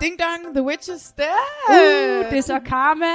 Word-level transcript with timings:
Ding 0.00 0.16
dong, 0.18 0.54
The 0.54 0.62
Witch 0.62 0.88
is 0.88 1.12
dead! 1.12 1.26
Uh, 1.70 2.30
det 2.30 2.38
er 2.38 2.42
så 2.42 2.60
karma. 2.66 3.06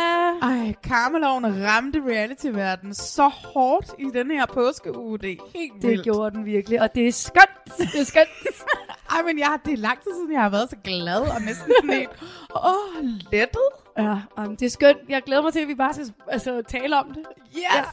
Ej, 0.41 0.73
karmaloven 0.83 1.45
ramte 1.67 1.99
reality-verdenen 2.07 2.93
så 2.93 3.27
hårdt 3.27 3.93
i 3.99 4.03
den 4.13 4.31
her 4.31 4.45
påskeuge. 4.45 5.17
Det 5.17 5.31
er 5.31 5.35
helt 5.55 5.73
Det 5.81 5.89
vildt. 5.89 6.05
gjorde 6.05 6.31
den 6.37 6.45
virkelig, 6.45 6.81
og 6.81 6.95
det 6.95 7.07
er 7.07 7.11
skønt. 7.11 7.77
Det 7.77 7.99
er 8.01 8.03
skønt. 8.05 8.29
Ej, 9.15 9.21
men 9.25 9.39
jeg, 9.39 9.59
det 9.65 9.73
er 9.73 9.77
lang 9.77 9.97
tid 10.03 10.11
siden, 10.15 10.31
jeg 10.31 10.41
har 10.41 10.49
været 10.49 10.69
så 10.69 10.75
glad 10.83 11.21
og 11.35 11.41
næsten 11.41 11.71
sådan 11.81 11.89
helt, 11.95 12.09
åh, 12.55 12.65
oh, 12.65 13.03
lettet. 13.31 13.67
ja, 13.97 14.17
um, 14.37 14.55
det 14.57 14.65
er 14.65 14.69
skønt. 14.69 14.97
Jeg 15.09 15.21
glæder 15.25 15.41
mig 15.41 15.53
til, 15.53 15.59
at 15.59 15.67
vi 15.67 15.75
bare 15.75 15.93
skal 15.93 16.13
altså, 16.27 16.61
tale 16.67 16.99
om 16.99 17.07
det. 17.13 17.23
Yes! 17.55 17.63
Ja. 17.73 17.83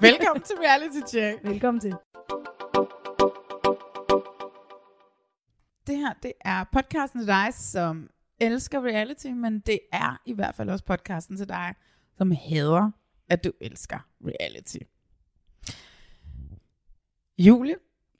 Velkommen 0.00 0.42
til 0.42 0.56
Reality 0.56 1.00
Check. 1.08 1.38
Velkommen 1.44 1.80
til. 1.80 1.94
Det 5.86 5.96
her, 5.96 6.12
det 6.22 6.32
er 6.40 6.64
podcasten 6.72 7.20
til 7.20 7.26
dig, 7.26 7.54
som 7.54 8.10
elsker 8.40 8.80
reality, 8.80 9.26
men 9.26 9.60
det 9.60 9.80
er 9.92 10.20
i 10.26 10.32
hvert 10.32 10.54
fald 10.54 10.70
også 10.70 10.84
podcasten 10.84 11.36
til 11.36 11.48
dig, 11.48 11.74
som 12.18 12.30
hader, 12.30 12.90
at 13.28 13.44
du 13.44 13.52
elsker 13.60 13.98
reality. 14.26 14.76
Julie, 17.38 17.74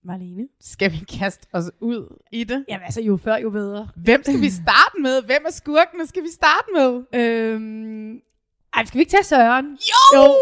Marlene. 0.04 0.48
skal 0.60 0.92
vi 0.92 0.98
kaste 1.18 1.46
os 1.52 1.70
ud 1.80 2.18
i 2.32 2.44
det? 2.44 2.64
Jamen 2.68 2.84
altså, 2.84 3.00
jo 3.02 3.16
før, 3.16 3.36
jo 3.36 3.50
bedre. 3.50 3.88
Hvem 3.96 4.22
skal 4.22 4.40
vi 4.40 4.50
starte 4.50 5.00
med? 5.02 5.22
Hvem 5.22 5.42
er 5.46 5.50
skurkene 5.50 6.06
skal 6.06 6.22
vi 6.22 6.28
starte 6.32 6.66
med? 6.74 7.20
Øhm, 7.20 8.20
ej, 8.74 8.84
skal 8.84 8.98
vi 8.98 9.00
ikke 9.00 9.10
tage 9.10 9.24
Søren? 9.24 9.66
Jo! 9.66 10.18
Jo. 10.18 10.34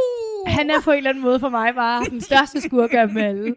Han 0.46 0.70
er 0.70 0.80
på 0.84 0.90
en 0.90 0.96
eller 0.96 1.10
anden 1.10 1.24
måde 1.24 1.40
for 1.40 1.48
mig 1.48 1.74
bare 1.74 2.04
den 2.04 2.20
største 2.20 2.60
skurk 2.60 2.94
af 2.94 3.08
dem 3.08 3.16
alle. 3.16 3.54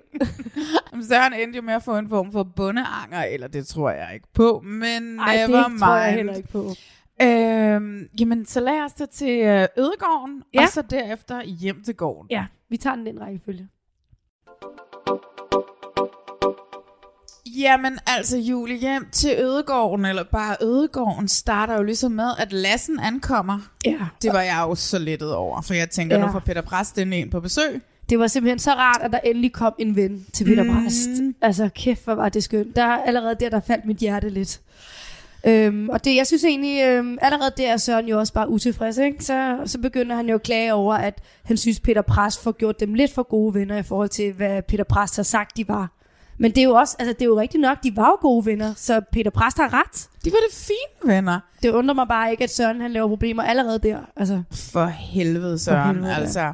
Søren 1.10 1.34
endte 1.34 1.58
jo 1.58 1.62
med 1.62 1.74
at 1.74 1.84
få 1.84 1.98
en 1.98 2.10
form 2.10 2.32
for 2.32 2.44
bundeanger, 2.44 3.24
eller 3.24 3.48
det 3.48 3.68
tror 3.68 3.90
jeg 3.90 4.10
ikke 4.14 4.28
på, 4.34 4.62
men 4.66 5.20
Ej, 5.20 5.36
never 5.48 5.62
det 5.64 5.72
mind. 5.72 5.80
tror 5.80 5.96
jeg 5.96 6.14
heller 6.14 6.34
ikke 6.36 6.50
på. 6.50 6.70
Øhm, 7.22 8.08
jamen, 8.20 8.46
så 8.46 8.60
lad 8.60 8.82
os 8.82 8.94
tage 8.94 9.08
til 9.08 9.40
øh, 9.40 9.68
Ødegården, 9.78 10.44
Ja. 10.54 10.62
og 10.62 10.68
så 10.70 10.82
derefter 10.82 11.42
hjem 11.44 11.84
til 11.84 11.96
gården. 11.96 12.28
Ja, 12.32 12.46
vi 12.70 12.78
tager 12.78 12.96
den 12.96 13.06
den 13.06 13.22
rækkefølge. 13.22 13.68
Jamen, 17.58 18.00
altså 18.08 18.38
Julie, 18.38 18.78
hjem 18.78 19.08
til 19.12 19.36
Ødegården, 19.40 20.06
eller 20.06 20.24
bare 20.24 20.56
Ødegården, 20.62 21.28
starter 21.28 21.76
jo 21.76 21.84
ligesom 21.84 22.12
med, 22.12 22.30
at 22.40 22.54
Lassen 22.54 23.00
ankommer. 23.00 23.60
Ja. 23.86 24.00
Det 24.22 24.34
var 24.34 24.42
jeg 24.42 24.66
jo 24.68 24.76
så 24.76 25.00
lettet 25.00 25.36
over, 25.36 25.62
for 25.62 25.74
jeg 25.74 25.90
tænker, 25.90 26.18
ja. 26.18 26.26
Nu 26.26 26.32
får 26.32 26.40
Peter 26.40 26.62
Præst 26.62 26.96
den 26.96 27.14
ind 27.14 27.32
på 27.32 27.40
besøg. 27.40 27.82
Det 28.10 28.20
var 28.20 28.28
simpelthen 28.28 28.60
så 28.60 28.72
rart, 28.72 29.02
at 29.02 29.12
der 29.12 29.20
endelig 29.20 29.54
kom 29.54 29.74
en 29.80 29.96
ven 29.96 30.26
til 30.34 30.46
Peter 30.46 30.64
Mm. 30.64 30.84
Præst. 30.84 31.10
Altså, 31.42 31.70
kæft, 31.76 32.04
hvor 32.04 32.14
var 32.14 32.30
det 32.30 32.44
skønt. 32.44 32.76
Der 32.76 32.86
allerede 32.86 33.36
der, 33.40 33.50
der 33.50 33.60
faldt 33.60 33.86
mit 33.86 33.98
hjerte 33.98 34.30
lidt. 34.30 34.60
Øhm, 35.48 35.90
og 35.90 36.06
det, 36.06 36.16
jeg 36.16 36.28
synes 36.28 36.44
egentlig, 36.44 36.84
øhm, 36.88 37.18
allerede 37.22 37.52
der 37.58 37.72
er 37.72 37.78
Søren 37.78 38.08
jo 38.08 38.20
også 38.20 38.34
bare 38.34 38.50
utilfreds, 38.50 38.98
ikke? 38.98 39.24
Så, 39.24 39.58
så 39.66 39.80
begynder 39.80 40.16
han 40.16 40.30
jo 40.30 40.36
at 40.36 40.44
klage 40.44 40.74
over, 40.74 40.96
at 40.96 41.22
han 41.44 41.58
synes, 41.58 41.80
Peter 41.80 42.02
Præst 42.02 42.44
får 42.44 42.52
gjort 42.52 42.80
dem 42.80 42.94
lidt 42.94 43.14
for 43.14 43.24
gode 43.24 43.54
venner 43.54 43.78
i 43.78 43.84
forhold 43.84 44.10
til, 44.10 44.34
hvad 44.34 44.62
Peter 44.62 44.84
Præst 44.84 45.16
har 45.16 45.24
sagt, 45.24 45.58
de 45.58 45.68
var. 45.68 45.92
Men 46.38 46.52
det 46.52 46.58
er 46.58 46.64
jo 46.64 46.74
også, 46.74 46.96
altså 47.00 47.14
det 47.14 47.22
er 47.22 47.26
jo 47.26 47.40
rigtigt 47.40 47.62
nok, 47.62 47.78
de 47.84 47.96
var 47.96 48.06
jo 48.08 48.18
gode 48.22 48.46
venner, 48.46 48.74
så 48.78 49.02
Peter 49.12 49.32
Præst 49.32 49.58
har 49.58 49.74
ret. 49.74 50.10
De 50.26 50.32
var 50.32 50.38
det 50.50 50.56
fine 50.58 51.14
venner. 51.16 51.40
Det 51.64 51.72
undrer 51.72 51.96
mig 51.96 52.08
bare 52.08 52.32
ikke, 52.32 52.44
at 52.44 52.54
Søren 52.54 52.82
han 52.82 52.94
laver 52.94 53.08
problemer 53.08 53.44
allerede 53.44 53.80
der. 53.80 54.00
Altså, 54.16 54.44
For 54.52 54.86
helvede, 54.86 55.60
Søren. 55.60 55.96
helvede, 55.96 56.12
ja. 56.14 56.20
altså. 56.20 56.54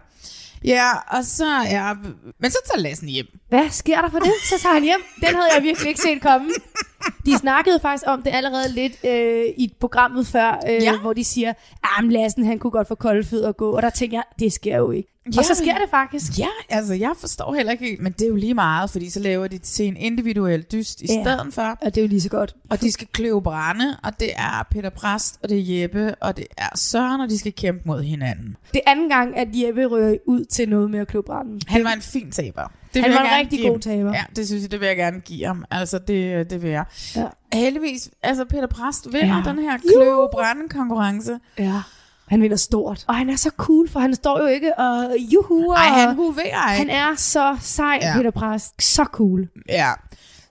Ja, 0.63 0.89
og 1.07 1.25
så 1.25 1.45
er... 1.45 1.95
Men 2.39 2.51
så 2.51 2.57
tager 2.65 2.81
Lassen 2.81 3.07
hjem. 3.07 3.25
Hvad 3.49 3.69
sker 3.69 4.01
der 4.01 4.09
for 4.09 4.19
det? 4.19 4.31
Så 4.49 4.59
tager 4.61 4.73
han 4.73 4.83
hjem. 4.83 4.99
Den 5.15 5.27
havde 5.35 5.47
jeg 5.55 5.63
virkelig 5.63 5.87
ikke 5.87 6.01
set 6.01 6.21
komme. 6.21 6.49
De 7.25 7.37
snakkede 7.37 7.79
faktisk 7.81 8.03
om 8.07 8.21
det 8.21 8.29
allerede 8.33 8.73
lidt 8.73 8.93
øh, 9.05 9.43
i 9.57 9.73
programmet 9.79 10.27
før, 10.27 10.59
øh, 10.69 10.83
Ja. 10.83 10.99
hvor 10.99 11.13
de 11.13 11.23
siger, 11.23 11.49
at 11.83 12.03
Lassen 12.03 12.45
han 12.45 12.59
kunne 12.59 12.71
godt 12.71 12.87
få 12.87 12.95
kolde 12.95 13.23
fødder 13.23 13.47
og 13.47 13.57
gå. 13.57 13.71
Og 13.71 13.81
der 13.81 13.89
tænker 13.89 14.17
jeg, 14.17 14.23
det 14.39 14.53
sker 14.53 14.77
jo 14.77 14.91
ikke. 14.91 15.09
Ja, 15.35 15.39
og 15.39 15.45
så 15.45 15.55
sker 15.55 15.73
det 15.77 15.89
faktisk. 15.91 16.39
Ja, 16.39 16.47
altså 16.69 16.93
jeg 16.93 17.11
forstår 17.17 17.53
heller 17.53 17.71
ikke 17.71 17.85
helt, 17.85 18.01
men 18.01 18.11
det 18.11 18.21
er 18.21 18.27
jo 18.27 18.35
lige 18.35 18.53
meget, 18.53 18.89
fordi 18.89 19.09
så 19.09 19.19
laver 19.19 19.47
de 19.47 19.55
det 19.57 19.61
til 19.63 19.87
en 19.87 19.97
individuel 19.97 20.61
dyst 20.61 21.01
i 21.01 21.05
Ja. 21.09 21.23
stedet 21.23 21.53
for. 21.53 21.61
Og 21.61 21.95
det 21.95 21.97
er 21.97 22.01
jo 22.01 22.07
lige 22.07 22.21
så 22.21 22.29
godt. 22.29 22.55
Og 22.69 22.81
de 22.81 22.91
skal 22.91 23.07
kløve 23.11 23.41
brænde, 23.41 23.97
og 24.03 24.19
det 24.19 24.29
er 24.35 24.67
Peter 24.71 24.89
Præst, 24.89 25.39
og 25.43 25.49
det 25.49 25.59
er 25.75 25.81
Jeppe, 25.81 26.15
og 26.21 26.37
det 26.37 26.45
er 26.57 26.69
Søren, 26.75 27.21
og 27.21 27.29
de 27.29 27.37
skal 27.37 27.53
kæmpe 27.53 27.81
mod 27.85 28.01
hinanden. 28.03 28.55
Det 28.73 28.81
er 28.87 28.91
anden 28.91 29.09
gang, 29.09 29.37
at 29.37 29.47
Jeppe 29.53 29.85
rører 29.85 30.15
ud 30.25 30.45
til 30.45 30.69
noget 30.69 30.91
med 30.91 30.99
at 30.99 31.07
klø 31.07 31.21
branden. 31.21 31.61
Han 31.67 31.83
var 31.83 31.91
en 31.91 32.01
fin 32.01 32.31
taber. 32.31 32.71
Det 32.93 33.03
Han 33.03 33.13
var 33.13 33.19
en 33.19 33.37
rigtig 33.39 33.59
give 33.59 33.69
god 33.71 33.79
taber. 33.79 34.13
Ja, 34.13 34.23
det 34.35 34.47
synes 34.47 34.61
jeg, 34.63 34.71
det 34.71 34.79
vil 34.79 34.87
jeg 34.87 34.97
gerne 34.97 35.19
give 35.19 35.45
ham. 35.45 35.65
Altså, 35.71 35.99
det, 35.99 36.49
det 36.49 36.61
vil 36.61 36.69
jeg. 36.69 36.85
Ja. 37.15 37.25
Heldigvis, 37.53 38.09
altså 38.23 38.45
Peter 38.45 38.67
Præst 38.67 39.07
vinder 39.13 39.37
Ja. 39.45 39.49
den 39.51 39.59
her 39.59 39.77
kløve 39.77 40.29
brænde 40.31 40.69
konkurrence. 40.69 41.39
ja. 41.59 41.81
Han 42.27 42.41
vinder 42.41 42.57
stort. 42.57 43.05
Og 43.07 43.15
han 43.15 43.29
er 43.29 43.35
så 43.35 43.51
cool, 43.57 43.89
for 43.89 43.99
han 43.99 44.15
står 44.15 44.39
jo 44.41 44.45
ikke 44.47 44.79
og 44.79 45.15
juhu. 45.19 45.71
Ej, 45.71 45.85
og- 45.89 45.95
han 45.95 46.15
huverer 46.15 46.43
ikke. 46.45 46.55
han 46.77 46.89
er 46.89 47.15
så 47.15 47.57
sej, 47.61 47.99
Ja. 48.01 48.07
ja. 48.07 48.17
Peter 48.17 48.31
Præst. 48.31 48.83
Så 48.83 49.03
cool. 49.03 49.47
Ja. 49.69 49.91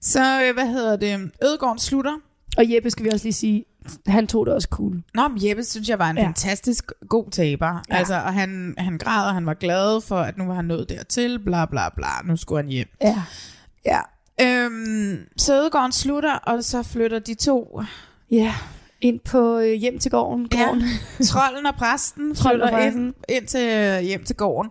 Så, 0.01 0.43
øh, 0.45 0.55
hvad 0.55 0.67
hedder 0.67 0.97
det? 0.97 1.31
Ødegården 1.45 1.79
slutter. 1.79 2.13
Og 2.59 2.73
Jeppe 2.75 2.91
skal 2.91 3.05
vi 3.05 3.11
også 3.11 3.25
lige 3.25 3.33
sige, 3.33 3.65
han 4.07 4.27
tog 4.27 4.47
det 4.47 4.55
også 4.55 4.69
cool. 4.71 5.03
Nå, 5.15 5.29
men 5.29 5.49
Jeppe 5.49 5.65
synes 5.65 5.89
jeg 5.89 5.99
var 5.99 6.11
en 6.11 6.17
ja. 6.17 6.23
Ja. 6.23 6.27
fantastisk 6.29 6.93
god 7.09 7.31
taber. 7.31 7.67
Ja. 7.91 7.97
Altså, 7.97 8.15
og 8.15 8.35
han, 8.35 8.75
han 8.79 8.99
græd, 8.99 9.27
og 9.27 9.35
han 9.35 9.47
var 9.47 9.55
glad 9.55 10.01
for, 10.01 10.17
at 10.19 10.39
nu 10.39 10.45
var 10.45 10.55
han 10.55 10.65
nået 10.65 10.89
dertil, 10.89 11.39
bla 11.45 11.65
bla 11.67 11.89
bla. 11.97 12.07
Nu 12.25 12.37
skulle 12.37 12.63
han 12.63 12.71
hjem. 12.71 12.89
Ja. 13.03 13.23
Ja. 13.87 14.01
Øhm, 14.41 15.19
så 15.37 15.55
Ødegården 15.55 15.93
slutter, 15.93 16.35
og 16.35 16.65
så 16.65 16.83
flytter 16.83 17.19
de 17.19 17.35
to, 17.35 17.83
Ja, 18.31 18.55
ind 19.01 19.21
på 19.21 19.59
øh, 19.59 19.73
hjem 19.73 19.99
til 19.99 20.11
gården. 20.11 20.49
Ja. 20.55 20.65
gården. 20.65 20.83
trolden 21.31 21.67
og 21.67 21.75
præsten, 21.75 22.35
Trolden 22.35 22.63
og 22.63 22.69
flytter 22.69 22.85
præsten. 22.85 23.03
ind, 23.07 23.15
ind 23.29 23.47
til 23.47 23.69
øh, 23.69 24.01
hjem 24.01 24.25
til 24.25 24.37
gården. 24.37 24.71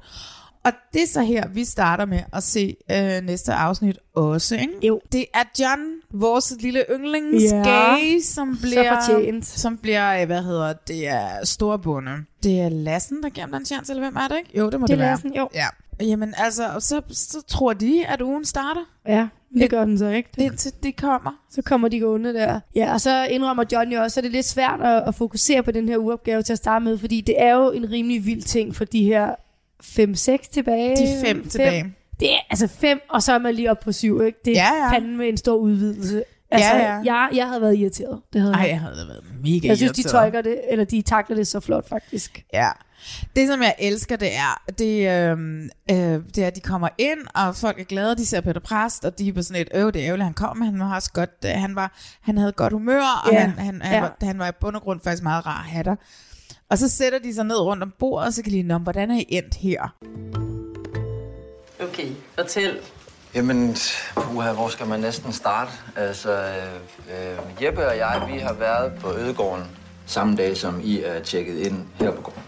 Og 0.63 0.71
det 0.93 1.01
er 1.03 1.07
så 1.07 1.21
her, 1.21 1.47
vi 1.47 1.65
starter 1.65 2.05
med 2.05 2.19
at 2.33 2.43
se 2.43 2.75
øh, 2.91 3.21
næste 3.25 3.53
afsnit 3.53 3.97
også. 4.15 4.55
Ikke? 4.55 4.73
Jo. 4.87 5.01
Det 5.11 5.25
er 5.33 5.43
John, 5.59 5.81
vores 6.21 6.53
lille 6.59 6.83
yndlings 6.91 7.43
Ja. 7.53 7.57
gay, 7.57 8.19
som 8.21 8.57
bliver, 8.61 9.41
som 9.41 9.77
bliver, 9.77 10.21
øh, 10.21 10.25
hvad 10.25 10.43
hedder 10.43 10.73
det, 10.73 11.07
er 11.07 11.29
storbunde. 11.45 12.11
Det 12.43 12.59
er 12.61 12.69
Lassen, 12.69 13.23
der 13.23 13.29
giver 13.29 13.47
ham 13.47 13.51
den 13.51 13.65
chance, 13.65 13.91
eller 13.91 14.03
hvem 14.03 14.15
er 14.15 14.27
det 14.27 14.37
ikke? 14.37 14.57
Jo, 14.57 14.69
det 14.69 14.79
må 14.79 14.87
Det 14.87 14.97
det, 14.97 15.03
er 15.03 15.05
være. 15.05 15.11
Lassen, 15.15 15.33
jo. 15.35 15.49
Ja. 15.55 15.65
Jamen 16.01 16.33
altså, 16.37 16.63
så, 16.79 17.01
så 17.11 17.41
tror 17.47 17.73
de, 17.73 18.05
at 18.05 18.21
ugen 18.21 18.45
starter, 18.45 18.81
Ja, 19.07 19.27
det 19.53 19.69
gør 19.69 19.85
den 19.85 19.97
så 19.97 20.07
ikke. 20.07 20.29
indtil 20.37 20.71
de 20.83 20.91
kommer. 20.91 21.31
Så 21.51 21.61
kommer 21.61 21.87
de 21.87 21.99
gående 21.99 22.33
der. 22.33 22.59
Ja, 22.75 22.93
og 22.93 23.01
så 23.01 23.25
indrømmer 23.25 23.63
John 23.71 23.91
jo 23.91 24.01
også, 24.01 24.19
at 24.19 24.23
det 24.23 24.29
er 24.29 24.33
lidt 24.33 24.45
svært 24.45 24.81
at, 24.81 25.03
at 25.07 25.15
fokusere 25.15 25.63
på 25.63 25.71
den 25.71 25.89
her 25.89 25.97
uopgave 25.97 26.41
til 26.43 26.53
at 26.53 26.57
starte 26.57 26.85
med, 26.85 26.97
fordi 26.97 27.21
det 27.21 27.41
er 27.41 27.53
jo 27.55 27.71
en 27.71 27.91
rimelig 27.91 28.25
vild 28.25 28.41
ting 28.41 28.75
for 28.75 28.85
de 28.85 29.03
her 29.03 29.35
5-6 29.83 30.51
tilbage. 30.51 30.95
De 30.95 31.25
fem 31.25 31.49
tilbage. 31.49 31.93
Det 32.19 32.33
er 32.33 32.39
altså 32.49 32.67
fem, 32.67 32.99
og 33.09 33.23
så 33.23 33.33
er 33.33 33.37
man 33.37 33.55
lige 33.55 33.71
op 33.71 33.79
på 33.79 33.91
syv, 33.91 34.21
ikke? 34.25 34.39
Det 34.45 34.57
er 34.59 34.63
Ja, 34.63 34.83
ja. 34.85 34.91
fandme 34.93 35.27
en 35.27 35.37
stor 35.37 35.55
udvidelse. 35.55 36.23
Altså, 36.51 36.69
Ja, 36.75 36.77
ja. 36.95 37.01
Jeg, 37.13 37.29
jeg 37.33 37.47
havde 37.47 37.61
været 37.61 37.77
irriteret. 37.77 38.21
Det 38.33 38.41
havde 38.41 38.53
Ej, 38.53 38.59
jeg. 38.61 38.69
jeg 38.69 38.79
havde 38.79 38.95
været 38.95 39.23
mega 39.43 39.67
jeg 39.67 39.77
synes, 39.77 39.91
de 39.91 40.01
irriteret. 40.01 40.23
tolker 40.23 40.41
det, 40.41 40.61
eller 40.71 40.85
de 40.85 41.01
takler 41.01 41.35
det 41.35 41.47
så 41.47 41.59
flot, 41.59 41.89
faktisk. 41.89 42.43
Ja. 42.53 42.69
Det, 43.35 43.47
som 43.49 43.61
jeg 43.61 43.75
elsker, 43.79 44.15
det 44.15 44.29
er, 44.35 44.63
det, 44.79 45.09
øh, 45.09 45.63
øh, 45.91 46.21
det 46.35 46.43
er, 46.43 46.47
at 46.47 46.55
de 46.55 46.61
kommer 46.61 46.89
ind, 46.97 47.19
og 47.35 47.55
folk 47.55 47.79
er 47.79 47.83
glade, 47.83 48.15
de 48.15 48.25
ser 48.25 48.41
Peter 48.41 48.59
Præst, 48.59 49.05
og 49.05 49.19
de 49.19 49.29
er 49.29 49.33
på 49.33 49.41
sådan 49.41 49.61
et, 49.61 49.69
øh, 49.73 49.93
det 49.93 50.01
er 50.01 50.05
ærgerligt, 50.05 50.23
han 50.25 50.33
kom, 50.33 50.57
men 50.57 50.65
han 50.67 50.79
var 50.79 50.95
også 50.95 51.11
godt, 51.13 51.29
øh, 51.45 51.51
han, 51.51 51.75
var, 51.75 51.97
han 52.21 52.37
havde 52.37 52.51
godt 52.51 52.73
humør, 52.73 53.21
og 53.25 53.33
Ja, 53.33 53.39
han, 53.39 53.49
han, 53.49 53.81
han, 53.81 53.93
ja. 53.95 53.99
var, 54.01 54.17
han 54.21 54.39
var 54.39 54.47
i 54.47 54.51
bund 54.61 54.75
og 54.75 54.81
grund 54.81 54.99
faktisk 55.03 55.23
meget 55.23 55.45
rar 55.45 55.69
der. 55.85 55.95
Og 56.69 56.77
så 56.77 56.89
sætter 56.89 57.19
de 57.19 57.35
sig 57.35 57.45
ned 57.45 57.59
rundt 57.59 57.83
om 57.83 57.93
bordet, 57.99 58.27
og 58.27 58.33
så 58.33 58.43
kan 58.43 58.51
de, 58.51 58.63
Nå, 58.63 58.77
hvordan 58.77 59.11
er 59.11 59.19
I 59.19 59.25
endt 59.29 59.55
her? 59.55 59.95
Okay, 61.79 62.07
fortæl. 62.35 62.77
Jamen, 63.35 63.75
puha, 64.15 64.53
hvor 64.53 64.67
skal 64.67 64.87
man 64.87 64.99
næsten 64.99 65.33
starte? 65.33 65.71
Altså, 65.95 66.31
øh, 66.31 67.31
øh, 67.31 67.63
Jeppe 67.63 67.87
og 67.87 67.97
jeg, 67.97 68.29
vi 68.33 68.39
har 68.39 68.53
været 68.53 68.93
på 69.01 69.07
Ødegården 69.13 69.63
samme 70.05 70.35
dag, 70.35 70.57
som 70.57 70.81
I 70.83 71.01
er 71.01 71.19
tjekket 71.19 71.57
ind 71.57 71.85
her 71.99 72.11
på 72.11 72.21
gården. 72.21 72.43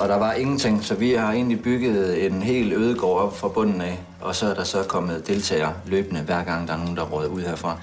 Og 0.00 0.08
der 0.08 0.16
var 0.16 0.32
ingenting, 0.32 0.84
så 0.84 0.94
vi 0.94 1.12
har 1.12 1.32
egentlig 1.32 1.62
bygget 1.62 2.26
en 2.26 2.42
hel 2.42 2.72
ødegård 2.72 3.22
op 3.22 3.36
fra 3.36 3.48
bunden 3.48 3.80
af. 3.80 3.98
Og 4.20 4.34
så 4.34 4.46
er 4.46 4.54
der 4.54 4.64
så 4.64 4.82
kommet 4.88 5.26
deltagere 5.26 5.74
løbende, 5.86 6.20
hver 6.20 6.44
gang 6.44 6.68
der 6.68 6.74
er 6.74 6.78
nogen, 6.78 6.96
der 6.96 7.04
råder 7.04 7.28
ud 7.28 7.40
herfra. 7.40 7.78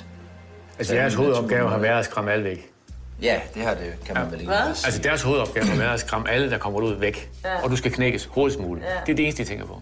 Altså 0.79 0.95
jeres 0.95 1.13
hovedopgave 1.13 1.69
har 1.69 1.77
været 1.77 1.99
at 1.99 2.05
skræmme 2.05 2.31
alle 2.31 2.45
væk. 2.45 2.74
Ja, 3.21 3.39
det 3.53 3.61
har 3.61 3.73
det, 3.73 3.93
kan 4.05 4.15
man 4.15 4.31
vel 4.31 4.39
ikke. 4.39 4.53
Altså 4.53 5.01
deres 5.03 5.21
hovedopgave 5.21 5.65
været 5.79 5.93
at 5.93 5.99
skræmme 5.99 6.29
alle, 6.29 6.49
der 6.49 6.57
kommer 6.57 6.79
ud 6.81 6.93
væk. 6.95 7.29
Ja. 7.45 7.63
Og 7.63 7.69
du 7.71 7.75
skal 7.75 7.91
knækkes 7.91 8.25
hurtigst 8.25 8.59
muligt. 8.59 8.85
Det 9.05 9.11
er 9.11 9.15
det 9.15 9.23
eneste, 9.23 9.43
de 9.43 9.47
tænker 9.49 9.65
på. 9.65 9.81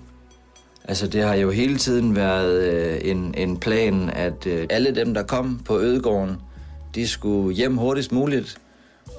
Altså, 0.87 1.07
det 1.07 1.23
har 1.23 1.33
jo 1.35 1.51
hele 1.51 1.77
tiden 1.77 2.15
været 2.15 2.61
øh, 2.61 2.99
en, 3.03 3.33
en 3.37 3.59
plan, 3.59 4.09
at 4.09 4.45
øh, 4.45 4.67
alle 4.69 4.95
dem, 4.95 5.13
der 5.13 5.23
kom 5.23 5.61
på 5.65 5.79
Ødegården, 5.79 6.37
de 6.95 7.07
skulle 7.07 7.55
hjem 7.55 7.77
hurtigst 7.77 8.11
muligt. 8.11 8.57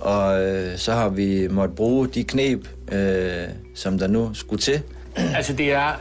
Og 0.01 0.43
øh, 0.45 0.79
så 0.79 0.93
har 0.93 1.09
vi 1.09 1.49
måttet 1.49 1.77
bruge 1.77 2.09
de 2.09 2.25
knep, 2.25 2.69
øh, 2.93 3.45
som 3.75 3.99
der 3.99 4.07
nu 4.07 4.35
skulle 4.35 4.63
til. 4.63 4.83
Altså 5.37 5.53
det 5.53 5.73
er 5.73 5.93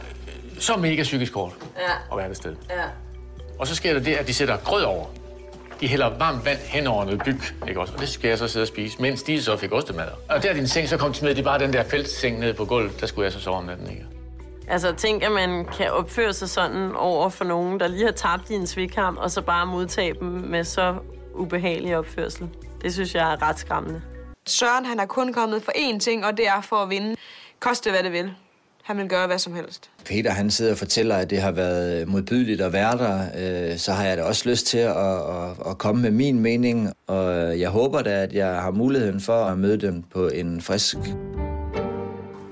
så 0.58 0.76
mega 0.76 1.02
psykisk 1.02 1.34
hårdt 1.34 1.54
Ja, 1.76 1.92
at 2.12 2.18
være 2.18 2.28
det 2.28 2.36
sted. 2.36 2.54
ja. 2.70 2.82
Og 3.58 3.66
så 3.66 3.74
sker 3.74 3.92
der 3.92 4.00
det, 4.00 4.14
at 4.14 4.26
de 4.26 4.34
sætter 4.34 4.56
grød 4.56 4.82
over. 4.82 5.04
De 5.80 5.88
hælder 5.88 6.18
varmt 6.18 6.44
vand 6.44 6.58
hen 6.58 6.86
over 6.86 7.04
noget 7.04 7.22
byg, 7.24 7.40
ikke 7.68 7.80
også? 7.80 7.94
Og 7.94 8.00
det 8.00 8.08
skal 8.08 8.28
jeg 8.28 8.38
så 8.38 8.48
sidde 8.48 8.64
og 8.64 8.68
spise, 8.68 9.02
mens 9.02 9.22
de 9.22 9.42
så 9.42 9.56
fik 9.56 9.72
ostemad. 9.72 10.08
Og 10.28 10.42
der 10.42 10.52
din 10.52 10.68
seng, 10.68 10.88
så 10.88 10.96
kom 10.96 11.12
de 11.12 11.24
med, 11.24 11.34
det 11.34 11.40
er 11.40 11.44
bare 11.44 11.58
den 11.58 11.72
der 11.72 11.84
feltseng 11.84 12.38
nede 12.38 12.54
på 12.54 12.64
gulvet, 12.64 13.00
der 13.00 13.06
skulle 13.06 13.24
jeg 13.24 13.32
så 13.32 13.40
sove 13.40 13.56
om 13.56 13.64
natten, 13.64 13.90
ikke? 13.90 14.06
Altså, 14.68 14.92
tænk, 14.92 15.22
at 15.22 15.32
man 15.32 15.64
kan 15.64 15.90
opføre 15.90 16.32
sig 16.32 16.48
sådan 16.48 16.92
over 16.96 17.28
for 17.28 17.44
nogen, 17.44 17.80
der 17.80 17.88
lige 17.88 18.04
har 18.04 18.12
tabt 18.12 18.50
i 18.50 18.54
en 18.54 18.66
svikkamp, 18.66 19.18
og 19.18 19.30
så 19.30 19.42
bare 19.42 19.66
modtage 19.66 20.14
dem 20.14 20.28
med 20.28 20.64
så 20.64 20.94
ubehagelig 21.34 21.96
opførsel. 21.96 22.48
Det 22.82 22.92
synes 22.92 23.14
jeg 23.14 23.32
er 23.32 23.48
ret 23.48 23.58
skræmmende. 23.58 24.02
Søren 24.46 24.84
han 24.84 25.00
er 25.00 25.06
kun 25.06 25.32
kommet 25.32 25.62
for 25.62 25.72
én 25.72 25.98
ting, 25.98 26.26
og 26.26 26.36
det 26.36 26.46
er 26.48 26.60
for 26.60 26.76
at 26.76 26.90
vinde. 26.90 27.16
Koste 27.60 27.90
hvad 27.90 28.02
det 28.02 28.12
vil. 28.12 28.34
Han 28.84 28.96
vil 28.96 29.08
gøre 29.08 29.26
hvad 29.26 29.38
som 29.38 29.54
helst. 29.54 29.90
Peter 30.04 30.30
han 30.30 30.50
sidder 30.50 30.72
og 30.72 30.78
fortæller, 30.78 31.16
at 31.16 31.30
det 31.30 31.40
har 31.40 31.50
været 31.50 32.08
modbydeligt 32.08 32.60
at 32.60 32.72
være 32.72 32.98
der. 32.98 33.20
Øh, 33.70 33.78
så 33.78 33.92
har 33.92 34.04
jeg 34.04 34.16
da 34.16 34.22
også 34.22 34.48
lyst 34.48 34.66
til 34.66 34.78
at, 34.78 34.96
at, 34.96 35.50
at 35.70 35.78
komme 35.78 36.02
med 36.02 36.10
min 36.10 36.40
mening. 36.40 36.92
Og 37.06 37.60
jeg 37.60 37.70
håber 37.70 38.02
da, 38.02 38.10
at 38.10 38.32
jeg 38.32 38.46
har 38.46 38.70
muligheden 38.70 39.20
for 39.20 39.44
at 39.44 39.58
møde 39.58 39.76
dem 39.76 40.02
på 40.02 40.28
en 40.28 40.60
frisk 40.60 40.96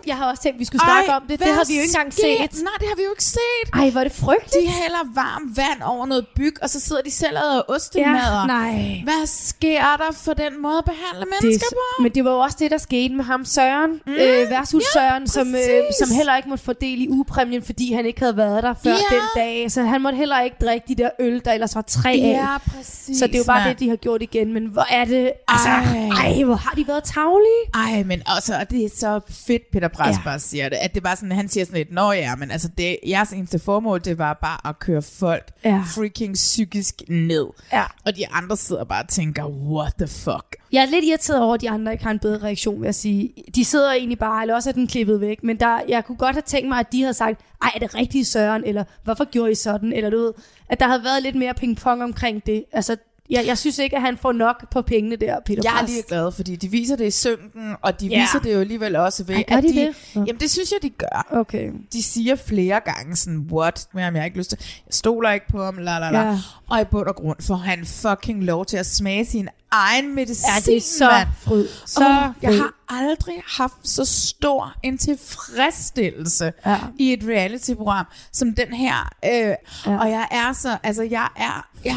jeg 0.06 0.16
har 0.16 0.30
også 0.30 0.42
tænkt, 0.42 0.56
at 0.56 0.60
vi 0.60 0.64
skulle 0.64 0.82
snakke 0.84 1.12
om 1.12 1.22
det. 1.28 1.38
Det 1.40 1.48
har 1.48 1.64
vi 1.68 1.74
jo 1.76 1.82
ikke 1.82 1.90
engang 1.96 2.14
set. 2.14 2.62
Nej, 2.68 2.76
det 2.80 2.88
har 2.88 2.96
vi 2.96 3.02
jo 3.02 3.10
ikke 3.16 3.24
set. 3.24 3.66
Ej, 3.74 3.90
hvor 3.90 4.00
er 4.00 4.04
det 4.04 4.12
frygteligt. 4.12 4.66
De 4.66 4.72
hælder 4.82 5.04
varmt 5.14 5.56
vand 5.56 5.82
over 5.84 6.06
noget 6.06 6.26
byg, 6.36 6.54
og 6.62 6.70
så 6.70 6.80
sidder 6.80 7.02
de 7.02 7.10
selv 7.10 7.36
og 7.38 7.44
æder 7.44 7.62
ostemader. 7.68 8.40
Ja, 8.40 8.46
nej. 8.46 9.00
Hvad 9.04 9.26
sker 9.26 9.80
der 10.02 10.12
for 10.24 10.32
den 10.32 10.62
måde 10.62 10.78
at 10.78 10.84
behandle 10.84 11.20
det, 11.20 11.28
mennesker 11.42 11.66
på? 11.72 12.02
men 12.02 12.12
det 12.14 12.24
var 12.24 12.30
jo 12.30 12.38
også 12.38 12.56
det, 12.60 12.70
der 12.70 12.78
skete 12.78 13.14
med 13.14 13.24
ham 13.24 13.44
Søren, 13.44 13.90
mm, 14.06 14.12
øh, 14.12 14.50
versus 14.50 14.84
ja, 14.94 15.00
Søren, 15.00 15.26
som, 15.28 15.54
øh, 15.54 15.60
som 16.00 16.16
heller 16.16 16.36
ikke 16.36 16.48
måtte 16.48 16.64
få 16.64 16.72
del 16.72 17.02
i 17.02 17.08
ugepræmien, 17.08 17.62
fordi 17.62 17.92
han 17.92 18.06
ikke 18.06 18.20
havde 18.20 18.36
været 18.36 18.62
der 18.62 18.74
før 18.84 18.90
Ja. 18.90 19.16
den 19.16 19.22
dag. 19.36 19.72
Så 19.72 19.82
han 19.82 20.00
måtte 20.02 20.16
heller 20.16 20.40
ikke 20.40 20.56
drikke 20.60 20.84
de 20.88 20.94
der 21.02 21.10
øl, 21.20 21.42
der 21.44 21.52
ellers 21.52 21.74
var 21.74 21.82
tre 21.82 22.10
af. 22.10 22.16
Ja, 22.16 22.58
præcis. 22.58 23.18
Så 23.18 23.26
det 23.26 23.34
er 23.34 23.38
jo 23.38 23.44
bare 23.44 23.60
mand. 23.64 23.70
det, 23.76 23.80
de 23.80 23.88
har 23.88 23.96
gjort 23.96 24.22
igen. 24.22 24.52
Men 24.52 24.66
hvor 24.66 24.86
er 24.90 25.04
det... 25.04 25.32
Altså, 25.48 25.68
Ej. 25.68 26.08
ej, 26.36 26.42
hvor 26.42 26.54
har 26.54 26.70
de 26.76 26.88
været 26.88 27.04
tavlige? 27.04 27.62
Ej, 27.74 28.02
men 28.02 28.22
også, 28.36 28.54
og 28.60 28.70
det 28.70 28.84
er 28.84 28.88
så 28.96 29.20
fedt, 29.46 29.62
Peter 29.72 29.88
Pres 30.04 30.26
Ja. 30.26 30.38
siger 30.38 30.68
det, 30.68 30.76
at 30.76 30.94
det 30.94 31.02
bare 31.02 31.16
sådan, 31.16 31.32
han 31.32 31.48
siger 31.48 31.64
sådan 31.64 31.78
lidt, 31.78 31.92
nå 31.92 32.12
ja, 32.12 32.36
men 32.36 32.50
altså 32.50 32.68
det, 32.78 32.96
jeres 33.06 33.32
eneste 33.32 33.58
formål, 33.58 34.00
det 34.04 34.18
var 34.18 34.38
bare 34.42 34.68
at 34.70 34.78
køre 34.78 35.02
folk 35.02 35.50
Ja. 35.64 35.82
freaking 35.96 36.34
psykisk 36.34 36.94
ned. 37.08 37.46
Ja. 37.72 37.84
Og 38.06 38.16
de 38.16 38.28
andre 38.28 38.56
sidder 38.56 38.84
bare 38.84 39.02
og 39.02 39.08
tænker, 39.08 39.46
what 39.48 39.92
the 39.98 40.06
fuck? 40.08 40.56
Jeg 40.72 40.82
er 40.82 40.86
lidt 40.86 41.04
irriteret 41.04 41.40
over, 41.42 41.54
at 41.54 41.60
de 41.60 41.70
andre 41.70 41.92
ikke 41.92 42.04
har 42.04 42.10
en 42.10 42.18
bedre 42.18 42.38
reaktion, 42.46 42.80
vil 42.80 42.86
jeg 42.86 42.94
sige. 42.94 43.32
De 43.54 43.64
sidder 43.64 43.92
egentlig 43.92 44.18
bare, 44.18 44.42
eller 44.42 44.54
også 44.54 44.68
er 44.70 44.74
den 44.74 44.86
klippet 44.86 45.20
væk. 45.20 45.38
Men 45.42 45.60
der, 45.60 45.80
jeg 45.88 46.04
kunne 46.04 46.16
godt 46.18 46.36
have 46.36 46.42
tænkt 46.46 46.68
mig, 46.68 46.78
at 46.78 46.92
de 46.92 47.00
havde 47.00 47.14
sagt, 47.14 47.40
ej, 47.62 47.70
er 47.74 47.78
det 47.78 47.94
rigtigt 47.94 48.26
Søren? 48.28 48.64
Eller 48.64 48.84
hvorfor 49.04 49.24
gjorde 49.30 49.52
I 49.52 49.54
sådan? 49.54 49.92
Eller 49.92 50.10
du 50.10 50.16
ved, 50.18 50.32
at 50.68 50.80
der 50.80 50.86
havde 50.86 51.04
været 51.04 51.22
lidt 51.22 51.34
mere 51.36 51.54
pingpong 51.54 52.02
omkring 52.02 52.46
det. 52.46 52.64
Altså, 52.72 52.96
jeg, 53.32 53.46
jeg 53.46 53.58
synes 53.58 53.78
ikke, 53.78 53.96
at 53.96 54.02
han 54.02 54.16
får 54.16 54.32
nok 54.32 54.70
på 54.70 54.82
pengene 54.82 55.16
der, 55.16 55.36
Peter 55.46 55.62
Jeg 55.64 55.80
er 55.82 55.86
lige 55.86 56.02
glad, 56.08 56.32
fordi 56.32 56.56
de 56.56 56.68
viser 56.70 56.96
det 56.96 57.06
i 57.06 57.10
synken, 57.10 57.74
og 57.82 58.00
de 58.00 58.06
Ja. 58.06 58.20
viser 58.20 58.38
det 58.38 58.54
jo 58.54 58.60
alligevel 58.60 58.96
også 58.96 59.24
ved, 59.24 59.34
Ej, 59.34 59.44
at 59.48 59.62
de 59.62 59.68
de... 59.68 59.74
det? 59.74 59.94
Nå. 60.14 60.24
Jamen, 60.26 60.40
det 60.40 60.50
synes 60.50 60.70
jeg, 60.72 60.78
de 60.82 60.90
gør. 60.90 61.26
Okay. 61.30 61.70
De 61.92 62.02
siger 62.02 62.36
flere 62.36 62.80
gange 62.84 63.16
sådan, 63.16 63.46
what? 63.52 63.86
Men 63.94 64.04
jeg 64.04 64.12
har 64.12 64.24
ikke 64.24 64.38
lyst 64.38 64.50
til... 64.50 64.58
Jeg 64.86 64.94
stoler 64.94 65.30
ikke 65.30 65.46
på 65.48 65.64
ham, 65.64 65.78
la 65.78 65.98
la 65.98 66.10
la. 66.10 66.20
Ja. 66.20 66.38
Og 66.70 66.80
i 66.80 66.84
bund 66.84 67.06
og 67.08 67.14
grund 67.16 67.36
får 67.40 67.54
han 67.54 67.86
fucking 67.86 68.44
lov 68.44 68.66
til 68.66 68.76
at 68.76 68.86
smage 68.86 69.24
sin 69.24 69.48
egen 69.70 70.14
medicin, 70.14 70.44
Ja, 70.56 70.60
det 70.72 70.76
er 70.76 70.80
så 70.80 71.08
mand. 71.10 71.28
fryd. 71.40 71.66
Så 71.68 71.86
Så 71.86 72.32
jeg 72.42 72.56
har 72.58 72.74
aldrig 72.88 73.42
haft 73.46 73.74
så 73.84 74.04
stor 74.04 74.74
en 74.82 74.98
tilfredsstillelse 74.98 76.52
Ja. 76.66 76.78
i 76.98 77.12
et 77.12 77.20
reality-program 77.28 78.06
som 78.32 78.54
den 78.54 78.72
her. 78.72 79.08
Øh, 79.24 79.30
Ja. 79.30 79.54
ja. 79.86 79.98
Og 80.00 80.10
jeg 80.10 80.26
er 80.30 80.52
så, 80.52 80.76
altså 80.82 81.02
jeg 81.02 81.28
er, 81.36 81.66
jeg, 81.84 81.96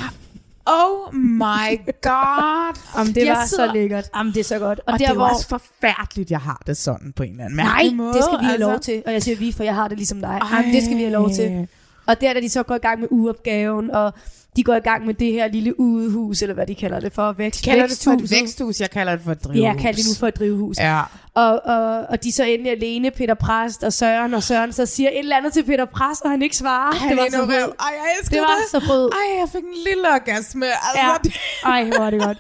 oh 0.68 1.14
my 1.14 1.70
god. 2.02 2.76
Jamen, 2.98 3.16
det 3.16 3.26
Jeg 3.26 3.36
var 3.36 3.46
sidder- 3.46 3.68
så 3.68 3.74
lækkert. 3.74 4.06
Jamen, 4.16 4.34
det 4.34 4.40
er 4.40 4.44
så 4.44 4.60
godt. 4.60 4.80
Og, 4.80 4.84
Og 4.88 4.92
der, 5.00 5.06
det 5.06 5.10
er 5.12 5.14
hvor... 5.14 5.26
også 5.28 5.48
forfærdeligt, 5.48 6.32
jeg 6.32 6.40
har 6.40 6.62
det 6.68 6.78
sådan 6.78 7.14
på 7.16 7.24
en 7.24 7.32
eller 7.32 7.44
anden 7.46 7.58
Nej, 7.58 7.74
mærkelig 7.74 7.96
måde. 7.96 8.14
det 8.14 8.24
skal 8.24 8.40
vi 8.40 8.46
have 8.46 8.54
altså. 8.54 8.70
lov 8.70 8.80
til. 8.80 9.04
Og 9.06 9.14
jeg 9.14 9.24
siger 9.24 9.38
vi, 9.38 9.52
for 9.52 9.64
jeg 9.64 9.76
har 9.76 9.88
det 9.88 9.98
ligesom 9.98 10.22
dig. 10.22 10.42
Jamen, 10.54 10.74
det 10.74 10.84
skal 10.84 10.96
vi 10.98 11.02
have 11.02 11.14
lov 11.14 11.30
til. 11.30 11.68
Ej. 12.08 12.14
Og 12.16 12.22
der, 12.22 12.34
da 12.34 12.40
de 12.40 12.50
så 12.50 12.64
går 12.64 12.76
i 12.76 12.80
gang 12.80 13.00
med 13.00 13.08
uopgaven, 13.12 13.92
og 13.92 14.14
de 14.56 14.64
går 14.64 14.76
i 14.76 14.80
gang 14.80 15.06
med 15.06 15.14
det 15.14 15.32
her 15.32 15.48
lille 15.48 15.80
udehus, 15.80 16.42
eller 16.42 16.54
hvad 16.56 16.68
de 16.68 16.76
kalder 16.76 17.00
det 17.00 17.14
for, 17.14 17.32
vækst, 17.32 17.66
De 17.66 17.70
kalder 17.70 17.88
det 17.88 18.02
for 18.04 18.12
et 18.12 18.32
væksthus, 18.32 18.82
jeg 18.82 18.90
kalder 18.92 19.16
det 19.16 19.24
for 19.26 19.32
et 19.32 19.44
drivhus. 19.44 19.62
Ja, 19.64 19.74
kald 19.82 19.96
det 19.96 20.06
nu 20.06 20.20
for 20.20 20.28
et 20.28 20.40
drivhus. 20.40 20.78
Ja. 20.78 21.02
Og, 21.34 21.62
og, 21.66 22.06
og 22.10 22.24
de 22.24 22.32
så 22.32 22.44
endelig 22.44 22.72
alene, 22.72 23.12
Peter 23.12 23.34
Præst 23.34 23.84
og 23.84 23.94
Søren, 23.94 24.34
og 24.34 24.44
Søren 24.44 24.74
så 24.74 24.86
siger 24.86 25.10
et 25.10 25.20
eller 25.20 25.38
andet 25.38 25.54
til 25.54 25.64
Peter 25.64 25.86
Præst, 25.86 26.22
og 26.22 26.32
han 26.32 26.42
ikke 26.42 26.58
svarer. 26.58 26.96
Han 26.96 27.10
det 27.10 27.18
var 27.18 27.28
så 27.32 27.46
fryd. 27.46 27.54
Ej, 27.54 27.66
jeg 27.80 28.16
elsker 28.20 28.36
Det 28.36 28.42
var 28.42 28.56
det. 28.62 28.72
så 28.72 28.88
fryd. 28.88 29.06
Ej, 29.10 29.40
jeg 29.40 29.50
fik 29.52 29.64
en 29.64 29.84
lille 29.86 30.10
orgasme. 30.14 30.66
Altså, 30.66 31.30
Ja. 31.66 31.70
Ej, 31.70 31.84
hvor 31.84 32.06
er 32.06 32.10
det 32.10 32.22
godt. 32.22 32.38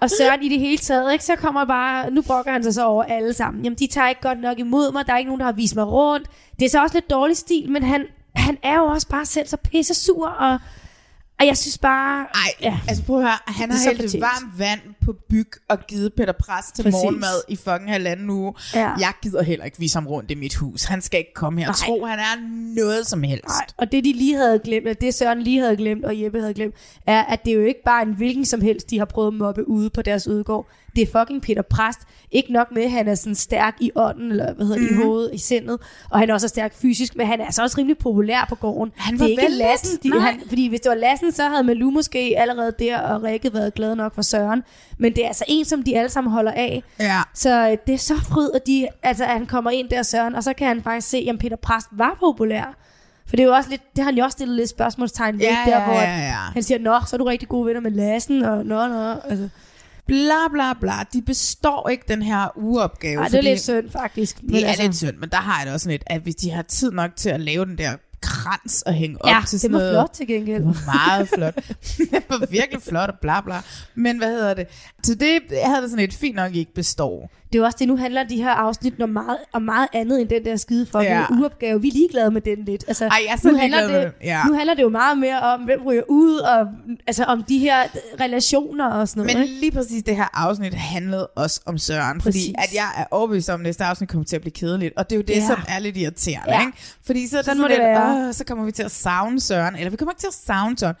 Og 0.00 0.10
Søren 0.10 0.42
i 0.42 0.48
det 0.48 0.58
hele 0.58 0.78
taget, 0.78 1.12
ikke? 1.12 1.24
så 1.24 1.36
kommer 1.36 1.64
bare, 1.64 2.10
nu 2.10 2.22
brokker 2.22 2.52
han 2.52 2.62
sig 2.62 2.74
så 2.74 2.84
over 2.84 3.02
alle 3.04 3.32
sammen. 3.32 3.64
Jamen, 3.64 3.78
de 3.78 3.86
tager 3.86 4.08
ikke 4.08 4.20
godt 4.20 4.40
nok 4.40 4.58
imod 4.58 4.92
mig, 4.92 5.06
der 5.06 5.12
er 5.12 5.18
ikke 5.18 5.28
nogen, 5.28 5.40
der 5.40 5.46
har 5.46 5.52
vist 5.52 5.74
mig 5.76 5.86
rundt. 5.86 6.26
Det 6.58 6.64
er 6.66 6.70
så 6.70 6.82
også 6.82 6.96
lidt 6.96 7.10
dårlig 7.10 7.36
stil, 7.36 7.70
men 7.70 7.82
han, 7.82 8.04
han 8.34 8.58
er 8.62 8.76
jo 8.76 8.84
også 8.84 9.08
bare 9.08 9.26
selv 9.26 9.46
så 9.48 9.56
pisse 9.56 9.94
sur, 9.94 10.28
og, 10.28 10.58
og 11.40 11.46
jeg 11.46 11.56
synes 11.56 11.78
bare... 11.78 12.20
Ej, 12.34 12.50
Ja. 12.60 12.78
altså 12.88 13.04
prøv 13.04 13.16
at 13.16 13.22
høre, 13.22 13.38
han 13.46 13.70
har 13.70 13.78
hældt 13.96 14.20
varmt 14.20 14.58
vand 14.58 14.80
på 15.04 15.12
byg 15.30 15.50
og 15.68 15.78
givet 15.88 16.12
Peter 16.16 16.32
Pres 16.32 16.64
til 16.74 16.82
Præcis. 16.82 16.92
morgenmad 16.92 17.42
i 17.48 17.56
fucking 17.56 17.90
halvanden 17.90 18.30
uge. 18.30 18.54
Ja. 18.74 18.88
Jeg 18.90 19.12
gider 19.22 19.42
heller 19.42 19.64
ikke 19.64 19.78
vise 19.78 19.96
ham 19.96 20.06
rundt 20.06 20.30
i 20.30 20.34
mit 20.34 20.54
hus. 20.54 20.84
Han 20.84 21.02
skal 21.02 21.18
ikke 21.18 21.34
komme 21.34 21.60
her 21.60 21.68
og 21.68 21.76
tro, 21.76 22.04
han 22.04 22.18
er 22.18 22.48
noget 22.74 23.06
som 23.06 23.22
helst. 23.22 23.44
Nej, 23.48 23.66
og 23.76 23.92
det 23.92 24.04
de 24.04 24.12
lige 24.12 24.36
havde 24.36 24.58
glemt, 24.58 24.86
eller 24.86 24.94
det 25.00 25.14
Søren 25.14 25.42
lige 25.42 25.60
havde 25.60 25.76
glemt, 25.76 26.04
og 26.04 26.20
Jeppe 26.22 26.40
havde 26.40 26.54
glemt, 26.54 26.74
er, 27.06 27.22
at 27.22 27.44
det 27.44 27.50
er 27.50 27.54
jo 27.54 27.64
ikke 27.64 27.82
bare 27.84 28.02
en 28.02 28.12
hvilken 28.12 28.44
som 28.44 28.60
helst, 28.60 28.90
de 28.90 28.98
har 28.98 29.04
prøvet 29.04 29.28
at 29.28 29.34
mobbe 29.34 29.68
ude 29.68 29.90
på 29.90 30.02
deres 30.02 30.26
udgård. 30.28 30.66
Det 30.96 31.02
er 31.02 31.20
fucking 31.20 31.42
Peter 31.42 31.62
Præst. 31.62 31.98
Ikke 32.30 32.52
nok 32.52 32.66
med, 32.72 32.82
at 32.82 32.90
han 32.90 33.08
er 33.08 33.14
sådan 33.14 33.34
stærk 33.34 33.76
i 33.80 33.90
ånden, 33.94 34.30
eller 34.30 34.54
hvad 34.54 34.66
hedder 34.66 34.80
mm. 34.80 34.86
Mhm. 34.86 35.00
i 35.00 35.04
hovedet, 35.04 35.30
i 35.34 35.38
sindet, 35.38 35.78
og 36.10 36.18
han 36.18 36.30
er 36.30 36.34
også 36.34 36.48
stærk 36.48 36.74
fysisk, 36.74 37.16
men 37.16 37.26
han 37.26 37.40
er 37.40 37.44
altså 37.44 37.62
også 37.62 37.78
rimelig 37.78 37.98
populær 37.98 38.46
på 38.48 38.54
gården. 38.54 38.92
Han 38.96 39.12
det 39.14 39.20
var 39.20 39.26
er 39.26 39.30
ikke 39.30 39.48
Lassen, 39.48 39.98
de, 40.02 40.20
han, 40.20 40.40
fordi 40.48 40.68
hvis 40.68 40.80
det 40.80 40.88
var 40.90 40.96
Lassen, 40.96 41.32
så 41.32 41.48
havde 41.48 41.62
Malou 41.64 41.90
måske 41.90 42.34
allerede 42.38 42.72
der, 42.78 42.98
og 42.98 43.22
Rikke 43.22 43.54
været 43.54 43.74
glad 43.74 43.94
nok 43.96 44.14
for 44.14 44.22
Søren. 44.22 44.62
Men 44.98 45.12
det 45.16 45.24
er 45.24 45.28
altså 45.28 45.44
en, 45.48 45.64
som 45.64 45.82
de 45.82 45.98
alle 45.98 46.08
sammen 46.10 46.32
holder 46.32 46.52
af. 46.52 46.82
Ja. 47.00 47.20
Så 47.34 47.70
øh, 47.70 47.76
det 47.86 47.94
er 47.94 47.98
så 47.98 48.16
fryd, 48.16 48.50
at, 48.54 48.66
de, 48.66 48.88
altså, 49.02 49.24
at 49.24 49.30
han 49.30 49.46
kommer 49.46 49.70
ind 49.70 49.88
der, 49.88 50.02
Søren, 50.02 50.34
og 50.34 50.44
så 50.44 50.52
kan 50.52 50.66
han 50.66 50.82
faktisk 50.82 51.08
se, 51.08 51.26
at 51.30 51.38
Peter 51.38 51.56
Præst 51.56 51.86
var 51.92 52.16
populær. 52.20 52.76
For 53.26 53.36
det 53.36 53.42
er 53.42 53.46
jo 53.46 53.54
også 53.54 53.70
lidt, 53.70 53.82
det 53.96 54.04
har 54.04 54.10
han 54.10 54.18
jo 54.18 54.24
også 54.24 54.34
stillet 54.36 54.56
lidt 54.56 54.70
spørgsmålstegn 54.70 55.38
ved, 55.38 55.46
Ja, 55.46 55.58
der 55.66 55.78
ja, 55.78 55.84
hvor 55.84 55.94
ja, 55.94 56.18
ja. 56.18 56.32
han 56.32 56.62
siger, 56.62 56.78
nå, 56.78 57.00
så 57.06 57.16
er 57.16 57.18
du 57.18 57.24
rigtig 57.24 57.48
gode 57.48 57.66
venner 57.66 57.80
med 57.80 57.90
Lassen, 57.90 58.42
og 58.42 58.66
nå, 58.66 58.86
nå. 58.86 59.10
Altså, 59.24 59.48
Bla 60.06 60.48
bla 60.52 60.72
bla. 60.80 60.92
De 61.12 61.22
består 61.22 61.88
ikke 61.88 62.04
den 62.08 62.22
her 62.22 62.58
ugeopgave. 62.58 63.20
ej, 63.20 63.28
det 63.28 63.38
er 63.38 63.42
lidt 63.42 63.60
synd, 63.60 63.90
faktisk. 63.90 64.40
Det 64.40 64.68
er 64.68 64.82
lidt 64.82 64.96
synd, 64.96 65.16
men 65.16 65.28
der 65.28 65.36
har 65.36 65.58
jeg 65.58 65.66
det 65.66 65.74
også 65.74 65.88
lidt, 65.90 66.02
at 66.06 66.20
hvis 66.20 66.34
de 66.34 66.50
har 66.50 66.62
tid 66.62 66.90
nok 66.92 67.10
til 67.16 67.28
at 67.30 67.40
lave 67.40 67.64
den 67.66 67.78
der 67.78 67.96
krans 68.22 68.82
at 68.86 68.94
hænge 68.94 69.24
op 69.24 69.30
Ja, 69.30 69.40
til 69.46 69.52
det 69.52 69.60
sådan 69.60 69.72
var 69.72 69.78
noget. 69.78 69.92
flot 69.94 70.10
til 70.10 70.26
gengæld. 70.26 70.62
Det 70.64 70.66
var 70.86 70.94
meget 70.94 71.28
flot. 71.28 71.54
det 72.12 72.24
var 72.28 72.46
virkelig 72.50 72.82
flot 72.82 73.08
og 73.10 73.14
bla 73.20 73.40
bla. 73.40 73.62
Men 73.94 74.18
hvad 74.18 74.28
hedder 74.30 74.54
det? 74.54 74.66
Så 75.02 75.14
det 75.14 75.40
jeg 75.50 75.66
havde 75.68 75.82
det 75.82 75.90
sådan 75.90 76.04
et 76.04 76.14
fint 76.14 76.36
nok 76.36 76.54
ikke 76.54 76.74
består. 76.74 77.30
Det 77.54 77.58
er 77.58 77.62
jo 77.62 77.66
også 77.66 77.76
det, 77.80 77.88
nu 77.88 77.96
handler 77.96 78.22
de 78.24 78.36
her 78.36 78.50
afsnit 78.50 79.02
om 79.02 79.08
meget, 79.08 79.36
om 79.52 79.62
meget 79.62 79.88
andet 79.92 80.20
end 80.20 80.28
den 80.28 80.44
der 80.44 80.56
skide 80.56 80.86
fucking 80.86 81.02
Ja. 81.04 81.24
uopgave. 81.40 81.82
Vi 81.82 81.88
er 81.88 81.92
ligeglade 81.92 82.30
med 82.30 82.40
den 82.40 82.64
lidt. 82.64 82.84
Altså, 82.88 83.04
Ej, 83.06 83.18
jeg 83.26 83.32
er 83.32 83.36
så 83.36 83.48
nu 83.50 83.58
handler 83.58 83.86
det. 83.86 84.12
Ja. 84.22 84.44
Nu 84.44 84.54
handler 84.54 84.74
det 84.74 84.82
jo 84.82 84.88
meget 84.88 85.18
mere 85.18 85.40
om, 85.40 85.60
hvem 85.60 85.80
ryger 85.86 86.02
ud, 86.08 86.36
og 86.38 86.66
altså 87.06 87.24
om 87.24 87.42
de 87.42 87.58
her 87.58 87.76
relationer 88.20 88.86
og 88.90 89.08
sådan 89.08 89.20
noget. 89.22 89.36
Men 89.36 89.42
ikke? 89.48 89.60
lige 89.60 89.72
præcis 89.72 90.02
det 90.02 90.16
her 90.16 90.28
afsnit 90.46 90.74
handlede 90.74 91.26
også 91.26 91.60
om 91.66 91.78
Søren, 91.78 92.20
fordi 92.20 92.32
Præcis. 92.38 92.54
at 92.58 92.74
jeg 92.74 92.88
er 92.98 93.04
overbevist 93.10 93.50
om, 93.50 93.60
at 93.60 93.64
næste 93.64 93.84
afsnit 93.84 94.08
kommer 94.10 94.24
til 94.24 94.36
at 94.36 94.42
blive 94.42 94.52
kedeligt, 94.52 94.94
og 94.96 95.10
det 95.10 95.16
er 95.16 95.18
jo 95.18 95.24
det, 95.28 95.36
Ja. 95.36 95.46
som 95.46 95.58
er 95.68 95.78
lidt 95.78 95.96
irriterende, 95.96 96.54
Ja. 96.54 96.60
ikke? 96.66 96.72
Fordi 97.06 97.26
så 97.26 97.30
Sådan 97.30 97.44
sådan, 97.44 97.58
må 97.60 97.68
det 97.68 97.70
lidt, 97.70 97.80
være. 97.80 98.26
Åh, 98.28 98.34
så 98.34 98.44
kommer 98.44 98.64
vi 98.64 98.72
til 98.72 98.82
at 98.82 98.90
savne 98.90 99.40
Søren, 99.40 99.76
eller 99.76 99.90
vi 99.90 99.96
kommer 99.96 100.12
ikke 100.12 100.20
til 100.20 100.26
at 100.28 100.34
savne 100.46 100.78
Søren, 100.78 100.94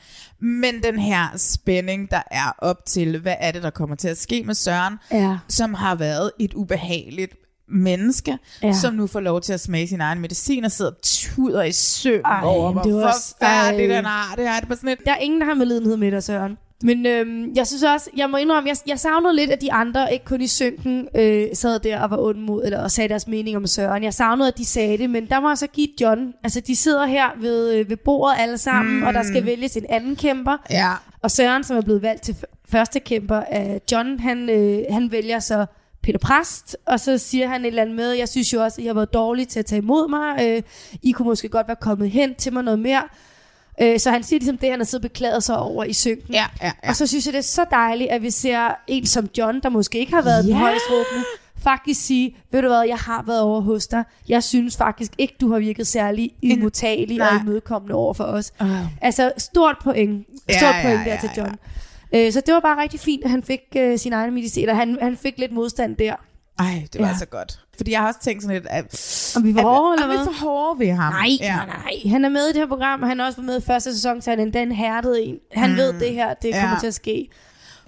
men 0.44 0.82
den 0.82 0.98
her 0.98 1.26
spænding, 1.36 2.10
der 2.10 2.22
er 2.30 2.54
op 2.58 2.76
til, 2.86 3.18
hvad 3.20 3.34
er 3.40 3.50
det, 3.52 3.62
der 3.62 3.70
kommer 3.70 3.96
til 3.96 4.08
at 4.08 4.18
ske 4.18 4.42
med 4.46 4.54
Søren, 4.54 4.94
Ja. 5.12 5.38
som 5.48 5.74
har 5.74 5.94
været 5.94 6.30
et 6.40 6.54
ubehageligt 6.54 7.34
menneske, 7.68 8.38
Ja. 8.62 8.72
som 8.72 8.94
nu 8.94 9.06
får 9.06 9.20
lov 9.20 9.40
til 9.40 9.52
at 9.52 9.60
smage 9.60 9.88
sin 9.88 10.00
egen 10.00 10.20
medicin 10.20 10.64
og 10.64 10.70
sidder 10.72 10.90
og 10.90 10.96
tuder 11.02 11.62
i 11.62 11.72
søvn 11.72 12.22
over, 12.42 12.72
hvor 12.72 12.82
forfærdeligt 12.82 13.90
den 13.90 14.04
har. 14.04 14.34
Det 14.36 14.46
er 14.46 14.58
det 14.60 14.68
bare 14.68 14.76
sådan 14.76 14.88
et, 14.90 14.98
Der 15.06 15.12
er 15.12 15.16
ingen, 15.18 15.40
der 15.40 15.46
har 15.46 15.54
medlidenhed 15.54 15.96
med 15.96 16.10
dig, 16.12 16.22
Søren. 16.22 16.56
Men 16.82 17.06
øhm, 17.06 17.52
jeg 17.54 17.66
synes 17.66 17.82
også, 17.82 18.10
jeg 18.16 18.30
må 18.30 18.36
indrømme, 18.36 18.68
jeg, 18.68 18.76
jeg 18.86 18.98
savnede 18.98 19.36
lidt, 19.36 19.50
at 19.50 19.60
de 19.60 19.72
andre, 19.72 20.12
ikke 20.12 20.24
kun 20.24 20.40
i 20.40 20.46
synken, 20.46 21.08
øh, 21.16 21.46
sad 21.52 21.78
der 21.80 22.00
og 22.00 22.10
var 22.10 22.16
ond 22.16 22.38
mod, 22.38 22.64
eller 22.64 22.82
og 22.82 22.90
sagde 22.90 23.08
deres 23.08 23.28
mening 23.28 23.56
om 23.56 23.66
Søren. 23.66 24.02
Jeg 24.02 24.14
savnede, 24.14 24.48
at 24.48 24.58
de 24.58 24.64
sagde 24.64 24.98
det, 24.98 25.10
men 25.10 25.26
der 25.26 25.40
må 25.40 25.48
jeg 25.48 25.58
så 25.58 25.66
give 25.66 25.88
John. 26.00 26.34
Altså, 26.42 26.60
de 26.60 26.76
sidder 26.76 27.06
her 27.06 27.26
ved, 27.40 27.74
øh, 27.74 27.90
ved 27.90 27.96
bordet 27.96 28.36
alle 28.38 28.58
sammen, 28.58 28.96
mm. 28.96 29.02
og 29.02 29.14
der 29.14 29.22
skal 29.22 29.46
vælges 29.46 29.76
en 29.76 29.86
anden 29.88 30.16
kæmper. 30.16 30.56
ja, 30.70 30.92
Og 31.22 31.30
Søren, 31.30 31.64
som 31.64 31.76
er 31.76 31.80
blevet 31.80 32.02
valgt 32.02 32.22
til 32.22 32.36
første 32.68 33.00
kæmper 33.00 33.40
af 33.50 33.80
John, 33.92 34.20
han, 34.20 34.50
øh, 34.50 34.82
han 34.90 35.12
vælger 35.12 35.38
så 35.38 35.66
Peter 36.02 36.18
Præst, 36.18 36.76
og 36.86 37.00
så 37.00 37.18
siger 37.18 37.48
han 37.48 37.60
et 37.60 37.66
eller 37.66 37.82
andet 37.82 37.96
med, 37.96 38.10
jeg 38.10 38.28
synes 38.28 38.52
jo 38.52 38.62
også, 38.62 38.80
at 38.80 38.84
I 38.84 38.86
har 38.86 38.94
været 38.94 39.14
dårlige 39.14 39.46
til 39.46 39.58
at 39.58 39.66
tage 39.66 39.82
imod 39.82 40.08
mig. 40.08 40.46
Øh, 40.46 40.62
I 41.02 41.12
kunne 41.12 41.28
måske 41.28 41.48
godt 41.48 41.68
være 41.68 41.76
kommet 41.80 42.10
hen 42.10 42.34
til 42.34 42.52
mig 42.52 42.62
noget 42.62 42.78
mere. 42.78 43.02
Øh, 43.82 43.98
så 44.00 44.10
han 44.10 44.22
siger 44.22 44.38
ligesom 44.40 44.58
det, 44.58 44.70
han 44.70 44.78
har 44.80 44.84
siddet 44.84 45.04
og 45.04 45.10
beklaget 45.10 45.44
sig 45.44 45.58
over 45.58 45.84
i 45.84 45.92
synken. 45.92 46.34
ja, 46.34 46.44
ja, 46.62 46.72
ja. 46.84 46.88
Og 46.88 46.96
så 46.96 47.06
synes 47.06 47.26
jeg, 47.26 47.32
det 47.32 47.38
er 47.38 47.42
så 47.42 47.64
dejligt, 47.70 48.10
at 48.10 48.22
vi 48.22 48.30
ser 48.30 48.68
en 48.86 49.06
som 49.06 49.28
John, 49.38 49.60
der 49.62 49.68
måske 49.68 49.98
ikke 49.98 50.12
har 50.14 50.22
været 50.22 50.36
ja. 50.36 50.42
den 50.42 50.50
Ja. 50.50 50.56
højst 50.58 50.84
råbende, 50.90 51.24
faktisk 51.62 52.06
sige, 52.06 52.36
ved 52.52 52.62
du 52.62 52.68
hvad, 52.68 52.82
jeg 52.82 52.96
har 52.96 53.22
været 53.26 53.40
over 53.40 53.60
hos 53.60 53.86
dig. 53.86 54.04
Jeg 54.28 54.42
synes 54.42 54.76
faktisk 54.76 55.12
ikke, 55.18 55.34
du 55.40 55.52
har 55.52 55.58
virket 55.58 55.86
særlig 55.86 56.30
imodtagelig 56.42 57.22
og 57.22 57.40
imødekommende 57.42 57.94
over 57.94 58.14
for 58.14 58.24
os. 58.24 58.52
Øh. 58.62 59.02
Altså, 59.02 59.32
stort 59.38 59.76
point. 59.84 60.26
Ja, 60.48 60.58
Stort 60.58 60.74
ja, 60.74 60.82
point 60.82 61.06
ja, 61.06 61.10
der 61.12 61.20
til 61.20 61.30
ja. 61.36 61.42
John. 61.42 61.56
Øh, 62.14 62.32
så 62.32 62.42
det 62.46 62.54
var 62.54 62.60
bare 62.60 62.82
rigtig 62.82 63.00
fint, 63.00 63.24
at 63.24 63.30
han 63.30 63.42
fik 63.42 63.60
øh, 63.76 63.98
sin 63.98 64.12
egen 64.12 64.34
medicin, 64.34 64.68
og 64.68 64.76
han, 64.76 64.98
han 65.02 65.16
fik 65.16 65.38
lidt 65.38 65.52
modstand 65.52 65.96
der. 65.96 66.14
Ej, 66.58 66.86
det 66.92 67.00
var 67.00 67.06
Ja. 67.08 67.18
så 67.18 67.26
godt. 67.26 67.58
Fordi 67.76 67.90
jeg 67.92 68.00
har 68.00 68.06
også 68.08 68.20
tænkt 68.20 68.42
sådan 68.42 68.56
lidt, 68.56 68.66
at... 68.70 69.32
Om 69.36 69.44
vi 69.44 69.54
var 69.54 69.62
hårde, 69.62 69.94
eller 69.94 70.06
vi 70.06 70.12
hvad? 70.16 70.26
er 70.26 70.32
for 70.32 70.44
hårde 70.46 70.78
ved 70.78 70.90
ham. 70.92 71.12
Nej, 71.12 71.28
ja. 71.40 71.56
nej, 71.56 71.66
nej. 71.66 72.10
Han 72.10 72.24
er 72.24 72.28
med 72.28 72.44
i 72.46 72.48
det 72.52 72.56
her 72.56 72.66
program, 72.66 73.02
og 73.02 73.08
han 73.08 73.18
har 73.18 73.26
også 73.26 73.36
været 73.36 73.46
med 73.46 73.58
i 73.58 73.64
første 73.64 73.94
sæson, 73.94 74.22
så 74.22 74.30
han 74.30 74.38
er 74.38 74.42
endda 74.42 74.62
en 74.62 74.72
hærdet 74.72 75.28
en. 75.28 75.36
Han 75.52 75.70
mm. 75.70 75.76
ved 75.76 75.92
det 76.00 76.12
her, 76.12 76.34
det 76.34 76.48
Ja. 76.48 76.60
kommer 76.60 76.80
til 76.80 76.86
at 76.86 76.94
ske. 76.94 77.28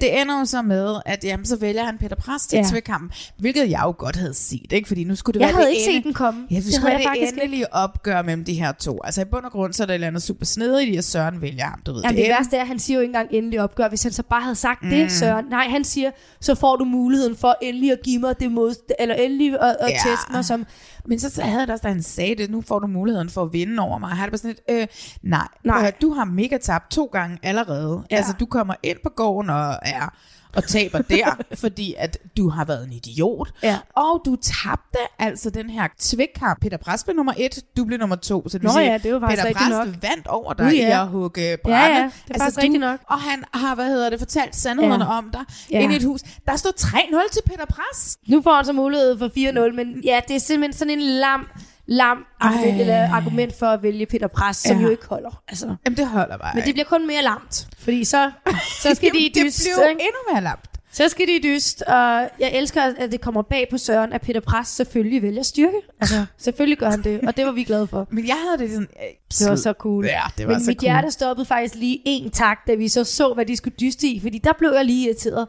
Det 0.00 0.20
ender 0.20 0.38
jo 0.38 0.44
så 0.44 0.62
med, 0.62 0.96
at 1.06 1.24
jamen, 1.24 1.46
så 1.46 1.56
vælger 1.56 1.84
han 1.84 1.98
Peter 1.98 2.16
Præst 2.16 2.50
til 2.50 2.56
Ja. 2.56 2.64
tvækampen, 2.70 3.10
hvilket 3.38 3.70
jeg 3.70 3.80
jo 3.84 3.94
godt 3.98 4.16
havde 4.16 4.34
set, 4.34 4.72
ikke? 4.72 4.88
Fordi 4.88 5.04
nu 5.04 5.14
skulle 5.16 5.34
det 5.34 5.40
Jeg 5.40 5.46
være 5.46 5.54
havde 5.54 5.66
det 5.66 5.72
ikke 5.76 5.84
ende- 5.90 5.96
set 5.98 6.04
den 6.04 6.14
komme. 6.14 6.46
Ja, 6.50 6.56
det 6.56 6.64
Det 6.64 6.74
skulle 6.74 6.90
havde 6.92 7.04
være 7.04 7.26
det 7.26 7.42
endelige 7.42 7.74
opgør 7.74 8.22
mellem 8.22 8.44
de 8.44 8.54
her 8.54 8.72
to. 8.72 9.00
Altså 9.04 9.20
i 9.20 9.24
bund 9.24 9.44
og 9.44 9.52
grund, 9.52 9.72
så 9.72 9.82
er 9.82 9.86
der 9.86 9.92
et 9.92 9.94
eller 9.94 10.06
andet 10.06 10.22
super 10.22 10.44
snedigt 10.46 10.90
i, 10.94 10.96
at 10.96 11.04
Søren 11.04 11.40
vælger 11.42 11.64
ham, 11.64 11.80
du 11.86 11.92
ved. 11.92 12.02
Jamen, 12.02 12.16
det 12.16 12.24
ender- 12.24 12.36
værste 12.36 12.56
er, 12.56 12.60
at 12.60 12.66
han 12.66 12.78
siger 12.78 12.94
jo 12.96 13.00
ikke 13.00 13.08
engang 13.08 13.28
endelig 13.32 13.60
opgør. 13.60 13.88
Hvis 13.88 14.02
han 14.02 14.12
så 14.12 14.22
bare 14.22 14.42
havde 14.42 14.56
sagt 14.56 14.82
mm. 14.82 14.90
det, 14.90 15.12
Søren. 15.12 15.44
Nej, 15.50 15.68
han 15.68 15.84
siger, 15.84 16.10
så 16.40 16.54
får 16.54 16.76
du 16.76 16.84
muligheden 16.84 17.36
for 17.36 17.56
endelig 17.62 17.92
at 17.92 17.98
give 18.04 18.18
mig 18.20 18.40
det 18.40 18.52
mod, 18.52 18.74
eller 18.98 19.14
endelig 19.14 19.52
at, 19.60 19.76
at 19.80 19.90
Ja. 19.90 19.94
teste 20.10 20.32
mig 20.32 20.44
som... 20.44 20.66
Men 21.08 21.18
så 21.18 21.42
havde 21.42 21.58
jeg 21.58 21.66
det 21.66 21.72
også, 21.72 21.82
da 21.82 21.88
han 21.88 22.02
sagde 22.02 22.34
det, 22.34 22.50
nu 22.50 22.60
får 22.60 22.78
du 22.78 22.86
muligheden 22.86 23.30
for 23.30 23.42
at 23.42 23.52
vinde 23.52 23.82
over 23.82 23.98
mig. 23.98 24.10
Har 24.10 24.24
det 24.26 24.32
bare 24.32 24.38
sådan 24.38 24.56
lidt, 24.68 24.80
øh, 24.80 24.86
nej, 25.22 25.48
Nej. 25.64 25.82
nej. 25.82 25.92
du 26.00 26.12
har 26.12 26.24
mega 26.24 26.58
tabt 26.58 26.90
to 26.90 27.04
gange 27.12 27.38
allerede. 27.42 28.02
Ja. 28.10 28.16
Altså, 28.16 28.32
du 28.40 28.46
kommer 28.46 28.74
ind 28.82 28.98
på 29.02 29.10
gården 29.16 29.50
og 29.50 29.78
er 29.82 30.14
og 30.56 30.64
taber 30.64 30.98
der, 31.02 31.36
fordi 31.62 31.94
at 31.98 32.18
du 32.36 32.48
har 32.48 32.64
været 32.64 32.84
en 32.86 32.92
idiot. 32.92 33.48
Ja. 33.62 33.78
Og 33.96 34.22
du 34.24 34.36
tabte 34.36 34.98
altså 35.18 35.50
den 35.50 35.70
her 35.70 35.88
tvikkamp. 35.98 36.60
Peter 36.60 36.76
Præst 36.76 37.06
blev 37.06 37.16
nummer 37.16 37.32
et, 37.38 37.58
du 37.76 37.84
blev 37.84 37.98
nummer 37.98 38.16
to. 38.16 38.48
Så 38.48 38.58
vil 38.58 38.66
Nå 38.66 38.72
sige, 38.72 38.84
ja, 38.84 38.98
det 38.98 39.12
var 39.20 39.28
Peter 39.30 39.42
Præst 39.52 39.70
nok. 39.70 39.86
vandt 40.02 40.26
over 40.26 40.52
dig 40.52 40.74
i 40.74 40.80
ja. 40.80 41.02
at 41.02 41.08
hugge 41.08 41.56
brænde. 41.64 41.78
Ja, 41.78 41.96
ja, 41.96 42.10
det 42.28 42.36
er 42.36 42.38
faktisk 42.38 42.58
rigtigt 42.58 42.80
nok. 42.80 43.00
Og 43.08 43.20
han 43.20 43.44
har, 43.54 43.74
hvad 43.74 43.86
hedder 43.86 44.10
det, 44.10 44.18
fortalt 44.18 44.56
sandhederne 44.56 45.04
Ja. 45.04 45.18
om 45.18 45.30
dig 45.32 45.44
Ja. 45.70 45.78
ja. 45.78 45.82
ind 45.84 45.92
i 45.92 45.96
et 45.96 46.02
hus. 46.04 46.20
Der 46.46 46.56
står 46.56 46.70
3-0 46.80 47.32
til 47.32 47.42
Peter 47.46 47.64
Præst. 47.66 48.18
Nu 48.28 48.42
får 48.42 48.54
han 48.54 48.64
så 48.64 48.72
mulighed 48.72 49.18
for 49.18 49.28
4-0, 49.70 49.76
men 49.76 50.00
ja, 50.04 50.20
det 50.28 50.36
er 50.36 50.40
simpelthen 50.40 50.72
sådan 50.72 50.94
en 50.94 51.00
lam, 51.02 51.46
lam 51.86 52.26
argument, 52.40 52.80
eller 52.80 53.08
argument 53.12 53.58
for 53.58 53.66
at 53.66 53.82
vælge 53.82 54.06
Peter 54.06 54.52
som 54.52 54.76
Ja. 54.76 54.82
jo 54.82 54.88
ikke 54.90 55.06
holder. 55.06 55.42
Altså. 55.48 55.76
Jamen, 55.86 55.96
det 55.96 56.06
holder 56.06 56.36
bare 56.38 56.54
Men 56.54 56.64
det 56.64 56.74
bliver 56.74 56.84
kun 56.84 57.06
mere 57.06 57.22
lamt, 57.22 57.68
fordi 57.78 58.04
så, 58.04 58.30
så 58.82 58.94
skal 58.94 59.12
de 59.12 59.18
Jamen, 59.18 59.46
dyst. 59.46 59.58
Det 59.58 59.66
bliver 59.76 59.88
ikke? 59.88 60.00
endnu 60.02 60.32
mere 60.32 60.42
lamt. 60.42 60.60
Så 60.92 61.08
skal 61.08 61.26
de 61.26 61.40
dyst, 61.42 61.82
og 61.82 62.28
jeg 62.40 62.50
elsker, 62.52 62.82
at 62.98 63.12
det 63.12 63.20
kommer 63.20 63.42
bag 63.42 63.66
på 63.70 63.78
Søren, 63.78 64.12
at 64.12 64.20
Peter 64.20 64.40
Pres 64.40 64.68
selvfølgelig 64.68 65.22
vælger 65.22 65.42
styrke. 65.42 65.76
Altså, 66.00 66.24
selvfølgelig 66.38 66.78
gør 66.78 66.90
han 66.90 67.02
det, 67.04 67.20
og 67.20 67.36
det 67.36 67.46
var 67.46 67.52
vi 67.52 67.64
glade 67.64 67.86
for. 67.86 68.06
Men 68.10 68.26
jeg 68.26 68.36
havde 68.46 68.58
det 68.58 68.70
sådan... 68.70 68.88
Øh, 69.02 69.38
Det 69.40 69.50
var 69.50 69.56
så 69.56 69.72
cool. 69.78 70.04
Ja, 70.04 70.20
det 70.38 70.46
var 70.46 70.52
Men 70.52 70.64
så 70.64 70.70
mit 70.70 70.78
cool. 70.78 70.84
hjerte 70.84 71.10
stoppede 71.10 71.46
faktisk 71.46 71.74
lige 71.74 72.02
en 72.04 72.30
tak, 72.30 72.58
da 72.66 72.74
vi 72.74 72.88
så 72.88 73.04
så, 73.04 73.34
hvad 73.34 73.46
de 73.46 73.56
skulle 73.56 73.74
dyste 73.80 74.06
i, 74.08 74.20
fordi 74.20 74.38
der 74.38 74.52
blev 74.58 74.72
jeg 74.76 74.84
lige 74.84 75.06
irriteret. 75.06 75.48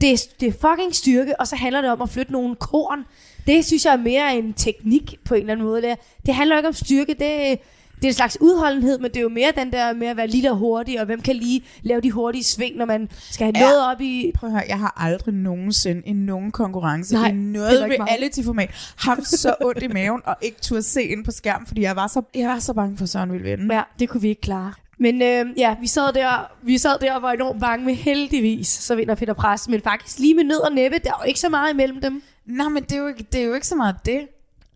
Det 0.00 0.12
er, 0.12 0.26
det 0.40 0.48
er 0.48 0.52
fucking 0.52 0.94
styrke, 0.94 1.40
og 1.40 1.46
så 1.48 1.56
handler 1.56 1.80
det 1.80 1.90
om 1.90 2.02
at 2.02 2.10
flytte 2.10 2.32
nogle 2.32 2.54
korn. 2.56 3.04
Det 3.46 3.64
synes 3.64 3.84
jeg 3.84 3.92
er 3.92 3.96
mere 3.96 4.36
en 4.38 4.52
teknik 4.52 5.14
på 5.24 5.34
en 5.34 5.40
eller 5.40 5.52
anden 5.52 5.66
måde. 5.66 5.82
Det, 5.82 5.96
det 6.26 6.34
handler 6.34 6.56
ikke 6.56 6.68
om 6.68 6.74
styrke, 6.74 7.12
det, 7.12 7.58
det 7.96 8.04
er 8.04 8.08
en 8.08 8.12
slags 8.12 8.38
udholdenhed, 8.40 8.98
men 8.98 9.10
det 9.10 9.16
er 9.16 9.20
jo 9.22 9.28
mere 9.28 9.52
den 9.56 9.72
der 9.72 9.92
med 9.94 10.06
at 10.06 10.16
være 10.16 10.26
lille 10.26 10.50
og 10.50 10.56
hurtig, 10.56 11.00
og 11.00 11.06
hvem 11.06 11.20
kan 11.20 11.36
lige 11.36 11.64
lave 11.82 12.00
de 12.00 12.10
hurtige 12.10 12.44
sving, 12.44 12.76
når 12.76 12.84
man 12.84 13.08
skal 13.30 13.44
have 13.44 13.52
Ja. 13.58 13.60
noget 13.70 13.90
op 13.90 14.00
i... 14.00 14.32
Prøv 14.34 14.48
at 14.48 14.52
høre, 14.52 14.64
jeg 14.68 14.78
har 14.78 14.94
aldrig 14.96 15.34
nogensinde 15.34 16.02
i 16.06 16.12
nogen 16.12 16.52
konkurrence, 16.52 17.14
Nej, 17.14 17.28
i 17.28 17.32
noget 17.32 17.82
reality-format, 18.00 18.70
haft 18.96 19.26
så 19.28 19.54
ondt 19.64 19.82
i 19.82 19.88
maven, 19.88 20.20
og 20.24 20.36
ikke 20.42 20.60
turde 20.60 20.82
se 20.82 21.02
ind 21.02 21.24
på 21.24 21.30
skærmen, 21.30 21.66
fordi 21.66 21.82
jeg 21.82 21.96
var 21.96 22.06
så, 22.06 22.22
jeg 22.34 22.48
var 22.48 22.58
så 22.58 22.72
bange 22.72 22.96
for, 22.96 23.02
at 23.04 23.08
Søren 23.08 23.32
ville 23.32 23.50
vinde. 23.50 23.74
Ja, 23.74 23.82
det 23.98 24.08
kunne 24.08 24.20
vi 24.22 24.28
ikke 24.28 24.40
klare. 24.40 24.72
Men 24.98 25.22
øh, 25.22 25.46
ja, 25.58 25.76
vi 25.80 25.86
sad, 25.86 26.12
der, 26.12 26.52
vi 26.62 26.78
sad 26.78 26.98
der 26.98 27.14
og 27.14 27.22
var 27.22 27.32
enormt 27.32 27.60
bange 27.60 27.86
med 27.86 27.94
heldigvis, 27.94 28.68
så 28.68 28.94
vinder 28.94 29.14
Peter 29.14 29.32
Pres, 29.32 29.68
men 29.68 29.80
faktisk 29.80 30.18
lige 30.18 30.34
med 30.34 30.44
nød 30.44 30.60
og 30.60 30.72
næppe, 30.72 30.98
der 30.98 31.10
er 31.10 31.18
jo 31.22 31.28
ikke 31.28 31.40
så 31.40 31.48
meget 31.48 31.72
imellem 31.72 32.00
dem. 32.00 32.22
Nej, 32.46 32.68
men 32.68 32.82
det 32.82 32.92
er 32.92 32.98
jo 32.98 33.06
ikke, 33.06 33.26
det 33.32 33.40
er 33.40 33.44
jo 33.44 33.54
ikke 33.54 33.66
så 33.66 33.76
meget 33.76 33.96
det. 34.06 34.28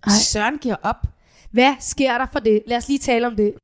Ej. 0.07 0.13
Søren 0.13 0.59
giver 0.59 0.77
op. 0.83 1.07
Hvad 1.51 1.75
sker 1.81 2.19
der 2.19 2.27
for 2.33 2.39
det? 2.39 2.63
Lad 2.67 2.77
os 2.77 2.89
lige 2.89 2.99
tale 2.99 3.27
om 3.27 3.37
det. 3.37 3.55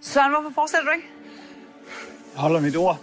Søren, 0.00 0.30
hvorfor 0.30 0.50
fortsætter 0.54 0.84
du 0.84 0.92
ikke? 0.96 1.08
Jeg 2.34 2.40
holder 2.40 2.60
mit 2.60 2.76
ord. 2.76 2.98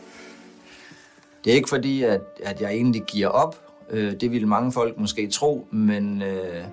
Det 1.43 1.51
er 1.51 1.55
ikke 1.55 1.69
fordi, 1.69 2.03
at, 2.03 2.21
at 2.43 2.61
jeg 2.61 2.71
egentlig 2.71 3.03
giver 3.03 3.27
op. 3.27 3.55
Øh, 3.89 4.13
det 4.21 4.31
ville 4.31 4.47
mange 4.47 4.71
folk 4.71 4.97
måske 4.97 5.27
tro, 5.27 5.67
men 5.71 6.21
øh, 6.21 6.63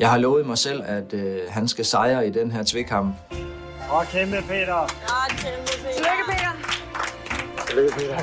jeg 0.00 0.10
har 0.10 0.18
lovet 0.18 0.46
mig 0.46 0.58
selv, 0.58 0.82
at 0.86 1.12
øh, 1.12 1.40
han 1.48 1.68
skal 1.68 1.84
sejre 1.84 2.26
i 2.26 2.30
den 2.30 2.50
her 2.50 2.62
tvikkamp. 2.62 3.14
Og 3.90 4.06
kæmpe, 4.06 4.36
Peter. 4.48 4.76
Ja, 4.76 5.36
kæmpe, 5.36 5.72
Peter. 5.82 5.92
Tillykke, 5.92 6.24
Peter. 6.28 6.52
Tillykke, 7.66 7.94
Peter. 7.94 8.18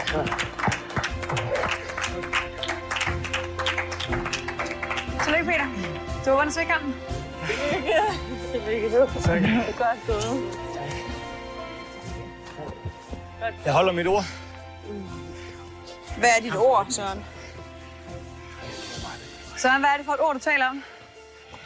Tillykke, 5.23 5.45
Peter. 5.45 5.65
Du 6.25 6.29
har 6.29 6.35
vundet 6.35 6.53
svækkampen. 6.53 6.95
Tillykke. 7.47 7.93
Tillykke, 8.51 8.97
du. 8.97 9.21
Tak. 9.21 9.41
Det 9.41 9.49
er 9.49 9.77
godt 9.77 9.99
gået. 10.07 10.67
Jeg 13.65 13.73
holder 13.73 13.91
mit 13.93 14.07
ord. 14.07 14.23
Hvad 16.17 16.29
er 16.37 16.41
dit 16.41 16.55
ord, 16.55 16.85
Søren? 16.89 17.25
Søren, 19.57 19.81
hvad 19.81 19.89
er 19.89 19.97
det 19.97 20.05
for 20.05 20.13
et 20.13 20.19
ord, 20.19 20.33
du 20.33 20.39
taler 20.39 20.65
om? 20.69 20.83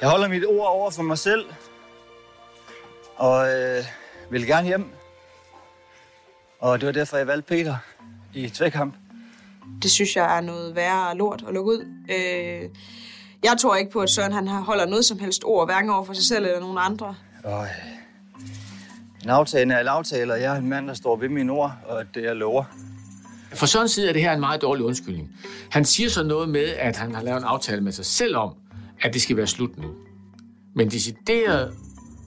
Jeg 0.01 0.09
holder 0.09 0.27
mit 0.27 0.45
ord 0.45 0.67
over 0.67 0.91
for 0.91 1.03
mig 1.03 1.17
selv. 1.17 1.45
Og 3.15 3.53
øh, 3.53 3.83
vil 4.29 4.47
gerne 4.47 4.67
hjem. 4.67 4.89
Og 6.59 6.79
det 6.79 6.87
var 6.87 6.91
derfor, 6.91 7.17
jeg 7.17 7.27
valgte 7.27 7.47
Peter 7.47 7.75
i 8.33 8.49
tvækkamp. 8.49 8.95
Det 9.81 9.91
synes 9.91 10.15
jeg 10.15 10.37
er 10.37 10.41
noget 10.41 10.75
værre 10.75 11.17
lort 11.17 11.43
at 11.47 11.53
lukke 11.53 11.71
ud. 11.71 11.85
Øh, 12.09 12.69
jeg 13.43 13.57
tror 13.59 13.75
ikke 13.75 13.91
på, 13.91 13.99
at 13.99 14.09
Søren 14.09 14.33
han 14.33 14.47
holder 14.47 14.85
noget 14.85 15.05
som 15.05 15.19
helst 15.19 15.43
ord, 15.45 15.67
hverken 15.67 15.89
over 15.89 16.03
for 16.03 16.13
sig 16.13 16.25
selv 16.25 16.45
eller 16.45 16.59
nogen 16.59 16.77
andre. 16.79 17.15
Og, 17.43 17.63
øh, 17.63 17.69
en 19.23 19.29
aftale 19.29 19.73
er 19.73 19.79
en 19.79 19.87
aftale, 19.87 20.33
og 20.33 20.41
jeg 20.41 20.53
er 20.55 20.59
en 20.59 20.69
mand, 20.69 20.87
der 20.87 20.93
står 20.93 21.15
ved 21.15 21.29
mine 21.29 21.51
ord, 21.51 21.73
og 21.85 22.03
det 22.15 22.23
jeg 22.23 22.35
lover. 22.35 22.63
For 23.53 23.65
Sørens 23.65 23.91
side 23.91 24.09
er 24.09 24.13
det 24.13 24.21
her 24.21 24.33
en 24.33 24.39
meget 24.39 24.61
dårlig 24.61 24.85
undskyldning. 24.85 25.29
Han 25.71 25.85
siger 25.85 26.09
så 26.09 26.23
noget 26.23 26.49
med, 26.49 26.65
at 26.65 26.97
han 26.97 27.15
har 27.15 27.23
lavet 27.23 27.37
en 27.37 27.43
aftale 27.43 27.81
med 27.81 27.91
sig 27.91 28.05
selv 28.05 28.35
om, 28.35 28.53
at 29.03 29.13
det 29.13 29.21
skal 29.21 29.37
være 29.37 29.47
slut 29.47 29.77
nu. 29.77 29.87
Men 30.75 30.91
decideret 30.91 31.73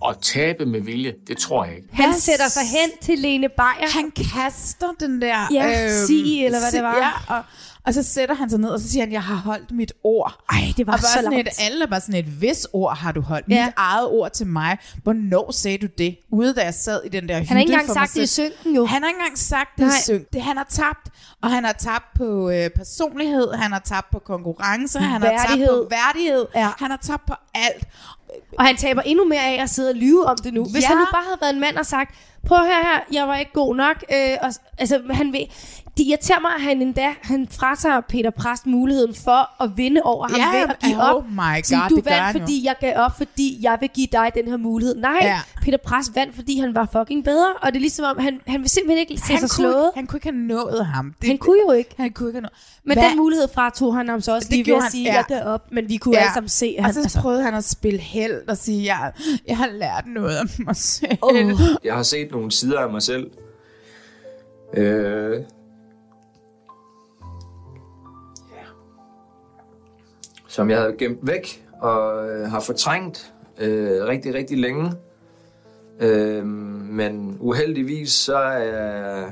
at 0.08 0.16
tabe 0.22 0.66
med 0.66 0.80
vilje, 0.80 1.14
det 1.28 1.38
tror 1.38 1.64
jeg 1.64 1.76
ikke. 1.76 1.88
Han 1.92 2.14
sætter 2.14 2.48
sig 2.48 2.62
hen 2.62 2.90
til 3.02 3.18
Lene 3.18 3.48
Beyer. 3.48 3.92
Han 3.94 4.10
kaster 4.10 4.86
den 5.00 5.22
der... 5.22 5.40
øhm, 5.44 5.54
Ja, 5.54 6.06
sig, 6.06 6.44
eller 6.46 6.58
hvad 6.60 6.72
det 6.72 6.82
var. 6.82 6.96
Ja, 7.28 7.36
og, 7.36 7.42
og 7.86 7.94
så 7.94 8.02
sætter 8.02 8.34
han 8.34 8.50
sig 8.50 8.58
ned, 8.60 8.68
og 8.70 8.80
så 8.80 8.88
siger 8.90 9.02
han, 9.04 9.12
jeg 9.12 9.22
har 9.22 9.34
holdt 9.34 9.70
mit 9.72 9.92
ord. 10.04 10.44
Ej, 10.52 10.58
det 10.76 10.86
var 10.86 10.92
og 10.92 10.98
bare 10.98 11.02
så 11.02 11.12
sådan 11.14 11.30
langt. 11.32 11.48
et, 11.48 11.54
alle 11.60 11.86
bare 11.86 12.00
sådan 12.00 12.14
et, 12.14 12.24
hvis 12.24 12.66
ord 12.72 12.96
har 12.96 13.12
du 13.12 13.20
holdt. 13.20 13.46
Ja. 13.48 13.64
Mit 13.66 13.74
eget 13.76 14.06
ord 14.08 14.30
til 14.30 14.46
mig. 14.46 14.78
Hvornår 15.02 15.50
sagde 15.52 15.78
du 15.78 15.86
det? 15.98 16.16
Ude 16.30 16.54
da 16.54 16.60
jeg 16.64 16.74
sad 16.74 17.00
i 17.04 17.08
den 17.08 17.28
der 17.28 17.34
hytte 17.38 17.48
Han 17.48 17.56
har 17.56 17.60
ikke 17.60 17.72
engang 17.72 17.90
sagt 17.92 18.14
det 18.14 18.22
i 18.22 18.26
synken 18.26 18.74
jo. 18.74 18.84
Han 18.86 19.02
har 19.02 19.08
ikke 19.08 19.18
engang 19.20 19.38
sagt 19.38 19.70
det 19.78 19.86
Nej. 19.86 19.96
i 19.98 20.02
synk. 20.02 20.32
Det, 20.32 20.42
han 20.42 20.56
har 20.56 20.66
tabt. 20.70 21.08
Og 21.42 21.50
han 21.50 21.64
har 21.64 21.72
tabt 21.72 22.04
på 22.16 22.50
øh, 22.50 22.70
personlighed, 22.70 23.52
han 23.52 23.72
har 23.72 23.78
tabt 23.84 24.10
på 24.10 24.18
konkurrence, 24.18 24.98
han 24.98 25.22
har 25.22 25.28
tabt 25.46 25.60
på 25.68 25.88
værdighed, 25.90 26.46
Ja. 26.54 26.68
han 26.78 26.90
har 26.90 26.98
tabt 27.02 27.26
på 27.26 27.34
alt. 27.54 27.84
Og 28.58 28.64
han 28.64 28.76
taber 28.76 29.02
endnu 29.02 29.24
mere 29.28 29.40
af 29.42 29.62
at 29.62 29.70
sidde 29.70 29.90
og 29.90 29.94
lyve 29.96 30.24
om 30.26 30.36
det 30.44 30.54
nu. 30.54 30.64
Hvis 30.64 30.82
Ja. 30.82 30.88
han 30.88 30.96
nu 30.96 31.04
bare 31.12 31.24
havde 31.24 31.38
været 31.40 31.54
en 31.54 31.60
mand 31.60 31.76
og 31.76 31.86
sagt, 31.86 32.14
prøv 32.46 32.58
her 32.64 32.82
her, 32.82 33.00
jeg 33.12 33.28
var 33.28 33.36
ikke 33.36 33.52
god 33.52 33.76
nok. 33.76 34.04
Øh, 34.12 34.36
og, 34.42 34.52
altså, 34.78 35.00
han 35.10 35.32
vil, 35.32 35.46
det 35.96 36.04
irriterer 36.06 36.40
mig, 36.40 36.50
at 36.56 36.62
han 36.62 36.82
endda 36.82 37.14
han 37.22 37.48
fratager 37.50 38.00
Peter 38.00 38.30
Præst 38.30 38.66
muligheden 38.66 39.14
for 39.14 39.62
at 39.62 39.70
vinde 39.76 40.00
over 40.04 40.28
ham 40.28 40.36
Ja, 40.40 40.58
ved 40.60 40.68
at 40.68 40.76
give 40.84 40.96
oh 40.96 41.14
op. 41.16 41.24
my 41.30 41.62
Sådan, 41.64 41.80
God, 41.82 41.88
du 41.90 41.96
det 41.96 42.04
vandt, 42.04 42.18
han 42.22 42.40
fordi 42.40 42.64
jeg 42.66 42.74
gav 42.80 42.92
op, 42.96 43.16
fordi 43.16 43.58
jeg 43.62 43.76
vil 43.80 43.88
give 43.94 44.06
dig 44.12 44.30
den 44.34 44.48
her 44.48 44.56
mulighed. 44.56 44.94
Nej, 44.96 45.18
Ja. 45.22 45.40
Peter 45.62 45.78
Præst 45.78 46.14
vandt, 46.16 46.34
fordi 46.34 46.58
han 46.58 46.74
var 46.74 46.88
fucking 46.92 47.24
bedre. 47.24 47.52
Og 47.62 47.66
det 47.72 47.76
er 47.76 47.80
ligesom 47.80 48.04
om, 48.04 48.18
han, 48.18 48.40
han 48.46 48.60
vil 48.60 48.68
simpelthen 48.70 48.98
ikke 48.98 49.16
se 49.22 49.32
Han 49.32 49.38
sig 49.48 49.50
kunne, 49.50 49.72
slået. 49.72 49.90
han 49.94 50.06
kunne 50.06 50.16
ikke 50.16 50.28
have 50.28 50.36
nået 50.46 50.86
ham. 50.86 51.14
Det, 51.20 51.28
Han 51.28 51.38
kunne 51.38 51.58
jo 51.68 51.72
ikke. 51.72 51.90
Han 51.96 52.12
kunne 52.12 52.28
ikke 52.28 52.36
have 52.36 52.42
nået. 52.42 52.52
Men 52.84 52.98
Hvad- 52.98 53.08
den 53.08 53.16
mulighed 53.16 53.48
fratog 53.54 53.94
han 53.96 54.08
ham 54.08 54.20
så 54.20 54.34
også 54.34 54.48
Det 54.48 54.56
lige 54.56 54.66
ved 54.66 54.76
at 54.76 54.82
han, 54.82 54.90
sige, 54.92 55.04
ja. 55.04 55.14
jeg 55.14 55.24
gav 55.28 55.42
op. 55.46 55.72
Men 55.72 55.88
vi 55.88 55.96
kunne 55.96 56.16
ja. 56.16 56.20
alle 56.22 56.34
sammen 56.34 56.48
se, 56.48 56.66
at 56.66 56.78
og 56.78 56.84
han... 56.84 56.94
så 56.94 57.00
Altså, 57.00 57.20
prøvede 57.20 57.42
han 57.42 57.54
at 57.54 57.64
spille 57.64 58.00
held 58.00 58.48
og 58.48 58.56
sige, 58.56 58.84
jeg, 58.96 59.12
jeg 59.48 59.56
har 59.56 59.66
lært 59.66 60.04
noget 60.06 60.36
af 60.36 60.44
mig 60.58 60.76
selv. 60.76 61.18
Åh. 61.22 61.34
Jeg 61.84 61.94
har 61.94 62.02
set 62.02 62.28
nogle 62.32 62.52
sider 62.52 62.80
af 62.80 62.90
mig 62.90 63.02
selv. 63.02 63.30
Øh, 64.76 65.36
Som 70.54 70.70
jeg 70.70 70.78
havde 70.78 70.96
gemt 70.99 71.18
væk 71.23 71.66
og 71.80 72.28
øh, 72.28 72.50
har 72.50 72.61
fortrængt 72.61 73.34
øh, 73.58 74.04
rigtig, 74.04 74.34
rigtig 74.34 74.58
længe. 74.58 74.92
Øh, 76.00 76.46
men 76.46 77.37
uheldigvis 77.40 78.12
så 78.12 78.37
er, 78.37 79.30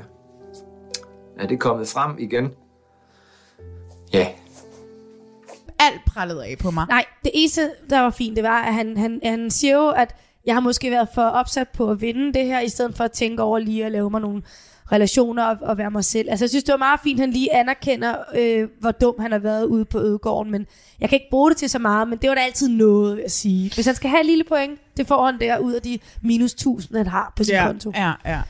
er 1.39 1.47
det 1.47 1.59
kommet 1.59 1.87
frem 1.87 2.15
igen. 2.19 2.51
Ja, 4.13 4.27
Alt 5.79 6.01
prallede 6.07 6.45
af 6.45 6.57
på 6.59 6.71
mig. 6.71 6.85
Nej, 6.89 7.05
det 7.23 7.31
eneste, 7.33 7.71
der 7.89 7.99
var 7.99 8.09
fint, 8.09 8.35
det 8.35 8.43
var, 8.43 8.61
at 8.61 8.73
han, 8.73 8.97
han, 8.97 9.19
han 9.23 9.51
siger 9.51 9.77
jo, 9.77 9.89
at 9.89 10.15
jeg 10.45 10.55
har 10.55 10.61
måske 10.61 10.91
været 10.91 11.07
for 11.15 11.21
opsat 11.21 11.67
på 11.69 11.91
at 11.91 12.01
vinde 12.01 12.33
det 12.33 12.45
her, 12.45 12.59
i 12.59 12.69
stedet 12.69 12.97
for 12.97 13.03
at 13.03 13.11
tænke 13.11 13.43
over 13.43 13.59
lige 13.59 13.85
at 13.85 13.91
lave 13.91 14.09
mig 14.09 14.21
nogle 14.21 14.41
relationer 14.93 15.43
og, 15.43 15.57
og 15.61 15.77
være 15.77 15.91
mig 15.91 16.05
selv. 16.05 16.29
Altså, 16.29 16.45
jeg 16.45 16.49
synes, 16.49 16.63
det 16.63 16.71
var 16.71 16.77
meget 16.77 16.99
fint, 17.03 17.19
at 17.19 17.25
han 17.25 17.33
lige 17.33 17.53
anerkender, 17.55 18.15
øh, 18.35 18.67
hvor 18.79 18.91
dum 18.91 19.15
han 19.19 19.31
har 19.31 19.39
været 19.39 19.65
ude 19.65 19.85
på 19.85 19.99
ødegården, 19.99 20.51
men 20.51 20.65
jeg 21.01 21.09
kan 21.09 21.15
ikke 21.15 21.27
bruge 21.31 21.49
det 21.49 21.57
til 21.57 21.69
så 21.69 21.79
meget, 21.79 22.07
men 22.07 22.17
det 22.21 22.29
var 22.29 22.35
da 22.35 22.41
altid 22.41 22.69
noget, 22.69 23.19
jeg 23.23 23.31
sige. 23.31 23.71
Hvis 23.73 23.85
han 23.85 23.95
skal 23.95 24.09
have 24.09 24.19
et 24.19 24.25
lille 24.25 24.43
point, 24.43 24.79
det 24.97 25.07
får 25.07 25.25
han 25.25 25.39
der 25.39 25.57
ud 25.57 25.73
af 25.73 25.81
de 25.81 25.99
minus 26.21 26.51
1000, 26.51 26.97
han 26.97 27.07
har 27.07 27.33
på 27.37 27.43
sin 27.43 27.53
Ja, 27.53 27.65
konto. 27.67 27.91
ja, 27.95 28.11
ja. 28.25 28.41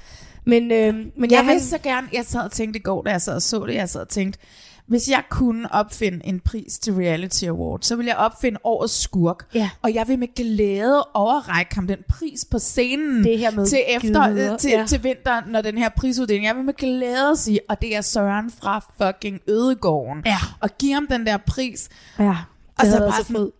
Men, 0.45 0.71
øh, 0.71 0.95
men 0.95 1.05
jeg 1.21 1.31
ja, 1.31 1.41
vil 1.41 1.51
han, 1.51 1.59
så 1.59 1.77
gerne, 1.77 2.07
jeg 2.13 2.25
sad 2.25 2.41
og 2.41 2.51
tænkte 2.51 2.79
i 2.79 2.81
går, 2.83 3.01
da 3.03 3.12
jeg 3.12 3.21
sad 3.21 3.35
og 3.35 3.41
så 3.41 3.65
det, 3.65 3.73
jeg 3.75 3.89
sad 3.89 4.01
og 4.01 4.09
tænkte, 4.09 4.39
hvis 4.88 5.10
jeg 5.10 5.24
kunne 5.30 5.74
opfinde 5.74 6.25
en 6.25 6.40
pris 6.40 6.80
til 6.80 6.94
Reality 6.94 7.46
Award, 7.46 7.80
så 7.82 7.96
ville 7.96 8.10
jeg 8.10 8.18
opfinde 8.18 8.60
årets 8.63 9.02
skurk. 9.02 9.46
Ja. 9.54 9.70
Og 9.82 9.94
jeg 9.94 10.08
vil 10.08 10.20
med 10.20 10.28
glæde 10.36 11.04
overrække 11.13 11.75
ham 11.75 11.88
den 11.88 11.98
pris 12.10 12.46
på 12.52 12.60
scenen 12.60 13.24
Det 13.24 13.38
her 13.40 13.52
med 13.52 13.66
til, 13.66 13.80
efter, 13.88 14.32
glæder, 14.32 14.54
øh, 14.54 14.60
til, 14.60 14.72
ja. 14.72 14.86
til 14.88 15.04
vinter, 15.04 15.42
når 15.48 15.62
den 15.62 15.78
her 15.78 15.90
prisuddeling. 15.98 16.46
Jeg 16.46 16.56
vil 16.56 16.63
med 16.63 16.74
glæde 16.74 17.38
sige, 17.38 17.60
og 17.70 17.82
det 17.82 17.96
er 17.96 18.02
Søren 18.02 18.52
fra 18.52 18.86
fucking 19.02 19.40
Ødegården. 19.48 20.22
Ja. 20.25 20.38
Og 20.60 20.70
give 20.78 20.94
ham 20.94 21.08
den 21.08 21.25
der 21.25 21.38
pris. 21.38 21.90
ja, 22.20 22.30
Og 22.30 22.36
det 22.82 22.92
så 22.92 22.98
havde 22.98 23.12
bare 23.12 23.24
så 23.24 23.28
sådan, 23.28 23.52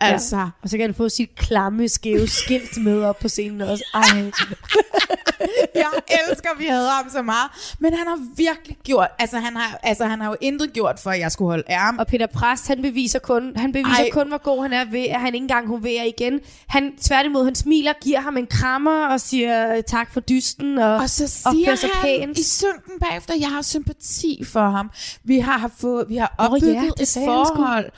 altså. 0.00 0.36
Ja. 0.36 0.46
Og 0.62 0.68
så 0.68 0.76
kan 0.76 0.86
han 0.86 0.94
få 0.94 1.08
sit 1.08 1.36
klamme, 1.36 1.88
skæve 1.88 2.26
skilt 2.28 2.76
med 2.84 3.02
op 3.02 3.18
på 3.18 3.28
scenen 3.28 3.60
også. 3.60 3.84
Ej. 3.94 4.02
jeg 5.74 5.86
elsker, 6.28 6.50
at 6.50 6.58
vi 6.58 6.66
havde 6.66 6.88
ham 6.88 7.10
så 7.10 7.22
meget. 7.22 7.50
Men 7.78 7.94
han 7.94 8.06
har 8.06 8.18
virkelig 8.36 8.76
gjort, 8.84 9.08
altså 9.18 9.38
han 9.38 9.56
har, 9.56 9.78
altså, 9.82 10.04
han 10.04 10.20
har 10.20 10.28
jo 10.28 10.36
intet 10.40 10.72
gjort 10.72 11.00
for, 11.00 11.10
at 11.10 11.20
jeg 11.20 11.32
skulle 11.32 11.48
holde 11.48 11.64
ærm. 11.70 11.98
Og 11.98 12.06
Peter 12.06 12.26
Præst, 12.26 12.68
han 12.68 12.82
beviser 12.82 13.18
kun, 13.18 13.52
han 13.56 13.72
beviser 13.72 14.04
Ej. 14.04 14.10
Kun, 14.12 14.28
hvor 14.28 14.38
god 14.38 14.62
han 14.62 14.72
er 14.72 14.84
ved, 14.84 15.04
at 15.04 15.20
han 15.20 15.34
ikke 15.34 15.44
engang 15.44 15.68
hoverer 15.68 16.04
igen. 16.04 16.40
Han, 16.66 16.96
tværtimod, 16.96 17.44
han 17.44 17.54
smiler, 17.54 17.92
giver 18.02 18.20
ham 18.20 18.36
en 18.36 18.46
krammer 18.46 19.06
og 19.06 19.20
siger 19.20 19.80
tak 19.80 20.12
for 20.12 20.20
dysten 20.20 20.78
og, 20.78 20.94
Og 20.94 21.10
så 21.10 21.28
siger 21.28 21.74
sig 21.74 21.90
han 21.92 22.02
pænt. 22.02 22.38
i 22.38 22.42
synken 22.44 23.00
bagefter, 23.00 23.34
jeg 23.40 23.48
har 23.48 23.62
sympati 23.62 24.44
for 24.44 24.70
ham. 24.70 24.90
Vi 25.24 25.38
har, 25.38 25.70
fået, 25.80 26.08
vi 26.08 26.16
har 26.16 26.34
ja, 26.38 26.44
opbygget 26.44 26.92
et 27.00 27.08
sagde 27.08 27.28
han 27.28 27.46
sgu. 27.46 27.56
forhold. 27.56 27.90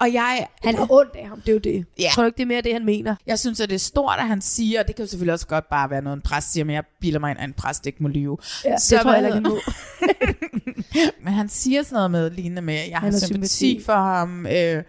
Og 0.00 0.12
jeg, 0.12 0.46
Han 0.64 0.74
er 0.74 0.86
ondt 0.92 1.16
af 1.16 1.28
ham, 1.28 1.40
det 1.40 1.48
er 1.48 1.52
jo 1.52 1.58
det. 1.58 1.74
Ja. 1.98 2.02
Jeg 2.02 2.10
tror 2.14 2.22
du 2.22 2.26
ikke, 2.26 2.36
det 2.36 2.42
er 2.42 2.46
mere 2.46 2.60
det, 2.62 2.72
han 2.72 2.84
mener? 2.84 3.16
jeg 3.26 3.38
synes, 3.38 3.60
at 3.60 3.68
det 3.68 3.74
er 3.74 3.78
stort, 3.78 4.16
at 4.18 4.28
han 4.28 4.40
siger, 4.40 4.80
og 4.80 4.86
det 4.88 4.96
kan 4.96 5.04
jo 5.04 5.08
selvfølgelig 5.10 5.32
også 5.32 5.46
godt 5.46 5.68
bare 5.70 5.90
være 5.90 6.02
noget, 6.02 6.16
en 6.16 6.22
præst 6.22 6.52
siger, 6.52 6.64
men 6.64 6.74
jeg 6.74 6.84
bilder 7.00 7.18
mig 7.20 7.30
ind, 7.30 7.38
at 7.38 7.44
en 7.44 7.52
præst 7.52 7.86
ikke 7.86 8.02
må 8.02 8.08
lyve. 8.08 8.38
Ja, 8.64 8.78
Så 8.78 8.94
det 8.94 9.02
tror 9.02 9.12
jeg 9.12 9.22
heller 9.22 9.36
ikke, 9.36 9.48
må. 9.48 9.58
Men 11.24 11.32
han 11.32 11.48
siger 11.48 11.82
sådan 11.82 11.94
noget 11.96 12.10
med, 12.10 12.30
lignende 12.30 12.62
med, 12.62 12.74
at 12.74 12.88
jeg 12.90 12.98
har 12.98 13.06
Han 13.06 13.12
har 13.12 13.20
sympati, 13.20 13.48
sympati. 13.56 13.84
for 13.84 13.92
ham, 13.92 14.46
øh, 14.46 14.82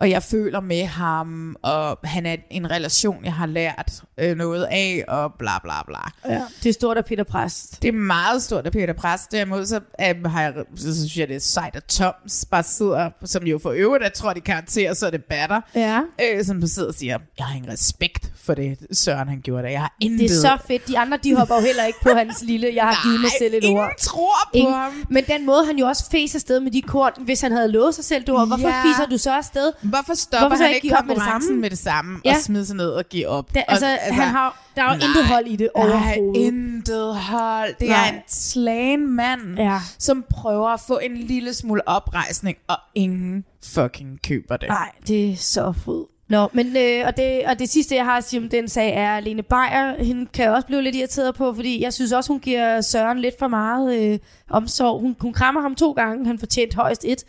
og 0.00 0.10
jeg 0.10 0.22
føler 0.22 0.60
med 0.60 0.84
ham, 0.84 1.56
og 1.62 1.98
han 2.04 2.26
er 2.26 2.36
en 2.50 2.70
relation, 2.70 3.24
jeg 3.24 3.32
har 3.32 3.46
lært 3.46 4.02
øh, 4.18 4.36
noget 4.36 4.64
af, 4.70 5.04
og 5.08 5.32
bla 5.38 5.58
bla 5.62 5.82
bla. 5.86 6.32
Ja. 6.34 6.42
Det 6.62 6.68
er 6.68 6.72
stort 6.72 6.96
af 6.96 7.04
Peter 7.04 7.24
Præst. 7.24 7.82
Det 7.82 7.88
er 7.88 7.92
meget 7.92 8.42
stort 8.42 8.66
af 8.66 8.72
Peter 8.72 8.92
Præst. 8.92 9.32
Derimod 9.32 9.66
så, 9.66 9.80
øh, 10.00 10.24
har 10.24 10.42
jeg, 10.42 10.52
så 10.76 10.94
synes 10.98 11.16
jeg, 11.16 11.28
det 11.28 11.36
er 11.36 11.40
sejt, 11.40 11.76
at 11.76 11.84
Toms 11.84 12.44
bare 12.50 12.62
sidder, 12.62 13.10
som 13.24 13.42
jo 13.44 13.58
for 13.62 13.70
øvrigt 13.70 14.04
er 14.04 14.08
trådt 14.08 14.36
i 14.36 14.40
karakter, 14.40 14.94
så 14.94 15.06
er 15.06 15.10
det 15.10 15.24
batter. 15.24 15.60
Ja. 15.74 16.00
Øh, 16.22 16.44
som 16.44 16.60
bare 16.60 16.68
sidder 16.68 16.88
og 16.88 16.94
siger, 16.94 17.18
jeg 17.38 17.46
har 17.46 17.56
ingen 17.56 17.72
respekt 17.72 18.32
for 18.44 18.54
det, 18.54 18.78
Søren 18.92 19.28
han 19.28 19.40
gjorde 19.40 19.62
det. 19.62 19.72
Jeg 19.72 19.80
har 19.80 19.94
intet. 20.00 20.18
Det 20.30 20.36
er 20.36 20.40
så 20.40 20.58
fedt. 20.68 20.88
De 20.88 20.98
andre, 20.98 21.18
de 21.24 21.36
hopper 21.36 21.54
jo 21.54 21.60
heller 21.60 21.84
ikke 21.84 21.98
på 22.02 22.08
hans 22.16 22.42
lille, 22.42 22.70
jeg 22.74 22.84
har 22.84 23.02
givet 23.04 23.20
mig 23.20 23.30
selv 23.38 23.54
et 23.54 23.64
ingen 23.64 23.82
ord. 23.84 23.90
tror 23.98 24.34
på 24.44 24.50
Ingen. 24.52 24.74
ham. 24.74 24.92
Men 25.10 25.24
den 25.24 25.46
måde, 25.46 25.66
han 25.66 25.78
jo 25.78 25.86
også 25.86 26.10
fæs 26.10 26.34
afsted 26.34 26.60
med 26.60 26.70
de 26.70 26.82
kort, 26.82 27.12
hvis 27.24 27.40
han 27.40 27.52
havde 27.52 27.68
lovet 27.72 27.94
sig 27.94 28.04
selv, 28.04 28.24
du 28.24 28.32
var, 28.32 28.44
hvorfor 28.44 28.68
Ja. 28.68 28.82
fiser 28.82 29.06
du 29.10 29.18
så 29.18 29.30
afsted? 29.36 29.72
Hvorfor 29.88 30.14
stopper 30.14 30.48
Hvorfor 30.48 30.64
han 30.64 30.74
ikke 30.74 30.96
op 30.98 31.06
med 31.06 31.14
det 31.14 31.22
konkurrencen 31.22 31.48
samme? 31.48 31.60
med 31.60 31.70
det 31.70 31.78
samme, 31.78 32.20
Ja. 32.24 32.34
og 32.34 32.40
smider 32.42 32.64
sig 32.64 32.76
ned 32.76 32.90
og 32.90 33.04
giver 33.04 33.28
op? 33.28 33.54
Det, 33.54 33.62
altså, 33.68 33.86
og, 33.86 33.92
altså, 33.92 34.12
han 34.22 34.28
har, 34.28 34.62
der 34.76 34.82
er 34.82 34.92
jo 34.92 34.98
nej. 34.98 35.06
intet 35.08 35.24
hold 35.26 35.46
i 35.46 35.56
det 35.56 35.68
Nej, 35.76 35.84
overhovedet. 35.84 36.40
intet 36.42 37.16
hold. 37.16 37.74
Det 37.80 37.88
Nej. 37.88 38.08
er 38.08 38.12
en 38.12 38.20
slagen 38.28 39.10
mand, 39.16 39.56
Ja. 39.58 39.78
som 39.98 40.24
prøver 40.30 40.68
at 40.68 40.80
få 40.86 40.98
en 41.02 41.16
lille 41.16 41.54
smule 41.54 41.88
oprejsning, 41.88 42.58
og 42.68 42.76
ingen 42.94 43.44
fucking 43.64 44.18
køber 44.28 44.56
det. 44.56 44.68
Nej, 44.68 44.90
det 45.08 45.30
er 45.32 45.36
så 45.36 45.72
fed. 45.84 46.04
Nå, 46.28 46.48
men 46.52 46.76
øh, 46.76 47.06
og, 47.06 47.16
det, 47.16 47.42
og 47.46 47.58
det 47.58 47.68
sidste, 47.68 47.94
jeg 47.94 48.04
har 48.04 48.16
at 48.16 48.24
sige 48.24 48.40
om 48.40 48.48
den 48.48 48.68
sag, 48.68 48.94
er 48.96 49.20
Lene 49.20 49.42
Beyer. 49.42 50.04
Hende 50.04 50.26
kan 50.26 50.44
jeg 50.44 50.52
også 50.52 50.66
blive 50.66 50.82
lidt 50.82 50.96
irriteret 50.96 51.34
på, 51.34 51.54
fordi 51.54 51.82
jeg 51.82 51.92
synes 51.92 52.12
også, 52.12 52.32
hun 52.32 52.40
giver 52.40 52.80
Søren 52.80 53.18
lidt 53.20 53.34
for 53.38 53.48
meget 53.48 53.98
øh, 54.12 54.18
omsorg. 54.50 55.00
Hun, 55.00 55.16
hun 55.20 55.32
krammer 55.32 55.60
ham 55.60 55.74
to 55.74 55.92
gange, 55.92 56.26
han 56.26 56.38
fortjent 56.38 56.74
højst 56.74 57.04
et. 57.04 57.24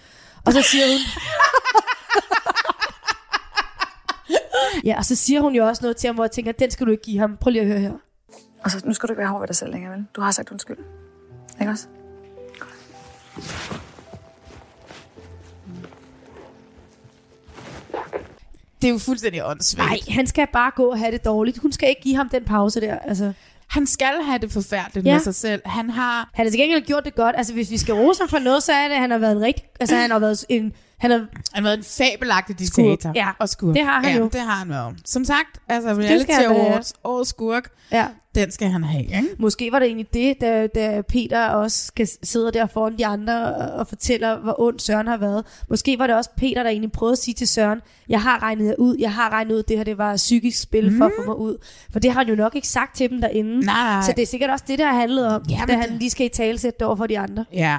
Og 0.46 0.54
så 0.54 0.62
siger 0.62 0.84
hun... 0.88 0.98
ja, 4.86 4.98
og 4.98 5.06
så 5.06 5.16
siger 5.16 5.42
hun 5.42 5.56
jo 5.56 5.68
også 5.68 5.82
noget 5.82 5.98
til 5.98 6.08
ham, 6.08 6.16
hvor 6.16 6.24
jeg 6.24 6.32
tænker, 6.32 6.52
den 6.52 6.72
skal 6.72 6.86
du 6.86 6.92
ikke 6.92 7.04
give 7.04 7.20
ham. 7.20 7.38
Prøv 7.42 7.52
lige 7.52 7.62
at 7.62 7.68
høre 7.68 7.80
her. 7.80 7.92
Og 8.64 8.72
så, 8.72 8.82
nu 8.86 8.94
skal 8.94 9.08
du 9.08 9.14
ikke 9.14 9.20
være 9.20 9.30
hård 9.30 9.42
ved 9.42 9.48
dig 9.48 9.56
selv 9.56 9.72
længere, 9.72 9.92
vel? 9.94 10.06
Du 10.16 10.22
har 10.22 10.32
sagt 10.32 10.52
undskyld. 10.52 10.78
Ikke 11.62 11.72
også? 11.72 11.88
Det 18.82 18.88
er 18.88 18.92
jo 18.92 18.98
fuldstændig 19.00 19.46
åndssvagt. 19.46 19.90
Nej, 19.90 20.00
han 20.16 20.28
skal 20.28 20.48
bare 20.54 20.72
gå 20.76 20.86
og 20.92 21.00
have 21.00 21.12
det 21.12 21.26
dårligt. 21.26 21.58
Hun 21.58 21.72
skal 21.72 21.90
ikke 21.90 22.02
give 22.02 22.16
ham 22.16 22.30
den 22.30 22.46
pause 22.46 22.82
der. 22.82 23.00
Altså, 23.00 23.34
Han 23.68 23.88
skal 23.88 24.14
have 24.24 24.38
det 24.40 24.52
forfærdeligt 24.52 25.06
Ja. 25.06 25.14
med 25.14 25.20
sig 25.22 25.36
selv. 25.36 25.62
Han 25.66 25.90
har... 25.90 26.30
han 26.34 26.46
har 26.46 26.50
til 26.52 26.60
gengæld 26.60 26.86
gjort 26.86 27.06
det 27.06 27.16
godt. 27.16 27.36
Altså, 27.38 27.54
hvis 27.54 27.72
vi 27.72 27.78
skal 27.78 27.94
rose 27.94 28.20
ham 28.22 28.30
for 28.30 28.40
noget, 28.40 28.64
så 28.64 28.74
er 28.74 28.88
det, 28.88 28.96
at 28.96 29.02
han 29.02 29.12
har 29.12 29.18
været 29.18 29.32
en 29.32 29.42
rigtig... 29.42 29.66
Altså, 29.80 29.96
han 29.96 30.12
har 30.12 30.20
været 30.20 30.46
en... 30.50 30.74
Han 31.00 31.12
har, 31.12 31.26
Han 31.54 31.64
været 31.64 31.78
en 31.78 31.84
fabelagtig 31.84 32.60
diktator. 32.60 33.12
ja. 33.16 33.28
Og 33.40 33.50
skurk. 33.50 33.76
Det 33.76 33.86
har 33.86 34.00
han 34.02 34.12
ja, 34.14 34.18
jo. 34.18 34.30
det 34.34 34.42
har 34.42 34.56
han 34.56 34.70
været. 34.70 34.96
Som 35.06 35.26
sagt, 35.26 35.60
altså 35.68 35.90
reality 35.90 36.32
awards, 36.48 36.94
årets 37.04 37.30
skurk, 37.30 37.70
ja. 37.92 38.08
den 38.36 38.52
skal 38.52 38.68
han 38.70 38.84
have, 38.84 39.04
ikke? 39.04 39.28
Måske 39.40 39.72
var 39.72 39.80
det 39.80 39.86
egentlig 39.86 40.14
det, 40.14 40.42
da, 40.42 40.68
da 40.68 41.02
Peter 41.02 41.46
også 41.48 41.86
skal 41.86 42.08
sidde 42.24 42.52
der 42.52 42.66
foran 42.66 42.98
de 42.98 43.06
andre 43.06 43.56
og, 43.56 43.88
fortæller, 43.88 44.38
hvor 44.40 44.62
ondt 44.62 44.82
Søren 44.82 45.08
har 45.08 45.18
været. 45.18 45.46
Måske 45.70 46.00
var 46.00 46.08
det 46.08 46.16
også 46.16 46.30
Peter, 46.38 46.64
der 46.64 46.70
egentlig 46.70 46.92
prøvede 46.92 47.14
at 47.14 47.18
sige 47.20 47.34
til 47.36 47.48
Søren, 47.48 47.82
jeg 48.10 48.22
har 48.22 48.44
regnet 48.44 48.66
jer 48.68 48.76
ud, 48.78 48.96
jeg 49.00 49.14
har 49.14 49.30
regnet 49.30 49.56
ud, 49.56 49.64
det 49.64 49.78
her 49.78 49.84
det 49.84 49.98
var 49.98 50.12
et 50.14 50.18
psykisk 50.18 50.62
spil 50.62 50.92
mm. 50.92 50.98
for 50.98 51.06
at 51.06 51.12
få 51.20 51.26
mig 51.26 51.38
ud. 51.38 51.58
For 51.92 52.00
det 52.00 52.12
har 52.12 52.20
han 52.20 52.30
jo 52.30 52.36
nok 52.36 52.56
ikke 52.56 52.68
sagt 52.68 52.96
til 52.96 53.10
dem 53.10 53.22
derinde. 53.22 53.60
Nej. 53.66 54.02
Så 54.06 54.14
det 54.16 54.22
er 54.22 54.26
sikkert 54.28 54.50
også 54.50 54.66
det, 54.68 54.80
der 54.80 54.86
har 54.86 55.00
handlet 55.00 55.28
om, 55.28 55.42
Ja, 55.50 55.62
da 55.68 55.74
han 55.76 55.90
det- 55.90 56.00
lige 56.00 56.10
skal 56.10 56.26
i 56.26 56.30
talesætte 56.30 56.78
det 56.80 56.88
over 56.88 56.96
for 56.96 57.08
de 57.08 57.20
andre. 57.20 57.46
Ja. 57.54 57.78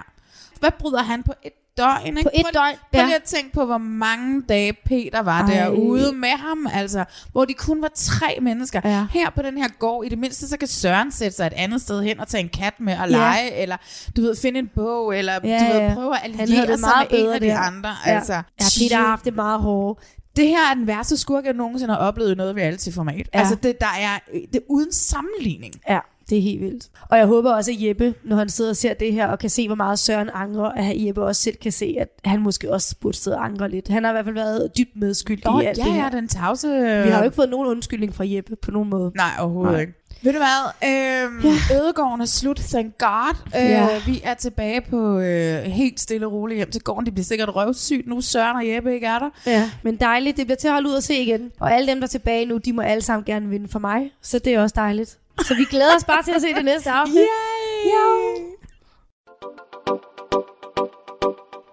Hvad 0.60 0.70
bryder 0.78 1.02
han 1.02 1.22
på 1.22 1.32
et 1.42 1.52
døgn, 1.76 2.06
ikke? 2.06 2.22
På 2.22 2.30
et 2.34 2.42
Prøv- 2.42 2.50
døgn, 2.54 2.74
Prøv 2.92 3.00
ja. 3.00 3.04
lige 3.06 3.16
at 3.16 3.22
tænke 3.22 3.52
på, 3.52 3.64
hvor 3.64 3.78
mange 3.78 4.42
dage 4.48 4.72
Peter 4.86 5.22
var 5.22 5.42
Ej. 5.42 5.54
derude 5.54 6.12
med 6.12 6.28
ham, 6.28 6.66
altså, 6.74 7.04
hvor 7.32 7.44
de 7.44 7.54
kun 7.54 7.82
var 7.82 7.90
tre 7.94 8.38
mennesker. 8.42 8.80
Ja. 8.84 9.06
Her 9.10 9.30
på 9.30 9.42
den 9.42 9.58
her 9.58 9.68
gård, 9.78 10.06
i 10.06 10.08
det 10.08 10.18
mindste, 10.18 10.48
så 10.48 10.56
kan 10.56 10.68
Søren 10.68 11.12
sætte 11.12 11.36
sig 11.36 11.46
et 11.46 11.52
andet 11.56 11.80
sted 11.80 12.02
hen 12.02 12.20
og 12.20 12.28
tage 12.28 12.42
en 12.42 12.48
kat 12.48 12.74
med 12.80 12.92
og 12.98 13.10
Ja. 13.10 13.16
lege, 13.16 13.52
eller 13.54 13.76
du 14.16 14.20
ved, 14.22 14.36
finde 14.36 14.58
en 14.58 14.70
bog, 14.74 15.18
eller 15.18 15.32
Ja, 15.32 15.38
du 15.38 15.72
ved, 15.72 15.80
ja. 15.82 15.94
prøve 15.94 16.14
at 16.16 16.22
alliere 16.40 16.66
det 16.66 16.80
sig 16.80 16.90
med 17.10 17.18
en 17.20 17.28
af 17.32 17.40
de 17.40 17.54
andre. 17.54 17.90
Ja. 18.06 18.12
Altså, 18.14 18.32
Ja, 18.34 18.42
Peter 18.78 18.96
har 18.96 19.06
haft 19.06 19.24
det 19.24 19.34
meget 19.34 19.60
hårdt. 19.60 20.00
Det 20.36 20.48
her 20.48 20.70
er 20.70 20.74
den 20.74 20.86
værste 20.86 21.16
skurk, 21.16 21.44
jeg 21.44 21.52
nogensinde 21.54 21.94
har 21.94 22.00
oplevet 22.00 22.32
i 22.32 22.34
noget 22.34 22.56
reality-format. 22.56 23.16
Ja. 23.16 23.22
Ja. 23.34 23.38
Altså, 23.38 23.54
det, 23.54 23.80
der 23.80 23.86
er, 24.00 24.18
det 24.32 24.56
er 24.56 24.64
uden 24.68 24.92
sammenligning. 24.92 25.74
Ja, 25.88 25.98
det 26.30 26.38
er 26.38 26.42
helt 26.42 26.60
vildt. 26.60 26.84
Og 27.08 27.18
jeg 27.18 27.26
håber 27.26 27.52
også, 27.54 27.70
at 27.70 27.76
Jeppe, 27.88 28.14
når 28.24 28.36
han 28.36 28.48
sidder 28.48 28.70
og 28.70 28.76
ser 28.76 28.94
det 28.94 29.12
her, 29.12 29.26
og 29.26 29.38
kan 29.38 29.50
se, 29.50 29.66
hvor 29.66 29.74
meget 29.76 29.98
Søren 29.98 30.30
angrer, 30.34 30.68
at 30.70 31.06
Jeppe 31.06 31.22
også 31.22 31.42
selv 31.42 31.56
kan 31.56 31.72
se, 31.72 31.96
at 32.00 32.08
han 32.24 32.40
måske 32.40 32.72
også 32.72 32.94
burde 33.00 33.16
sidde 33.16 33.36
og 33.36 33.44
angre 33.44 33.70
lidt. 33.70 33.88
Han 33.88 34.04
har 34.04 34.10
i 34.10 34.14
hvert 34.14 34.24
fald 34.24 34.34
været 34.34 34.70
dybt 34.78 34.96
medskyldig 34.96 35.44
Nå, 35.44 35.60
i 35.60 35.64
alt 35.64 35.78
ja, 35.78 35.84
det 35.84 35.92
her. 35.92 36.04
ja, 36.04 36.16
den 36.16 36.28
tavse... 36.28 36.68
Vi 37.04 37.10
har 37.10 37.18
jo 37.18 37.24
ikke 37.24 37.34
fået 37.36 37.50
nogen 37.50 37.68
undskyldning 37.68 38.14
fra 38.14 38.24
Jeppe 38.26 38.56
på 38.56 38.70
nogen 38.70 38.90
måde. 38.90 39.12
Nej, 39.16 39.30
overhovedet 39.38 39.72
Nej. 39.72 39.80
ikke. 39.80 39.92
Ved 40.22 40.32
du 40.32 40.38
hvad? 40.38 40.88
Øhm, 40.90 41.40
ja. 41.44 41.74
Ødegården 41.82 42.20
er 42.20 42.24
slut, 42.24 42.56
thank 42.56 42.98
God. 42.98 43.36
Øh, 43.56 43.62
Ja. 43.70 43.88
Vi 44.06 44.20
er 44.24 44.34
tilbage 44.34 44.80
på 44.80 45.18
øh, 45.18 45.62
helt 45.62 46.00
stille 46.00 46.26
og 46.26 46.32
roligt 46.32 46.56
hjem 46.58 46.70
til 46.70 46.82
gården. 46.82 47.04
Det 47.06 47.14
bliver 47.14 47.24
sikkert 47.24 47.56
røvsygt 47.56 48.06
nu, 48.06 48.20
Søren 48.20 48.56
og 48.56 48.68
Jeppe 48.68 48.94
ikke 48.94 49.06
er 49.06 49.18
der. 49.18 49.30
Ja, 49.46 49.70
men 49.82 49.96
dejligt. 49.96 50.36
Det 50.36 50.46
bliver 50.46 50.56
til 50.56 50.68
at 50.68 50.74
holde 50.74 50.88
ud 50.88 50.94
og 50.94 51.02
se 51.02 51.14
igen. 51.22 51.50
Og 51.60 51.72
alle 51.74 51.88
dem, 51.90 51.98
der 52.00 52.06
er 52.06 52.08
tilbage 52.08 52.46
nu, 52.46 52.56
de 52.58 52.72
må 52.72 52.82
alle 52.82 53.02
sammen 53.02 53.24
gerne 53.24 53.48
vinde 53.48 53.68
for 53.68 53.78
mig. 53.78 54.10
Så 54.22 54.38
det 54.38 54.54
er 54.54 54.62
også 54.62 54.74
dejligt. 54.76 55.18
Så 55.38 55.54
vi 55.54 55.64
glæder 55.64 55.96
os 55.96 56.04
bare 56.04 56.22
til 56.22 56.32
at 56.32 56.40
se 56.40 56.54
det 56.54 56.64
næste 56.64 56.90
afsnit. 56.90 57.18
Yay! 57.18 57.90
Jo. 57.92 58.36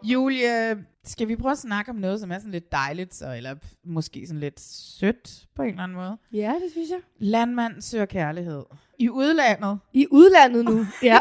Julie, 0.03 0.77
skal 1.03 1.27
vi 1.27 1.35
prøve 1.35 1.51
at 1.51 1.57
snakke 1.57 1.91
om 1.91 1.95
noget, 1.97 2.19
som 2.19 2.31
er 2.31 2.37
sådan 2.37 2.51
lidt 2.51 2.71
dejligt, 2.71 3.15
så, 3.15 3.33
eller 3.33 3.55
måske 3.85 4.27
sådan 4.27 4.39
lidt 4.39 4.59
sødt 4.99 5.45
på 5.55 5.61
en 5.61 5.69
eller 5.69 5.83
anden 5.83 5.97
måde? 5.97 6.17
Ja, 6.33 6.53
det 6.63 6.71
synes 6.71 6.89
jeg. 6.89 6.99
Landmand 7.19 7.81
søger 7.81 8.05
kærlighed. 8.05 8.63
I 8.99 9.09
udlandet. 9.09 9.79
I 9.93 10.07
udlandet 10.11 10.65
nu, 10.65 10.85
ja. 11.03 11.19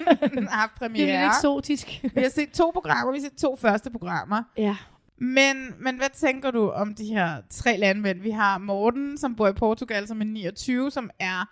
Har 0.50 0.74
premiere. 0.78 1.06
Det 1.06 1.14
er 1.14 1.22
lidt 1.22 1.34
eksotisk. 1.36 2.00
Vi 2.02 2.22
har 2.22 2.28
set 2.28 2.50
to 2.52 2.70
programmer. 2.70 3.12
Vi 3.12 3.18
har 3.18 3.24
set 3.24 3.38
to 3.38 3.56
første 3.56 3.90
programmer. 3.90 4.42
Ja. 4.56 4.76
Men, 5.18 5.74
men 5.80 5.96
hvad 5.96 6.08
tænker 6.14 6.50
du 6.50 6.70
om 6.70 6.94
de 6.94 7.04
her 7.04 7.36
tre 7.50 7.76
landmænd? 7.76 8.20
Vi 8.20 8.30
har 8.30 8.58
Morten, 8.58 9.18
som 9.18 9.36
bor 9.36 9.48
i 9.48 9.52
Portugal, 9.52 10.06
som 10.08 10.20
er 10.20 10.24
29, 10.24 10.90
som 10.90 11.10
er 11.18 11.48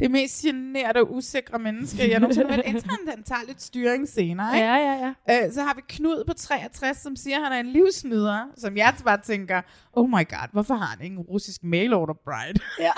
det 0.00 0.10
mest 0.10 0.42
generede 0.42 0.98
og 0.98 1.14
usikre 1.14 1.58
menneske, 1.58 2.10
jeg 2.10 2.20
nogensinde 2.20 2.52
har. 2.52 2.62
Indtil 2.62 2.90
han, 2.90 2.98
han 3.08 3.22
tager 3.22 3.40
lidt 3.46 3.62
styring 3.62 4.08
senere. 4.08 4.54
Ikke? 4.54 4.66
Ja, 4.66 4.74
ja, 4.76 5.14
ja. 5.28 5.46
Øh, 5.46 5.52
så 5.52 5.62
har 5.62 5.74
vi 5.74 5.80
Knud 5.88 6.24
på 6.26 6.32
63, 6.32 6.96
som 6.96 7.16
siger, 7.16 7.36
at 7.36 7.42
han 7.42 7.52
er 7.52 7.60
en 7.60 7.66
livsnyder, 7.66 8.44
som 8.56 8.76
jeg 8.76 8.94
bare 9.04 9.20
tænker, 9.20 9.62
oh 9.92 10.08
my 10.08 10.12
god, 10.12 10.52
hvorfor 10.52 10.74
har 10.74 10.86
han 10.86 11.00
ikke 11.04 11.14
en 11.14 11.20
russisk 11.20 11.64
mailorder 11.64 12.14
bride? 12.24 12.60
Ja. 12.80 12.92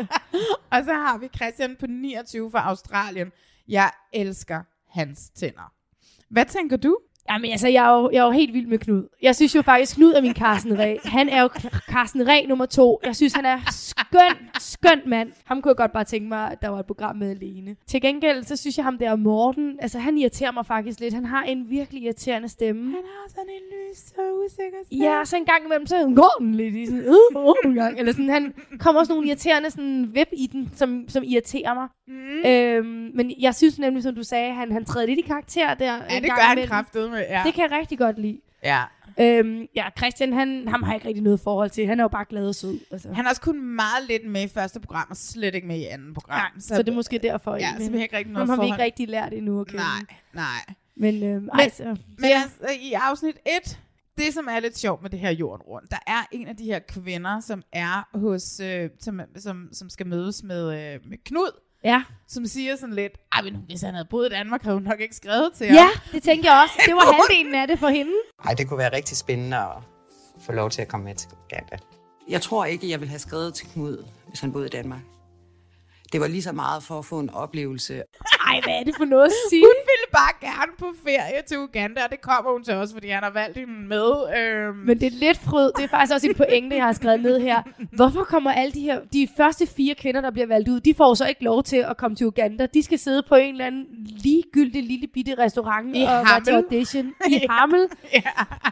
og 0.78 0.84
så 0.84 0.92
har 0.92 1.18
vi 1.18 1.28
Christian 1.36 1.76
på 1.80 1.86
29 1.86 2.50
fra 2.50 2.68
Australien. 2.68 3.32
Jeg 3.68 3.90
elsker 4.12 4.62
hans 4.88 5.30
tænder. 5.30 5.72
Hvad 6.30 6.44
tænker 6.44 6.76
du? 6.76 6.98
Jamen 7.30 7.50
altså, 7.50 7.68
jeg 7.68 7.84
er, 7.86 8.00
jo, 8.00 8.10
jeg 8.12 8.18
er 8.18 8.24
jo 8.24 8.30
helt 8.30 8.54
vild 8.54 8.66
med 8.66 8.78
Knud. 8.78 9.08
Jeg 9.22 9.36
synes 9.36 9.54
jo 9.54 9.62
faktisk, 9.62 9.96
Knud 9.96 10.12
er 10.12 10.20
min 10.20 10.34
Carsten 10.34 10.78
Ræ. 10.78 10.96
Han 11.04 11.28
er 11.28 11.42
jo 11.42 11.48
Carsten 11.92 12.28
Ræ 12.28 12.46
nummer 12.48 12.66
to. 12.66 13.00
Jeg 13.04 13.16
synes, 13.16 13.32
han 13.32 13.44
er 13.44 13.58
skøn, 13.70 14.48
skøn 14.58 15.00
mand. 15.06 15.32
Ham 15.44 15.62
kunne 15.62 15.70
jeg 15.70 15.76
godt 15.76 15.92
bare 15.92 16.04
tænke 16.04 16.28
mig, 16.28 16.52
at 16.52 16.62
der 16.62 16.68
var 16.68 16.78
et 16.78 16.86
program 16.86 17.16
med 17.16 17.30
alene. 17.30 17.76
Til 17.86 18.00
gengæld, 18.00 18.44
så 18.44 18.56
synes 18.56 18.76
jeg 18.76 18.84
ham 18.84 18.98
der 18.98 19.16
Morten, 19.16 19.78
altså 19.80 19.98
han 19.98 20.18
irriterer 20.18 20.52
mig 20.52 20.66
faktisk 20.66 21.00
lidt. 21.00 21.14
Han 21.14 21.24
har 21.24 21.42
en 21.42 21.70
virkelig 21.70 22.02
irriterende 22.02 22.48
stemme. 22.48 22.84
Han 22.84 23.02
har 23.04 23.28
sådan 23.28 23.50
en 23.50 23.62
lys 23.72 24.12
og 24.18 24.44
usikker 24.44 24.78
stemme. 24.86 25.04
Ja, 25.04 25.24
så 25.24 25.36
en 25.36 25.44
gang 25.44 25.64
imellem, 25.64 25.86
så 25.86 26.12
går 26.16 26.36
den 26.38 26.54
lidt 26.54 26.74
i 26.74 26.86
sådan, 26.86 27.04
en 27.64 27.74
gang. 27.74 27.98
Eller 27.98 28.12
sådan, 28.12 28.28
han 28.28 28.54
kommer 28.78 29.00
også 29.00 29.12
nogle 29.12 29.26
irriterende 29.28 29.70
sådan 29.70 30.12
web 30.16 30.28
i 30.32 30.46
den, 30.46 30.70
som, 30.74 31.04
som 31.08 31.22
irriterer 31.26 31.74
mig. 31.74 31.88
Mm. 32.08 32.50
Øhm, 32.50 33.10
men 33.14 33.32
jeg 33.40 33.54
synes 33.54 33.78
nemlig, 33.78 34.02
som 34.02 34.14
du 34.14 34.22
sagde, 34.22 34.52
han, 34.54 34.72
han 34.72 34.84
træder 34.84 35.06
lidt 35.06 35.18
i 35.18 35.22
karakter 35.22 35.74
der. 35.74 35.84
Ja, 35.84 36.16
en 36.16 36.22
det 36.22 36.30
gang 36.30 36.38
gør 36.38 36.42
han 36.42 36.58
imellem. 36.58 36.68
Ja. 37.18 37.42
Det 37.46 37.54
kan 37.54 37.70
jeg 37.70 37.78
rigtig 37.78 37.98
godt 37.98 38.18
lide. 38.18 38.40
Ja. 38.64 38.82
Øhm, 39.20 39.66
ja, 39.76 39.84
Christian, 39.98 40.32
han, 40.32 40.68
ham 40.68 40.82
har 40.82 40.92
jeg 40.92 40.96
ikke 40.96 41.08
rigtig 41.08 41.22
noget 41.22 41.40
forhold 41.40 41.70
til. 41.70 41.86
Han 41.86 42.00
er 42.00 42.04
jo 42.04 42.08
bare 42.08 42.24
glad 42.28 42.48
og 42.48 42.54
sød. 42.54 42.80
Altså. 42.90 43.12
Han 43.12 43.24
er 43.24 43.30
også 43.30 43.42
kun 43.42 43.62
meget 43.76 44.06
lidt 44.08 44.30
med 44.30 44.42
i 44.42 44.48
første 44.48 44.80
program, 44.80 45.06
og 45.10 45.16
slet 45.16 45.54
ikke 45.54 45.66
med 45.66 45.78
i 45.78 45.84
anden 45.84 46.14
program. 46.14 46.38
Nej, 46.38 46.50
så, 46.60 46.68
så 46.68 46.82
det 46.82 46.88
er 46.88 46.94
måske 46.94 47.18
derfor. 47.18 47.56
Ja, 47.56 47.74
så 47.80 47.90
vi 47.90 47.96
har 47.96 48.02
ikke 48.02 48.16
rigtig 48.16 48.32
noget 48.32 48.48
Ham 48.48 48.58
har 48.58 48.64
vi 48.64 48.70
ikke 48.70 48.82
rigtig 48.82 49.08
lært 49.08 49.32
endnu 49.32 49.60
at 49.60 49.66
kende. 49.66 49.82
Nej, 49.82 50.16
nej. 50.32 50.74
Men, 50.96 51.22
øhm, 51.22 51.42
Men, 51.42 51.50
ej, 51.52 51.68
så, 51.68 51.84
men 51.84 52.30
altså, 52.34 52.80
i 52.80 52.92
afsnit 52.92 53.36
1, 53.64 53.80
det 54.18 54.34
som 54.34 54.48
er 54.50 54.60
lidt 54.60 54.78
sjovt 54.78 55.02
med 55.02 55.10
det 55.10 55.18
her 55.18 55.30
jorden 55.30 55.62
rundt, 55.62 55.90
der 55.90 55.98
er 56.06 56.26
en 56.32 56.48
af 56.48 56.56
de 56.56 56.64
her 56.64 56.78
kvinder, 56.78 57.40
som 57.40 57.62
er 57.72 58.18
hos, 58.18 58.60
øh, 58.60 58.90
som, 59.00 59.20
som, 59.36 59.68
som 59.72 59.90
skal 59.90 60.06
mødes 60.06 60.42
med, 60.42 60.94
øh, 60.94 61.00
med 61.04 61.18
Knud, 61.24 61.60
ja. 61.84 62.02
som 62.28 62.46
siger 62.46 62.76
sådan 62.76 62.94
lidt, 62.94 63.12
ej, 63.32 63.42
men 63.42 63.56
hvis 63.66 63.80
han 63.80 63.94
havde 63.94 64.06
boet 64.10 64.26
i 64.26 64.28
Danmark, 64.28 64.62
havde 64.62 64.76
hun 64.76 64.82
nok 64.82 65.00
ikke 65.00 65.16
skrevet 65.16 65.50
til 65.54 65.66
ja, 65.66 65.82
ham. 65.82 65.90
det 66.12 66.22
tænkte 66.22 66.50
jeg 66.50 66.62
også. 66.62 66.74
Det 66.86 66.94
var 66.94 67.00
halvdelen 67.12 67.54
af 67.54 67.68
det 67.68 67.78
for 67.78 67.88
hende. 67.88 68.12
Ej, 68.44 68.54
det 68.54 68.68
kunne 68.68 68.78
være 68.78 68.92
rigtig 68.92 69.16
spændende 69.16 69.56
at 69.56 69.76
få 70.46 70.52
lov 70.52 70.70
til 70.70 70.82
at 70.82 70.88
komme 70.88 71.04
med 71.04 71.14
til 71.14 71.28
Uganda. 71.44 71.76
Jeg 72.28 72.42
tror 72.42 72.64
ikke, 72.64 72.90
jeg 72.90 73.00
ville 73.00 73.10
have 73.10 73.18
skrevet 73.18 73.54
til 73.54 73.66
Knud, 73.66 74.04
hvis 74.28 74.40
han 74.40 74.52
boede 74.52 74.66
i 74.66 74.70
Danmark. 74.70 75.00
Det 76.12 76.20
var 76.20 76.26
lige 76.26 76.42
så 76.42 76.52
meget 76.52 76.82
for 76.82 76.98
at 76.98 77.04
få 77.04 77.18
en 77.18 77.30
oplevelse. 77.30 77.94
Ej, 78.48 78.60
hvad 78.64 78.74
er 78.80 78.84
det 78.84 78.94
for 78.96 79.04
noget 79.04 79.24
at 79.24 79.32
sige? 79.50 79.64
Hun 79.64 79.78
bare 80.12 80.32
gerne 80.40 80.72
på 80.78 80.86
ferie 81.04 81.42
til 81.46 81.58
Uganda, 81.58 82.04
og 82.04 82.10
det 82.10 82.20
kommer 82.20 82.52
hun 82.52 82.64
til 82.64 82.74
også, 82.74 82.94
fordi 82.94 83.08
han 83.08 83.22
har 83.22 83.30
valgt 83.30 83.58
hende 83.58 83.72
med. 83.88 84.12
Øhm. 84.38 84.76
Men 84.76 85.00
det 85.00 85.06
er 85.06 85.10
lidt 85.10 85.38
fryd. 85.38 85.70
Det 85.76 85.84
er 85.84 85.88
faktisk 85.88 86.14
også 86.14 86.26
en 86.28 86.34
pointe, 86.34 86.76
jeg 86.76 86.84
har 86.84 86.92
skrevet 86.92 87.22
ned 87.22 87.40
her. 87.40 87.62
Hvorfor 87.92 88.24
kommer 88.24 88.52
alle 88.52 88.72
de 88.72 88.80
her, 88.80 89.00
de 89.12 89.28
første 89.36 89.66
fire 89.66 89.94
kvinder, 89.94 90.20
der 90.20 90.30
bliver 90.30 90.46
valgt 90.46 90.68
ud, 90.68 90.80
de 90.80 90.94
får 90.94 91.14
så 91.14 91.26
ikke 91.26 91.44
lov 91.44 91.62
til 91.62 91.76
at 91.76 91.96
komme 91.96 92.16
til 92.16 92.26
Uganda. 92.26 92.66
De 92.66 92.82
skal 92.82 92.98
sidde 92.98 93.22
på 93.28 93.34
en 93.34 93.54
eller 93.54 93.66
anden 93.66 93.86
ligegyldig 94.04 94.82
lille 94.82 95.06
bitte 95.14 95.34
restaurant 95.38 95.96
I 95.96 96.02
og 96.02 96.08
være 96.08 96.40
til 96.44 96.52
audition 96.52 97.12
i 97.34 97.40
Hammel. 97.50 97.86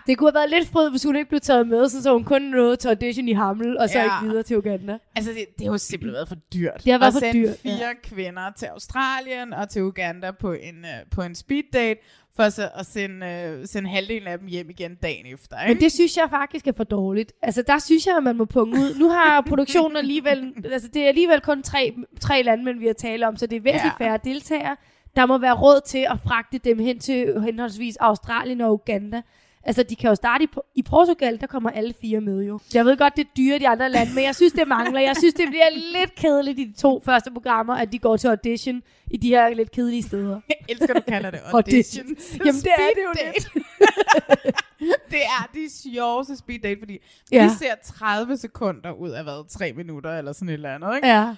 Det 0.07 0.19
kunne 0.19 0.31
have 0.31 0.35
været 0.35 0.51
lidt 0.51 0.69
fryd, 0.69 0.91
hvis 0.91 1.05
hun 1.05 1.17
ikke 1.17 1.29
blev 1.29 1.41
taget 1.41 1.69
med, 1.69 1.89
så, 1.89 2.03
så 2.03 2.13
hun 2.13 2.25
kun 2.25 2.43
nåede 2.43 2.77
til 2.77 2.89
audition 2.89 3.29
i 3.29 3.33
Hammel, 3.33 3.79
og 3.79 3.89
så 3.89 3.99
Ja. 3.99 4.05
ikke 4.05 4.29
videre 4.29 4.43
til 4.43 4.57
Uganda. 4.59 4.99
Altså, 5.17 5.31
det, 5.31 5.45
det 5.59 5.67
har 5.67 5.73
jo 5.73 5.79
simpelthen 5.79 6.13
været 6.15 6.29
for 6.29 6.35
dyrt. 6.55 6.81
Det 6.85 6.93
har 6.93 6.99
været 6.99 7.17
at 7.17 7.23
for 7.27 7.33
dyrt, 7.33 7.57
fire 7.63 7.73
ja. 7.73 7.93
kvinder 8.03 8.51
til 8.59 8.67
Australien 8.67 9.53
og 9.53 9.69
til 9.69 9.83
Uganda 9.83 10.31
på 10.31 10.53
en, 10.53 10.77
uh, 10.83 11.11
på 11.11 11.23
en 11.23 11.30
speed 11.35 11.63
date, 11.73 12.01
for 12.37 12.49
så 12.49 12.69
at 12.75 12.87
sende, 12.87 13.57
uh, 13.61 13.67
sende 13.67 13.91
halvdelen 13.91 14.29
af 14.29 14.39
dem 14.39 14.49
hjem 14.49 14.71
igen 14.71 14.95
dagen 14.95 15.27
efter. 15.27 15.61
Ikke? 15.63 15.75
Men 15.75 15.83
det 15.83 15.93
synes 15.93 16.17
jeg 16.17 16.27
faktisk 16.31 16.67
er 16.67 16.73
for 16.73 16.85
dårligt. 16.85 17.33
Altså, 17.43 17.63
der 17.63 17.79
synes 17.79 18.07
jeg, 18.07 18.17
at 18.17 18.23
man 18.23 18.37
må 18.37 18.45
punge 18.45 18.75
ud. 18.81 18.99
Nu 18.99 19.09
har 19.09 19.41
produktionen 19.49 19.97
alligevel... 19.97 20.55
altså, 20.73 20.89
det 20.95 21.03
er 21.03 21.09
alligevel 21.09 21.41
kun 21.41 21.63
tre, 21.63 21.95
tre 22.21 22.43
landmænd, 22.43 22.79
vi 22.79 22.87
har 22.87 22.93
talt 22.93 23.25
om, 23.25 23.37
så 23.37 23.47
det 23.47 23.57
er 23.57 23.61
væsentligt 23.61 23.95
Ja. 24.01 24.05
færre 24.07 24.19
deltagere. 24.25 24.77
Der 25.17 25.27
må 25.27 25.39
være 25.39 25.55
råd 25.55 25.81
til 25.87 26.07
at 26.11 26.19
fragte 26.25 26.59
dem 26.59 26.79
hen 26.79 26.99
til 26.99 27.41
henholdsvis 27.41 27.97
Australien 27.97 28.61
og 28.61 28.73
Uganda. 28.73 29.23
Altså, 29.65 29.83
de 29.83 29.97
kan 29.97 30.09
jo 30.09 30.15
starte 30.15 30.45
i, 30.45 30.49
i 30.75 30.83
Portugal, 30.83 31.41
der 31.41 31.47
kommer 31.47 31.71
alle 31.71 31.95
fire 32.01 32.21
med 32.21 32.43
jo. 32.45 32.61
Jeg 32.75 32.85
ved 32.85 32.97
godt, 32.97 33.17
det 33.17 33.25
er 33.25 33.29
dyre 33.37 33.57
i 33.57 33.59
de 33.59 33.69
andre 33.69 33.89
lande, 33.89 34.15
men 34.15 34.25
jeg 34.25 34.35
synes, 34.35 34.53
det 34.53 34.69
mangler. 34.69 35.01
Jeg 35.01 35.17
synes, 35.17 35.35
det 35.35 35.49
bliver 35.49 35.69
lidt 36.01 36.15
kedeligt 36.15 36.59
i 36.59 36.65
de 36.65 36.73
to 36.81 37.03
første 37.05 37.31
programmer, 37.31 37.75
at 37.75 37.93
de 37.93 37.99
går 37.99 38.17
til 38.17 38.29
audition 38.29 38.83
i 39.11 39.17
de 39.17 39.29
her 39.29 39.49
lidt 39.49 39.71
kedelige 39.71 40.03
steder. 40.03 40.41
Jeg 40.49 40.57
elsker, 40.69 40.95
du 40.95 41.01
kalder 41.09 41.31
det 41.31 41.41
Audition. 41.53 42.07
audition. 42.07 42.47
Jamen, 42.47 42.61
det 42.61 42.71
er 42.79 42.91
det 42.95 43.03
jo 43.05 43.13
Speed 43.15 43.33
lidt. 43.35 43.49
date. 43.55 44.55
det 45.11 45.21
er 45.23 45.49
de 45.55 45.69
sjoveste 45.95 46.37
speed 46.37 46.59
date, 46.61 46.81
fordi 46.81 46.99
Ja. 47.33 47.45
vi 47.45 47.51
ser 47.59 47.75
30 47.85 48.37
sekunder 48.37 48.93
ud 48.93 49.11
af 49.11 49.23
hvad, 49.23 49.49
3 49.49 49.73
minutter 49.73 50.19
eller 50.19 50.33
sådan 50.33 50.49
et 50.49 50.53
eller 50.53 50.75
andet, 50.75 50.95
ikke? 50.97 51.09
Ja. 51.09 51.35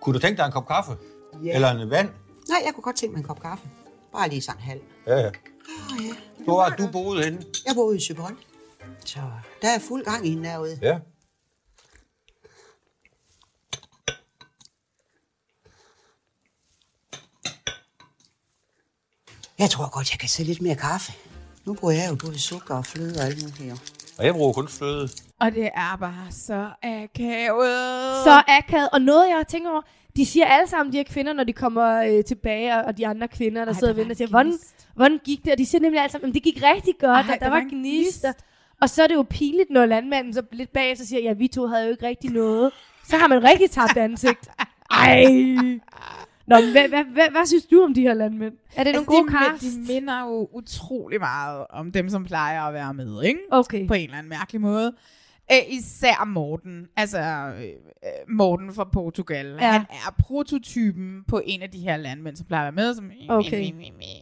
Kunne 0.00 0.14
du 0.14 0.18
tænke 0.18 0.38
dig 0.38 0.46
en 0.46 0.52
kop 0.52 0.68
kaffe? 0.68 0.92
Ja. 1.44 1.54
Eller 1.54 1.70
en 1.70 1.90
vand? 1.90 2.08
Nej, 2.48 2.58
jeg 2.66 2.74
kunne 2.74 2.82
godt 2.84 2.96
tænke 2.96 3.12
mig 3.12 3.18
en 3.20 3.26
kop 3.26 3.40
kaffe. 3.42 3.68
Bare 4.12 4.28
lige 4.28 4.42
sådan 4.42 4.58
en 4.60 4.64
halv. 4.64 4.80
Ja, 5.06 5.16
ja. 5.20 5.30
Hvor 6.44 6.62
har 6.62 6.76
du 6.76 6.86
boet 6.92 7.24
henne? 7.24 7.42
Jeg 7.66 7.74
bor 7.74 7.84
ude 7.84 7.96
i 7.96 8.00
Søborg. 8.00 8.32
Så 9.04 9.20
der 9.62 9.68
er 9.68 9.78
fuld 9.78 10.04
gang 10.04 10.26
i 10.26 10.34
derude. 10.42 10.78
Ja. 10.82 10.98
Jeg 19.58 19.70
tror 19.70 19.90
godt, 19.90 20.12
jeg 20.12 20.18
kan 20.18 20.28
sætte 20.28 20.50
lidt 20.52 20.62
mere 20.62 20.74
kaffe. 20.74 21.12
Nu 21.66 21.74
bruger 21.74 21.94
jeg 21.94 22.06
jo 22.10 22.14
både 22.26 22.38
sukker 22.38 22.74
og 22.74 22.86
fløde 22.86 23.14
og 23.20 23.26
alt 23.26 23.42
muligt 23.42 23.58
her. 23.58 23.76
Og 24.18 24.24
jeg 24.24 24.34
bruger 24.34 24.52
kun 24.52 24.68
fløde. 24.68 25.08
Og 25.40 25.52
det 25.52 25.70
er 25.74 25.96
bare 25.96 26.26
så 26.30 26.70
akavet. 26.82 28.24
Så 28.24 28.42
akavet. 28.48 28.88
Og 28.92 29.00
noget, 29.00 29.28
jeg 29.28 29.44
tænker 29.48 29.70
over, 29.70 29.82
de 30.16 30.26
siger 30.26 30.46
alle 30.46 30.68
sammen, 30.70 30.92
de 30.92 30.96
her 30.98 31.04
kvinder, 31.04 31.32
når 31.32 31.44
de 31.44 31.52
kommer 31.52 32.02
øh, 32.02 32.24
tilbage, 32.24 32.74
og- 32.74 32.84
og 32.84 32.96
de 32.98 33.06
andre 33.06 33.28
kvinder, 33.28 33.64
der 33.64 33.72
Ej, 33.72 33.78
sidder 33.78 33.92
der 33.92 34.00
og 34.02 34.08
venter, 34.08 34.16
siger, 34.16 34.28
hvordan, 34.28 34.58
hvordan 34.94 35.20
gik 35.24 35.44
det? 35.44 35.52
Og 35.52 35.58
de 35.58 35.66
siger 35.66 35.82
nemlig 35.82 36.10
sammen, 36.10 36.28
at 36.28 36.34
det 36.34 36.42
gik 36.42 36.62
rigtig 36.62 36.94
godt, 37.00 37.10
Ej, 37.10 37.20
og 37.20 37.26
der, 37.26 37.36
der 37.36 37.48
var 37.48 37.60
var 37.60 37.68
gnister. 37.70 38.32
Og 38.80 38.90
så 38.90 39.02
er 39.02 39.06
det 39.06 39.14
jo 39.14 39.22
pinligt, 39.30 39.70
når 39.70 39.86
landmanden 39.86 40.34
så 40.34 40.42
lidt 40.52 40.72
bagefter 40.72 41.04
siger, 41.04 41.22
ja, 41.22 41.32
vi 41.32 41.48
to 41.48 41.66
havde 41.66 41.84
jo 41.84 41.90
ikke 41.90 42.06
rigtig 42.06 42.30
noget. 42.30 42.72
Så 43.04 43.16
har 43.16 43.28
man 43.28 43.44
rigtig 43.44 43.70
tabt 43.70 43.96
ansigt. 43.96 44.48
Ej. 44.90 45.24
Nå, 46.46 46.56
hvad, 46.72 46.88
hvad, 46.88 47.04
hvad, 47.04 47.30
hvad 47.30 47.46
synes 47.46 47.64
du 47.64 47.82
om 47.84 47.94
de 47.94 48.00
her 48.00 48.14
landmænd? 48.14 48.54
Er 48.76 48.84
det 48.84 48.92
nogle 48.92 49.06
gode 49.06 49.18
Altså, 49.18 49.66
de, 49.66 49.72
cast? 49.72 49.76
De 49.88 49.92
minder 49.92 50.20
jo 50.20 50.48
utrolig 50.52 51.20
meget 51.20 51.66
om 51.70 51.92
dem, 51.92 52.08
som 52.08 52.24
plejer 52.24 52.62
at 52.62 52.74
være 52.74 52.94
med, 52.94 53.22
ikke? 53.22 53.40
Okay. 53.50 53.88
På 53.88 53.94
en 53.94 54.04
eller 54.04 54.18
anden 54.18 54.30
mærkelig 54.30 54.60
måde. 54.60 54.92
Æ, 55.52 55.60
især 55.68 56.24
Morten, 56.24 56.88
altså 56.96 57.18
øh, 57.56 57.62
øh, 57.64 57.70
Morten 58.28 58.74
fra 58.74 58.84
Portugal. 58.84 59.46
Ja. 59.46 59.72
Han 59.72 59.80
er 59.80 60.14
prototypen 60.18 61.24
på 61.28 61.40
en 61.44 61.62
af 61.62 61.70
de 61.70 61.78
her 61.78 61.96
landmænd, 61.96 62.36
som 62.36 62.46
plejer 62.46 62.68
at 62.68 62.74
være 62.76 62.84
med, 62.86 62.94
som 62.94 63.10
Okay. 63.28 63.72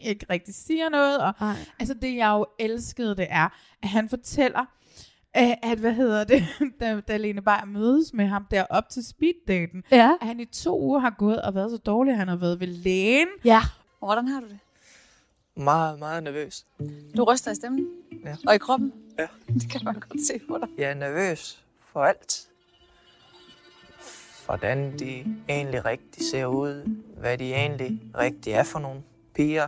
ikke 0.03 0.25
rigtig 0.29 0.55
siger 0.55 0.89
noget. 0.89 1.17
Og, 1.17 1.33
altså 1.79 1.93
det, 2.01 2.15
jeg 2.15 2.29
jo 2.29 2.45
elskede, 2.59 3.15
det 3.15 3.27
er, 3.29 3.49
at 3.83 3.89
han 3.89 4.09
fortæller, 4.09 4.59
øh, 5.37 5.51
at, 5.71 5.77
hvad 5.79 5.93
hedder 5.93 6.23
det, 6.23 6.43
da, 6.79 6.99
da 7.07 7.17
Lene 7.17 7.41
Beyer 7.41 7.65
mødes 7.65 8.13
med 8.13 8.25
ham 8.25 8.45
der 8.51 8.63
op 8.69 8.89
til 8.89 9.05
speeddaten, 9.05 9.83
Ja. 9.91 10.11
at 10.21 10.27
han 10.27 10.39
i 10.39 10.45
to 10.45 10.81
uger 10.81 10.99
har 10.99 11.15
gået 11.17 11.41
og 11.41 11.55
været 11.55 11.71
så 11.71 11.77
dårlig, 11.77 12.11
at 12.11 12.17
han 12.17 12.27
har 12.27 12.35
været 12.35 12.59
ved 12.59 12.67
lægen. 12.67 13.27
Ja. 13.45 13.61
Hvordan 13.99 14.27
har 14.27 14.39
du 14.39 14.47
det? 14.47 14.59
Meget, 15.57 15.99
meget 15.99 16.23
nervøs. 16.23 16.65
Du 17.17 17.23
ryster 17.23 17.51
i 17.51 17.55
stemmen? 17.55 17.87
Ja. 18.25 18.35
Og 18.47 18.55
i 18.55 18.57
kroppen? 18.57 18.93
Ja. 19.21 19.27
Det 19.61 19.69
kan 19.71 19.81
man 19.83 19.93
godt 19.93 20.27
se 20.27 20.39
på 20.47 20.57
dig. 20.57 20.67
Jeg 20.77 20.89
er 20.89 20.93
nervøs 20.93 21.63
for 21.79 22.03
alt. 22.03 22.47
Hvordan 24.45 24.99
de 24.99 25.25
egentlig 25.49 25.85
rigtig 25.85 26.29
ser 26.31 26.45
ud. 26.45 26.89
Hvad 27.17 27.37
de 27.37 27.53
egentlig 27.53 28.01
rigtig 28.17 28.53
er 28.53 28.63
for 28.63 28.79
nogle 28.79 29.01
piger. 29.35 29.67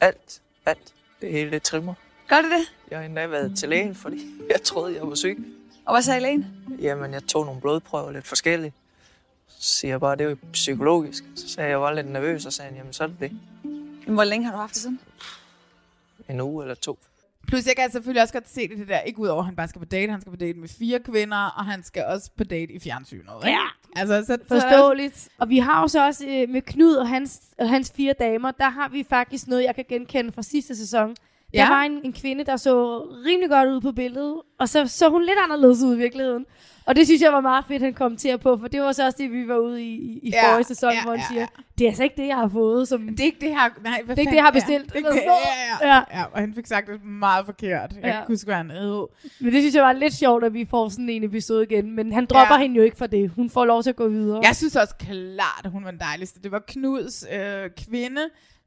Alt, 0.00 0.42
alt. 0.66 0.94
Det 1.20 1.32
hele 1.32 1.50
det 1.50 1.62
trimmer. 1.62 1.94
Gør 2.28 2.36
det 2.36 2.50
det? 2.50 2.74
Jeg 2.90 2.98
har 2.98 3.06
endda 3.06 3.26
været 3.26 3.58
til 3.58 3.68
lægen, 3.68 3.94
fordi 3.94 4.26
jeg 4.52 4.62
troede, 4.62 4.94
jeg 4.94 5.08
var 5.08 5.14
syg. 5.14 5.44
Og 5.84 5.94
hvad 5.94 6.02
sagde 6.02 6.20
lægen? 6.20 6.46
Jamen, 6.80 7.12
jeg 7.12 7.22
tog 7.22 7.44
nogle 7.46 7.60
blodprøver 7.60 8.12
lidt 8.12 8.26
forskellige. 8.26 8.72
Så 9.48 9.78
siger 9.78 9.92
jeg 9.92 10.00
bare, 10.00 10.16
det 10.16 10.24
er 10.24 10.30
jo 10.30 10.36
psykologisk. 10.52 11.24
Så 11.36 11.48
sagde 11.48 11.66
jeg, 11.66 11.70
jeg 11.70 11.80
var 11.80 11.92
lidt 11.92 12.10
nervøs, 12.10 12.46
og 12.46 12.52
sagde 12.52 12.68
han, 12.68 12.78
jamen 12.78 12.92
så 12.92 13.02
er 13.04 13.06
det 13.06 13.20
det. 13.20 13.32
Men 14.06 14.14
hvor 14.14 14.24
længe 14.24 14.46
har 14.46 14.52
du 14.52 14.58
haft 14.58 14.74
det 14.74 14.82
sådan? 14.82 15.00
En 16.28 16.40
uge 16.40 16.64
eller 16.64 16.74
to. 16.74 16.98
Plus, 17.46 17.66
jeg 17.66 17.76
kan 17.76 17.90
selvfølgelig 17.90 18.22
også 18.22 18.34
godt 18.34 18.48
se 18.48 18.68
det, 18.68 18.78
det 18.78 18.88
der, 18.88 19.00
ikke 19.00 19.18
udover, 19.18 19.38
at 19.40 19.46
han 19.46 19.56
bare 19.56 19.68
skal 19.68 19.78
på 19.78 19.84
date, 19.84 20.10
han 20.12 20.20
skal 20.20 20.30
på 20.30 20.36
date 20.36 20.58
med 20.58 20.68
fire 20.68 21.00
kvinder, 21.00 21.54
og 21.58 21.64
han 21.64 21.82
skal 21.82 22.04
også 22.04 22.30
på 22.36 22.44
date 22.44 22.72
i 22.72 22.78
fjernsynet. 22.78 23.32
Ikke? 23.46 23.58
Ja. 23.58 23.66
Altså, 23.96 24.24
så, 24.26 24.38
så 24.48 24.60
Forståeligt. 24.60 25.28
Og 25.38 25.48
vi 25.48 25.58
har 25.58 25.80
jo 25.80 25.88
så 25.88 26.06
også 26.06 26.26
øh, 26.28 26.48
med 26.48 26.62
Knud 26.62 26.94
og 26.94 27.08
hans, 27.08 27.40
og 27.58 27.68
hans 27.68 27.92
fire 27.96 28.14
damer, 28.18 28.50
der 28.50 28.68
har 28.68 28.88
vi 28.88 29.06
faktisk 29.08 29.46
noget, 29.46 29.64
jeg 29.64 29.74
kan 29.74 29.84
genkende 29.88 30.32
fra 30.32 30.42
sidste 30.42 30.76
sæson. 30.76 31.16
Der 31.54 31.62
Ja. 31.62 31.68
var 31.68 31.80
en, 31.82 32.00
en 32.04 32.12
kvinde, 32.12 32.44
der 32.44 32.56
så 32.56 32.98
rimelig 33.26 33.50
godt 33.50 33.68
ud 33.68 33.80
på 33.80 33.92
billedet, 33.92 34.40
og 34.58 34.68
så 34.68 34.86
så 34.86 35.08
hun 35.08 35.20
lidt 35.22 35.38
anderledes 35.44 35.82
ud 35.82 35.94
i 35.94 35.98
virkeligheden. 35.98 36.46
Og 36.86 36.96
det 36.96 37.06
synes 37.06 37.22
jeg 37.22 37.32
var 37.32 37.40
meget 37.40 37.64
fedt, 37.68 37.82
han 37.82 37.94
kommenterer 37.94 38.36
på, 38.36 38.56
for 38.60 38.68
det 38.68 38.80
var 38.80 38.92
så 38.92 39.04
også 39.06 39.16
det, 39.22 39.32
vi 39.32 39.48
var 39.48 39.56
ude 39.56 39.82
i, 39.82 39.94
i, 39.94 40.18
i 40.22 40.30
Ja, 40.30 40.50
forrige 40.52 40.64
sæson, 40.64 40.92
ja, 40.92 41.02
hvor 41.02 41.10
han 41.10 41.20
ja, 41.20 41.26
siger, 41.34 41.46
det 41.78 41.84
er 41.84 41.88
altså 41.88 42.02
ikke 42.02 42.16
det, 42.22 42.26
jeg 42.28 42.36
har 42.36 42.48
fået. 42.48 42.88
Som... 42.88 43.08
Det 43.08 43.20
er 43.20 43.24
ikke 43.24 43.40
det, 43.40 43.48
jeg 43.48 43.56
har, 43.58 43.72
nej, 43.84 44.02
hvad 44.04 44.16
Det 44.16 44.20
er 44.20 44.22
ikke 44.22 44.30
det, 44.30 44.36
jeg 44.36 44.44
har 44.44 44.50
ja, 44.54 44.58
bestilt. 44.58 44.84
det 44.88 44.96
Eller 44.96 45.10
ikke- 45.12 45.22
sådan 45.26 45.38
ja, 45.82 45.88
ja, 45.88 45.94
ja, 45.96 46.18
ja, 46.20 46.24
og 46.32 46.40
han 46.40 46.54
fik 46.54 46.66
sagt 46.66 46.86
det 46.86 47.04
meget 47.04 47.44
forkert. 47.46 47.92
Jeg 47.92 48.04
Ja. 48.04 48.10
kan 48.10 48.22
huske, 48.28 48.46
hvad 48.46 48.54
han 48.54 48.70
hed. 48.70 49.06
Men 49.40 49.52
det 49.52 49.62
synes 49.62 49.74
jeg 49.74 49.82
var 49.82 49.92
lidt 49.92 50.14
sjovt, 50.14 50.44
at 50.44 50.54
vi 50.54 50.66
får 50.70 50.88
sådan 50.88 51.08
en 51.08 51.24
episode 51.24 51.62
igen. 51.70 51.96
Men 51.96 52.12
han 52.12 52.26
dropper 52.26 52.54
Ja. 52.54 52.60
hende 52.62 52.76
jo 52.76 52.82
ikke 52.82 52.96
for 52.96 53.06
det. 53.06 53.30
Hun 53.36 53.50
får 53.50 53.64
lov 53.64 53.82
til 53.82 53.90
at 53.90 53.96
gå 53.96 54.08
videre. 54.08 54.40
Jeg 54.44 54.56
synes 54.56 54.76
også 54.76 54.94
klart, 54.98 55.60
at 55.64 55.70
hun 55.70 55.84
var 55.84 55.90
den 55.90 56.00
dejligste. 56.00 56.40
Det 56.42 56.52
var 56.52 56.62
Knuds 56.68 57.24
øh, 57.34 57.70
kvinde. 57.88 58.20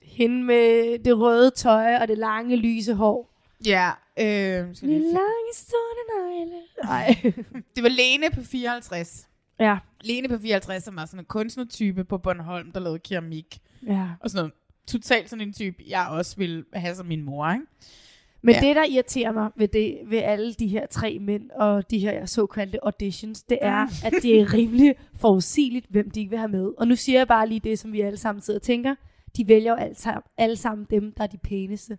Hende 0.08 0.44
med 0.44 1.00
det 1.00 1.20
røde 1.20 1.52
tøj 1.52 1.96
og 1.96 2.08
det 2.08 2.18
lange, 2.18 2.56
lyse 2.56 2.94
hår. 2.94 3.30
Ja. 3.66 3.90
Øh, 4.20 4.76
skal 4.76 4.88
lige 4.90 5.02
lange, 5.02 5.54
sorte 5.54 6.04
negle. 6.18 6.62
Nej. 6.84 7.16
det 7.76 7.84
var 7.84 7.90
Lene 7.90 8.26
på 8.34 8.42
54. 8.44 9.28
Ja. 9.60 9.78
Lene 10.02 10.28
på 10.30 10.38
54, 10.42 10.84
som 10.84 10.96
var 10.96 11.06
sådan 11.06 11.20
en 11.20 11.26
kunstnertype 11.26 12.04
på 12.04 12.18
Bornholm, 12.18 12.72
der 12.72 12.80
lavede 12.80 13.00
keramik. 13.00 13.58
Ja. 13.88 14.08
Og 14.20 14.30
sådan 14.30 14.40
noget. 14.40 14.54
Totalt 14.88 15.30
sådan 15.30 15.48
en 15.48 15.54
type, 15.54 15.84
jeg 15.88 16.08
også 16.12 16.36
ville 16.38 16.66
have 16.74 16.96
som 16.96 17.06
min 17.06 17.24
mor, 17.24 17.52
ikke? 17.52 17.66
Men 18.42 18.56
Ja. 18.56 18.62
det, 18.62 18.76
der 18.76 18.84
irriterer 18.86 19.32
mig 19.32 19.50
ved, 19.56 19.68
det, 19.68 19.98
ved 20.06 20.18
alle 20.18 20.54
de 20.54 20.68
her 20.68 20.86
tre 20.88 21.18
mænd 21.22 21.50
og 21.52 21.90
de 21.92 22.00
her 22.00 22.26
såkaldte 22.26 22.80
auditions, 22.84 23.44
det 23.44 23.58
er, 23.62 23.88
at 24.06 24.14
det 24.22 24.40
er 24.42 24.54
rimelig 24.54 24.96
forudsigeligt, 25.16 25.86
hvem 25.90 26.12
de 26.12 26.20
ikke 26.20 26.30
vil 26.30 26.40
have 26.40 26.52
med. 26.52 26.72
Og 26.78 26.88
nu 26.88 26.96
siger 26.96 27.20
jeg 27.20 27.28
bare 27.28 27.48
lige 27.48 27.60
det, 27.60 27.80
som 27.80 27.94
vi 27.94 28.02
alle 28.02 28.18
sammen 28.18 28.42
sidder 28.42 28.58
og 28.60 28.64
tænker. 28.64 28.96
De 29.38 29.48
vælger 29.48 29.72
jo 29.72 29.78
alle 29.78 29.96
sammen, 29.96 30.24
alle 30.38 30.56
sammen 30.56 30.88
dem, 30.90 31.14
der 31.18 31.24
er 31.24 31.28
de 31.28 31.38
pæneste. 31.38 31.98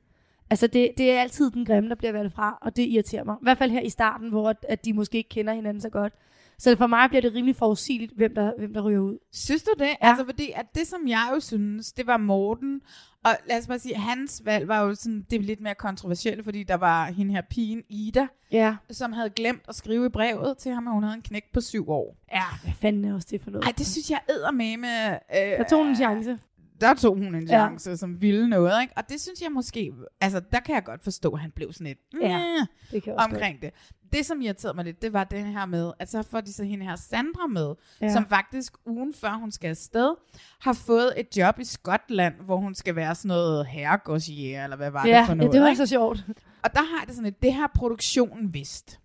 Altså, 0.51 0.66
det, 0.66 0.90
det 0.98 1.11
er 1.12 1.20
altid 1.20 1.51
den 1.51 1.64
grimme, 1.64 1.88
der 1.88 1.94
bliver 1.94 2.12
valgt 2.12 2.35
fra, 2.35 2.59
og 2.62 2.77
det 2.77 2.83
irriterer 2.83 3.24
mig. 3.24 3.35
I 3.35 3.42
hvert 3.42 3.59
fald 3.59 3.70
her 3.70 3.81
i 3.81 3.88
starten, 3.88 4.29
hvor 4.29 4.51
at, 4.51 4.57
at 4.68 4.85
de 4.85 4.92
måske 4.92 5.18
ikke 5.18 5.29
kender 5.29 5.55
hinanden 5.55 5.81
så 5.81 5.88
godt. 5.88 6.12
Så 6.59 6.77
for 6.77 6.87
mig 6.87 7.09
bliver 7.09 7.22
det 7.22 7.35
rimelig 7.35 7.57
forudsigeligt, 7.57 8.12
hvem 8.16 8.35
der, 8.35 8.53
hvem 8.59 8.74
der 8.74 8.81
ryger 8.83 9.01
ud. 9.01 9.18
Synes 9.33 9.62
du 9.62 9.70
det? 9.79 9.85
Ja. 9.87 9.94
Altså, 10.01 10.24
fordi 10.24 10.53
at 10.55 10.66
det, 10.74 10.87
som 10.87 11.09
jeg 11.09 11.31
jo 11.35 11.40
synes, 11.40 11.92
det 11.92 12.07
var 12.07 12.16
Morten, 12.16 12.81
og 13.24 13.31
lad 13.48 13.59
os 13.59 13.66
bare 13.66 13.79
sige, 13.79 13.94
hans 13.94 14.42
valg 14.44 14.68
var 14.68 14.81
jo 14.83 14.94
sådan, 14.94 15.27
det 15.31 15.44
lidt 15.44 15.61
mere 15.61 15.74
kontroversielt, 15.74 16.44
fordi 16.44 16.62
der 16.62 16.74
var 16.74 17.07
hende 17.07 17.35
her 17.35 17.42
pigen, 17.51 17.83
Ida, 17.88 18.27
Ja. 18.53 18.77
som 18.90 19.12
havde 19.12 19.31
glemt 19.31 19.62
at 19.68 19.74
skrive 19.74 20.07
i 20.07 20.09
brevet 20.09 20.59
til 20.59 20.72
ham, 20.72 20.87
at 20.88 20.94
hun 20.94 21.03
havde 21.03 21.14
en 21.16 21.22
knæk 21.22 21.44
på 21.53 21.61
syv 21.61 21.90
år. 21.90 22.16
Ja, 22.33 22.42
hvad 22.62 22.72
fanden 22.81 23.05
er 23.05 23.14
også 23.14 23.29
det 23.31 23.42
for 23.42 23.51
noget? 23.51 23.64
Ej, 23.64 23.72
det 23.79 23.87
synes 23.87 24.11
jeg 24.11 24.20
æder 24.31 24.51
med 24.51 24.77
med... 24.77 25.11
Øh, 25.11 25.59
Der 25.59 25.64
tog 25.64 25.87
en 25.87 25.96
chance. 25.96 26.38
Der 26.80 26.94
tog 26.94 27.14
hun 27.16 27.34
en 27.34 27.42
Ja. 27.42 27.46
chance, 27.48 27.90
ja. 27.90 27.96
som 27.96 28.22
ville 28.22 28.48
noget, 28.48 28.82
ikke? 28.82 28.92
Og 28.96 29.08
det 29.08 29.20
synes 29.20 29.42
jeg 29.42 29.52
måske... 29.52 29.92
Altså, 30.20 30.40
der 30.52 30.60
kan 30.60 30.74
jeg 30.74 30.84
godt 30.84 31.04
forstå, 31.04 31.30
at 31.32 31.40
han 31.40 31.50
blev 31.50 31.72
sådan 31.72 31.86
lidt... 31.86 31.98
Ja, 32.22 32.66
det 32.90 33.02
kan 33.02 33.14
omkring 33.18 33.62
det. 33.62 33.70
Det, 34.12 34.26
som 34.26 34.40
irriterede 34.40 34.74
mig 34.76 34.84
lidt, 34.84 35.02
det 35.02 35.12
var 35.12 35.24
det 35.24 35.44
her 35.44 35.66
med, 35.66 35.92
at 35.98 36.10
så 36.10 36.22
får 36.22 36.40
de 36.40 36.52
så 36.52 36.64
hende 36.64 36.84
her 36.84 36.96
Sandra 36.96 37.46
med, 37.46 37.74
Ja. 38.00 38.06
ja. 38.06 38.12
som 38.12 38.26
faktisk 38.28 38.72
ugen 38.86 39.14
før 39.14 39.32
hun 39.32 39.52
skal 39.52 39.68
afsted, 39.68 40.14
har 40.60 40.72
fået 40.72 41.12
et 41.16 41.36
job 41.36 41.58
i 41.58 41.64
Skotland, 41.64 42.34
hvor 42.44 42.56
hun 42.56 42.74
skal 42.74 42.96
være 42.96 43.14
sådan 43.14 43.28
noget 43.28 43.66
herregårdsjæger, 43.66 44.64
eller 44.64 44.76
hvad 44.76 44.90
var 44.90 45.06
Ja, 45.06 45.18
det 45.18 45.26
for 45.26 45.32
ja, 45.32 45.36
noget, 45.36 45.52
det 45.52 45.60
var 45.60 45.68
ikke? 45.68 45.76
så 45.78 45.86
sjovt. 45.86 46.24
Og 46.64 46.72
der 46.74 46.98
har 46.98 47.04
det 47.04 47.14
sådan 47.14 47.24
lidt, 47.24 47.42
det 47.42 47.52
har 47.52 47.70
produktionen 47.74 48.54
vidst. 48.54 49.00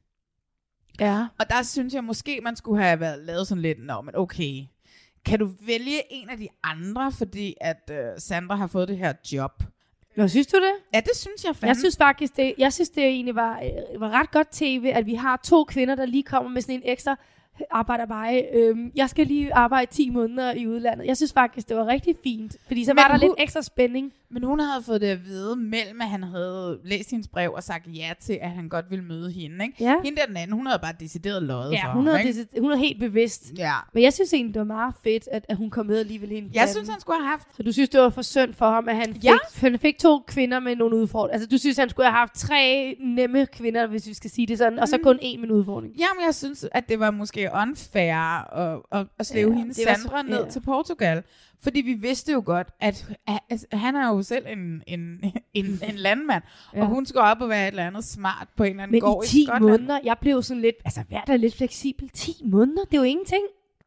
Ja. 1.00 1.28
Og 1.40 1.50
der 1.50 1.64
synes 1.64 1.94
jeg 1.94 2.04
måske, 2.04 2.40
man 2.44 2.56
skulle 2.56 2.84
have 2.84 3.00
været 3.00 3.26
lavet 3.26 3.48
sådan 3.48 3.62
lidt, 3.62 3.78
nå, 3.86 4.02
men 4.02 4.16
okay, 4.16 4.64
kan 5.26 5.40
du 5.40 5.50
vælge 5.66 6.14
en 6.14 6.30
af 6.30 6.38
de 6.38 6.48
andre, 6.64 7.12
fordi 7.12 7.56
at 7.62 7.92
øh, 7.92 7.98
Sandra 8.18 8.56
har 8.56 8.68
fået 8.68 8.88
det 8.88 8.98
her 8.98 9.14
job? 9.34 9.64
Nå, 10.16 10.28
synes 10.28 10.48
du 10.48 10.58
det? 10.58 10.74
Ja, 10.94 11.00
det 11.00 11.16
synes 11.16 11.44
jeg 11.46 11.56
fandme. 11.56 11.68
Jeg 11.68 11.78
synes 11.78 11.98
faktisk, 11.98 12.38
det, 12.38 12.54
jeg 12.58 12.74
synes, 12.74 12.90
det 12.90 13.04
egentlig 13.04 13.36
var, 13.36 13.62
øh, 13.62 14.02
var 14.02 14.10
ret 14.10 14.32
godt 14.32 14.48
tv, 14.52 14.92
at 14.96 15.06
vi 15.06 15.14
har 15.14 15.40
to 15.44 15.64
kvinder, 15.64 15.96
der 15.96 16.06
lige 16.06 16.24
kommer 16.24 16.52
med 16.52 16.62
sådan 16.62 16.76
en 16.76 16.82
ekstra 16.86 17.16
arbejder 17.72 18.06
bare. 18.06 18.44
Øhm, 18.56 18.92
jeg 18.96 19.10
skal 19.10 19.28
lige 19.28 19.54
arbejde 19.54 19.92
10 19.92 20.10
måneder 20.10 20.54
i 20.54 20.68
udlandet. 20.68 21.06
Jeg 21.08 21.18
synes 21.18 21.34
faktisk, 21.34 21.70
det 21.70 21.78
var 21.78 21.88
rigtig 21.88 22.16
fint, 22.24 22.56
fordi 22.68 22.86
så 22.86 22.92
Men 22.94 22.98
var 22.98 23.04
der 23.08 23.14
hun- 23.14 23.20
lidt 23.20 23.34
ekstra 23.38 23.62
spænding. 23.62 24.12
Men 24.30 24.44
hun 24.44 24.60
havde 24.60 24.84
fået 24.84 25.02
det 25.02 25.08
at 25.08 25.26
vide 25.26 25.56
mellem, 25.56 26.02
at 26.02 26.08
han 26.08 26.24
havde 26.24 26.80
læst 26.84 27.12
hendes 27.12 27.28
brev 27.28 27.52
og 27.56 27.64
sagt 27.64 27.88
ja 27.88 28.10
til, 28.20 28.38
at 28.42 28.50
han 28.52 28.70
godt 28.70 28.86
ville 28.90 29.06
møde 29.06 29.32
hende. 29.32 29.66
Ikke? 29.66 29.84
Ja. 29.84 29.96
Hende 30.04 30.18
der 30.22 30.26
den 30.28 30.38
anden, 30.38 30.56
hun 30.58 30.66
havde 30.68 30.80
bare 30.82 30.94
decideret 31.00 31.44
løjet 31.44 31.72
Ja, 31.72 31.86
for 31.88 31.92
hun 31.94 32.06
ham, 32.08 32.16
er, 32.16 32.20
ikke? 32.20 32.40
det, 32.40 32.48
hun 32.60 32.72
er 32.72 32.76
helt 32.76 33.00
bevidst. 33.00 33.54
Ja. 33.58 33.74
Men 33.94 34.04
jeg 34.04 34.14
synes 34.14 34.34
egentlig, 34.34 34.54
det 34.54 34.60
var 34.60 34.66
meget 34.66 34.94
fedt, 35.04 35.28
at, 35.32 35.46
at 35.50 35.58
hun 35.58 35.70
kom 35.70 35.86
med 35.86 36.00
alligevel 36.00 36.32
ind. 36.32 36.50
Jeg 36.54 36.70
synes, 36.70 36.90
han 36.90 37.00
skulle 37.00 37.18
have 37.20 37.28
haft... 37.30 37.48
Så 37.56 37.64
du 37.64 37.72
synes, 37.72 37.90
det 37.90 38.02
var 38.02 38.10
for 38.10 38.22
synd 38.22 38.54
for 38.54 38.70
ham, 38.70 38.90
at 38.90 38.96
han 38.96 39.14
fik, 39.14 39.24
Ja. 39.24 39.34
han 39.56 39.80
fik 39.80 39.98
to 39.98 40.20
kvinder 40.28 40.60
med 40.60 40.76
nogle 40.76 40.96
udfordringer? 40.96 41.34
Altså, 41.34 41.48
du 41.50 41.58
synes, 41.58 41.78
han 41.78 41.90
skulle 41.90 42.06
have 42.06 42.18
haft 42.18 42.34
tre 42.36 42.96
nemme 43.00 43.46
kvinder, 43.46 43.88
hvis 43.88 44.08
vi 44.08 44.14
skal 44.14 44.30
sige 44.30 44.48
det 44.48 44.58
sådan, 44.58 44.80
og 44.80 44.88
så 44.88 44.98
Mm. 44.98 45.04
kun 45.04 45.20
en 45.22 45.42
med 45.42 45.50
en 45.50 45.56
udfordring? 45.56 45.94
Jamen, 45.94 46.26
jeg 46.26 46.36
synes, 46.36 46.66
at 46.72 46.90
det 46.90 47.00
var 47.00 47.12
måske 47.12 47.43
unfair 47.54 48.16
at, 48.16 48.82
at, 48.92 49.08
at 49.20 49.26
slæve 49.26 49.52
Ja, 49.52 49.58
hende 49.58 49.74
det 49.74 49.84
var 49.88 49.94
så- 49.94 50.02
Sandra 50.02 50.22
ned 50.22 50.44
ja. 50.44 50.50
til 50.50 50.60
Portugal. 50.62 51.24
Fordi 51.64 51.82
vi 51.82 51.94
vidste 51.94 52.32
jo 52.32 52.44
godt, 52.46 52.68
at, 52.80 53.08
at, 53.50 53.66
han 53.74 53.96
er 53.96 54.08
jo 54.08 54.22
selv 54.22 54.46
en, 54.48 54.84
en, 54.88 55.02
en, 55.54 55.66
en 55.84 55.96
landmand, 55.96 56.44
ja. 56.74 56.82
Og 56.82 56.88
hun 56.88 57.06
skal 57.06 57.22
op 57.22 57.42
og 57.42 57.50
være 57.50 57.64
et 57.64 57.68
eller 57.72 57.88
andet 57.88 58.04
smart 58.04 58.48
på 58.58 58.64
en 58.64 58.70
eller 58.70 58.84
anden 58.84 58.92
Men 58.92 59.02
gård 59.02 59.26
i 59.26 59.28
10 59.28 59.46
Skotland. 59.46 59.64
måneder, 59.72 60.00
jeg 60.04 60.18
blev 60.22 60.44
sådan 60.44 60.62
lidt, 60.62 60.76
altså 60.86 61.04
vær 61.10 61.22
da 61.28 61.36
lidt 61.36 61.56
fleksibel. 61.56 62.10
10 62.10 62.32
måneder, 62.46 62.84
det 62.84 62.94
er 62.94 62.98
jo 62.98 63.04
ingenting. 63.04 63.44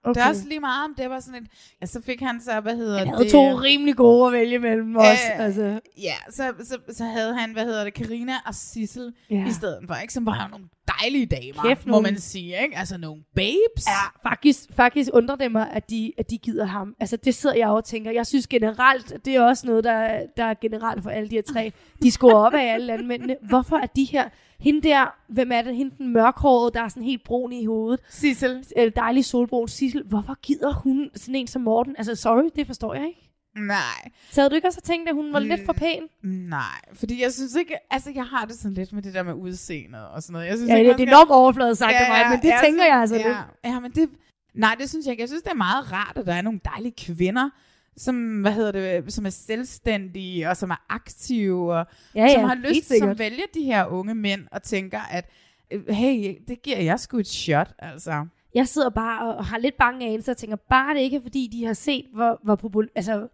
Okay. 0.06 0.20
Det 0.20 0.26
er 0.26 0.30
også 0.30 0.48
lige 0.48 0.60
meget, 0.60 0.84
om 0.84 0.94
det 0.98 1.10
var 1.10 1.20
sådan 1.20 1.42
et... 1.42 1.48
Ja, 1.80 1.86
så 1.86 2.02
fik 2.02 2.20
han 2.20 2.40
så, 2.40 2.60
hvad 2.60 2.76
hedder 2.76 2.98
Han 2.98 3.06
det? 3.06 3.16
havde 3.16 3.30
to 3.30 3.60
rimelig 3.60 3.96
gode 3.96 4.26
at 4.26 4.32
vælge 4.32 4.58
mellem 4.58 4.96
os. 4.96 5.02
Øh, 5.04 5.40
altså. 5.44 5.80
Ja, 5.98 6.14
så, 6.30 6.52
så, 6.64 6.78
så 6.94 7.04
havde 7.04 7.34
han, 7.34 7.52
hvad 7.52 7.64
hedder 7.64 7.84
det, 7.84 7.94
Karina 7.94 8.32
og 8.46 8.54
Sissel 8.54 9.12
Ja. 9.30 9.46
i 9.46 9.50
stedet 9.52 9.78
for, 9.86 9.94
ikke? 9.94 10.12
Som 10.12 10.26
var 10.26 10.42
jo 10.42 10.48
nogle 10.50 10.66
dejlige 11.00 11.26
damer, 11.26 11.62
Kæft, 11.68 11.86
må 11.86 11.90
nogle- 11.90 12.10
man 12.10 12.20
sige, 12.20 12.62
ikke? 12.62 12.76
Altså 12.78 12.98
nogle 12.98 13.22
babes. 13.34 13.86
Ja, 13.86 14.28
faktisk, 14.30 14.60
faktisk 14.76 15.10
undrer 15.12 15.36
det 15.36 15.52
mig, 15.52 15.70
at 15.72 15.90
de, 15.90 16.12
at 16.18 16.30
de 16.30 16.38
gider 16.38 16.64
ham. 16.64 16.94
Altså, 17.00 17.16
det 17.16 17.34
sidder 17.34 17.56
jeg 17.56 17.68
og 17.68 17.84
tænker. 17.84 18.10
Jeg 18.10 18.26
synes 18.26 18.46
generelt, 18.46 19.24
det 19.24 19.36
er 19.36 19.42
også 19.42 19.66
noget, 19.66 19.84
der, 19.84 20.20
der 20.36 20.44
er 20.44 20.54
generelt 20.60 21.02
for 21.02 21.10
alle 21.10 21.30
de 21.30 21.34
her 21.34 21.42
tre. 21.42 21.72
De 22.02 22.10
scorer 22.10 22.34
op 22.46 22.54
af 22.54 22.72
alle 22.74 22.86
landmændene. 22.86 23.36
Hvorfor 23.42 23.76
er 23.76 23.86
de 23.86 24.04
her... 24.04 24.28
Hende 24.60 24.82
der, 24.88 25.14
hvem 25.28 25.52
er 25.52 25.62
det? 25.62 25.76
Hende 25.76 25.94
den 25.98 26.12
mørkhårede, 26.12 26.70
der 26.74 26.82
er 26.82 26.88
sådan 26.88 27.02
helt 27.02 27.24
brun 27.24 27.52
i 27.52 27.66
hovedet. 27.66 28.00
Sissel. 28.08 28.64
Eller 28.76 28.90
dejlig 28.90 29.24
solbrun. 29.24 29.68
Sissel. 29.68 30.02
Hvorfor 30.06 30.38
gider 30.42 30.72
hun 30.72 31.10
sådan 31.14 31.34
en 31.34 31.46
som 31.46 31.62
Morten? 31.62 31.94
Altså, 31.98 32.14
sorry, 32.14 32.50
det 32.56 32.66
forstår 32.66 32.94
jeg 32.94 33.06
ikke. 33.06 33.22
Nej. 33.56 34.10
Så 34.30 34.40
havde 34.40 34.50
du 34.50 34.54
ikke 34.54 34.68
også 34.68 34.80
tænkt, 34.80 35.08
at 35.08 35.14
hun 35.14 35.32
var 35.32 35.38
lidt 35.38 35.64
for 35.66 35.72
pæn? 35.72 36.02
Nej, 36.22 36.80
fordi 36.94 37.22
jeg 37.22 37.32
synes 37.32 37.54
ikke, 37.54 37.74
altså 37.90 38.10
jeg 38.14 38.24
har 38.24 38.44
det 38.44 38.56
sådan 38.56 38.74
lidt 38.74 38.92
med 38.92 39.02
det 39.02 39.14
der 39.14 39.22
med 39.22 39.34
udseendet 39.34 40.06
og 40.08 40.22
sådan 40.22 40.32
noget. 40.32 40.46
Jeg 40.46 40.56
synes 40.56 40.70
Ja, 40.70 40.76
ikke, 40.76 40.90
det- 40.90 40.98
det 40.98 41.08
er 41.08 41.12
nok 41.12 41.30
overfladet 41.30 41.78
sagt 41.78 41.92
af 41.92 42.08
mig, 42.10 42.30
men 42.30 42.38
det 42.42 42.48
jeg 42.48 42.60
tænker 42.64 42.82
synes- 42.82 42.88
jeg 42.88 43.00
altså 43.00 43.16
ja, 43.16 43.26
lidt. 43.28 43.36
Ja, 43.64 43.80
men 43.80 43.90
det, 43.90 44.08
nej, 44.54 44.74
det 44.80 44.88
synes 44.90 45.06
jeg 45.06 45.10
ikke. 45.12 45.20
Jeg 45.20 45.28
synes, 45.28 45.42
det 45.42 45.50
er 45.50 45.54
meget 45.56 45.92
rart, 45.92 46.12
at 46.16 46.26
der 46.26 46.34
er 46.34 46.42
nogle 46.42 46.60
dejlige 46.64 46.94
kvinder, 47.06 47.50
som, 47.96 48.40
hvad 48.40 48.52
hedder 48.52 48.72
det, 48.72 49.12
som 49.12 49.26
er 49.26 49.30
selvstændige, 49.30 50.48
og 50.48 50.56
som 50.56 50.70
er 50.70 50.84
aktive, 50.88 51.74
og 51.74 51.86
Ja, 52.14 52.28
som 52.32 52.40
ja, 52.40 52.46
har 52.46 52.54
lyst, 52.54 52.86
som 52.86 52.94
sikkert. 52.94 53.18
vælger 53.18 53.44
de 53.54 53.62
her 53.62 53.86
unge 53.86 54.14
mænd, 54.14 54.46
og 54.52 54.62
tænker, 54.62 55.00
at 55.00 55.30
øh, 55.70 55.88
hey, 55.88 56.34
det 56.48 56.62
giver 56.62 56.78
jeg 56.78 57.00
sgu 57.00 57.18
et 57.18 57.26
shot, 57.28 57.72
altså. 57.78 58.26
Jeg 58.54 58.68
sidder 58.68 58.90
bare 58.90 59.36
og, 59.36 59.44
har 59.46 59.58
lidt 59.58 59.76
bange 59.76 60.06
anelser 60.06 60.32
og 60.32 60.36
tænker, 60.36 60.56
bare 60.56 60.94
det 60.94 61.00
ikke 61.00 61.16
er, 61.16 61.20
fordi 61.22 61.48
de 61.52 61.64
har 61.64 61.72
set, 61.72 62.06
hvor, 62.14 62.40
hvor 62.44 62.56
popul... 62.56 62.88
Altså, 62.94 63.12
jeg 63.12 63.28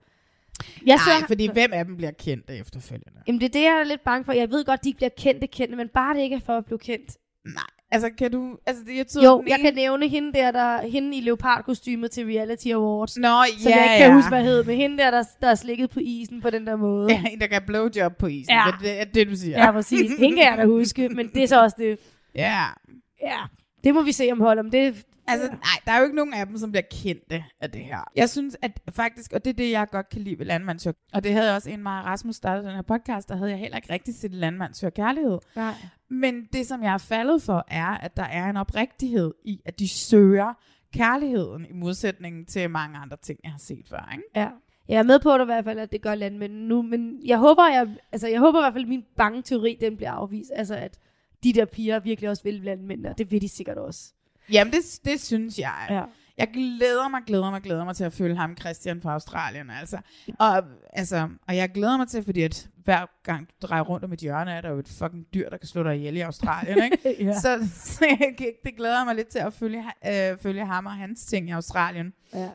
Nej, 0.87 0.97
sidder- 1.05 1.27
fordi 1.27 1.49
hvem 1.53 1.73
af 1.73 1.85
dem 1.85 1.97
bliver 1.97 2.11
kendt 2.11 2.51
efterfølgende? 2.51 3.21
Jamen 3.27 3.41
det 3.41 3.47
er 3.47 3.53
det, 3.53 3.63
jeg 3.63 3.81
er 3.81 3.85
lidt 3.85 4.05
bange 4.05 4.25
for. 4.25 4.33
Jeg 4.33 4.51
ved 4.51 4.65
godt, 4.65 4.85
de 4.85 4.95
bliver 4.95 5.11
kendte 5.19 5.47
kendte, 5.47 5.77
men 5.77 5.89
bare 5.89 6.15
det 6.17 6.21
ikke 6.23 6.37
er 6.37 6.41
for 6.41 6.57
at 6.59 6.65
blive 6.65 6.79
kendt. 6.79 7.17
Nej, 7.45 7.63
altså 7.93 8.11
kan 8.19 8.31
du... 8.31 8.57
Altså, 8.67 8.83
det, 8.87 8.97
jeg 8.97 9.07
tror, 9.07 9.23
Jo, 9.25 9.43
jeg 9.47 9.55
ene- 9.55 9.63
kan 9.63 9.75
nævne 9.75 10.09
hende 10.09 10.33
der, 10.33 10.51
der 10.51 10.81
hende 10.89 11.17
i 11.17 11.21
leopardkostymet 11.21 12.11
til 12.11 12.27
Reality 12.27 12.67
Awards. 12.69 13.17
Nå, 13.17 13.29
som 13.59 13.71
ja, 13.71 13.77
jeg 13.77 13.85
ikke 13.85 13.99
kan 13.99 14.09
ja. 14.11 14.15
huske, 14.15 14.29
hvad 14.29 14.43
hed, 14.45 14.65
men 14.65 14.77
hende 14.77 14.99
der, 14.99 15.11
der, 15.11 15.23
der 15.41 15.49
er 15.49 15.55
slikket 15.55 15.91
på 15.91 16.01
isen 16.03 16.41
på 16.41 16.51
den 16.51 16.67
der 16.67 16.77
måde. 16.77 17.13
Ja, 17.13 17.25
en, 17.33 17.41
der 17.41 17.47
kan 17.47 17.63
blowjob 17.67 18.17
på 18.17 18.27
isen. 18.27 18.55
Ja. 18.55 18.63
Det 18.81 19.01
er 19.01 19.05
det, 19.05 19.29
du 19.29 19.37
siger. 19.37 19.65
Ja, 19.65 19.73
præcis. 19.73 20.11
Hende 20.19 20.37
kan 20.37 20.47
jeg 20.47 20.59
da 20.59 20.65
huske, 20.65 21.09
men 21.09 21.29
det 21.35 21.43
er 21.43 21.47
så 21.47 21.63
også 21.63 21.77
det. 21.79 21.99
Ja. 22.35 22.63
Ja, 23.23 23.39
det 23.85 23.95
må 23.95 24.03
vi 24.03 24.13
se 24.13 24.29
om 24.33 24.41
hold 24.41 24.59
om 24.59 24.71
det. 24.71 25.05
Altså, 25.27 25.49
nej, 25.49 25.79
der 25.87 25.93
er 25.93 25.99
jo 25.99 26.05
ikke 26.05 26.17
nogen 26.17 26.35
af 26.35 26.47
dem, 26.47 26.57
som 26.57 26.73
bliver 26.73 26.83
kendte 26.91 27.45
af 27.61 27.71
det 27.71 27.81
her. 27.81 28.11
Jeg 28.17 28.31
synes, 28.31 28.57
at 28.63 28.81
faktisk, 28.91 29.33
og 29.33 29.45
det 29.45 29.51
er 29.51 29.55
det, 29.55 29.71
jeg 29.71 29.89
godt 29.91 30.09
kan 30.09 30.21
lide 30.23 30.39
ved 30.39 30.47
Landmandsøg, 30.47 30.95
og 31.13 31.25
det 31.25 31.33
havde 31.33 31.47
jeg 31.47 31.55
også, 31.55 31.71
en 31.71 31.83
meget 31.83 32.05
Rasmus 32.05 32.37
startede 32.37 32.67
den 32.67 32.75
her 32.75 32.83
podcast, 32.83 33.29
der 33.29 33.37
havde 33.37 33.51
jeg 33.51 33.59
heller 33.59 33.77
ikke 33.77 33.93
rigtig 33.93 34.15
set 34.15 34.35
Landmandsøg 34.35 34.95
kærlighed. 34.95 35.39
Nej. 35.57 35.75
Men 36.09 36.49
det, 36.53 36.67
som 36.67 36.83
jeg 36.83 36.95
er 36.95 36.99
faldet 36.99 37.43
for, 37.43 37.65
er, 37.69 37.87
at 37.87 38.17
der 38.17 38.23
er 38.23 38.51
en 38.51 38.57
oprigtighed 38.57 39.35
i, 39.45 39.61
at 39.65 39.79
de 39.79 39.89
søger 39.89 40.55
kærligheden, 40.95 41.67
i 41.71 41.73
modsætning 41.73 42.49
til 42.49 42.71
mange 42.71 42.99
andre 42.99 43.17
ting, 43.23 43.41
jeg 43.45 43.51
har 43.51 43.59
set 43.59 43.89
før. 43.89 44.09
Ikke? 44.13 44.25
Ja. 44.37 44.49
Jeg 44.89 44.99
er 44.99 45.03
med 45.03 45.21
på 45.21 45.33
det 45.33 45.43
i 45.43 45.45
hvert 45.45 45.65
fald, 45.65 45.79
at 45.79 45.93
det 45.93 46.03
gør 46.03 46.15
landmænd 46.15 46.53
nu, 46.53 46.83
men 46.83 47.21
jeg 47.25 47.39
håber, 47.39 47.69
jeg, 47.69 47.89
altså, 48.13 48.29
jeg 48.29 48.41
håber 48.41 48.59
i 48.59 48.63
hvert 48.63 48.73
fald, 48.73 48.85
at 48.85 48.89
min 48.89 49.05
bange 49.17 49.43
teori, 49.43 49.79
den 49.81 49.97
bliver 49.97 50.11
afvist. 50.11 50.51
Altså, 50.55 50.75
at 50.75 50.99
de 51.45 51.53
der 51.53 51.65
piger 51.65 52.01
virkelig 52.01 52.31
også 52.31 52.43
vil 52.43 52.55
landmænd, 52.55 53.07
og 53.07 53.19
det 53.19 53.31
vil 53.31 53.41
de 53.41 53.49
sikkert 53.49 53.79
også. 53.79 54.15
Jamen, 54.53 54.73
det, 54.73 55.01
det 55.05 55.21
synes 55.21 55.59
jeg. 55.59 55.87
Ja. 55.91 56.03
Jeg 56.39 56.49
glæder 56.53 57.09
mig, 57.09 57.21
glæder 57.27 57.51
mig, 57.51 57.63
glæder 57.63 57.85
mig 57.85 57.97
til 57.97 58.05
at 58.05 58.13
følge 58.13 58.37
ham, 58.37 58.57
Christian 58.61 59.03
fra 59.03 59.13
Australien. 59.13 59.71
Altså. 59.71 59.99
Og, 60.39 60.63
altså, 60.93 61.29
og 61.49 61.57
jeg 61.57 61.71
glæder 61.73 61.97
mig 61.97 62.09
til, 62.09 62.25
fordi 62.25 62.43
at 62.43 62.69
hver 62.85 63.07
gang 63.23 63.49
du 63.49 63.67
drejer 63.67 63.83
rundt 63.83 64.05
om 64.05 64.13
et 64.13 64.19
hjørne, 64.19 64.53
er 64.53 64.61
der 64.61 64.71
jo 64.71 64.79
et 64.79 64.89
fucking 64.89 65.27
dyr, 65.35 65.49
der 65.51 65.57
kan 65.57 65.69
slå 65.69 65.83
dig 65.83 65.97
ihjel 65.97 66.17
i 66.17 66.21
Australien. 66.21 66.85
Ikke? 66.85 66.99
Ja. 67.27 67.41
Så, 67.41 67.69
så 67.75 68.07
jeg, 68.21 68.35
det 68.65 68.77
glæder 68.77 69.05
mig 69.05 69.15
lidt 69.15 69.29
til 69.29 69.39
at 69.39 69.53
følge, 69.53 69.85
øh, 70.07 70.39
følge 70.39 70.67
ham 70.67 70.87
og 70.87 70.93
hans 70.93 71.25
ting 71.25 71.49
i 71.49 71.53
Australien. 71.53 72.13
Ja. 72.35 72.49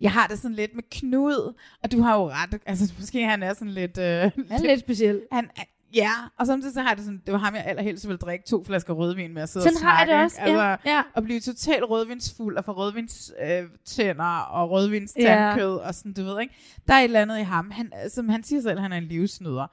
Jeg 0.00 0.12
har 0.12 0.26
det 0.26 0.38
sådan 0.38 0.54
lidt 0.54 0.74
med 0.74 0.82
Knud, 0.90 1.54
og 1.82 1.92
du 1.92 2.00
har 2.00 2.14
jo 2.16 2.30
ret. 2.30 2.60
Altså, 2.66 2.92
måske 2.98 3.24
han 3.24 3.42
er 3.42 3.54
sådan 3.54 3.72
lidt... 3.72 3.98
Øh, 3.98 4.04
Han 4.04 4.32
er 4.50 4.62
lidt 4.66 4.80
speciel. 4.80 5.22
Han, 5.32 5.50
ja, 5.96 6.10
og 6.38 6.46
samtidig 6.46 6.74
så 6.74 6.80
har 6.80 6.88
jeg 6.88 6.96
det 6.96 7.04
sådan, 7.04 7.22
det 7.26 7.32
var 7.32 7.38
ham, 7.38 7.54
jeg 7.54 7.64
allerhelst 7.66 8.06
ville 8.08 8.18
drikke 8.18 8.44
to 8.48 8.64
flasker 8.64 8.92
rødvin 8.94 9.34
med 9.34 9.42
at 9.42 9.48
sidde 9.48 9.64
Sådan 9.64 9.76
og 9.76 9.90
har 9.92 9.98
jeg 9.98 10.06
snakke. 10.06 10.12
det 10.12 10.24
også, 10.24 10.36
ikke? 10.46 10.60
ja, 10.60 10.70
Altså, 10.72 10.88
ja. 10.90 11.02
At 11.14 11.24
blive 11.24 11.40
totalt 11.40 11.84
rødvinsfuld 11.90 12.56
og 12.56 12.64
få 12.64 12.72
rødvinstænder 12.72 14.36
øh, 14.36 14.60
og 14.60 14.70
rødvinstandkød 14.70 15.76
og 15.76 15.94
sådan, 15.94 16.12
du 16.12 16.24
ved, 16.24 16.40
ikke? 16.40 16.54
Der 16.88 16.94
er 16.94 16.98
et 16.98 17.04
eller 17.04 17.20
andet 17.22 17.38
i 17.38 17.42
ham. 17.42 17.70
Han, 17.70 17.92
som 18.10 18.28
han 18.28 18.42
siger 18.44 18.62
selv, 18.62 18.78
han 18.80 18.92
er 18.92 18.96
en 18.96 19.04
livsnyder. 19.04 19.66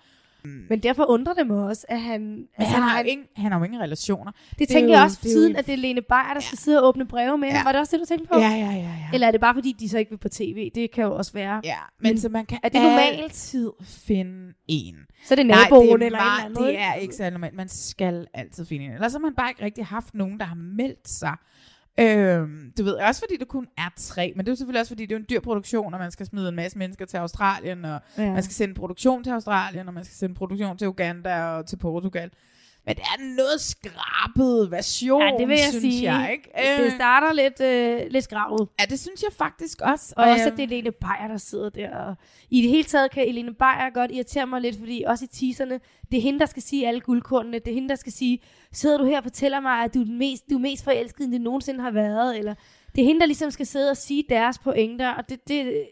Men 0.69 0.79
derfor 0.79 1.05
undrer 1.09 1.33
det 1.33 1.47
mig 1.47 1.57
også, 1.63 1.85
at 1.89 2.01
han... 2.01 2.21
Men 2.21 2.47
han, 2.67 2.81
har 2.81 2.99
jo 2.99 3.05
ingen, 3.05 3.27
han 3.35 3.51
har 3.51 3.59
jo 3.59 3.65
ingen 3.65 3.81
relationer. 3.81 4.31
Det 4.59 4.69
er 4.69 4.73
tænker 4.73 4.89
jo- 4.89 4.93
jeg 4.95 5.03
også 5.03 5.17
for 5.17 5.23
det 5.23 5.29
er 5.31 5.33
jo- 5.33 5.39
tiden, 5.39 5.55
at 5.55 5.65
det 5.65 5.73
er 5.73 5.77
Lene 5.77 6.01
Beyer, 6.01 6.33
der 6.33 6.39
skal 6.41 6.57
sidde 6.57 6.81
og 6.81 6.87
åbne 6.87 7.05
breve 7.07 7.37
med 7.37 7.49
ham. 7.49 7.65
Var 7.65 7.71
det 7.71 7.81
også 7.81 7.97
det, 7.97 7.99
du 8.01 8.05
tænkte 8.05 8.27
på? 8.33 8.39
Ja, 8.39 8.49
ja, 8.49 8.55
ja, 8.57 8.71
ja. 8.75 9.09
Eller 9.13 9.27
er 9.27 9.31
det 9.31 9.41
bare, 9.41 9.53
fordi 9.53 9.71
de 9.79 9.89
så 9.89 9.97
ikke 9.97 10.11
vil 10.11 10.17
på 10.17 10.29
tv? 10.29 10.71
Det 10.75 10.91
kan 10.91 11.03
jo 11.03 11.15
også 11.15 11.33
være. 11.33 11.61
Ja, 11.63 11.77
men, 11.99 12.17
så 12.19 12.29
man 12.29 12.45
kan 12.45 12.59
er 12.63 12.69
det 12.69 12.81
normalt? 12.81 13.21
altid 13.23 13.69
finde 13.87 14.53
en. 14.67 14.95
Så 15.25 15.33
er 15.33 15.35
det 15.35 15.45
Nej, 15.45 15.57
naboen 15.63 15.87
det 15.87 15.91
er 16.01 16.05
eller 16.05 16.19
en 16.19 16.25
meget- 16.25 16.45
eller 16.45 16.59
anden, 16.61 16.73
Det 16.75 16.79
er 16.79 16.93
ikke 16.93 17.15
særlig 17.15 17.33
normalt. 17.33 17.55
Man 17.55 17.67
skal 17.69 18.27
altid 18.33 18.65
finde 18.65 18.85
en. 18.85 18.91
Ellers 18.91 19.11
har 19.11 19.19
man 19.19 19.33
bare 19.35 19.49
ikke 19.49 19.65
rigtig 19.65 19.85
haft 19.85 20.13
nogen, 20.13 20.39
der 20.39 20.45
har 20.45 20.55
meldt 20.55 21.09
sig. 21.09 21.35
Øhm, 21.99 22.71
du 22.77 22.83
ved, 22.83 22.93
også 22.93 23.21
fordi 23.21 23.37
det 23.37 23.47
kun 23.47 23.67
er 23.77 23.89
tre, 23.97 24.33
men 24.35 24.45
det 24.45 24.47
er 24.47 24.51
jo 24.51 24.55
selvfølgelig 24.55 24.79
også 24.79 24.89
fordi, 24.89 25.05
det 25.05 25.15
er 25.15 25.19
en 25.19 25.25
dyr 25.29 25.39
produktion, 25.39 25.93
og 25.93 25.99
man 25.99 26.11
skal 26.11 26.25
smide 26.25 26.49
en 26.49 26.55
masse 26.55 26.77
mennesker 26.77 27.05
til 27.05 27.17
Australien, 27.17 27.85
og 27.85 27.99
Ja. 28.17 28.31
man 28.31 28.43
skal 28.43 28.53
sende 28.53 28.73
produktion 28.73 29.23
til 29.23 29.31
Australien, 29.31 29.87
og 29.87 29.93
man 29.93 30.03
skal 30.05 30.15
sende 30.15 30.35
produktion 30.35 30.77
til 30.77 30.87
Uganda 30.87 31.43
og 31.43 31.65
til 31.65 31.77
Portugal. 31.77 32.31
Men 32.85 32.95
det 32.95 33.03
er 33.03 33.23
en 33.23 33.35
noget 33.35 33.61
skrabet 33.61 34.71
version, 34.71 35.21
Ja, 35.21 35.31
det 35.39 35.47
vil 35.47 35.53
jeg 35.57 35.69
synes 35.69 35.81
sige. 35.95 36.13
jeg, 36.13 36.31
ikke? 36.31 36.49
Det 36.79 36.85
Øh, 36.85 36.91
starter 36.91 37.33
lidt, 37.33 37.61
øh, 37.61 38.11
lidt 38.11 38.23
skravet. 38.23 38.67
Ja, 38.79 38.85
det 38.89 38.99
synes 38.99 39.23
jeg 39.23 39.31
faktisk 39.37 39.81
også. 39.81 40.13
Og 40.17 40.23
også, 40.29 40.43
øhm, 40.43 40.51
at 40.51 40.57
det 40.57 40.63
er 40.63 40.67
Lene 40.67 40.91
Beyer, 40.91 41.27
der 41.27 41.37
sidder 41.37 41.69
der. 41.69 41.95
Og 41.97 42.15
I 42.49 42.61
det 42.61 42.69
hele 42.69 42.83
taget 42.83 43.11
kan 43.11 43.27
Lene 43.33 43.53
Beyer 43.53 43.93
godt 43.93 44.11
irritere 44.11 44.47
mig 44.47 44.61
lidt, 44.61 44.79
fordi 44.79 45.03
også 45.07 45.25
i 45.25 45.27
teaserne, 45.27 45.79
det 46.11 46.17
er 46.17 46.21
hende, 46.21 46.39
der 46.39 46.45
skal 46.45 46.61
sige 46.63 46.87
alle 46.87 46.99
guldkornene. 46.99 47.59
Det 47.59 47.67
er 47.67 47.73
hende, 47.73 47.89
der 47.89 47.95
skal 47.95 48.11
sige, 48.11 48.39
sidder 48.73 48.97
du 48.97 49.05
her 49.05 49.17
og 49.17 49.23
fortæller 49.23 49.59
mig, 49.59 49.83
at 49.83 49.93
du 49.93 50.01
er, 50.01 50.05
den 50.05 50.17
mest, 50.17 50.49
du 50.49 50.55
er 50.55 50.59
mest 50.59 50.83
forelsket, 50.83 51.23
end 51.23 51.31
det 51.31 51.41
nogensinde 51.41 51.81
har 51.81 51.91
været. 51.91 52.37
Eller 52.37 52.55
det 52.95 53.01
er 53.01 53.05
hende, 53.05 53.19
der 53.19 53.25
ligesom 53.25 53.51
skal 53.51 53.65
sidde 53.65 53.89
og 53.89 53.97
sige 53.97 54.23
deres 54.29 54.57
pointer. 54.59 55.09
Og 55.09 55.29
det, 55.29 55.47
det 55.47 55.87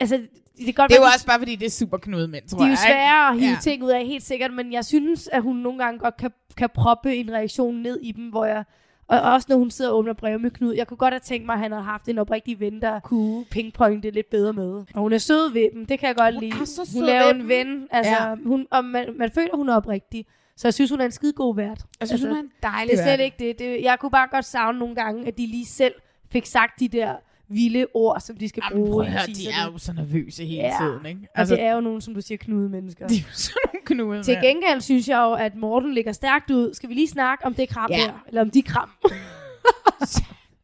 altså, 0.00 0.16
det 0.56 0.64
kan 0.64 0.74
godt 0.74 0.90
det 0.90 0.96
er 0.96 1.00
jo 1.00 1.06
også 1.14 1.26
bare 1.26 1.38
fordi, 1.38 1.56
det 1.56 1.66
er 1.66 1.70
super 1.70 1.98
knudemænd, 1.98 2.48
tror 2.48 2.58
de 2.58 2.64
er 2.64 2.68
jo 2.68 2.70
jeg. 2.70 2.78
svære 2.78 3.28
at 3.28 3.40
hive 3.40 3.50
ja. 3.50 3.58
ting 3.62 3.84
ud 3.84 3.90
af, 3.90 4.06
helt 4.06 4.22
sikkert, 4.22 4.52
men 4.54 4.72
jeg 4.72 4.84
synes, 4.84 5.28
at 5.28 5.42
hun 5.42 5.56
nogle 5.56 5.78
gange 5.84 5.98
godt 5.98 6.16
kan, 6.16 6.30
kan 6.56 6.70
proppe 6.74 7.16
en 7.16 7.30
reaktion 7.32 7.74
ned 7.74 8.00
i 8.02 8.12
dem, 8.12 8.24
hvor 8.24 8.44
jeg, 8.44 8.64
og 9.08 9.20
også 9.20 9.46
når 9.50 9.56
hun 9.56 9.70
sidder 9.70 9.90
og 9.90 9.98
åbner 9.98 10.12
breve 10.12 10.38
med 10.38 10.50
Knud, 10.50 10.74
jeg 10.74 10.86
kunne 10.86 10.96
godt 10.96 11.14
have 11.14 11.20
tænkt 11.20 11.46
mig, 11.46 11.52
at 11.52 11.58
han 11.58 11.72
havde 11.72 11.84
haft 11.84 12.08
en 12.08 12.18
oprigtig 12.18 12.60
ven, 12.60 12.82
der 12.82 13.00
kunne 13.00 13.44
pingpointe 13.44 14.10
lidt 14.10 14.30
bedre 14.30 14.52
med. 14.52 14.84
Og 14.94 15.00
hun 15.00 15.12
er 15.12 15.18
sød 15.18 15.52
ved 15.52 15.68
dem, 15.74 15.86
det 15.86 15.98
kan 15.98 16.06
jeg 16.06 16.16
godt 16.16 16.34
Hun 16.34 16.42
lide. 16.42 16.60
er 16.60 16.64
så 16.64 16.84
sød 16.84 17.00
hun 17.00 17.06
laver 17.06 17.24
ved 17.24 17.34
en 17.34 17.48
ven, 17.48 17.88
altså, 17.90 18.12
ja. 18.12 18.34
hun, 18.34 18.66
og 18.70 18.84
man, 18.84 19.14
man 19.18 19.30
føler, 19.30 19.56
hun 19.56 19.68
er 19.68 19.76
oprigtig. 19.76 20.26
Så 20.60 20.68
jeg 20.68 20.74
synes, 20.74 20.90
hun 20.90 21.00
er 21.00 21.04
en 21.04 21.10
skide 21.10 21.32
god 21.32 21.56
vært. 21.56 21.80
Jeg 22.00 22.08
synes, 22.08 22.22
hun 22.22 22.32
er 22.32 22.40
en 22.40 22.50
dejlig 22.62 22.90
Det 22.92 23.00
er 23.00 23.04
slet 23.16 23.24
ikke 23.24 23.36
det. 23.38 23.58
det. 23.58 23.82
Jeg 23.82 23.96
kunne 24.00 24.10
bare 24.10 24.28
godt 24.30 24.44
savne 24.44 24.78
nogle 24.78 24.94
gange, 24.94 25.26
at 25.26 25.38
de 25.38 25.46
lige 25.46 25.66
selv 25.66 25.94
fik 26.32 26.46
sagt 26.46 26.80
de 26.80 26.88
der 26.88 27.14
vilde 27.48 27.86
ord, 27.94 28.20
som 28.20 28.36
de 28.36 28.48
skal 28.48 28.62
Jamen, 28.70 28.84
bruge. 28.84 28.92
prøv 28.92 29.00
at 29.00 29.12
høre, 29.12 29.26
de 29.26 29.48
er 29.48 29.72
jo 29.72 29.78
så 29.78 29.92
nervøse 29.92 30.44
hele 30.44 30.62
Ja. 30.62 30.76
tiden, 30.80 31.06
ikke? 31.06 31.20
Altså, 31.34 31.54
og 31.54 31.58
det 31.58 31.66
er 31.66 31.74
jo 31.74 31.80
nogen, 31.80 32.00
som 32.00 32.14
du 32.14 32.20
siger, 32.20 32.38
knude 32.38 32.68
mennesker. 32.68 33.06
De 33.08 33.14
er 33.14 33.18
jo 33.18 33.24
sådan 33.32 33.56
nogle 33.64 33.84
knude 33.86 34.22
Til 34.22 34.36
gengæld 34.42 34.80
synes 34.80 35.08
jeg 35.08 35.18
jo, 35.18 35.32
at 35.32 35.54
Morten 35.56 35.94
ligger 35.94 36.12
stærkt 36.12 36.50
ud. 36.50 36.74
Skal 36.74 36.88
vi 36.88 36.94
lige 36.94 37.08
snakke 37.08 37.44
om 37.46 37.54
det 37.54 37.68
kram 37.68 37.90
Ja. 37.90 37.96
der? 37.96 38.24
Eller 38.28 38.40
om 38.40 38.50
de 38.50 38.62
kram? 38.62 38.90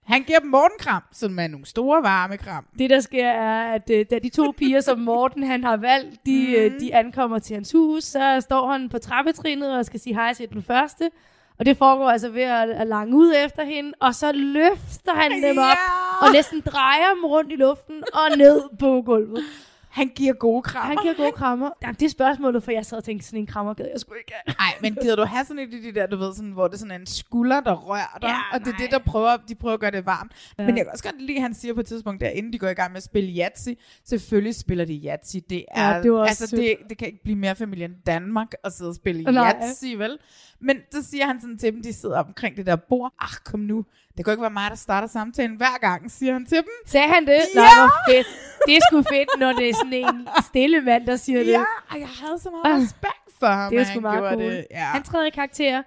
Han 0.06 0.22
giver 0.22 0.38
dem 0.38 0.50
Mortenkram, 0.50 1.02
som 1.12 1.38
er 1.38 1.46
nogle 1.46 1.66
store 1.66 2.02
varme 2.02 2.36
kram. 2.36 2.64
Det 2.78 2.90
der 2.90 3.00
sker 3.00 3.28
er, 3.28 3.72
at 3.74 3.90
øh, 3.90 4.06
da 4.10 4.18
de 4.18 4.28
to 4.28 4.52
piger, 4.56 4.80
som 4.80 4.98
Morten 4.98 5.42
han 5.42 5.64
har 5.64 5.76
valgt, 5.76 6.26
de, 6.26 6.70
mm. 6.72 6.80
de 6.80 6.94
ankommer 6.94 7.38
til 7.38 7.54
hans 7.54 7.72
hus, 7.72 8.04
så 8.04 8.38
står 8.40 8.72
han 8.72 8.88
på 8.88 8.98
trappetrinnet 8.98 9.78
og 9.78 9.84
skal 9.84 10.00
sige 10.00 10.14
hej 10.14 10.34
til 10.34 10.48
den 10.48 10.62
første. 10.62 11.10
Og 11.58 11.66
det 11.66 11.76
foregår 11.76 12.10
altså 12.10 12.28
ved 12.28 12.42
at, 12.42 12.70
at 12.70 12.86
lange 12.86 13.16
ud 13.16 13.34
efter 13.46 13.64
hende, 13.64 13.92
og 14.00 14.14
så 14.14 14.32
løfter 14.32 15.14
han 15.14 15.42
dem 15.42 15.58
op, 15.58 15.76
og 16.22 16.32
næsten 16.32 16.60
drejer 16.60 17.14
dem 17.14 17.24
rundt 17.24 17.52
i 17.52 17.56
luften 17.56 18.02
og 18.12 18.38
ned 18.38 18.62
på 18.78 19.02
gulvet. 19.02 19.44
Han 19.96 20.08
giver 20.08 20.32
gode 20.32 20.62
krammer. 20.62 20.86
Han 20.88 20.98
giver 21.02 21.14
gode 21.14 21.32
krammer. 21.32 21.70
Jamen, 21.82 21.94
det 21.94 22.02
er 22.06 22.10
spørgsmålet, 22.10 22.62
for 22.62 22.72
jeg 22.72 22.86
sad 22.86 22.98
og 22.98 23.04
tænkte, 23.04 23.26
sådan 23.26 23.40
en 23.40 23.46
krammer 23.46 23.74
gad 23.74 23.86
jeg 23.92 24.00
sgu 24.00 24.14
ikke. 24.14 24.32
Nej, 24.46 24.72
men 24.80 24.94
gider 25.02 25.16
du 25.16 25.24
have 25.24 25.44
sådan 25.44 25.58
et 25.58 25.74
af 25.74 25.80
de 25.80 25.94
der, 25.94 26.06
du 26.06 26.16
ved, 26.16 26.34
sådan, 26.34 26.50
hvor 26.50 26.66
det 26.68 26.74
er 26.74 26.78
sådan 26.78 27.00
en 27.00 27.06
skulder, 27.06 27.60
der 27.60 27.74
rører 27.74 28.18
dig, 28.22 28.28
Ja, 28.28 28.36
og 28.52 28.60
det 28.60 28.72
er 28.72 28.76
det, 28.76 28.90
der 28.90 28.98
prøver, 28.98 29.36
de 29.48 29.54
prøver 29.54 29.74
at 29.74 29.80
gøre 29.80 29.90
det 29.90 30.06
varmt. 30.06 30.32
Ja. 30.58 30.66
Men 30.66 30.76
jeg 30.76 30.84
kan 30.84 30.92
også 30.92 31.04
godt 31.04 31.22
lide, 31.22 31.36
at 31.36 31.42
han 31.42 31.54
siger 31.54 31.74
på 31.74 31.80
et 31.80 31.86
tidspunkt 31.86 32.20
der, 32.20 32.28
inden 32.28 32.52
de 32.52 32.58
går 32.58 32.68
i 32.68 32.74
gang 32.74 32.92
med 32.92 32.96
at 32.96 33.02
spille 33.02 33.42
Yahtzee, 33.42 33.76
selvfølgelig 34.04 34.54
spiller 34.54 34.84
de 34.84 35.00
Yahtzee. 35.06 35.40
Det 35.50 35.64
er, 35.70 35.94
Ja, 35.94 36.02
det 36.02 36.10
også 36.10 36.44
altså, 36.44 36.56
det, 36.56 36.76
det 36.88 36.98
kan 36.98 37.06
ikke 37.06 37.22
blive 37.22 37.36
mere 37.38 37.54
familie 37.54 37.84
end 37.84 37.94
Danmark 38.06 38.52
at 38.64 38.72
sidde 38.72 38.88
og 38.88 38.94
spille. 38.94 39.32
Yahtzee, 39.32 39.98
vel? 39.98 40.18
Men 40.60 40.76
så 40.92 41.02
siger 41.02 41.26
han 41.26 41.40
sådan 41.40 41.58
til 41.58 41.72
dem, 41.72 41.82
de 41.82 41.92
sidder 41.92 42.18
omkring 42.24 42.56
det 42.56 42.66
der 42.66 42.76
bord, 42.76 43.12
ach 43.20 43.34
kom 43.44 43.60
nu, 43.60 43.84
det 44.16 44.24
kan 44.24 44.32
ikke 44.32 44.42
være 44.42 44.50
mig, 44.50 44.70
der 44.70 44.76
starter 44.76 45.08
samtalen 45.08 45.56
hver 45.56 45.78
gang, 45.80 46.10
siger 46.10 46.32
han 46.32 46.46
til 46.46 46.56
dem. 46.56 46.66
Sagde 46.86 47.08
han 47.08 47.26
det? 47.26 47.40
Ja! 47.54 47.60
Hvor 47.76 48.12
fedt. 48.12 48.26
Det 48.66 48.76
er 48.76 48.80
sgu 48.90 49.02
fedt, 49.02 49.28
når 49.38 49.52
det 49.52 49.68
er 49.70 49.74
sådan 49.74 49.92
en 49.92 50.28
stille 50.48 50.80
mand, 50.80 51.06
der 51.06 51.16
siger 51.16 51.38
det. 51.38 51.52
Ja, 51.52 51.64
og 51.90 52.00
jeg 52.00 52.08
havde 52.08 52.38
så 52.38 52.50
meget 52.50 52.74
Ah. 52.76 52.82
respekt 52.82 53.38
for 53.40 53.46
ham, 53.46 53.72
Det 53.72 53.80
er 53.80 53.84
sgu 53.84 54.00
meget 54.00 54.32
cool. 54.32 54.42
det. 54.42 54.66
Ja. 54.70 54.76
Han 54.84 55.02
træder 55.02 55.26
i 55.26 55.30
karakter. 55.30 55.82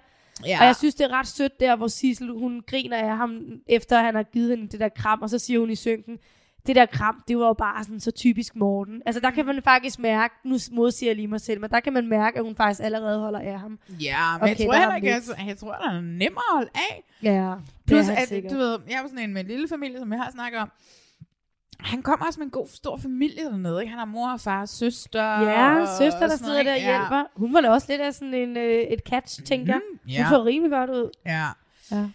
Ja. 0.46 0.58
Og 0.60 0.66
jeg 0.66 0.76
synes, 0.76 0.94
det 0.94 1.04
er 1.04 1.12
ret 1.18 1.26
sødt 1.26 1.60
der, 1.60 1.76
hvor 1.76 1.88
Sissel, 1.88 2.30
hun 2.30 2.62
griner 2.66 2.96
af 2.96 3.16
ham, 3.16 3.40
efter 3.68 4.00
han 4.02 4.14
har 4.14 4.22
givet 4.22 4.50
hende 4.50 4.68
det 4.68 4.80
der 4.80 4.88
kram, 4.88 5.22
og 5.22 5.30
så 5.30 5.38
siger 5.38 5.60
hun 5.60 5.70
i 5.70 5.74
synken, 5.76 6.18
det 6.66 6.76
der 6.76 6.86
kram, 6.86 7.22
det 7.28 7.38
var 7.38 7.46
jo 7.46 7.52
bare 7.52 7.84
sådan 7.84 8.00
så 8.00 8.10
typisk 8.10 8.56
Morten. 8.56 9.02
Altså 9.06 9.20
der 9.20 9.30
kan 9.30 9.46
man 9.46 9.60
faktisk 9.64 9.98
mærke, 9.98 10.34
nu 10.44 10.56
modsiger 10.72 11.10
jeg 11.10 11.16
lige 11.16 11.28
mig 11.28 11.40
selv, 11.40 11.60
men 11.60 11.70
der 11.70 11.80
kan 11.80 11.92
man 11.92 12.06
mærke, 12.08 12.38
at 12.38 12.44
hun 12.44 12.56
faktisk 12.56 12.80
allerede 12.84 13.18
holder 13.20 13.38
af 13.40 13.60
ham. 13.60 13.78
Ja, 14.00 14.38
men 14.40 14.48
jeg 14.48 14.56
tror 14.56 14.72
heller 14.74 14.94
ikke, 14.94 15.06
lidt. 15.06 15.14
altså, 15.14 15.34
jeg 15.46 15.56
tror, 15.56 15.72
at 15.72 15.88
han 15.90 15.96
er 15.96 16.00
nemmere 16.00 16.42
at 16.50 16.54
holde 16.56 16.70
af. 16.74 17.04
Ja, 17.22 17.54
Plus, 17.86 18.08
at, 18.08 18.28
sikkert. 18.28 18.52
du 18.52 18.58
ved, 18.58 18.78
jeg 18.90 18.94
er 18.96 19.02
sådan 19.08 19.18
en 19.18 19.32
med 19.32 19.40
en 19.40 19.46
lille 19.46 19.68
familie, 19.68 19.98
som 19.98 20.12
jeg 20.12 20.20
har 20.20 20.30
snakket 20.30 20.60
om. 20.60 20.70
Han 21.80 22.02
kommer 22.02 22.26
også 22.26 22.40
med 22.40 22.44
en 22.46 22.50
god, 22.50 22.66
stor 22.74 22.96
familie 22.96 23.44
dernede, 23.44 23.80
ikke? 23.80 23.90
Han 23.90 23.98
har 23.98 24.04
mor 24.06 24.32
og 24.32 24.40
far 24.40 24.60
og 24.60 24.68
søster. 24.68 25.22
Ja, 25.22 25.80
og 25.80 25.88
søster, 25.98 26.26
der 26.26 26.36
sidder 26.36 26.62
der 26.62 26.72
og 26.72 26.80
hjælper. 26.80 27.24
Hun 27.36 27.54
var 27.54 27.60
da 27.60 27.70
også 27.70 27.86
lidt 27.90 28.00
af 28.00 28.14
sådan 28.14 28.34
en, 28.34 28.56
øh, 28.56 28.72
et 28.80 29.00
catch, 29.08 29.42
tænker 29.44 29.72
jeg. 29.72 29.80
Mhm, 29.92 30.10
ja. 30.10 30.22
Hun 30.22 30.28
så 30.34 30.44
rimelig 30.44 30.70
godt 30.70 30.90
ud. 30.90 31.10
Ja. 31.26 31.30
ja. 31.90 32.08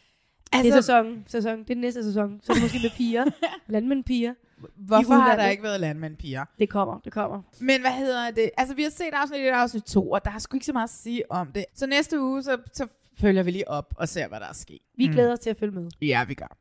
Altså- 0.51 0.63
det 0.63 0.78
er 0.78 0.82
sæson, 0.82 1.24
sæson. 1.28 1.51
Det 1.59 1.69
er 1.69 1.74
den 1.74 1.82
næste 1.82 2.03
sæson. 2.03 2.39
Så 2.43 2.51
er 2.51 2.53
det 2.53 2.63
måske 2.63 2.80
med 2.84 2.89
piger. 2.97 3.26
Landmænd 3.67 4.03
piger. 4.03 4.34
Hvorfor 4.76 5.14
har 5.14 5.36
der 5.36 5.47
ikke 5.47 5.64
været 5.64 5.80
landmændpiger? 5.80 6.45
Det 6.60 6.70
kommer, 6.70 6.99
det 6.99 7.14
kommer. 7.14 7.41
Men 7.60 7.82
hvad 7.82 7.91
hedder 7.91 8.32
det? 8.32 8.51
Altså, 8.58 8.76
vi 8.76 8.84
har 8.84 8.89
set 8.89 9.14
afsnit 9.14 9.39
1 9.41 9.51
og 9.51 9.62
afsnit 9.62 9.84
2, 9.84 10.12
og 10.12 10.26
der 10.26 10.32
er 10.32 10.39
sgu 10.39 10.56
ikke 10.56 10.66
så 10.66 10.74
meget 10.74 10.88
at 10.88 10.93
sige 10.93 11.32
om 11.32 11.51
det. 11.51 11.66
Så 11.76 11.88
næste 11.88 12.22
uge, 12.22 12.43
så, 12.43 12.58
så 12.74 12.88
følger 13.20 13.43
vi 13.43 13.51
lige 13.51 13.68
op 13.68 13.93
og 13.97 14.10
ser, 14.10 14.28
hvad 14.28 14.39
der 14.39 14.47
er 14.47 14.53
sket. 14.53 14.80
Vi 14.97 15.08
glæder 15.08 15.34
os 15.34 15.39
til 15.39 15.49
at 15.49 15.58
følge 15.60 15.72
med. 15.72 15.89
Ja, 16.01 16.24
vi 16.28 16.34
gør. 16.34 16.58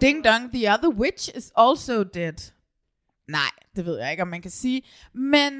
Ding 0.00 0.24
dong, 0.24 0.52
the 0.52 0.72
other 0.72 0.88
witch 0.88 1.30
is 1.36 1.52
also 1.56 2.02
dead. 2.02 2.52
Nej, 3.28 3.50
det 3.76 3.84
ved 3.86 3.98
jeg 3.98 4.10
ikke, 4.10 4.22
om 4.22 4.28
man 4.28 4.42
kan 4.42 4.50
sige. 4.50 4.82
Men 5.12 5.52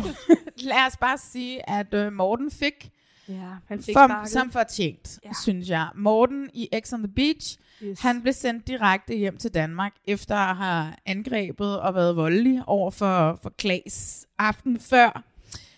lad 0.70 0.86
os 0.86 0.96
bare 0.96 1.18
sige, 1.18 1.70
at 1.70 1.94
øh, 1.94 2.12
Morten 2.12 2.50
fik, 2.50 2.90
Ja, 3.28 3.34
han 3.68 3.82
fik 3.82 3.94
for, 3.96 4.26
som 4.26 4.50
fortjent, 4.50 5.18
Ja. 5.24 5.30
synes 5.42 5.68
jeg. 5.70 5.88
Morten 5.94 6.50
i 6.54 6.68
X 6.84 6.92
on 6.92 6.98
the 7.02 7.12
Beach, 7.12 7.58
Yes. 7.82 8.00
han 8.00 8.22
blev 8.22 8.32
sendt 8.32 8.66
direkte 8.66 9.14
hjem 9.14 9.36
til 9.36 9.54
Danmark, 9.54 9.92
efter 10.06 10.36
at 10.36 10.56
have 10.56 10.86
angrebet 11.06 11.80
og 11.80 11.94
været 11.94 12.16
voldelig 12.16 12.62
over 12.66 12.90
for, 12.90 13.38
for 13.42 13.50
Klaas 13.58 14.26
aften 14.38 14.78
før. 14.80 15.22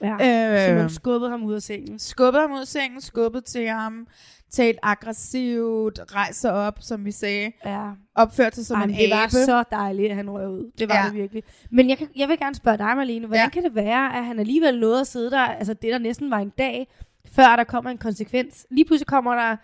Ja, 0.03 0.13
Øh, 0.13 0.69
så 0.69 0.75
man 0.75 0.91
skubbede 0.91 1.31
ham 1.31 1.43
ud 1.45 1.55
af 1.55 1.63
sengen. 1.63 1.99
Skubbede 1.99 2.41
ham 2.43 2.53
ud 2.53 2.61
af 2.61 2.67
sengen, 2.67 3.01
skubbede 3.01 3.45
til 3.45 3.69
ham, 3.69 4.07
talt 4.51 4.79
aggressivt, 4.83 6.01
rejser 6.15 6.51
op, 6.51 6.79
som 6.81 7.05
vi 7.05 7.11
sagde. 7.11 7.53
Ja. 7.65 7.91
Opførte 8.15 8.57
sig 8.57 8.67
som 8.67 8.77
Ej, 8.77 8.85
en 8.85 8.91
det 8.91 9.11
var 9.11 9.23
abe. 9.23 9.31
så 9.33 9.65
dejligt, 9.71 10.11
at 10.11 10.17
han 10.17 10.31
røg 10.31 10.49
ud. 10.49 10.71
Det 10.79 10.89
var 10.89 10.95
ja. 10.95 11.01
Ja. 11.03 11.07
det 11.09 11.15
virkelig. 11.15 11.43
Men 11.71 11.89
jeg, 11.89 11.99
kan, 11.99 12.09
jeg 12.17 12.29
vil 12.29 12.39
gerne 12.39 12.55
spørge 12.55 12.79
dig, 12.79 12.97
Marlene. 12.97 13.27
Hvordan 13.27 13.45
ja. 13.45 13.49
kan 13.49 13.63
det 13.63 13.75
være, 13.75 14.17
at 14.19 14.25
han 14.25 14.39
alligevel 14.39 14.81
nåede 14.81 15.01
at 15.01 15.07
sidde 15.07 15.31
der, 15.31 15.41
altså 15.41 15.75
det 15.75 15.93
der 15.93 15.99
næsten 15.99 16.31
var 16.31 16.39
en 16.39 16.53
dag, 16.59 16.89
før 17.33 17.57
der 17.57 17.65
kommer 17.65 17.91
en 17.91 17.99
konsekvens. 17.99 18.67
Lige 18.71 18.85
pludselig 18.85 19.07
kommer 19.07 19.35
der, 19.35 19.57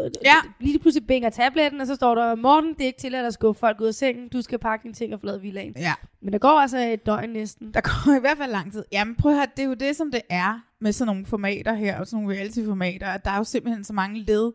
øh, 0.00 0.10
ja. 0.24 0.36
lige 0.60 0.78
pludselig 0.78 1.06
binger 1.06 1.30
tabletten, 1.30 1.80
og 1.80 1.86
så 1.86 1.94
står 1.94 2.14
der, 2.14 2.34
Morten, 2.34 2.74
det 2.74 2.80
er 2.80 2.86
ikke 2.86 3.00
tilladt 3.00 3.26
at 3.26 3.34
skubbe 3.34 3.58
folk 3.58 3.80
ud 3.80 3.86
af 3.86 3.94
sengen, 3.94 4.28
du 4.28 4.42
skal 4.42 4.58
pakke 4.58 4.82
dine 4.82 4.94
ting 4.94 5.14
og 5.14 5.20
forlade 5.20 5.40
villaen. 5.40 5.74
Ja. 5.76 5.94
Men 6.20 6.32
der 6.32 6.38
går 6.38 6.60
altså 6.60 6.78
et 6.78 7.06
døgn 7.06 7.30
næsten. 7.30 7.74
Der 7.74 7.80
går 7.80 8.16
i 8.16 8.20
hvert 8.20 8.38
fald 8.38 8.50
lang 8.50 8.72
tid. 8.72 8.84
Jamen 8.92 9.14
prøv 9.14 9.32
at 9.32 9.38
høre, 9.38 9.46
det 9.56 9.62
er 9.62 9.66
jo 9.66 9.74
det, 9.74 9.96
som 9.96 10.10
det 10.10 10.20
er 10.30 10.60
med 10.80 10.92
sådan 10.92 11.06
nogle 11.06 11.26
formater 11.26 11.74
her, 11.74 12.00
og 12.00 12.06
sådan 12.06 12.22
nogle 12.22 12.36
reality-formater, 12.36 13.06
at 13.06 13.24
der 13.24 13.30
er 13.30 13.36
jo 13.36 13.44
simpelthen 13.44 13.84
så 13.84 13.92
mange 13.92 14.20
led, 14.20 14.52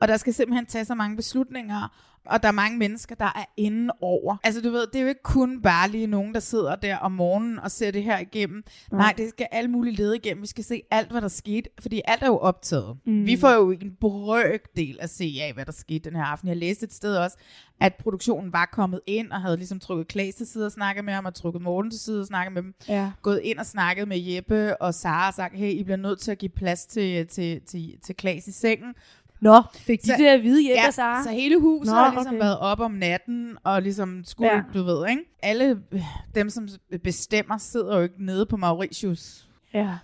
og 0.00 0.08
der 0.08 0.16
skal 0.16 0.34
simpelthen 0.34 0.66
tage 0.66 0.84
så 0.84 0.94
mange 0.94 1.16
beslutninger, 1.16 1.88
og 2.26 2.42
der 2.42 2.48
er 2.48 2.52
mange 2.52 2.78
mennesker, 2.78 3.14
der 3.14 3.24
er 3.24 3.44
inde 3.56 3.94
over. 4.00 4.36
Altså 4.44 4.60
du 4.60 4.70
ved, 4.70 4.86
det 4.86 4.96
er 4.96 5.02
jo 5.02 5.08
ikke 5.08 5.22
kun 5.22 5.62
bare 5.62 5.90
lige 5.90 6.06
nogen, 6.06 6.34
der 6.34 6.40
sidder 6.40 6.76
der 6.76 6.96
om 6.96 7.12
morgenen 7.12 7.58
og 7.58 7.70
ser 7.70 7.90
det 7.90 8.02
her 8.02 8.18
igennem. 8.18 8.64
Nej. 8.92 9.00
Nej, 9.00 9.14
det 9.16 9.28
skal 9.28 9.46
alle 9.52 9.70
mulige 9.70 9.96
led 9.96 10.12
igennem. 10.12 10.42
Vi 10.42 10.46
skal 10.46 10.64
se 10.64 10.82
alt, 10.90 11.10
hvad 11.10 11.20
der 11.20 11.28
skete, 11.28 11.70
fordi 11.80 12.02
alt 12.04 12.22
er 12.22 12.26
jo 12.26 12.38
optaget. 12.38 12.96
Mm. 13.06 13.12
Mm. 13.12 13.26
Vi 13.26 13.36
får 13.36 13.52
jo 13.52 13.70
ikke 13.70 13.84
en 13.84 13.96
brøkdel 14.00 14.98
at 15.00 15.10
se 15.10 15.38
af, 15.42 15.52
hvad 15.54 15.64
der 15.64 15.72
skete 15.72 16.10
den 16.10 16.16
her 16.16 16.24
aften. 16.24 16.48
Jeg 16.48 16.56
læste 16.56 16.84
et 16.84 16.92
sted 16.92 17.16
også, 17.16 17.36
at 17.80 17.94
produktionen 17.94 18.52
var 18.52 18.68
kommet 18.72 19.00
ind 19.06 19.30
og 19.32 19.40
havde 19.40 19.56
ligesom 19.56 19.80
trukket 19.80 20.08
Klaas 20.08 20.34
til 20.34 20.46
side 20.46 20.66
og 20.66 20.72
snakket 20.72 21.04
med 21.04 21.14
ham, 21.14 21.24
og 21.24 21.34
trukket 21.34 21.62
Morten 21.62 21.90
til 21.90 22.00
side 22.00 22.20
og 22.20 22.26
snakket 22.26 22.52
med 22.52 22.62
dem. 22.62 22.74
Ja. 22.88 23.12
Gået 23.22 23.40
ind 23.44 23.58
og 23.58 23.66
snakket 23.66 24.08
med 24.08 24.18
Jeppe 24.18 24.82
og 24.82 24.94
Sara 24.94 25.28
og 25.28 25.34
sagt, 25.34 25.56
hey, 25.56 25.70
I 25.70 25.84
bliver 25.84 25.96
nødt 25.96 26.20
til 26.20 26.30
at 26.30 26.38
give 26.38 26.48
plads 26.48 26.86
til, 26.86 27.26
til, 27.26 27.60
til, 27.66 27.94
til 28.02 28.14
Klaas 28.16 28.48
i 28.48 28.52
sengen. 28.52 28.94
Nå, 29.40 29.62
fik 29.74 30.02
de 30.02 30.08
det 30.18 30.26
at 30.26 30.42
vide, 30.42 30.70
Jeppe 30.70 30.80
ja, 30.84 30.90
Sara? 30.90 31.22
så 31.22 31.30
hele 31.30 31.60
huset 31.60 31.92
Nå, 31.94 31.98
har 31.98 32.10
ligesom 32.10 32.26
okay. 32.34 32.38
været 32.44 32.58
op 32.58 32.80
om 32.80 32.90
natten, 32.90 33.56
og 33.64 33.82
ligesom 33.82 34.24
skulle, 34.24 34.50
Ja. 34.50 34.56
ja. 34.56 34.62
du 34.74 34.82
ved, 34.82 35.08
ikke? 35.08 35.22
Alle 35.42 35.82
øh, 35.92 36.00
dem, 36.34 36.50
som 36.50 36.68
bestemmer, 37.04 37.58
sidder 37.58 37.96
jo 37.96 38.02
ikke 38.02 38.24
nede 38.24 38.46
på 38.46 38.56
Mauritius. 38.56 39.48
Ja. 39.74 39.94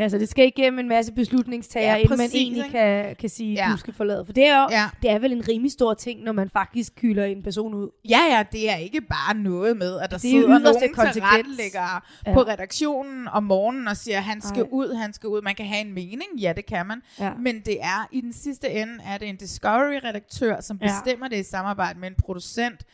Altså, 0.00 0.18
det 0.18 0.28
skal 0.28 0.46
igennem 0.46 0.78
en 0.78 0.88
masse 0.88 1.12
beslutningstager, 1.12 1.90
ja, 1.90 1.96
inden 1.96 2.18
man 2.18 2.28
egentlig 2.34 2.64
ikke? 2.64 2.70
kan, 2.78 3.16
kan 3.16 3.28
sige, 3.28 3.52
ja. 3.54 3.68
Du 3.72 3.76
skal 3.76 3.94
forlade. 3.94 4.26
For 4.26 4.32
det 4.32 4.46
er 4.46 4.62
jo 4.62 4.68
ja. 4.70 4.88
Det 5.02 5.10
er 5.10 5.18
vel 5.18 5.32
en 5.32 5.48
rimelig 5.48 5.72
stor 5.72 5.94
ting, 5.94 6.22
når 6.22 6.32
man 6.32 6.50
faktisk 6.50 6.92
kylder 6.96 7.24
en 7.24 7.42
person 7.42 7.74
ud. 7.74 7.88
Ja, 8.08 8.18
ja, 8.30 8.42
det 8.52 8.70
er 8.70 8.76
ikke 8.76 9.00
bare 9.00 9.34
noget 9.36 9.76
med, 9.76 10.00
at 10.00 10.10
der 10.10 10.16
Det 10.18 10.24
er 10.24 10.30
sidder 10.30 10.48
nogen 10.48 10.64
konsekvens. 10.64 11.12
tilrettelæggere 11.12 12.00
Ja. 12.26 12.32
på 12.34 12.40
redaktionen 12.40 13.28
om 13.28 13.42
morgenen 13.42 13.88
og 13.88 13.96
siger, 13.96 14.20
han 14.20 14.40
skal 14.40 14.62
Ej. 14.62 14.68
ud, 14.72 14.94
han 14.94 15.12
skal 15.12 15.28
ud. 15.28 15.42
Man 15.42 15.54
kan 15.54 15.66
have 15.66 15.80
en 15.86 15.92
mening, 15.94 16.22
ja, 16.40 16.52
det 16.56 16.66
kan 16.66 16.86
man. 16.86 17.02
Ja. 17.18 17.30
Men 17.38 17.60
det 17.60 17.76
er, 17.82 18.08
i 18.12 18.20
den 18.20 18.32
sidste 18.32 18.70
ende, 18.70 18.92
er 19.06 19.18
det 19.18 19.28
en 19.28 19.36
Discovery-redaktør, 19.36 20.60
som 20.60 20.78
Ja. 20.82 20.86
bestemmer 20.86 21.28
det 21.28 21.36
i 21.36 21.42
samarbejde 21.42 21.98
med 22.00 22.08
en 22.08 22.14
producent. 22.24 22.84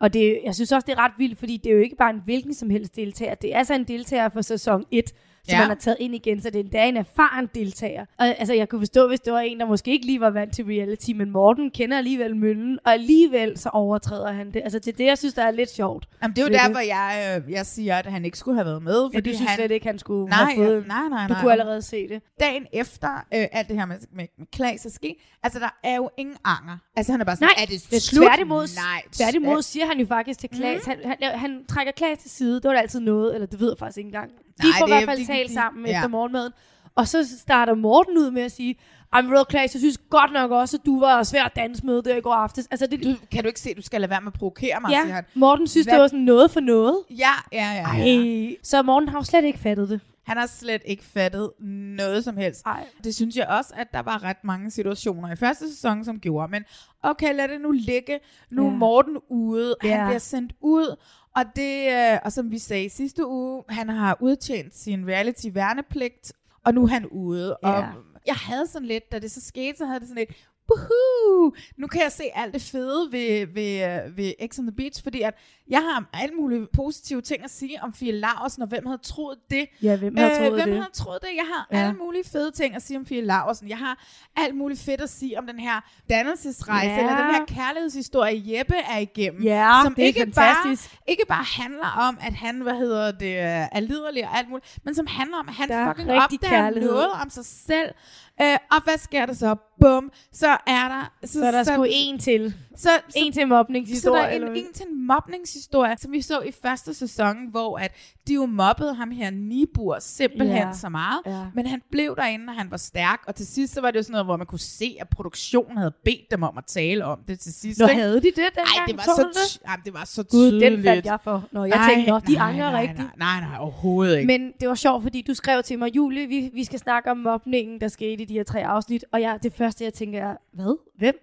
Og 0.00 0.12
det, 0.12 0.38
jeg 0.44 0.54
synes 0.54 0.72
også, 0.72 0.84
det 0.86 0.92
er 0.92 0.98
ret 0.98 1.12
vildt, 1.18 1.38
fordi 1.38 1.56
det 1.56 1.70
er 1.70 1.74
jo 1.76 1.82
ikke 1.82 1.96
bare 1.96 2.10
en 2.10 2.20
hvilken 2.24 2.54
som 2.54 2.70
helst 2.70 2.96
deltager. 2.96 3.34
Det 3.34 3.54
er 3.54 3.58
altså 3.58 3.74
en 3.74 3.84
deltager 3.84 4.28
for 4.28 4.40
sæson 4.40 4.84
1, 4.90 5.12
som 5.48 5.52
Ja. 5.54 5.58
man 5.58 5.68
har 5.68 5.74
taget 5.74 5.96
ind 6.00 6.14
igen, 6.14 6.42
så 6.42 6.50
det 6.50 6.56
er 6.56 6.60
endda 6.60 6.88
en 6.88 6.96
erfaren 6.96 7.48
deltager. 7.54 8.04
Og 8.18 8.26
altså, 8.26 8.54
jeg 8.54 8.68
kunne 8.68 8.80
forstå, 8.80 9.08
hvis 9.08 9.20
det 9.20 9.32
var 9.32 9.40
en, 9.40 9.60
der 9.60 9.66
måske 9.66 9.90
ikke 9.90 10.06
lige 10.06 10.20
var 10.20 10.30
vant 10.30 10.54
til 10.54 10.64
reality, 10.64 11.10
men 11.10 11.30
Morten 11.30 11.70
kender 11.70 11.98
alligevel 11.98 12.36
møllen, 12.36 12.78
og 12.84 12.92
alligevel 12.92 13.58
så 13.58 13.68
overtræder 13.68 14.32
han 14.32 14.46
det. 14.54 14.60
Altså, 14.64 14.78
det 14.78 14.88
er 14.92 14.96
det, 14.96 15.04
jeg 15.04 15.18
synes, 15.18 15.34
der 15.34 15.42
er 15.42 15.50
lidt 15.50 15.70
sjovt. 15.70 16.08
Jamen, 16.22 16.36
det 16.36 16.42
er 16.42 16.46
jo 16.48 16.52
derfor, 16.52 16.80
jeg, 16.80 17.42
øh, 17.46 17.52
jeg 17.52 17.66
siger, 17.66 17.96
at 17.96 18.06
han 18.06 18.24
ikke 18.24 18.38
skulle 18.38 18.54
have 18.56 18.66
været 18.66 18.82
med. 18.82 19.00
Ja, 19.12 19.18
Fordi 19.18 19.30
du 19.30 19.36
synes 19.36 19.50
han, 19.50 19.56
slet 19.58 19.70
ikke, 19.70 19.86
han 19.86 19.98
skulle 19.98 20.28
nej, 20.28 20.44
have 20.44 20.56
fået... 20.66 20.86
Nej, 20.86 21.08
nej, 21.10 21.26
Du 21.26 21.32
nej. 21.32 21.40
kunne 21.42 21.52
allerede 21.52 21.82
se 21.82 22.08
det. 22.08 22.22
Dagen 22.40 22.66
efter 22.72 23.08
øh, 23.34 23.46
alt 23.52 23.68
det 23.68 23.76
her 23.78 23.86
med, 23.86 23.96
med, 24.12 24.26
med 24.38 24.46
Klaas 24.52 24.86
er 24.86 24.90
sket, 24.90 25.14
altså 25.42 25.58
der 25.58 25.78
er 25.84 25.96
jo 25.96 26.10
ingen 26.16 26.36
anger. 26.44 26.76
Altså 26.96 27.12
han 27.12 27.20
er 27.20 27.24
bare 27.24 27.36
sådan, 27.36 27.48
Nej, 27.56 27.62
er 27.62 27.66
det 27.66 27.86
det 27.90 28.02
slut? 28.02 28.26
tværtimod, 28.26 28.66
Nej. 28.76 29.02
tværtimod 29.12 29.62
siger 29.62 29.86
han 29.86 29.98
jo 30.00 30.06
faktisk 30.06 30.40
til 30.40 30.48
Klaas, 30.50 30.86
Mm. 30.86 30.92
mm. 30.92 31.00
han, 31.08 31.16
han, 31.22 31.38
han 31.38 31.64
trækker 31.68 31.92
Klaas 31.92 32.18
til 32.18 32.30
side, 32.30 32.54
det 32.54 32.64
var 32.64 32.72
da 32.72 32.78
altid 32.80 33.00
noget, 33.00 33.34
eller 33.34 33.46
det 33.46 33.60
ved 33.60 33.68
jeg 33.68 33.78
faktisk 33.78 33.98
ikke 33.98 34.08
engang. 34.08 34.30
De 34.62 34.66
Nej, 34.68 34.78
får 34.78 34.86
i 34.86 34.90
er- 34.90 34.94
hvert 34.94 35.08
fald 35.08 35.18
de- 35.20 35.26
talt 35.26 35.48
de- 35.48 35.54
sammen 35.54 35.86
ja. 35.86 35.96
efter 35.96 36.08
morgenmaden, 36.08 36.52
og 36.94 37.08
så 37.08 37.38
starter 37.38 37.74
Morten 37.74 38.18
ud 38.18 38.30
med 38.30 38.42
at 38.42 38.52
sige, 38.52 38.76
I'm 39.16 39.32
real 39.34 39.44
Klaas, 39.44 39.74
jeg 39.74 39.80
synes 39.80 39.98
godt 40.10 40.32
nok 40.32 40.50
også, 40.50 40.76
at 40.76 40.86
du 40.86 41.00
var 41.00 41.22
svær 41.22 41.44
at 41.44 41.52
danse 41.56 41.86
med 41.86 42.02
der 42.02 42.16
i 42.16 42.20
går 42.20 42.34
aftes. 42.34 42.68
Altså, 42.70 42.86
det, 42.86 43.04
Du, 43.04 43.14
kan 43.32 43.42
du 43.42 43.46
ikke 43.48 43.60
se, 43.60 43.70
at 43.70 43.76
du 43.76 43.82
skal 43.82 44.00
lade 44.00 44.10
være 44.10 44.20
med 44.20 44.26
at 44.32 44.38
provokere 44.38 44.80
mig, 44.80 44.90
siger 44.90 45.06
ja, 45.06 45.12
han. 45.14 45.24
Morten 45.34 45.66
synes, 45.66 45.84
Hvad- 45.86 45.94
det 45.94 46.00
var 46.02 46.08
sådan 46.08 46.20
noget 46.24 46.50
for 46.50 46.60
noget. 46.60 46.96
Ja, 47.10 47.30
ja, 47.52 47.72
ja. 47.72 47.96
ja. 47.96 48.18
Ej. 48.48 48.56
Så 48.62 48.82
Morten 48.82 49.08
har 49.08 49.18
jo 49.18 49.24
slet 49.24 49.44
ikke 49.44 49.58
fattet 49.58 49.88
det. 49.88 50.00
Han 50.26 50.36
har 50.36 50.46
slet 50.46 50.82
ikke 50.84 51.04
fattet 51.04 51.50
noget 51.98 52.24
som 52.24 52.36
helst. 52.36 52.62
Ej. 52.66 52.84
Det 53.04 53.14
synes 53.14 53.36
jeg 53.36 53.46
også, 53.46 53.72
at 53.76 53.92
der 53.92 54.02
var 54.02 54.24
ret 54.24 54.44
mange 54.44 54.70
situationer 54.70 55.32
i 55.32 55.36
første 55.36 55.68
sæson, 55.74 56.04
som 56.04 56.20
gjorde. 56.20 56.50
Men 56.50 56.64
okay, 57.02 57.34
lad 57.34 57.48
det 57.48 57.60
nu 57.60 57.70
ligge. 57.70 58.18
Nu 58.50 58.66
er 58.66 58.70
Ja. 58.70 58.76
Morten 58.76 59.16
ude. 59.30 59.74
Han 59.80 59.90
Ja. 59.90 60.06
bliver 60.06 60.18
sendt 60.18 60.52
ud. 60.60 60.96
Og, 61.36 61.44
det, 61.56 61.92
øh, 61.92 62.18
og 62.24 62.32
som 62.32 62.50
vi 62.50 62.58
sagde 62.58 62.90
sidste 62.90 63.26
uge, 63.26 63.64
han 63.68 63.88
har 63.88 64.16
udtjent 64.20 64.76
sin 64.76 65.06
reality-værnepligt, 65.06 66.32
og 66.64 66.74
nu 66.74 66.82
er 66.82 66.86
han 66.86 67.06
ude. 67.06 67.56
Og 67.56 67.78
Ja. 67.80 67.86
jeg 68.26 68.34
havde 68.34 68.66
sådan 68.66 68.88
lidt, 68.88 69.12
da 69.12 69.18
det 69.18 69.30
så 69.30 69.40
skete, 69.40 69.78
så 69.78 69.86
havde 69.86 70.00
det 70.00 70.08
sådan 70.08 70.26
lidt, 70.28 70.46
Woohoo! 70.70 71.52
Nu 71.76 71.86
kan 71.86 72.02
jeg 72.02 72.12
se 72.12 72.24
alt 72.34 72.54
det 72.54 72.62
fede 72.62 73.08
ved, 73.12 73.46
ved, 73.54 74.04
øh, 74.06 74.16
ved 74.16 74.32
X 74.52 74.58
on 74.58 74.66
the 74.66 74.76
Beach, 74.76 75.02
fordi 75.02 75.22
at 75.22 75.34
jeg 75.68 75.78
har 75.80 76.04
alle 76.12 76.34
mulige 76.34 76.66
positive 76.72 77.20
ting 77.20 77.44
at 77.44 77.50
sige 77.50 77.82
om 77.82 77.92
Fie 77.94 78.12
Laursen, 78.12 78.62
og 78.62 78.68
hvem 78.68 78.86
havde 78.86 78.98
troet 79.02 79.38
det? 79.50 79.66
Ja, 79.82 79.96
hvem 79.96 80.16
havde 80.16 80.36
troet 80.38 80.52
hvem 80.54 80.68
det? 80.68 80.76
havde 80.78 80.92
troet 80.94 81.18
det? 81.22 81.28
Jeg 81.36 81.44
har 81.54 81.66
Ja. 81.72 81.78
alle 81.84 81.98
mulige 81.98 82.24
fede 82.32 82.50
ting 82.50 82.74
at 82.74 82.82
sige 82.82 82.98
om 82.98 83.06
Fie 83.06 83.20
Laursen. 83.20 83.68
Jeg 83.68 83.78
har 83.78 84.04
alt 84.36 84.54
muligt 84.54 84.80
fedt 84.80 85.00
at 85.00 85.10
sige 85.10 85.38
om 85.38 85.46
den 85.46 85.58
her 85.60 85.80
dannelsesrejse, 86.10 86.90
Ja. 86.90 86.98
eller 86.98 87.16
den 87.16 87.34
her 87.34 87.44
kærlighedshistorie, 87.46 88.42
Jeppe 88.58 88.74
er 88.76 88.98
igennem. 88.98 89.42
Ja, 89.42 89.80
som 89.84 89.94
det 89.94 90.02
er 90.02 90.06
ikke 90.06 90.20
fantastisk. 90.20 90.90
Bare, 90.90 91.02
ikke 91.06 91.24
bare 91.28 91.44
handler 91.44 92.06
om, 92.08 92.18
at 92.20 92.34
han, 92.34 92.60
hvad 92.60 92.74
hedder 92.74 93.10
det, 93.12 93.38
er 93.38 93.80
liderlig 93.80 94.24
og 94.24 94.38
alt 94.38 94.48
muligt, 94.48 94.78
men 94.84 94.94
som 94.94 95.06
handler 95.06 95.36
om, 95.38 95.48
at 95.48 95.54
han 95.54 95.68
Der 95.68 95.92
fucking 95.94 96.10
opdager 96.10 96.38
kærlighed. 96.50 96.90
noget 96.90 97.10
om 97.22 97.30
sig 97.30 97.44
selv. 97.44 97.94
Øh, 98.42 98.56
og 98.70 98.84
hvad 98.84 98.98
sker 98.98 99.26
der 99.26 99.32
så? 99.32 99.56
Bum, 99.80 100.12
så 100.32 100.48
er 100.66 100.88
der... 100.88 101.12
Så 101.24 101.44
er 101.46 101.50
der 101.50 101.64
sgu 101.64 101.86
en 101.88 102.18
til. 102.18 102.54
Så, 102.76 102.88
så, 103.08 103.12
En 103.16 103.32
til 103.32 103.40
så 103.42 103.46
mobningshistorie. 103.46 104.22
der 104.22 104.28
er 104.28 104.32
eller 104.34 104.46
en, 104.46 104.52
hvad? 104.52 104.62
en 104.62 104.72
til 104.74 104.86
en 104.90 105.06
mobningshistorie, 105.06 105.94
som 105.98 106.12
vi 106.12 106.20
så 106.20 106.40
i 106.40 106.52
første 106.62 106.94
sæson, 106.94 107.36
hvor 107.50 107.78
at 107.78 107.92
de 108.28 108.34
jo 108.34 108.46
mobbede 108.46 108.94
ham 108.94 109.10
her 109.10 109.30
Nibur 109.30 109.96
simpelthen 110.00 110.56
Ja. 110.56 110.72
så 110.72 110.88
meget. 110.88 111.20
Ja. 111.26 111.46
Men 111.54 111.66
han 111.66 111.82
blev 111.90 112.16
derinde, 112.16 112.44
og 112.48 112.54
han 112.54 112.70
var 112.70 112.76
stærk. 112.76 113.20
Og 113.26 113.34
til 113.34 113.46
sidst 113.46 113.74
så 113.74 113.80
var 113.80 113.90
det 113.90 113.98
jo 113.98 114.02
sådan 114.02 114.12
noget, 114.12 114.26
hvor 114.26 114.36
man 114.36 114.46
kunne 114.46 114.58
se, 114.58 114.96
at 115.00 115.08
produktionen 115.08 115.76
havde 115.76 115.92
bedt 116.04 116.30
dem 116.30 116.42
om 116.42 116.58
at 116.58 116.64
tale 116.66 117.04
om 117.04 117.18
det 117.28 117.40
til 117.40 117.54
sidst. 117.54 117.80
Nå, 117.80 117.86
ikke? 117.86 118.00
havde 118.00 118.16
de 118.16 118.20
det 118.26 118.36
dengang? 118.36 118.66
Ej, 118.78 118.84
det 118.86 118.96
var, 118.96 119.02
så, 119.02 119.28
det? 119.34 119.68
Ej, 119.68 119.76
det 119.84 119.94
var 119.94 120.04
så 120.04 120.22
Gud, 120.22 120.50
tydeligt. 120.50 120.72
den 120.72 120.82
faldt 120.82 121.06
jeg 121.06 121.18
for. 121.24 121.44
Nå, 121.52 121.64
jeg 121.64 121.86
tænkte, 121.94 122.10
nå, 122.10 122.18
de 122.18 122.38
angrer 122.40 122.70
nej, 122.70 122.80
rigtigt. 122.80 122.98
Nej, 123.18 123.40
nej, 123.40 123.48
nej, 123.50 123.58
overhovedet 123.60 124.18
ikke. 124.18 124.26
Men 124.26 124.52
det 124.60 124.68
var 124.68 124.74
sjovt, 124.74 125.02
fordi 125.02 125.22
du 125.22 125.34
skrev 125.34 125.62
til 125.62 125.78
mig, 125.78 125.96
Julie, 125.96 126.26
vi, 126.26 126.50
vi 126.54 126.64
skal 126.64 126.78
snakke 126.78 127.10
om 127.10 127.16
mobningen, 127.16 127.80
der 127.80 127.88
skete 127.88 128.22
i 128.22 128.24
de 128.26 128.34
her 128.34 128.44
tre 128.44 128.66
afsnit. 128.66 129.04
Og 129.12 129.20
jeg, 129.20 129.38
det 129.42 129.52
første, 129.52 129.84
jeg 129.84 129.94
tænker 129.94 130.22
er, 130.30 130.36
hvad? 130.52 130.78
Hvem? 130.98 131.14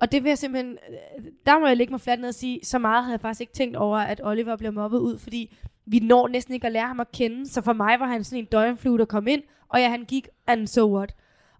Og 0.00 0.12
det 0.12 0.22
vil 0.22 0.30
jeg 0.30 0.38
simpelthen, 0.38 0.78
der 1.46 1.58
må 1.58 1.66
jeg 1.66 1.76
lægge 1.76 1.90
mig 1.90 2.00
fladt 2.00 2.20
ned 2.20 2.28
og 2.28 2.34
sige, 2.34 2.60
så 2.62 2.78
meget 2.78 3.04
havde 3.04 3.12
jeg 3.12 3.20
faktisk 3.20 3.40
ikke 3.40 3.52
tænkt 3.52 3.76
over, 3.76 3.98
at 3.98 4.20
Oliver 4.24 4.56
bliver 4.56 4.70
mobbet 4.70 4.98
ud, 4.98 5.18
fordi 5.18 5.56
vi 5.86 5.98
når 5.98 6.28
næsten 6.28 6.54
ikke 6.54 6.66
at 6.66 6.72
lære 6.72 6.86
ham 6.86 7.00
at 7.00 7.12
kende. 7.12 7.48
Så 7.48 7.62
for 7.62 7.72
mig 7.72 8.00
var 8.00 8.06
han 8.06 8.24
sådan 8.24 8.38
en 8.38 8.44
døgnflue, 8.44 8.98
der 8.98 9.04
kom 9.04 9.26
ind, 9.26 9.42
og 9.68 9.80
ja, 9.80 9.88
han 9.88 10.04
gik, 10.04 10.28
and 10.46 10.66
so 10.66 10.96
what? 10.96 11.14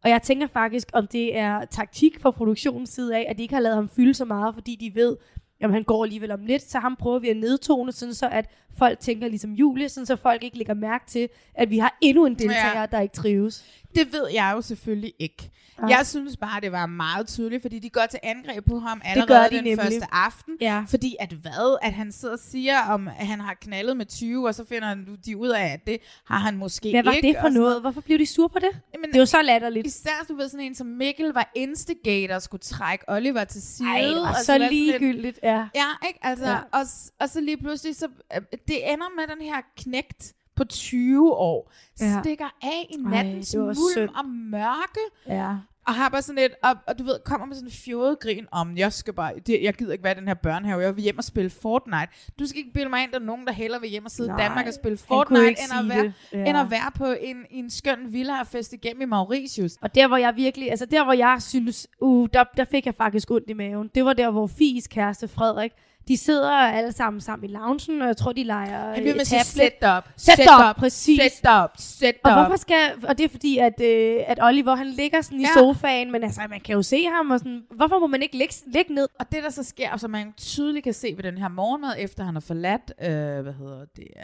Og 0.05 0.11
jeg 0.11 0.22
tænker 0.22 0.47
faktisk, 0.47 0.91
om 0.93 1.07
det 1.07 1.39
er 1.39 1.64
taktik 1.64 2.20
fra 2.20 2.30
produktionens 2.30 2.91
side 2.91 3.16
af, 3.16 3.26
at 3.28 3.39
de 3.39 3.43
ikke 3.43 3.55
har 3.55 3.62
lavet 3.62 3.76
ham 3.76 3.89
fylde 3.89 4.14
så 4.14 4.24
meget, 4.24 4.55
fordi 4.55 4.76
de 4.80 4.95
ved, 4.95 5.16
jamen 5.61 5.74
han 5.74 5.84
går 5.84 6.05
alligevel 6.05 6.30
om 6.30 6.47
lidt, 6.47 6.62
så 6.62 6.78
ham 6.78 6.97
prøver 6.97 7.18
vi 7.18 7.28
at 7.28 7.37
nedtone, 7.37 7.93
sådan 7.93 8.14
så 8.14 8.28
at 8.28 8.51
folk 8.79 9.01
tænker 9.01 9.29
ligesom 9.29 9.53
Julie, 9.53 9.89
sådan 9.89 10.07
så 10.07 10.16
folk 10.16 10.45
ikke 10.45 10.57
lægger 10.59 10.74
mærke 10.74 11.05
til, 11.07 11.29
at 11.55 11.70
vi 11.70 11.79
har 11.79 11.99
endnu 12.01 12.27
en 12.27 12.35
deltager, 12.35 12.66
ja. 12.74 12.81
Ja. 12.81 12.87
der 12.87 13.01
ikke 13.01 13.14
trives. 13.14 13.64
Det 13.95 14.12
ved 14.12 14.27
jeg 14.35 14.53
jo 14.57 14.61
selvfølgelig 14.62 15.12
ikke. 15.18 15.51
Nej. 15.81 15.91
Jeg 15.91 16.07
synes 16.07 16.37
bare, 16.37 16.61
det 16.61 16.72
var 16.72 16.87
meget 16.87 17.27
tydeligt, 17.29 17.62
fordi 17.62 17.79
de 17.79 17.91
går 17.91 18.07
til 18.11 18.18
angreb 18.22 18.64
på 18.68 18.79
ham 18.79 19.01
allerede 19.05 19.45
de 19.51 19.55
den 19.57 19.64
nemlig. 19.64 19.79
første 19.79 20.07
aften. 20.12 20.55
Ja. 20.61 20.85
Fordi 20.89 21.16
at 21.20 21.33
hvad? 21.33 21.79
At 21.83 21.93
han 21.93 22.12
sidder 22.12 22.35
og 22.35 22.41
siger, 22.41 22.79
om 22.81 23.09
at 23.09 23.27
han 23.27 23.41
har 23.41 23.55
knaldet 23.55 23.97
med 23.97 24.07
20, 24.07 24.47
og 24.49 24.55
så 24.55 24.64
finder 24.64 24.89
han- 24.89 25.18
de 25.27 25.37
ud 25.37 25.49
af, 25.49 25.64
at 25.66 25.87
det 25.87 25.99
har 26.27 26.39
han 26.39 26.57
måske 26.57 26.91
Hvad 26.91 27.03
var 27.05 27.12
ikke. 27.12 27.29
det 27.29 27.37
for 27.41 27.49
noget? 27.49 27.81
Hvorfor 27.81 28.01
blev 28.01 28.18
de 28.18 28.27
sure 28.27 28.49
på 28.49 28.59
det? 28.59 28.68
Jamen, 28.95 29.09
det 29.09 29.16
er 29.16 29.20
jo 29.20 29.27
så 29.27 29.43
latterligt. 29.43 29.87
Især, 29.87 30.24
du 30.29 30.35
ved, 30.37 30.49
sådan 30.49 30.66
en 30.66 30.74
som 30.74 30.87
Mikkel 30.87 31.33
var 31.33 31.53
instigator 31.57 32.39
skulle 32.39 32.61
trække 32.61 33.05
Oliver 33.09 33.45
til 33.45 33.62
side. 33.62 33.89
Ej, 33.89 34.03
det 34.03 34.16
var 34.16 34.29
og 34.29 34.35
så 34.37 34.45
sådan 34.45 34.70
ligegyldigt, 34.70 35.39
ja. 35.43 35.57
Ja, 35.74 35.87
ikke? 36.07 36.18
Altså, 36.22 36.45
Ja. 36.47 36.51
ja. 36.53 36.59
Og, 36.72 36.81
og 37.20 37.29
så 37.29 37.41
lige 37.41 37.57
pludselig, 37.57 37.97
så, 37.97 38.09
øh, 38.37 38.43
det 38.69 38.93
ender 38.93 39.17
med 39.17 39.37
den 39.37 39.45
her 39.45 39.61
knægt 39.77 40.33
på 40.57 40.64
20 40.64 41.33
år, 41.33 41.73
Ja. 42.01 42.21
stikker 42.23 42.57
af 42.62 42.87
i 42.91 42.95
Ej, 43.07 43.11
nattens 43.11 43.57
var 43.59 43.64
mulm 43.64 44.14
og 44.17 44.25
mørke, 44.29 45.01
Ja. 45.27 45.55
og 45.87 45.95
har 45.95 46.09
bare 46.09 46.23
sådan 46.23 46.39
et, 46.45 46.51
og, 46.62 46.71
og 46.87 46.99
du 46.99 47.05
ved, 47.05 47.14
kommer 47.25 47.47
med 47.47 47.55
sådan 47.57 47.69
en 47.69 47.73
fjollet 47.73 48.21
grin 48.21 48.47
om, 48.53 48.77
jeg 48.77 48.93
skal 48.93 49.14
bare, 49.14 49.33
det, 49.47 49.62
jeg 49.62 49.75
gider 49.75 49.93
ikke 49.93 50.05
være 50.05 50.17
i 50.17 50.21
den 50.21 50.27
her 50.29 50.35
børnehave, 50.35 50.81
jeg 50.81 50.97
vil 50.97 51.03
hjem 51.03 51.19
og 51.19 51.25
spille 51.25 51.51
Fortnite. 51.51 52.07
Du 52.39 52.47
skal 52.47 52.59
ikke 52.59 52.73
bilde 52.73 52.89
mig 52.89 53.03
ind, 53.03 53.12
der 53.12 53.19
er 53.19 53.23
nogen, 53.25 53.47
der 53.47 53.53
hellere 53.53 53.81
vil 53.81 53.91
hjem 53.91 54.05
og 54.05 54.11
sidde 54.11 54.29
Nej, 54.29 54.39
i 54.39 54.43
Danmark 54.43 54.67
og 54.67 54.75
spille 54.75 54.99
Fortnite, 54.99 55.49
end 55.49 55.59
at, 55.81 55.89
være. 55.89 56.12
Ja. 56.33 56.45
end 56.49 56.59
at 56.59 56.71
være 56.71 56.91
på 56.95 57.07
en, 57.21 57.37
en 57.51 57.71
skøn 57.71 57.99
villa 58.12 58.41
og 58.41 58.47
feste 58.47 58.77
igennem 58.77 59.03
i 59.03 59.05
Mauritius. 59.05 59.73
Og 59.81 59.95
der, 59.95 60.09
hvor 60.09 60.17
jeg 60.17 60.37
virkelig, 60.37 60.71
altså 60.71 60.87
der, 60.87 61.05
hvor 61.05 61.12
jeg 61.12 61.37
synes, 61.43 61.89
uh, 62.01 62.29
der, 62.33 62.45
der 62.57 62.64
fik 62.64 62.87
jeg 62.87 62.95
faktisk 62.95 63.31
ondt 63.31 63.51
i 63.51 63.53
maven, 63.53 63.91
det 63.95 64.05
var 64.05 64.12
der, 64.12 64.31
hvor 64.31 64.47
Fies 64.47 64.87
kæreste 64.87 65.29
Frederik, 65.29 65.73
de 66.09 66.16
sidder 66.16 66.50
alle 66.52 66.92
sammen 66.92 67.20
sammen 67.20 67.50
i 67.50 67.52
loungen, 67.52 68.02
og 68.02 68.09
jeg 68.09 68.16
tror, 68.16 68.32
de 68.32 68.42
leger 68.44 68.94
Han 68.94 69.02
bliver 69.02 69.14
med 69.16 69.24
tablet. 69.24 69.46
setup. 69.46 70.04
Setup, 70.16 70.36
Setup, 70.38 70.76
præcis. 70.76 71.20
setup, 71.32 71.70
setup. 71.78 72.20
Og 72.24 72.34
hvorfor 72.34 72.57
skal, 72.57 72.90
og 73.09 73.18
det 73.18 73.24
er 73.24 73.28
fordi, 73.28 73.59
at, 73.59 73.80
øh, 73.80 74.16
at 74.26 74.38
Oliver, 74.42 74.74
han 74.74 74.86
ligger 74.86 75.20
sådan 75.20 75.40
i 75.40 75.42
Ja. 75.42 75.48
sofaen, 75.54 76.12
men 76.12 76.22
altså, 76.24 76.40
man 76.50 76.61
kan 76.61 76.74
jo 76.74 76.82
se 76.82 77.04
ham, 77.04 77.30
og 77.30 77.38
sådan, 77.38 77.62
hvorfor 77.70 77.98
må 77.98 78.07
man 78.07 78.22
ikke 78.22 78.38
ligge, 78.38 78.54
ligge 78.66 78.94
ned? 78.94 79.09
Og 79.20 79.32
det, 79.32 79.42
der 79.42 79.50
så 79.50 79.62
sker, 79.62 79.90
og 79.92 80.00
som 80.00 80.11
man 80.11 80.32
tydeligt 80.36 80.84
kan 80.84 80.92
se 80.94 81.12
ved 81.16 81.22
den 81.24 81.38
her 81.38 81.48
morgenmad, 81.48 81.94
efter 81.98 82.24
han 82.24 82.34
har 82.34 82.40
forladt, 82.40 82.92
øh, 83.02 83.42
hvad 83.42 83.52
hedder 83.52 83.84
det, 83.96 84.07
øh, 84.16 84.22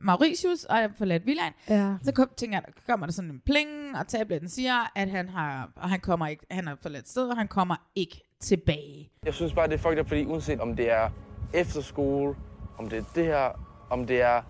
Mauritius, 0.00 0.64
og 0.64 0.76
har 0.76 0.90
forladt 0.98 1.26
villaen, 1.26 1.52
Ja. 1.68 1.94
så 2.04 2.12
kom, 2.12 2.28
tænker 2.36 2.56
jeg, 2.58 2.64
kommer 2.88 3.06
der 3.06 3.12
sådan 3.12 3.30
en 3.30 3.40
pling, 3.46 3.68
og 3.98 4.06
tabletten 4.08 4.48
siger, 4.48 4.92
at 4.98 5.10
han 5.10 5.28
har, 5.28 5.70
og 5.76 5.88
han 5.88 6.00
kommer 6.00 6.26
ikke, 6.26 6.46
han 6.50 6.66
har 6.66 6.76
forladt 6.82 7.08
stedet, 7.08 7.30
og 7.30 7.36
han 7.36 7.48
kommer 7.48 7.76
ikke 7.96 8.24
tilbage. 8.40 9.10
Jeg 9.24 9.34
synes 9.34 9.52
bare, 9.52 9.66
det 9.68 9.74
er 9.74 9.78
fucked 9.78 10.00
up, 10.00 10.08
fordi 10.08 10.24
uanset 10.24 10.60
om 10.60 10.76
det 10.76 10.90
er 10.90 11.10
efterskole, 11.54 12.34
om 12.78 12.88
det 12.88 12.98
er 12.98 13.04
det 13.14 13.24
her, 13.24 13.60
om 13.90 14.06
det 14.06 14.22
er 14.22 14.42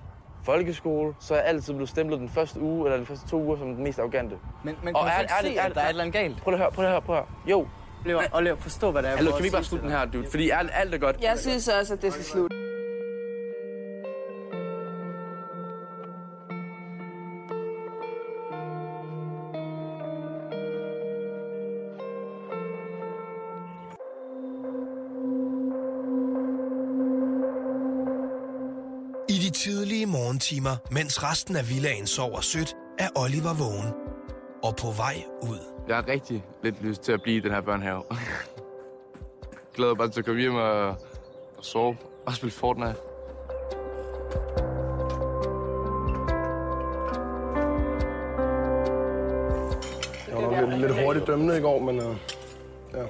folkeskole, 0.44 1.14
så 1.20 1.34
er 1.34 1.38
jeg 1.38 1.48
altid 1.48 1.72
blevet 1.74 1.88
stemplet 1.88 2.20
den 2.20 2.28
første 2.28 2.60
uge, 2.60 2.86
eller 2.86 2.98
de 2.98 3.06
første 3.06 3.28
to 3.28 3.42
uger, 3.42 3.58
som 3.58 3.74
den 3.74 3.84
mest 3.84 3.98
arrogante. 3.98 4.36
Men, 4.64 4.76
men 4.84 4.94
kan 4.94 5.04
du 5.04 5.10
så 5.16 5.20
ikke 5.20 5.54
se, 5.54 5.60
at 5.60 5.74
der 5.74 5.80
er 5.80 5.84
et 5.84 5.88
eller 5.88 6.02
andet 6.02 6.14
galt? 6.14 6.36
Prøv 6.36 6.54
at 6.54 6.60
høre, 6.60 6.70
prøv 6.70 6.84
at 6.84 6.90
høre, 6.90 7.02
prøv 7.02 7.16
at 7.16 7.22
høre. 7.22 7.50
Jo. 7.50 7.66
Oliver, 8.04 8.22
Oliver, 8.32 8.56
forstå, 8.56 8.90
hvad 8.90 9.02
det 9.02 9.10
er. 9.10 9.16
Hallo, 9.16 9.32
kan 9.32 9.44
vi 9.44 9.50
bare 9.50 9.64
slutte 9.64 9.84
den 9.86 9.92
her, 9.92 10.04
dude? 10.04 10.26
Fordi 10.30 10.50
alt, 10.50 10.70
alt 10.74 10.94
er 10.94 10.98
godt. 10.98 11.16
Jeg 11.22 11.38
synes 11.38 11.68
også, 11.68 11.94
at 11.94 12.02
det 12.02 12.12
skal 12.12 12.24
slutte. 12.24 12.67
Morgentimer, 30.48 30.76
mens 30.90 31.22
resten 31.22 31.56
af 31.56 31.68
villagen 31.68 32.06
sover 32.06 32.40
sødt, 32.40 32.76
er 32.98 33.08
Oliver 33.16 33.54
vågen 33.54 33.94
og 34.62 34.76
på 34.76 34.86
vej 34.96 35.16
ud. 35.42 35.58
Jeg 35.88 35.96
har 35.96 36.08
rigtig 36.08 36.44
lidt 36.62 36.82
lyst 36.82 37.02
til 37.02 37.12
at 37.12 37.22
blive 37.22 37.36
i 37.36 37.40
den 37.40 37.50
her 37.50 37.60
børnehave. 37.60 38.02
Glæder 39.74 39.94
bare 39.94 40.08
til 40.10 40.20
at 40.20 40.26
komme 40.26 40.40
hjem 40.40 40.54
og, 40.54 40.88
og 41.58 41.64
sove 41.64 41.96
og 42.26 42.34
spille 42.34 42.52
Fortnite. 42.52 42.96
Jeg 50.28 50.36
var 50.36 50.40
nok 50.40 50.68
lidt, 50.68 50.80
lidt 50.80 51.04
hurtigt 51.04 51.26
dømmende 51.26 51.58
i 51.58 51.60
går, 51.60 51.78
men 51.78 51.98
uh, 51.98 52.16
ja. 52.94 53.04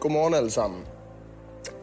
Godmorgen 0.00 0.34
alle 0.34 0.50
sammen. 0.50 0.86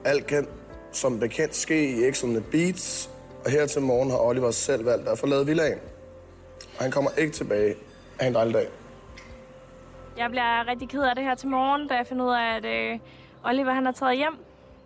Alt 0.05 0.27
kan 0.27 0.47
som 0.91 1.19
bekendt 1.19 1.55
ske 1.55 1.89
i 1.89 2.11
X 2.11 2.23
on 2.23 2.29
the 2.29 2.43
Beats, 2.51 3.09
og 3.45 3.51
her 3.51 3.65
til 3.65 3.81
morgen 3.81 4.11
har 4.11 4.17
Oliver 4.17 4.51
selv 4.51 4.85
valgt 4.85 5.07
at 5.07 5.19
forlade 5.19 5.45
villaen. 5.45 5.79
Og 6.77 6.83
han 6.83 6.91
kommer 6.91 7.11
ikke 7.17 7.33
tilbage 7.33 7.75
af 8.19 8.27
en 8.27 8.33
dejlig 8.33 8.53
dag. 8.53 8.67
Jeg 10.17 10.29
bliver 10.29 10.67
rigtig 10.67 10.89
ked 10.89 11.01
af 11.01 11.15
det 11.15 11.23
her 11.23 11.35
til 11.35 11.49
morgen, 11.49 11.87
da 11.87 11.93
jeg 11.93 12.07
finder 12.07 12.25
ud 12.25 12.31
af, 12.31 12.55
at 12.57 12.65
øh, 12.65 12.99
Oliver 13.45 13.73
han 13.73 13.87
er 13.87 13.91
taget 13.91 14.17
hjem. 14.17 14.33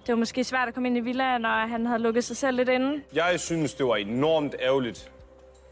Det 0.06 0.12
var 0.14 0.16
måske 0.16 0.43
svært 0.43 0.68
at 0.68 0.74
komme 0.74 0.89
ind 0.89 0.97
i 0.97 0.99
villaen, 0.99 1.41
når 1.41 1.68
han 1.68 1.86
havde 1.86 1.99
lukket 2.01 2.24
sig 2.24 2.38
selv 2.38 2.58
lidt 2.58 2.70
inde. 2.70 3.01
Jeg 3.14 3.39
synes, 3.39 3.74
det 3.74 3.86
var 3.86 3.95
enormt 3.95 4.56
ærgerligt, 4.60 5.12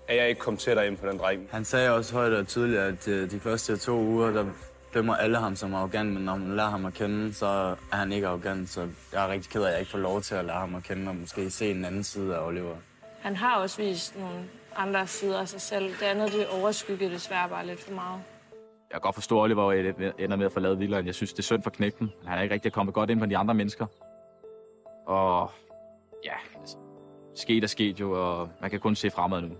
at 0.07 0.17
jeg 0.17 0.29
ikke 0.29 0.39
kom 0.41 0.57
tættere 0.57 0.87
ind 0.87 0.97
på 0.97 1.07
den 1.07 1.17
dreng. 1.19 1.47
Han 1.51 1.65
sagde 1.65 1.91
også 1.91 2.13
højt 2.13 2.33
og 2.33 2.47
tydeligt, 2.47 2.79
at 2.79 3.07
øh, 3.07 3.31
de 3.31 3.39
første 3.39 3.77
to 3.77 3.91
uger, 3.91 4.31
der 4.31 4.45
dømmer 4.93 5.15
alle 5.15 5.37
ham 5.37 5.55
som 5.55 5.73
arrogant, 5.73 6.13
men 6.13 6.23
når 6.23 6.35
man 6.35 6.55
lærer 6.55 6.69
ham 6.69 6.85
at 6.85 6.93
kende, 6.93 7.33
så 7.33 7.45
er 7.91 7.95
han 7.95 8.11
ikke 8.11 8.27
arrogant. 8.27 8.69
Så 8.69 8.87
jeg 9.13 9.25
er 9.25 9.31
rigtig 9.31 9.51
ked 9.51 9.61
af, 9.61 9.67
at 9.67 9.71
jeg 9.71 9.79
ikke 9.79 9.91
får 9.91 9.99
lov 9.99 10.21
til 10.21 10.35
at 10.35 10.45
lære 10.45 10.59
ham 10.59 10.75
at 10.75 10.83
kende, 10.83 11.09
og 11.09 11.15
måske 11.15 11.49
se 11.49 11.71
en 11.71 11.85
anden 11.85 12.03
side 12.03 12.35
af 12.35 12.47
Oliver. 12.47 12.75
Han 13.21 13.35
har 13.35 13.55
også 13.55 13.81
vist 13.81 14.19
nogle 14.19 14.39
andre 14.75 15.07
sider 15.07 15.39
af 15.39 15.47
sig 15.47 15.61
selv. 15.61 15.85
Det 15.85 16.01
andet, 16.01 16.31
det 16.31 16.47
overskygger 16.47 17.09
desværre 17.09 17.49
bare 17.49 17.65
lidt 17.67 17.79
for 17.83 17.93
meget. 17.93 18.21
Jeg 18.91 18.95
kan 18.95 19.01
godt 19.01 19.15
forstå, 19.15 19.37
at 19.37 19.43
Oliver 19.43 19.71
ender 20.19 20.35
med 20.35 20.45
at 20.45 20.51
forlade 20.51 20.77
villaen. 20.77 21.05
Jeg 21.05 21.15
synes, 21.15 21.33
det 21.33 21.39
er 21.39 21.43
synd 21.43 21.63
for 21.63 21.69
knægten. 21.69 22.11
Han 22.25 22.37
er 22.37 22.41
ikke 22.41 22.53
rigtig 22.53 22.73
kommet 22.73 22.95
godt 22.95 23.09
ind 23.09 23.19
på 23.19 23.25
de 23.25 23.37
andre 23.37 23.53
mennesker. 23.53 23.85
Og 25.07 25.51
ja, 26.25 26.59
altså, 26.59 26.77
sket 27.35 27.63
er 27.63 27.67
sket 27.67 27.99
jo, 27.99 28.11
og 28.11 28.49
man 28.61 28.69
kan 28.69 28.79
kun 28.79 28.95
se 28.95 29.09
fremad 29.09 29.41
nu. 29.41 29.55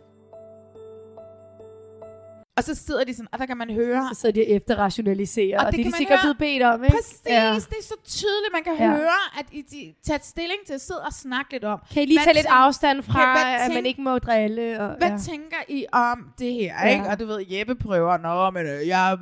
Og 2.58 2.64
så 2.64 2.76
sidder 2.76 3.04
de 3.04 3.14
sådan, 3.14 3.28
og 3.32 3.40
der 3.40 3.46
kan 3.46 3.58
man 3.58 3.70
høre... 3.70 4.10
Så 4.14 4.20
sidder 4.22 4.34
de 4.34 4.42
og 4.42 4.56
efterrationaliserer, 4.56 5.60
og, 5.60 5.66
og 5.66 5.72
det, 5.72 5.78
det 5.80 5.86
er 5.86 5.92
de 5.92 5.98
sikkert 5.98 6.20
blevet 6.22 6.38
bedt 6.38 6.64
om, 6.64 6.84
ikke? 6.84 6.96
Præcis, 6.96 7.22
ja. 7.28 7.54
det 7.56 7.78
er 7.80 7.84
så 7.84 7.96
tydeligt, 8.06 8.52
man 8.54 8.64
kan 8.64 8.74
Ja. 8.80 8.84
ja. 8.84 8.90
høre, 8.98 9.22
at 9.40 9.46
I 9.52 9.62
de 9.62 9.94
tager 10.08 10.20
stilling 10.24 10.60
til 10.68 10.74
at 10.74 10.82
sidde 10.82 11.02
og 11.02 11.14
snakke 11.14 11.52
lidt 11.52 11.64
om. 11.64 11.80
Kan 11.94 12.04
I 12.04 12.06
lige 12.06 12.18
Hvad 12.20 12.24
tage 12.24 12.34
lidt 12.34 12.46
tænk- 12.46 12.56
afstand 12.56 13.04
fra, 13.04 13.14
Kan- 13.36 13.44
hvad 13.44 13.54
at 13.56 13.60
man 13.68 13.76
tænk- 13.76 13.88
ikke 13.88 14.02
må 14.02 14.20
drille? 14.20 14.82
Og, 14.82 14.96
Hvad 14.98 15.10
ja. 15.10 15.18
tænker 15.18 15.58
I 15.68 15.86
om 15.92 16.18
det 16.40 16.54
her, 16.54 16.74
Ja. 16.88 16.94
ikke? 16.94 17.06
Og 17.08 17.20
du 17.20 17.26
ved, 17.26 17.46
Jeppe 17.50 17.76
prøver, 17.76 18.18
nå, 18.18 18.50
men 18.50 18.66
øh, 18.68 18.88
jeg, 18.88 19.18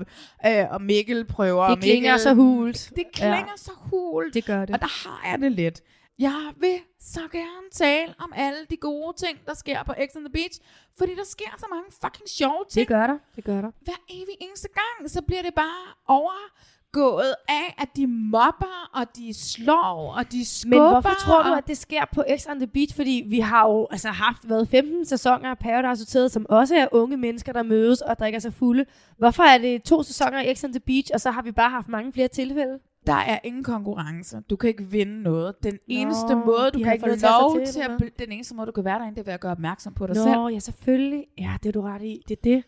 øh, 0.46 0.66
og 0.72 0.82
Mikkel 0.82 1.26
prøver. 1.26 1.68
Det 1.70 1.80
klinger 1.84 2.12
Mikkel, 2.12 2.20
så 2.20 2.34
hult. 2.34 2.92
Det 2.96 3.04
klinger 3.14 3.38
Ja. 3.38 3.44
så 3.58 3.72
hult. 3.82 4.34
Det 4.34 4.46
gør 4.46 4.60
det. 4.66 4.70
Og 4.76 4.82
der 4.82 5.10
har 5.10 5.30
jeg 5.32 5.40
det 5.40 5.52
lidt. 5.52 5.82
Jeg 6.20 6.54
vil 6.58 6.78
så 7.00 7.20
gerne 7.32 7.70
tale 7.72 8.14
om 8.20 8.34
alle 8.36 8.60
de 8.70 8.78
gode 8.78 9.18
ting, 9.18 9.40
der 9.46 9.54
sker 9.54 9.84
på 9.84 9.94
X 9.94 10.16
on 10.16 10.24
the 10.24 10.32
Beach, 10.34 10.60
fordi 10.98 11.16
der 11.16 11.24
sker 11.26 11.52
så 11.58 11.66
mange 11.70 11.86
fucking 12.04 12.30
sjove 12.30 12.64
ting. 12.70 12.80
Det 12.80 12.88
gør 12.88 13.08
der, 13.08 13.18
det 13.36 13.44
gør 13.44 13.62
der. 13.62 13.72
Hver 13.82 14.00
evig 14.10 14.36
eneste 14.42 14.68
gang, 14.74 15.10
så 15.12 15.22
bliver 15.22 15.42
det 15.42 15.54
bare 15.56 15.84
overgået 16.08 17.36
af, 17.50 17.76
at 17.78 17.88
de 17.96 18.08
mobber, 18.08 18.90
og 18.94 19.16
de 19.16 19.34
slår, 19.34 20.14
og 20.18 20.32
de 20.32 20.46
skubber. 20.46 20.80
Men 20.82 20.90
hvorfor 20.90 21.16
tror 21.20 21.44
du, 21.44 21.54
at 21.54 21.68
det 21.68 21.78
sker 21.78 22.06
på 22.14 22.24
X 22.38 22.48
on 22.50 22.58
the 22.60 22.68
Beach? 22.68 22.96
Fordi 22.96 23.24
vi 23.28 23.40
har 23.40 23.68
jo 23.68 23.88
altså 23.92 24.10
haft 24.10 24.50
været 24.50 24.70
15 24.70 25.06
sæsoner 25.06 25.50
af 25.50 25.58
Paradise 25.58 26.02
Hotel, 26.02 26.30
som 26.30 26.46
også 26.50 26.76
er 26.76 26.88
unge 26.92 27.18
mennesker, 27.18 27.54
der 27.54 27.64
mødes 27.64 28.02
og 28.02 28.20
drikker 28.20 28.40
sig 28.40 28.54
fulde. 28.54 28.86
Hvorfor 29.18 29.44
er 29.44 29.58
det 29.58 29.84
to 29.84 30.04
sæsoner 30.04 30.42
i 30.42 30.56
X 30.56 30.64
on 30.64 30.72
the 30.74 30.80
Beach, 30.80 31.10
og 31.14 31.22
så 31.22 31.32
har 31.32 31.42
vi 31.42 31.52
bare 31.52 31.70
haft 31.70 31.88
mange 31.88 32.14
flere 32.14 32.28
tilfælde? 32.28 32.80
Der 33.08 33.14
er 33.14 33.40
ingen 33.44 33.64
konkurrence. 33.64 34.42
Du 34.50 34.56
kan 34.56 34.68
ikke 34.68 34.84
vinde 34.84 35.22
noget. 35.24 35.64
Den 35.64 35.80
eneste 35.88 36.36
Nå, 36.36 36.46
måde, 36.46 36.72
du 36.74 36.80
kan 36.84 36.94
ikke 36.94 37.08
lov 37.08 37.18
sig 37.18 37.66
til 37.66 37.74
til, 37.74 37.82
at... 37.82 38.20
Den 38.20 38.32
eneste 38.32 38.56
måde, 38.56 38.68
du 38.68 38.72
kan 38.72 38.86
være 38.86 39.00
derinde, 39.00 39.16
det 39.16 39.22
er 39.22 39.26
ved 39.26 39.34
at 39.34 39.40
gøre 39.40 39.52
opmærksom 39.52 39.94
på 39.94 40.08
dig 40.08 40.16
Nå, 40.16 40.24
selv. 40.24 40.54
ja, 40.54 40.60
selvfølgelig. 40.60 41.26
Ja, 41.38 41.58
det 41.64 41.70
er 41.70 41.74
du 41.74 41.82
ret 41.82 42.02
i. 42.02 42.24
Det 42.28 42.38
er 42.38 42.42
det. 42.44 42.64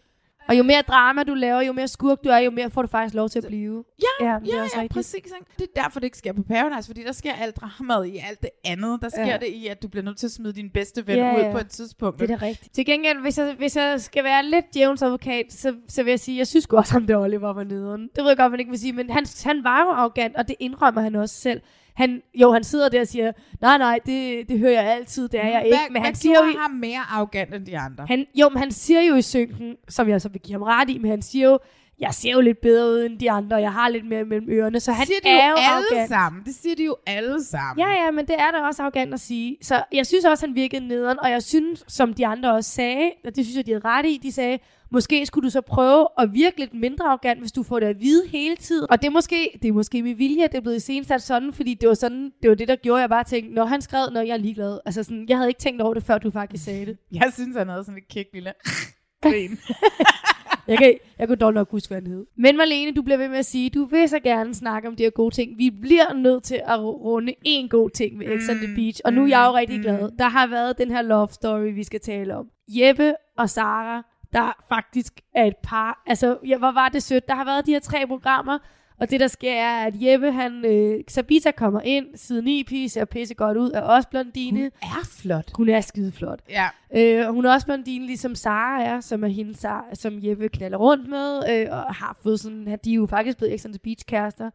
Og 0.48 0.58
jo 0.58 0.64
mere 0.64 0.82
drama 0.88 1.24
du 1.24 1.34
laver, 1.34 1.62
jo 1.62 1.74
mere 1.74 1.88
skurk 1.88 2.24
du 2.24 2.30
er, 2.30 2.38
jo 2.38 2.52
mere 2.52 2.70
får 2.72 2.82
du 2.82 2.88
faktisk 2.88 3.16
lov 3.16 3.30
til 3.30 3.40
at 3.40 3.46
blive. 3.48 3.84
Ja, 4.02 4.26
ja, 4.26 4.32
ja, 4.34 4.40
det 4.40 4.54
er 4.76 4.82
ja 4.82 4.88
præcis. 4.88 5.14
Ikke? 5.16 5.30
Det 5.60 5.68
er 5.76 5.82
derfor, 5.82 6.00
det 6.00 6.06
ikke 6.06 6.18
sker 6.18 6.34
på 6.34 6.44
Paradise, 6.44 6.88
fordi 6.90 7.04
der 7.04 7.12
sker 7.12 7.34
alt 7.34 7.56
dramaet 7.56 8.08
i 8.08 8.18
alt 8.30 8.42
det 8.42 8.50
andet. 8.66 9.02
Der 9.02 9.10
sker 9.10 9.26
Ja. 9.26 9.38
det 9.38 9.48
i, 9.48 9.68
at 9.68 9.82
du 9.84 9.88
bliver 9.88 10.04
nødt 10.04 10.18
til 10.18 10.28
at 10.28 10.32
smide 10.32 10.54
din 10.54 10.70
bedste 10.70 11.08
ven 11.08 11.16
Ja, 11.18 11.36
ud 11.36 11.42
ja. 11.42 11.52
på 11.52 11.58
et 11.58 11.68
tidspunkt. 11.70 12.20
Det 12.20 12.32
er 12.32 12.38
da 12.38 12.46
rigtigt. 12.46 12.74
Til 12.76 12.86
gengæld, 12.86 13.22
hvis 13.22 13.38
jeg, 13.38 13.56
hvis 13.58 13.76
jeg 13.76 14.02
skal 14.02 14.24
være 14.24 14.46
lidt 14.46 14.66
djævns 14.74 15.02
advokat, 15.02 15.46
så, 15.54 15.76
så 15.88 16.04
vil 16.04 16.12
jeg 16.12 16.20
sige, 16.20 16.38
jeg 16.38 16.48
synes 16.48 16.66
også, 16.66 16.98
om 16.98 17.08
det 17.08 17.16
Oliver 17.16 17.54
var 17.54 17.64
nederen. 17.64 18.02
Det 18.16 18.24
ved 18.24 18.28
jeg 18.28 18.38
godt, 18.38 18.52
man 18.52 18.60
ikke 18.60 18.70
vil 18.70 18.80
sige, 18.80 18.94
men 18.94 19.10
han, 19.10 19.26
han 19.46 19.64
var 19.64 19.80
jo 19.84 19.90
arrogant, 19.90 20.36
og 20.36 20.48
det 20.48 20.56
indrømmer 20.60 21.02
han 21.02 21.16
også 21.16 21.36
selv. 21.36 21.62
Han, 21.94 22.22
jo, 22.34 22.52
han 22.52 22.64
sidder 22.64 22.90
der 22.90 23.02
og 23.02 23.08
siger, 23.08 23.32
nej, 23.62 23.78
nej, 23.78 24.00
det, 24.06 24.50
det 24.50 24.60
hører 24.60 24.72
jeg 24.72 24.84
altid, 24.94 25.28
det 25.30 25.40
er 25.44 25.48
jeg 25.48 25.66
ikke. 25.66 25.78
Hvad, 25.78 25.90
Men 25.90 26.02
han 26.02 26.12
hvad 26.12 26.16
siger 26.16 26.36
jo, 26.46 26.60
ham 26.60 26.72
mere 26.72 27.00
arrogant 27.10 27.54
end 27.56 27.66
de 27.66 27.78
andre? 27.78 28.06
han, 28.08 28.26
jo, 28.36 28.50
men 28.50 28.58
han 28.58 28.72
siger 28.72 29.02
jo 29.02 29.16
i 29.16 29.22
synken, 29.22 29.76
som 29.90 30.10
jeg 30.10 30.22
så 30.22 30.30
vil 30.30 30.42
give 30.42 30.54
ham 30.54 30.62
ret 30.62 30.90
i, 30.90 30.98
men 30.98 31.12
han 31.12 31.22
siger 31.22 31.50
jo, 31.50 31.60
jeg 32.04 32.14
ser 32.14 32.32
jo 32.32 32.42
lidt 32.42 32.62
bedre 32.62 32.86
ud 32.92 33.06
end 33.06 33.20
de 33.20 33.32
andre, 33.32 33.56
og 33.58 33.62
jeg 33.62 33.74
har 33.74 33.90
lidt 33.90 34.06
mere 34.06 34.24
mellem 34.26 34.50
ørerne, 34.50 34.80
så 34.80 34.92
han 34.92 35.06
siger 35.08 35.20
de 35.24 35.30
er 35.30 35.48
jo 35.48 35.50
jo 35.50 35.56
alle 35.58 35.88
arrogant. 35.90 36.10
sammen. 36.10 36.44
Det 36.46 36.56
siger 36.56 36.76
de 36.76 36.84
jo 36.84 36.96
alle 37.08 37.44
sammen. 37.44 37.86
Ja, 37.86 37.92
ja, 38.06 38.12
men 38.12 38.26
det 38.28 38.36
er 38.40 38.52
da 38.52 38.58
også 38.58 38.82
arrogant 38.82 39.14
at 39.14 39.20
sige. 39.20 39.58
Så 39.62 39.84
jeg 39.92 40.06
synes 40.08 40.26
også, 40.26 40.46
han 40.46 40.56
virkede 40.56 40.88
nederen, 40.88 41.20
og 41.20 41.30
jeg 41.32 41.44
synes, 41.44 41.84
som 41.88 42.14
de 42.14 42.28
andre 42.28 42.54
også 42.54 42.70
sagde, 42.70 43.12
og 43.26 43.36
det 43.36 43.46
synes 43.46 43.58
jeg, 43.58 43.66
de 43.66 43.72
havde 43.72 43.86
ret 43.86 44.06
i, 44.06 44.20
de 44.24 44.32
sagde, 44.32 44.60
måske 44.92 45.26
skulle 45.26 45.46
du 45.46 45.50
så 45.52 45.62
prøve 45.62 46.08
at 46.18 46.34
virke 46.34 46.60
lidt 46.60 46.74
mindre 46.74 47.06
arrogant, 47.06 47.40
hvis 47.40 47.52
du 47.52 47.64
får 47.64 47.80
det 47.80 47.88
at 47.88 48.00
vide 48.00 48.28
hele 48.28 48.56
tiden. 48.56 48.88
Og 48.90 49.02
det 49.02 49.08
er 49.08 49.12
måske, 49.12 49.60
det 49.62 49.68
er 49.68 49.72
måske 49.74 50.04
med 50.04 50.16
vilje, 50.16 50.44
at 50.44 50.52
det 50.52 50.58
er 50.58 50.62
blevet 50.62 50.76
iscenesat 50.78 51.22
sådan, 51.22 51.54
fordi 51.54 51.74
det 51.74 51.90
var 51.90 51.96
sådan, 51.96 52.32
det 52.42 52.50
var 52.50 52.56
det, 52.56 52.68
der 52.68 52.76
gjorde, 52.76 53.02
jeg 53.02 53.10
bare 53.10 53.24
tænkte, 53.24 53.54
når 53.54 53.66
han 53.66 53.82
skrev, 53.82 54.10
når 54.14 54.22
jeg 54.22 54.34
er 54.34 54.38
ligeglad. 54.38 54.80
Altså 54.86 55.04
sådan, 55.04 55.26
jeg 55.30 55.38
havde 55.38 55.50
ikke 55.50 55.60
tænkt 55.60 55.82
over 55.82 55.94
det, 55.94 56.04
før 56.04 56.18
du 56.18 56.32
faktisk 56.32 56.64
sagde 56.64 56.86
det. 56.86 56.98
Jeg 57.12 57.32
synes, 57.34 57.58
han 57.58 57.70
havde 57.70 57.84
sådan 57.84 57.98
et 57.98 58.08
kæk 58.08 58.26
lille 58.34 58.54
grin. 59.24 59.60
jeg, 60.68 60.78
kan, 60.78 60.94
jeg 61.20 61.28
kunne 61.28 61.38
dog 61.38 61.54
nok 61.54 61.72
huske, 61.72 61.88
hvad 61.88 62.02
han 62.02 62.12
hed. 62.12 62.26
Men 62.36 62.58
Marlene, 62.58 62.96
du 62.96 63.02
bliver 63.02 63.18
ved 63.18 63.30
med 63.30 63.38
at 63.38 63.46
sige, 63.46 63.70
du 63.70 63.86
vil 63.86 64.10
så 64.10 64.20
gerne 64.20 64.54
snakke 64.54 64.88
om 64.88 64.96
de 64.96 65.04
her 65.04 65.10
gode 65.10 65.36
ting. 65.36 65.58
Vi 65.58 65.70
bliver 65.70 66.14
nødt 66.14 66.44
til 66.44 66.62
at 66.66 66.80
runde 66.80 67.34
en 67.42 67.70
god 67.70 67.90
ting 67.90 68.20
ved 68.20 68.40
X 68.40 68.50
on 68.50 68.56
the 68.56 68.76
Beach. 68.76 69.02
Og 69.06 69.14
nu 69.14 69.24
er 69.24 69.28
jeg 69.28 69.46
jo 69.50 69.56
rigtig 69.56 69.82
glad. 69.82 70.10
Der 70.20 70.30
har 70.30 70.48
været 70.48 70.78
den 70.78 70.92
her 70.92 71.02
love 71.02 71.28
story, 71.32 71.74
vi 71.74 71.84
skal 71.84 72.00
tale 72.00 72.36
om. 72.36 72.48
Jeppe 72.68 73.16
og 73.38 73.50
Sara, 73.50 74.04
der 74.34 74.64
faktisk 74.70 75.14
er 75.36 75.46
et 75.46 75.58
par. 75.64 76.04
Altså, 76.08 76.38
ja, 76.48 76.58
hvor 76.58 76.72
var 76.72 76.90
det 76.90 77.04
sødt. 77.04 77.28
Der 77.28 77.36
har 77.36 77.46
været 77.46 77.66
de 77.66 77.72
her 77.72 77.80
tre 77.80 78.08
programmer, 78.08 78.58
og 79.04 79.10
det 79.12 79.20
der 79.20 79.28
sker 79.28 79.52
er, 79.54 79.86
at 79.86 79.94
Jeppe, 80.02 80.32
han, 80.32 80.66
øh, 80.66 81.04
Sabita 81.08 81.52
kommer 81.52 81.82
ind, 81.82 82.06
side 82.16 82.42
9 82.42 82.64
pige, 82.64 82.90
ser 82.90 83.06
pisse 83.06 83.34
godt 83.34 83.58
ud, 83.58 83.72
er 83.72 83.82
også 83.82 84.10
blondine. 84.10 84.60
Hun 84.60 84.70
er 84.82 85.06
flot. 85.22 85.52
Hun 85.56 85.70
er 85.70 85.82
skide 85.82 86.12
flot. 86.12 86.40
Ja. 86.50 86.68
Øh, 86.96 87.28
og 87.28 87.34
hun 87.34 87.46
er 87.46 87.54
også 87.54 87.66
blondine, 87.66 88.06
ligesom 88.06 88.36
Sara 88.36 88.84
er, 88.84 89.00
som 89.00 89.24
er 89.24 89.28
hende, 89.28 89.58
Sara, 89.58 89.86
som 89.94 90.14
Jeppe 90.22 90.50
knaller 90.50 90.78
rundt 90.78 91.10
med, 91.10 91.44
øh, 91.50 91.68
og 91.72 91.96
har 91.96 92.18
fået 92.24 92.40
sådan, 92.40 92.80
de 92.86 92.92
er 92.92 92.96
jo 92.96 93.06
faktisk 93.10 93.38
blevet 93.38 93.62
X 93.62 93.66
on 93.66 93.72
the 93.72 93.80
Beach 93.80 94.06
kærester. 94.06 94.50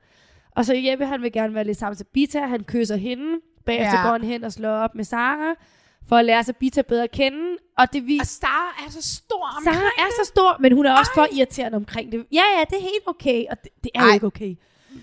Og 0.50 0.64
så 0.64 0.74
Jeppe, 0.76 1.06
han 1.06 1.22
vil 1.22 1.32
gerne 1.32 1.54
være 1.54 1.64
lidt 1.64 1.78
sammen 1.78 1.90
med 1.92 1.96
Sabita, 1.96 2.40
han 2.46 2.64
kysser 2.64 2.96
hende, 2.96 3.40
bagefter 3.66 3.98
Ja. 3.98 4.02
går 4.02 4.12
han 4.12 4.24
hen 4.24 4.44
og 4.44 4.52
slår 4.52 4.70
op 4.70 4.94
med 4.94 5.04
Sara, 5.04 5.54
for 6.08 6.16
at 6.16 6.24
lære 6.24 6.44
Sabita 6.44 6.82
bedre 6.82 7.02
at 7.04 7.10
kende, 7.10 7.56
og 7.78 7.92
det 7.92 8.06
viser... 8.06 8.20
Og 8.22 8.26
Sara 8.26 8.86
er 8.86 8.90
så 8.90 9.02
stor 9.16 9.62
Sara 9.64 9.76
er 9.98 10.10
så 10.24 10.28
stor, 10.28 10.56
men 10.60 10.72
hun 10.72 10.86
er 10.86 10.92
også 10.98 11.10
for 11.14 11.26
irriterende 11.32 11.76
omkring 11.76 12.12
det. 12.12 12.26
Ja, 12.32 12.42
ja, 12.58 12.64
det 12.70 12.76
er 12.76 12.80
helt 12.82 13.02
okay, 13.06 13.44
og 13.50 13.56
det, 13.64 13.70
det 13.84 13.90
er 13.94 14.02
jo 14.02 14.08
Ej. 14.08 14.14
ikke 14.14 14.26
okay. 14.26 14.54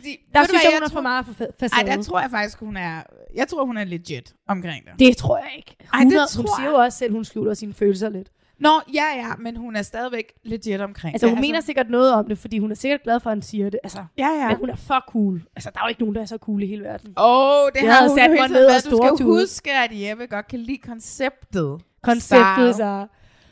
De, 0.04 0.18
Der 0.34 0.44
synes 0.44 0.64
jeg, 0.64 0.72
hun 0.74 0.84
er 0.84 0.88
for 0.90 0.94
tror- 0.94 1.02
meget 1.02 1.26
for 1.26 1.34
fa- 1.34 1.52
facade. 1.60 1.90
Ej, 1.90 1.96
der 1.96 2.04
tror 2.04 2.20
jeg 2.20 2.32
faktisk, 2.32 2.60
hun 2.60 2.78
er... 2.78 3.02
Jeg 3.36 3.48
tror, 3.48 3.66
hun 3.66 3.78
er 3.78 3.84
legit 3.84 4.34
omkring 4.48 4.86
det. 4.86 5.00
Det 5.00 5.18
tror 5.18 5.38
jeg 5.38 5.52
ikke. 5.58 5.76
Ej, 5.94 6.00
Hun, 6.04 6.10
det 6.12 6.18
er- 6.22 6.26
tror 6.28 6.42
hun 6.42 6.50
siger 6.60 6.70
jo 6.70 6.76
også 6.76 6.98
selv, 6.98 7.14
hun 7.14 7.26
skjuler 7.26 7.54
sine 7.54 7.74
følelser 7.74 8.10
lidt. 8.10 8.28
Nå, 8.60 8.70
ja, 8.94 9.04
ja, 9.16 9.28
men 9.40 9.56
hun 9.58 9.76
er 9.76 9.82
stadigvæk 9.82 10.34
legit 10.44 10.82
omkring 10.82 11.14
Altså, 11.16 11.28
hun 11.28 11.36
det. 11.36 11.42
mener 11.42 11.62
sikkert 11.62 11.90
noget 11.90 12.14
om 12.14 12.28
det, 12.28 12.38
fordi 12.38 12.60
hun 12.60 12.72
er 12.72 12.76
sikkert 12.76 13.04
glad 13.04 13.20
for, 13.20 13.30
at 13.30 13.36
han 13.36 13.42
siger 13.42 13.70
det. 13.70 13.80
Altså, 13.84 14.00
ja, 14.18 14.28
ja. 14.28 14.48
Men 14.48 14.58
hun 14.58 14.70
er 14.70 14.76
for 14.76 15.04
cool. 15.08 15.42
Altså, 15.56 15.70
der 15.74 15.80
er 15.80 15.84
jo 15.86 15.90
ikke 15.90 16.02
nogen, 16.02 16.16
der 16.16 16.22
er 16.22 16.26
så 16.26 16.38
cool 16.38 16.64
i 16.64 16.68
hele 16.68 16.84
verden. 16.84 17.14
Åh, 17.18 17.26
oh, 17.26 17.70
det 17.76 17.82
Jeg 17.84 17.96
har 17.96 18.08
hun 18.08 18.18
sat 18.18 18.30
mig 18.32 18.50
ned 18.50 18.66
og. 18.66 18.92
Du 18.92 19.16
skal 19.16 19.26
huske, 19.26 19.72
at 19.72 19.90
Jeppe 19.94 20.26
godt 20.28 20.48
kan 20.48 20.60
lide 20.60 20.78
konceptet. 20.78 21.82
konceptet, 22.04 22.76
så. 22.76 23.08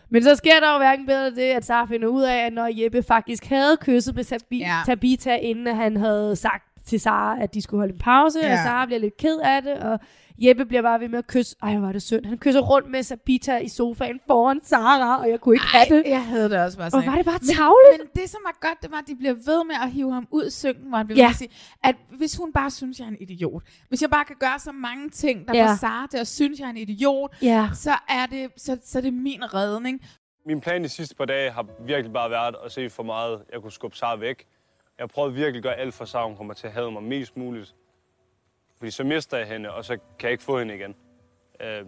Men 0.10 0.24
så 0.24 0.36
sker 0.36 0.60
der 0.60 0.72
jo 0.72 0.78
hverken 0.78 1.06
bedre 1.06 1.32
det, 1.32 1.42
at 1.42 1.66
Sara 1.66 1.86
finder 1.86 2.08
ud 2.08 2.22
af, 2.24 2.46
at 2.46 2.54
når 2.54 2.70
Jeppe 2.84 3.04
faktisk 3.04 3.46
havde 3.46 3.78
kysset 3.82 4.16
med 4.16 4.24
Sabi- 4.24 4.58
Ja. 4.60 4.78
Tabita, 4.86 5.36
inden 5.36 5.76
han 5.76 5.98
havde 5.98 6.36
sagt 6.36 6.64
til 6.86 7.00
Sara, 7.00 7.38
at 7.42 7.54
de 7.54 7.62
skulle 7.62 7.82
holde 7.82 7.94
en 7.94 8.00
pause, 8.00 8.40
Ja. 8.44 8.52
og 8.54 8.58
Sara 8.58 8.86
bliver 8.86 9.00
lidt 9.00 9.18
ked 9.18 9.38
af 9.44 9.62
det, 9.62 9.74
og 9.74 10.00
Jeppe 10.38 10.66
bliver 10.66 10.82
bare 10.82 11.00
ved 11.00 11.10
med 11.10 11.20
at 11.20 11.28
kysse. 11.28 11.56
Ej, 11.64 11.72
hvor 11.78 11.86
var 11.86 11.92
det 11.92 12.02
synd. 12.02 12.26
Han 12.26 12.38
kysser 12.38 12.62
rundt 12.62 12.90
med 12.92 13.04
Sabita 13.04 13.58
i 13.58 13.68
sofaen 13.68 14.20
foran 14.28 14.62
Sara, 14.64 15.20
og 15.22 15.30
jeg 15.30 15.40
kunne 15.40 15.56
ikke 15.56 15.66
have 15.66 15.98
det. 15.98 16.04
Jeg 16.10 16.26
havde 16.26 16.50
det 16.50 16.60
også 16.60 16.78
bare 16.78 16.88
Og 16.88 16.92
sådan. 16.92 17.08
var 17.10 17.16
det 17.16 17.26
bare 17.26 17.40
Men- 17.42 17.56
tavligt? 17.56 17.98
Men, 18.00 18.22
det, 18.24 18.30
som 18.30 18.42
er 18.48 18.68
godt, 18.68 18.82
det 18.82 18.92
var, 18.92 18.98
at 18.98 19.08
de 19.08 19.16
bliver 19.16 19.34
ved 19.34 19.66
med 19.66 19.76
at 19.84 19.92
hive 19.92 20.14
ham 20.14 20.28
ud 20.32 20.46
i 20.48 20.52
synken, 20.52 20.88
hvor 20.88 20.98
han 20.98 21.08
bliver 21.08 21.18
Ja. 21.20 21.24
ved 21.26 21.30
at 21.30 21.36
sige, 21.36 21.50
at 21.84 21.96
hvis 22.18 22.38
hun 22.38 22.54
bare 22.54 22.72
synes, 22.72 23.00
jeg 23.00 23.06
er 23.06 23.10
en 23.10 23.18
idiot, 23.20 23.64
hvis 23.90 24.02
jeg 24.02 24.10
bare 24.10 24.26
kan 24.26 24.36
gøre 24.40 24.60
så 24.60 24.72
mange 24.72 25.10
ting, 25.10 25.48
der 25.48 25.58
Ja. 25.58 25.66
får 25.72 25.76
Sara 25.76 26.08
til 26.08 26.18
at 26.18 26.28
synes, 26.28 26.60
jeg 26.60 26.66
er 26.66 26.70
en 26.70 26.78
idiot, 26.78 27.32
Ja. 27.42 27.70
så, 27.74 27.92
er 28.10 28.26
det, 28.26 28.50
så, 28.58 28.78
så 28.84 28.98
er 28.98 29.02
det 29.02 29.14
min 29.14 29.54
redning. 29.54 30.02
Min 30.46 30.62
plan 30.62 30.84
de 30.84 30.90
sidste 30.90 31.16
par 31.16 31.26
dage 31.26 31.52
har 31.52 31.66
virkelig 31.86 32.14
bare 32.14 32.30
været 32.32 32.56
at 32.66 32.72
se 32.72 32.90
for 32.90 33.04
meget, 33.04 33.42
jeg 33.54 33.62
kunne 33.62 33.72
skubbe 33.72 33.98
Sara 33.98 34.16
væk. 34.16 34.46
Jeg 35.00 35.10
prøvet 35.10 35.36
virkelig 35.36 35.58
at 35.58 35.64
gøre 35.64 35.76
alt 35.76 35.94
for 35.94 36.06
Sara, 36.06 36.28
hun 36.28 36.38
kommer 36.38 36.54
til 36.54 36.68
at 36.68 36.74
have 36.74 36.92
mig 36.92 37.04
mest 37.04 37.38
muligt. 37.38 37.76
Fordi 38.84 38.92
så 38.92 39.04
mister 39.04 39.38
jeg 39.38 39.48
hende, 39.48 39.72
og 39.72 39.86
så 39.86 39.98
kan 39.98 40.28
jeg 40.28 40.32
ikke 40.32 40.44
få 40.44 40.60
hende 40.60 40.76
igen. 40.76 40.96
Øh, 41.60 41.86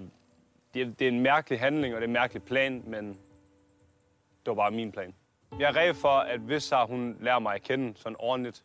det, 0.74 0.82
er, 0.82 0.86
det 0.86 1.02
er 1.02 1.08
en 1.08 1.20
mærkelig 1.20 1.60
handling, 1.60 1.96
og 1.96 2.02
det 2.02 2.06
er 2.06 2.08
en 2.08 2.14
mærkelig 2.14 2.43
plan, 2.43 2.84
men 2.88 3.08
det 3.08 4.46
var 4.46 4.54
bare 4.54 4.72
min 4.72 4.91
plan. 4.91 5.14
Jeg 5.60 5.70
er 5.70 5.76
ræd 5.76 5.93
for, 5.93 6.10
at 6.10 6.39
hvis 6.39 6.64
Sara, 6.64 6.86
hun 6.86 7.18
lærer 7.22 7.39
mig 7.39 7.56
at 7.56 7.64
kende 7.64 7.93
sådan 7.98 8.16
ordentligt, 8.20 8.64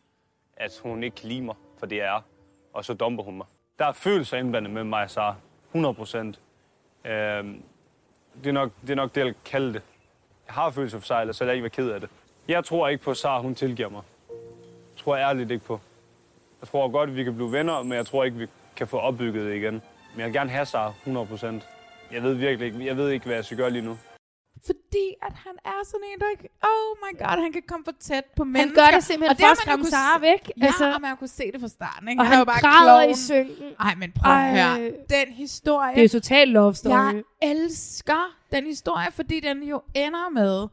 at 0.57 0.79
hun 0.83 1.03
ikke 1.03 1.15
kan 1.15 1.29
lide 1.29 1.41
mig 1.41 1.55
for 1.77 1.85
det, 1.85 1.95
jeg 1.95 2.15
er, 2.15 2.21
og 2.73 2.85
så 2.85 2.93
dumper 2.93 3.23
hun 3.23 3.37
mig. 3.37 3.45
Der 3.79 3.85
er 3.85 3.91
følelser 3.91 4.37
indblandet 4.37 4.73
med 4.73 4.83
mig 4.83 5.03
og 5.03 5.09
Sara. 5.09 5.35
100 5.69 5.93
procent. 5.93 6.39
Øh, 7.05 7.11
det, 7.11 8.47
er 8.47 8.51
nok, 8.51 8.71
det 8.81 8.89
er 8.89 8.95
nok 8.95 9.09
det, 9.09 9.17
jeg 9.17 9.25
vil 9.25 9.35
kalde 9.45 9.73
det. 9.73 9.81
Jeg 10.47 10.53
har 10.53 10.69
følelser 10.69 10.99
for 10.99 11.05
sig, 11.05 11.21
eller 11.21 11.33
så 11.33 11.43
lader 11.43 11.51
jeg 11.51 11.55
ikke 11.55 11.63
være 11.63 11.85
ked 11.85 11.89
af 11.91 12.01
det. 12.01 12.09
Jeg 12.47 12.65
tror 12.65 12.87
ikke 12.87 13.03
på, 13.03 13.11
at 13.11 13.17
Sara, 13.17 13.41
hun 13.41 13.55
tilgiver 13.55 13.89
mig. 13.89 14.03
Tror 14.97 15.15
jeg 15.15 15.29
ærligt 15.29 15.51
ikke 15.51 15.65
på. 15.65 15.79
Jeg 16.61 16.67
tror 16.69 16.89
godt, 16.91 17.09
at 17.09 17.15
vi 17.15 17.23
kan 17.23 17.35
blive 17.35 17.51
venner, 17.51 17.83
men 17.83 17.93
jeg 17.93 18.05
tror 18.05 18.23
ikke, 18.23 18.37
vi 18.37 18.47
kan 18.75 18.87
få 18.87 18.97
opbygget 18.97 19.45
det 19.45 19.55
igen. 19.55 19.73
Men 19.73 20.17
jeg 20.17 20.25
vil 20.25 20.33
gerne 20.33 20.49
have 20.49 20.65
Sara 20.65 20.93
100 21.01 21.27
procent. 21.27 21.63
Jeg 22.11 22.23
ved 22.23 22.33
virkelig 22.33 22.65
ikke, 22.67 22.85
jeg 22.85 22.97
ved 22.97 23.09
ikke, 23.09 23.25
hvad 23.25 23.35
jeg 23.35 23.45
skal 23.45 23.57
gøre 23.57 23.69
lige 23.71 23.81
nu. 23.81 23.97
Fordi 24.65 25.05
at 25.21 25.33
han 25.33 25.53
er 25.65 25.79
sådan 25.85 26.05
en, 26.13 26.19
der 26.19 26.25
ikke... 26.31 26.49
Oh 26.63 26.97
my 27.03 27.17
god, 27.19 27.41
han 27.43 27.51
kan 27.53 27.61
komme 27.67 27.83
for 27.85 27.93
tæt 27.99 28.23
på 28.37 28.43
mennesker. 28.43 28.81
gør 28.81 28.91
det 28.95 29.03
simpelthen 29.03 29.31
Og 29.31 29.37
for 29.39 29.45
har 29.45 29.51
at 29.51 29.57
skræmme 29.57 29.83
kunne 29.83 29.91
Sara 29.91 30.19
væk. 30.19 30.51
Ja, 30.57 30.65
Altså- 30.65 30.93
og 30.93 31.01
man 31.01 31.17
kunne 31.17 31.27
se 31.27 31.51
det 31.51 31.61
fra 31.61 31.67
starten. 31.67 32.09
Ikke? 32.09 32.21
Og 32.21 32.25
er 32.25 32.29
han 32.29 32.39
jo 32.39 32.45
bare 32.45 32.59
græder 32.61 33.01
i 33.01 33.05
klovn. 33.05 33.15
synken. 33.15 33.69
Ej, 33.79 33.95
men 33.95 34.11
prøv 34.11 34.31
at 34.31 34.37
Ej. 34.37 34.79
høre. 34.79 34.91
Den 35.09 35.33
historie... 35.33 35.91
Det 35.95 35.99
er 35.99 36.03
jo 36.03 36.09
total 36.09 36.47
love 36.47 36.75
story. 36.75 36.91
Jeg 37.13 37.23
elsker 37.41 38.35
den 38.51 38.65
historie, 38.65 39.07
fordi 39.11 39.39
den 39.39 39.63
jo 39.63 39.81
ender 39.95 40.29
med, 40.29 40.67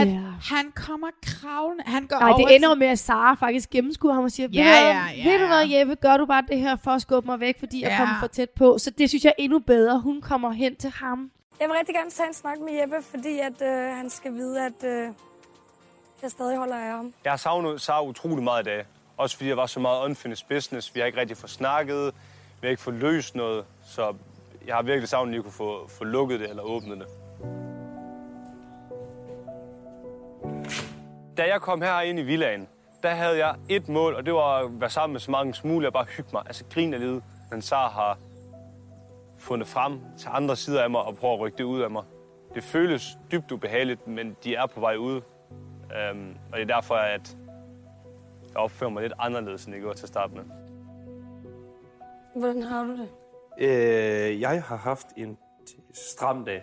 at 0.00 0.08
Ja. 0.08 0.20
han 0.42 0.72
kommer 0.74 1.08
kravlende. 1.26 1.84
Han 1.86 2.06
går 2.06 2.18
Nej, 2.18 2.30
over 2.30 2.46
det 2.46 2.56
ender 2.56 2.68
jo 2.68 2.74
med, 2.74 2.86
at 2.86 2.98
Sara 2.98 3.34
faktisk 3.34 3.70
gennemskuer 3.70 4.14
ham 4.14 4.24
og 4.24 4.30
siger, 4.30 4.48
Ja, 4.52 4.62
ja, 4.62 5.04
ja, 5.16 5.30
ved 5.30 5.38
du 5.40 5.46
hvad. 5.46 5.66
Jeppe, 5.68 5.94
gør 5.94 6.16
du 6.16 6.26
bare 6.26 6.44
det 6.48 6.58
her 6.58 6.76
for 6.84 6.90
at 6.90 7.02
skubbe 7.02 7.26
mig 7.30 7.40
væk, 7.40 7.58
fordi 7.58 7.82
jeg 7.82 7.90
Ja. 7.90 7.96
kommer 7.96 8.16
for 8.20 8.26
tæt 8.26 8.50
på. 8.50 8.78
Så 8.78 8.90
det 8.90 9.08
synes 9.08 9.24
jeg 9.24 9.30
er 9.38 9.42
endnu 9.42 9.58
bedre. 9.58 10.00
Hun 10.00 10.20
kommer 10.20 10.50
hen 10.50 10.76
til 10.76 10.90
ham. 10.90 11.30
Jeg 11.60 11.68
vil 11.68 11.76
rigtig 11.78 11.94
gerne 11.94 12.10
tage 12.10 12.28
en 12.28 12.34
snak 12.34 12.58
med 12.60 12.80
Jeppe, 12.80 12.96
fordi 13.10 13.38
at, 13.38 13.62
øh, 13.62 13.96
han 13.96 14.10
skal 14.10 14.32
vide, 14.34 14.60
at 14.66 14.84
øh, 14.84 15.08
jeg 16.22 16.30
stadig 16.30 16.56
holder 16.58 16.76
af 16.76 16.90
ham. 16.90 17.12
Jeg 17.24 17.32
har 17.32 17.36
savnet 17.36 17.80
Sara 17.80 18.02
utrolig 18.04 18.44
meget 18.44 18.62
i 18.62 18.64
dag. 18.64 18.84
Også 19.16 19.36
fordi 19.36 19.48
jeg 19.48 19.56
var 19.56 19.66
så 19.66 19.80
meget 19.80 20.04
unfinished 20.04 20.48
business. 20.48 20.94
Vi 20.94 21.00
har 21.00 21.06
ikke 21.06 21.20
rigtig 21.20 21.36
fået 21.36 21.50
snakket. 21.50 22.14
Vi 22.60 22.66
har 22.66 22.70
ikke 22.70 22.82
fået 22.82 22.96
løst 22.96 23.34
noget. 23.34 23.64
Så 23.86 24.14
jeg 24.66 24.74
har 24.74 24.82
virkelig 24.82 25.08
savnet, 25.08 25.32
at 25.32 25.34
jeg 25.36 25.42
kunne 25.42 25.52
få, 25.52 25.88
få 25.98 26.04
lukket 26.04 26.40
det 26.40 26.50
eller 26.50 26.62
åbnet 26.62 26.98
det. 26.98 27.06
Da 31.36 31.42
jeg 31.42 31.60
kom 31.60 31.82
her 31.82 32.00
ind 32.00 32.18
i 32.18 32.22
villaen, 32.22 32.68
der 33.02 33.10
havde 33.10 33.46
jeg 33.46 33.56
et 33.68 33.88
mål, 33.88 34.14
og 34.14 34.26
det 34.26 34.34
var 34.34 34.58
at 34.58 34.80
være 34.80 34.90
sammen 34.90 35.12
med 35.12 35.20
så 35.20 35.30
mange 35.30 35.54
som 35.54 35.68
muligt 35.70 35.86
og 35.86 35.92
bare 35.92 36.04
hygge 36.04 36.30
mig. 36.32 36.42
Altså 36.46 36.64
grine 36.70 36.98
lidt. 36.98 37.24
Men 37.50 37.62
Sara 37.62 37.88
har 37.88 38.18
fundet 39.36 39.68
frem 39.68 40.00
til 40.18 40.28
andre 40.32 40.56
sider 40.56 40.82
af 40.82 40.90
mig 40.90 41.00
og 41.02 41.16
prøver 41.16 41.34
at 41.34 41.40
rykke 41.40 41.58
det 41.58 41.64
ud 41.64 41.80
af 41.80 41.90
mig. 41.90 42.04
Det 42.54 42.62
føles 42.62 43.18
dybt 43.32 43.52
ubehageligt, 43.52 44.06
men 44.06 44.36
de 44.44 44.54
er 44.54 44.66
på 44.66 44.80
vej 44.80 44.96
ud. 44.96 45.20
Øhm, 45.96 46.36
og 46.52 46.58
det 46.58 46.70
er 46.70 46.74
derfor, 46.74 46.94
at 46.94 47.36
jeg 48.48 48.56
opfører 48.56 48.90
mig 48.90 49.02
lidt 49.02 49.12
anderledes, 49.18 49.64
end 49.64 49.74
jeg 49.74 49.82
gjorde 49.82 49.98
til 49.98 50.04
at 50.04 50.08
starte 50.08 50.34
med. 50.34 50.42
Hvordan 52.36 52.62
har 52.62 52.84
du 52.84 52.90
det? 52.90 53.08
Øh, 53.58 54.40
jeg 54.40 54.62
har 54.62 54.76
haft 54.76 55.06
en 55.16 55.38
stram 55.94 56.44
dag. 56.44 56.62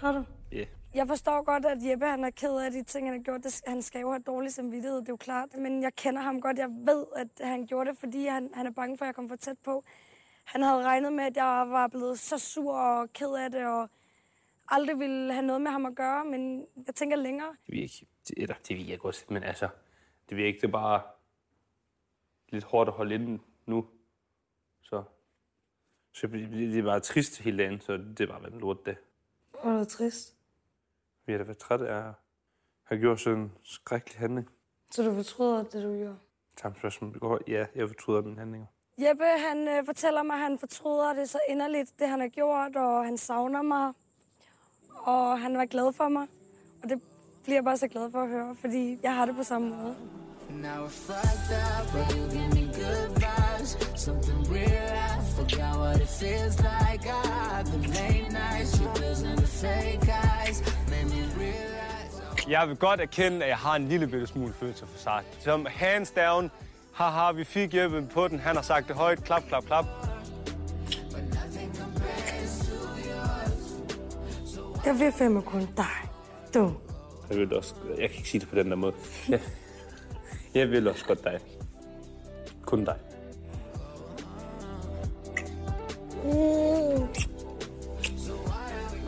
Har 0.00 0.12
du? 0.12 0.24
Ja. 0.52 0.64
Jeg 0.94 1.08
forstår 1.08 1.42
godt, 1.42 1.64
at 1.66 1.78
Jeppe 1.82 2.06
han 2.06 2.24
er 2.24 2.30
ked 2.30 2.56
af 2.56 2.70
de 2.70 2.82
ting, 2.82 3.06
han 3.06 3.18
har 3.18 3.22
gjort. 3.24 3.44
Det, 3.44 3.62
han 3.66 3.82
skal 3.82 4.00
jo 4.00 4.10
have 4.10 4.22
dårlig 4.22 4.52
samvittighed, 4.52 5.00
det 5.00 5.08
er 5.08 5.12
jo 5.12 5.16
klart. 5.16 5.48
Men 5.58 5.82
jeg 5.82 5.94
kender 5.94 6.22
ham 6.22 6.40
godt. 6.40 6.58
Jeg 6.58 6.68
ved, 6.70 7.06
at 7.16 7.28
han 7.40 7.66
gjorde 7.66 7.90
det, 7.90 7.98
fordi 7.98 8.26
han, 8.26 8.50
han 8.54 8.66
er 8.66 8.70
bange 8.70 8.98
for, 8.98 9.04
at 9.04 9.06
jeg 9.06 9.14
kom 9.14 9.28
for 9.28 9.36
tæt 9.36 9.58
på. 9.64 9.84
Han 10.44 10.62
havde 10.62 10.82
regnet 10.84 11.12
med, 11.12 11.24
at 11.24 11.36
jeg 11.36 11.64
var 11.68 11.86
blevet 11.88 12.18
så 12.18 12.38
sur 12.38 12.74
og 12.74 13.12
ked 13.12 13.34
af 13.34 13.50
det, 13.50 13.66
og 13.66 13.90
aldrig 14.68 14.98
ville 14.98 15.32
have 15.32 15.46
noget 15.46 15.62
med 15.62 15.70
ham 15.70 15.86
at 15.86 15.94
gøre. 15.94 16.24
Men 16.24 16.66
jeg 16.86 16.94
tænker 16.94 17.16
længere. 17.16 17.48
Det 17.66 17.72
vil 17.72 17.82
ikke, 17.82 18.06
eller 18.36 18.54
det 18.68 18.76
vil 18.76 18.86
jeg 18.86 18.98
godt, 18.98 19.30
men 19.30 19.42
altså, 19.42 19.68
det 20.28 20.36
vil 20.36 20.44
ikke, 20.44 20.60
det 20.60 20.66
er 20.66 20.72
bare 20.72 21.02
lidt 22.48 22.64
hårdt 22.64 22.88
at 22.88 22.94
holde 22.94 23.14
inde 23.14 23.42
nu. 23.66 23.86
Så, 24.82 25.02
så 26.12 26.26
det 26.26 26.50
det 26.50 26.78
er 26.78 26.82
bare 26.82 27.00
trist 27.00 27.38
hele 27.38 27.58
dagen, 27.58 27.80
så 27.80 27.92
det 27.92 28.20
er 28.20 28.26
bare 28.26 28.52
en 28.52 28.58
lort. 28.58 28.88
Hvor 29.50 29.70
er 29.70 29.78
det 29.78 29.88
trist. 29.88 30.39
Vi 31.26 31.32
har 31.32 31.38
da 31.38 31.44
været 31.44 31.58
trætte 31.58 31.88
af 31.88 32.08
at 32.08 32.14
have 32.84 33.00
gjort 33.00 33.20
sådan 33.20 33.38
en 33.38 33.52
skrækkelig 33.62 34.18
handling. 34.18 34.48
Så 34.90 35.02
du 35.02 35.14
fortryder 35.14 35.62
det, 35.62 35.82
du 35.82 35.96
gjorde? 35.96 36.16
Samme 36.60 36.78
spørgsmål 36.78 37.18
går. 37.18 37.38
Ja, 37.48 37.66
jeg 37.74 37.88
fortryder 37.88 38.22
mine 38.22 38.38
handlinger. 38.38 38.66
Jeppe, 38.98 39.24
han 39.24 39.68
øh, 39.68 39.84
fortæller 39.84 40.22
mig, 40.22 40.34
at 40.34 40.42
han 40.42 40.58
fortryder 40.58 41.12
det 41.12 41.30
så 41.30 41.38
inderligt, 41.48 41.90
det 41.98 42.08
han 42.08 42.20
har 42.20 42.28
gjort, 42.28 42.76
og 42.76 43.04
han 43.04 43.18
savner 43.18 43.62
mig. 43.62 43.92
Og 44.96 45.40
han 45.40 45.58
var 45.58 45.64
glad 45.64 45.92
for 45.92 46.08
mig. 46.08 46.26
Og 46.82 46.88
det 46.88 47.02
bliver 47.42 47.56
jeg 47.56 47.64
bare 47.64 47.76
så 47.76 47.88
glad 47.88 48.10
for 48.10 48.22
at 48.22 48.28
høre, 48.28 48.56
fordi 48.60 48.98
jeg 49.02 49.14
har 49.14 49.24
det 49.26 49.36
på 49.36 49.42
samme 49.42 49.68
måde. 49.68 49.96
Now 50.50 50.84
we're 50.84 50.88
fucked 50.88 51.52
up, 51.52 51.92
but 51.92 52.16
you 52.16 52.22
give 52.36 52.50
me 52.58 52.66
good 52.82 53.08
vibes. 53.22 53.70
Something 54.00 54.40
real, 54.54 54.92
I 55.10 55.22
forgot 55.36 55.76
what 55.78 55.96
it 56.00 56.08
feels 56.08 56.56
like. 56.58 57.02
I've 57.06 57.66
been 57.72 57.82
late 57.82 58.32
nights, 58.32 58.80
you 58.80 59.36
to 59.36 59.46
fake 59.46 60.08
eyes. 60.08 60.29
Jeg 62.48 62.68
vil 62.68 62.76
godt 62.76 63.00
erkende, 63.00 63.42
at 63.42 63.48
jeg 63.48 63.56
har 63.56 63.76
en 63.76 63.88
lille 63.88 64.06
bitte 64.06 64.26
smule 64.26 64.52
følelse 64.52 64.86
for 64.86 64.98
Sark. 64.98 65.24
Som 65.40 65.66
hands 65.70 66.10
down, 66.10 66.50
haha, 66.92 67.32
vi 67.32 67.44
fik 67.44 67.72
hjælpen 67.72 68.06
på 68.06 68.28
den. 68.28 68.40
Han 68.40 68.56
har 68.56 68.62
sagt 68.62 68.88
det 68.88 68.96
højt, 68.96 69.24
klap, 69.24 69.42
klap, 69.48 69.64
klap. 69.64 69.84
Jeg 74.84 74.98
vil 74.98 75.12
fandme 75.12 75.42
kun 75.42 75.68
dig. 75.76 75.84
Du. 76.54 76.72
Jeg 77.30 77.38
vil 77.38 77.54
også, 77.54 77.74
jeg 77.88 78.08
kan 78.10 78.18
ikke 78.18 78.28
sige 78.28 78.40
det 78.40 78.48
på 78.48 78.54
den 78.54 78.70
der 78.70 78.76
måde. 78.76 78.92
Jeg, 79.28 79.40
jeg 80.54 80.70
vil 80.70 80.88
også 80.88 81.04
godt 81.04 81.24
dig. 81.24 81.40
Kun 82.62 82.84
dig. 82.84 82.96
Mm. 86.24 87.30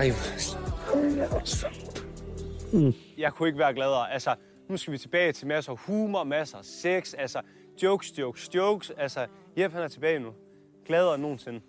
Ej, 0.01 0.12
mm. 2.73 2.95
Jeg 3.18 3.33
kunne 3.33 3.49
ikke 3.49 3.59
være 3.59 3.75
gladere. 3.75 4.12
Altså, 4.12 4.35
nu 4.70 4.77
skal 4.77 4.93
vi 4.93 4.99
tilbage 4.99 5.33
til 5.33 5.47
masser 5.47 5.73
af 5.73 5.79
humor, 5.79 6.25
masser 6.25 6.59
af 6.59 6.64
sex, 6.64 7.14
altså 7.18 7.41
jokes, 7.83 8.18
jokes, 8.18 8.55
jokes. 8.55 8.91
Altså, 8.91 9.27
Jeppe 9.59 9.75
han 9.77 9.85
er 9.85 9.89
tilbage 9.89 10.18
nu. 10.18 10.29
Gladere 10.87 11.14
end 11.14 11.23
nogensinde. 11.23 11.61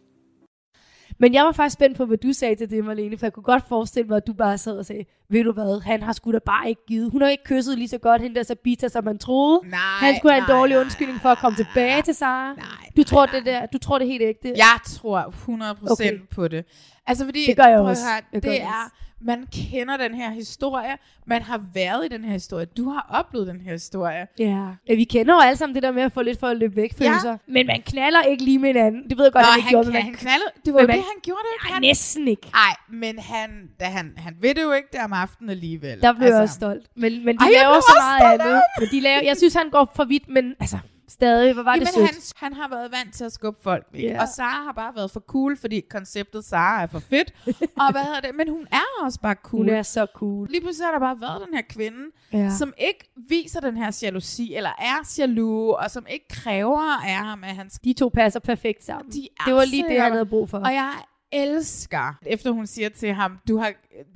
Men 1.19 1.33
jeg 1.33 1.45
var 1.45 1.51
faktisk 1.51 1.73
spændt 1.73 1.97
på, 1.97 2.05
hvad 2.05 2.17
du 2.17 2.33
sagde 2.33 2.55
til 2.55 2.69
det, 2.69 2.85
Marlene, 2.85 3.17
for 3.17 3.25
jeg 3.25 3.33
kunne 3.33 3.43
godt 3.43 3.67
forestille 3.67 4.07
mig, 4.07 4.17
at 4.17 4.27
du 4.27 4.33
bare 4.33 4.57
sad 4.57 4.77
og 4.77 4.85
sagde, 4.85 5.05
ved 5.29 5.43
du 5.43 5.51
hvad, 5.51 5.81
han 5.81 6.03
har 6.03 6.13
sgu 6.13 6.31
da 6.31 6.39
bare 6.45 6.69
ikke 6.69 6.81
givet. 6.87 7.11
Hun 7.11 7.21
har 7.21 7.29
ikke 7.29 7.43
kysset 7.43 7.77
lige 7.77 7.87
så 7.87 7.97
godt 7.97 8.21
hende 8.21 8.35
der 8.35 8.43
Sabita, 8.43 8.87
som 8.87 9.03
man 9.03 9.17
troede. 9.17 9.59
Nej, 9.69 9.79
han 9.79 10.15
skulle 10.17 10.33
have 10.33 10.41
en 10.43 10.49
nej, 10.49 10.57
dårlig 10.57 10.79
undskyldning 10.79 11.21
for 11.21 11.29
at 11.29 11.37
komme 11.37 11.55
tilbage 11.57 12.01
til 12.01 12.15
Sara. 12.15 12.53
Nej, 12.53 12.65
du 12.97 13.03
tror 13.03 13.25
det 13.25 13.45
der, 13.45 13.65
du 13.65 13.77
tror 13.77 13.97
det 13.99 14.07
helt 14.07 14.21
ægte? 14.21 14.53
Jeg 14.55 14.79
tror 14.85 15.19
100% 15.21 15.91
Okay. 15.91 16.19
på 16.31 16.47
det. 16.47 16.65
Altså 17.07 17.25
fordi, 17.25 17.45
Det 17.45 17.55
gør 17.57 17.65
jeg 17.67 17.79
også. 17.79 18.03
høre, 18.05 18.21
Det 18.33 18.43
det 18.43 18.61
er, 18.61 18.91
man 19.21 19.47
kender 19.71 19.97
den 19.97 20.15
her 20.15 20.29
historie, 20.31 20.97
man 21.27 21.41
har 21.41 21.61
været 21.73 22.05
i 22.05 22.07
den 22.07 22.23
her 22.23 22.31
historie, 22.33 22.65
du 22.65 22.89
har 22.89 23.07
oplevet 23.09 23.47
den 23.47 23.61
her 23.61 23.71
historie. 23.71 24.27
Ja. 24.39 24.67
ja. 24.89 24.95
Vi 24.95 25.03
kender 25.03 25.33
jo 25.33 25.39
alle 25.39 25.57
sammen 25.57 25.75
det 25.75 25.83
der 25.83 25.91
med 25.91 26.03
at 26.03 26.11
få 26.11 26.21
lidt 26.21 26.39
for 26.39 26.47
at 26.47 26.57
løbe 26.57 26.75
væk 26.75 26.97
følelser. 26.97 27.29
Ja. 27.29 27.37
Men 27.47 27.67
man 27.67 27.81
knaller 27.85 28.21
ikke 28.21 28.43
lige 28.43 28.59
med 28.59 28.69
hinanden. 28.69 29.09
Det 29.09 29.17
ved 29.17 29.25
jeg 29.25 29.33
godt, 29.33 29.43
Nå, 29.43 29.49
han 29.51 29.59
ikke 29.59 29.63
han, 29.67 29.71
gjorde. 29.73 29.85
kan, 29.85 29.93
men 29.93 30.01
han 30.01 30.11
man- 30.11 30.17
knaldede, 30.19 30.51
det 30.65 30.73
var 30.73 30.79
jo 30.81 30.87
men 30.87 30.95
det, 30.95 30.97
man- 30.97 31.03
han 31.13 31.21
gjorde 31.23 31.41
det. 31.43 31.67
Ja, 31.69 31.73
han, 31.73 31.81
næsten 31.81 32.27
ikke. 32.27 32.47
Nej, 32.53 32.75
men 32.89 33.19
han, 33.19 33.49
da 33.79 33.85
han, 33.85 34.13
han 34.17 34.35
ved 34.41 34.55
det 34.55 34.61
jo 34.63 34.71
ikke 34.71 34.87
der 34.93 35.03
om 35.03 35.13
aftenen 35.13 35.49
alligevel. 35.49 36.01
Der 36.01 36.13
blev 36.13 36.21
altså. 36.25 36.35
jeg 36.35 36.41
også 36.43 36.55
stolt. 36.55 36.85
Men, 36.95 37.25
men 37.25 37.37
de 37.37 37.43
Ej, 37.43 37.49
laver 37.51 37.73
så 37.73 37.77
også 37.77 37.93
meget 38.19 38.41
andet. 38.41 38.61
Men 38.79 38.87
de 38.91 38.99
laver, 38.99 39.21
jeg 39.23 39.37
synes, 39.37 39.53
han 39.53 39.69
går 39.69 39.91
for 39.95 40.03
vidt, 40.03 40.29
men 40.29 40.55
altså, 40.59 40.77
stadig, 41.07 41.53
hvor 41.53 41.63
var 41.63 41.75
det 41.75 41.79
Jamen, 41.95 42.07
sødt. 42.07 42.33
han, 42.39 42.51
han 42.51 42.61
har 42.61 42.69
været 42.69 42.91
vant 42.91 43.13
til 43.13 43.23
at 43.23 43.31
skubbe 43.31 43.59
folk 43.63 43.85
væk. 43.91 44.03
Ja. 44.03 44.21
Og 44.21 44.27
Sara 44.27 44.63
har 44.63 44.71
bare 44.71 44.95
været 44.95 45.11
for 45.11 45.19
cool, 45.19 45.57
fordi 45.57 45.81
konceptet 45.89 46.45
Sara 46.45 46.81
er 46.81 46.87
for 46.87 46.99
fedt. 46.99 47.33
og 47.81 47.91
hvad 47.91 48.01
hedder 48.01 48.19
det? 48.19 48.35
Men 48.35 48.49
hun 48.49 48.67
er 48.71 49.03
også 49.05 49.19
bare 49.19 49.35
cool. 49.43 49.65
Hun 49.65 49.69
er 49.69 49.81
så 49.81 50.07
cool. 50.15 50.47
Lige 50.49 50.61
pludselig 50.61 50.87
har 50.87 50.91
der 50.91 50.99
bare 50.99 51.21
været 51.21 51.41
den 51.47 51.53
her 51.53 51.61
kvinde, 51.69 51.99
ja. 52.33 52.49
som 52.49 52.73
ikke 52.77 53.11
viser 53.29 53.59
den 53.59 53.77
her 53.77 53.99
jalousi, 54.03 54.55
eller 54.55 54.69
er 54.79 55.15
jaloux, 55.19 55.75
og 55.83 55.91
som 55.91 56.05
ikke 56.09 56.27
kræver 56.27 57.01
af 57.05 57.15
ham, 57.15 57.43
at 57.43 57.55
han. 57.55 57.69
De 57.83 57.93
to 57.93 58.09
passer 58.13 58.39
perfekt 58.39 58.83
sammen. 58.83 59.11
De 59.13 59.27
Det 59.45 59.53
var 59.55 59.65
lige 59.65 59.83
det, 59.89 60.01
han 60.01 60.11
havde 60.11 60.25
brug 60.25 60.49
for. 60.49 60.57
Og 60.57 60.73
jeg 60.73 60.93
elsker, 61.33 62.13
efter 62.25 62.51
hun 62.51 62.67
siger 62.67 62.89
til 62.89 63.13
ham, 63.13 63.37
du 63.47 63.57
har, 63.57 63.73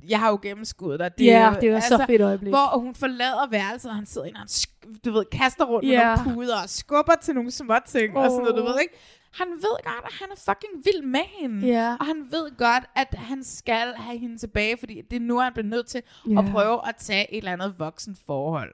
jeg 0.08 0.18
har 0.18 0.30
jo 0.30 0.38
gennemskuddet 0.42 0.98
dig. 1.18 1.24
Ja, 1.24 1.52
det 1.60 1.72
var 1.72 1.80
så 1.80 2.04
fedt 2.06 2.22
øjeblik. 2.22 2.50
Hvor 2.52 2.78
hun 2.78 2.94
forlader 2.94 3.48
værelset, 3.50 3.90
og 3.90 3.94
han 3.96 4.06
sidder 4.06 4.26
inde, 4.26 4.36
og 4.36 4.40
han, 4.40 4.94
du 5.04 5.12
ved, 5.12 5.24
kaster 5.32 5.64
rundt 5.64 5.86
med 5.88 5.94
Ja. 5.94 6.14
nogle 6.16 6.34
puder, 6.34 6.62
og 6.62 6.68
skubber 6.68 7.14
til 7.22 7.34
nogle 7.34 7.50
små 7.50 7.74
ting, 7.86 8.16
og 8.16 8.30
sådan 8.30 8.38
noget, 8.44 8.56
du 8.56 8.62
ved 8.62 8.80
ikke? 8.80 8.94
Han 9.32 9.46
ved 9.48 9.84
godt, 9.84 10.04
at 10.04 10.12
han 10.20 10.28
er 10.30 10.36
fucking 10.36 10.84
vild 10.84 11.02
med 11.06 11.20
hende. 11.40 11.66
Ja. 11.66 11.96
Og 12.00 12.06
han 12.06 12.16
ved 12.30 12.56
godt, 12.56 12.84
at 12.96 13.14
han 13.18 13.44
skal 13.44 13.92
have 13.96 14.18
hende 14.18 14.38
tilbage, 14.38 14.76
fordi 14.78 15.02
det 15.10 15.16
er 15.16 15.20
nu, 15.20 15.38
han 15.38 15.52
bliver 15.52 15.66
nødt 15.66 15.86
til 15.86 16.02
Ja. 16.30 16.38
at 16.38 16.44
prøve 16.52 16.88
at 16.88 16.96
tage 16.96 17.32
et 17.34 17.38
eller 17.38 17.52
andet 17.52 17.74
voksen 17.78 18.16
forhold. 18.26 18.72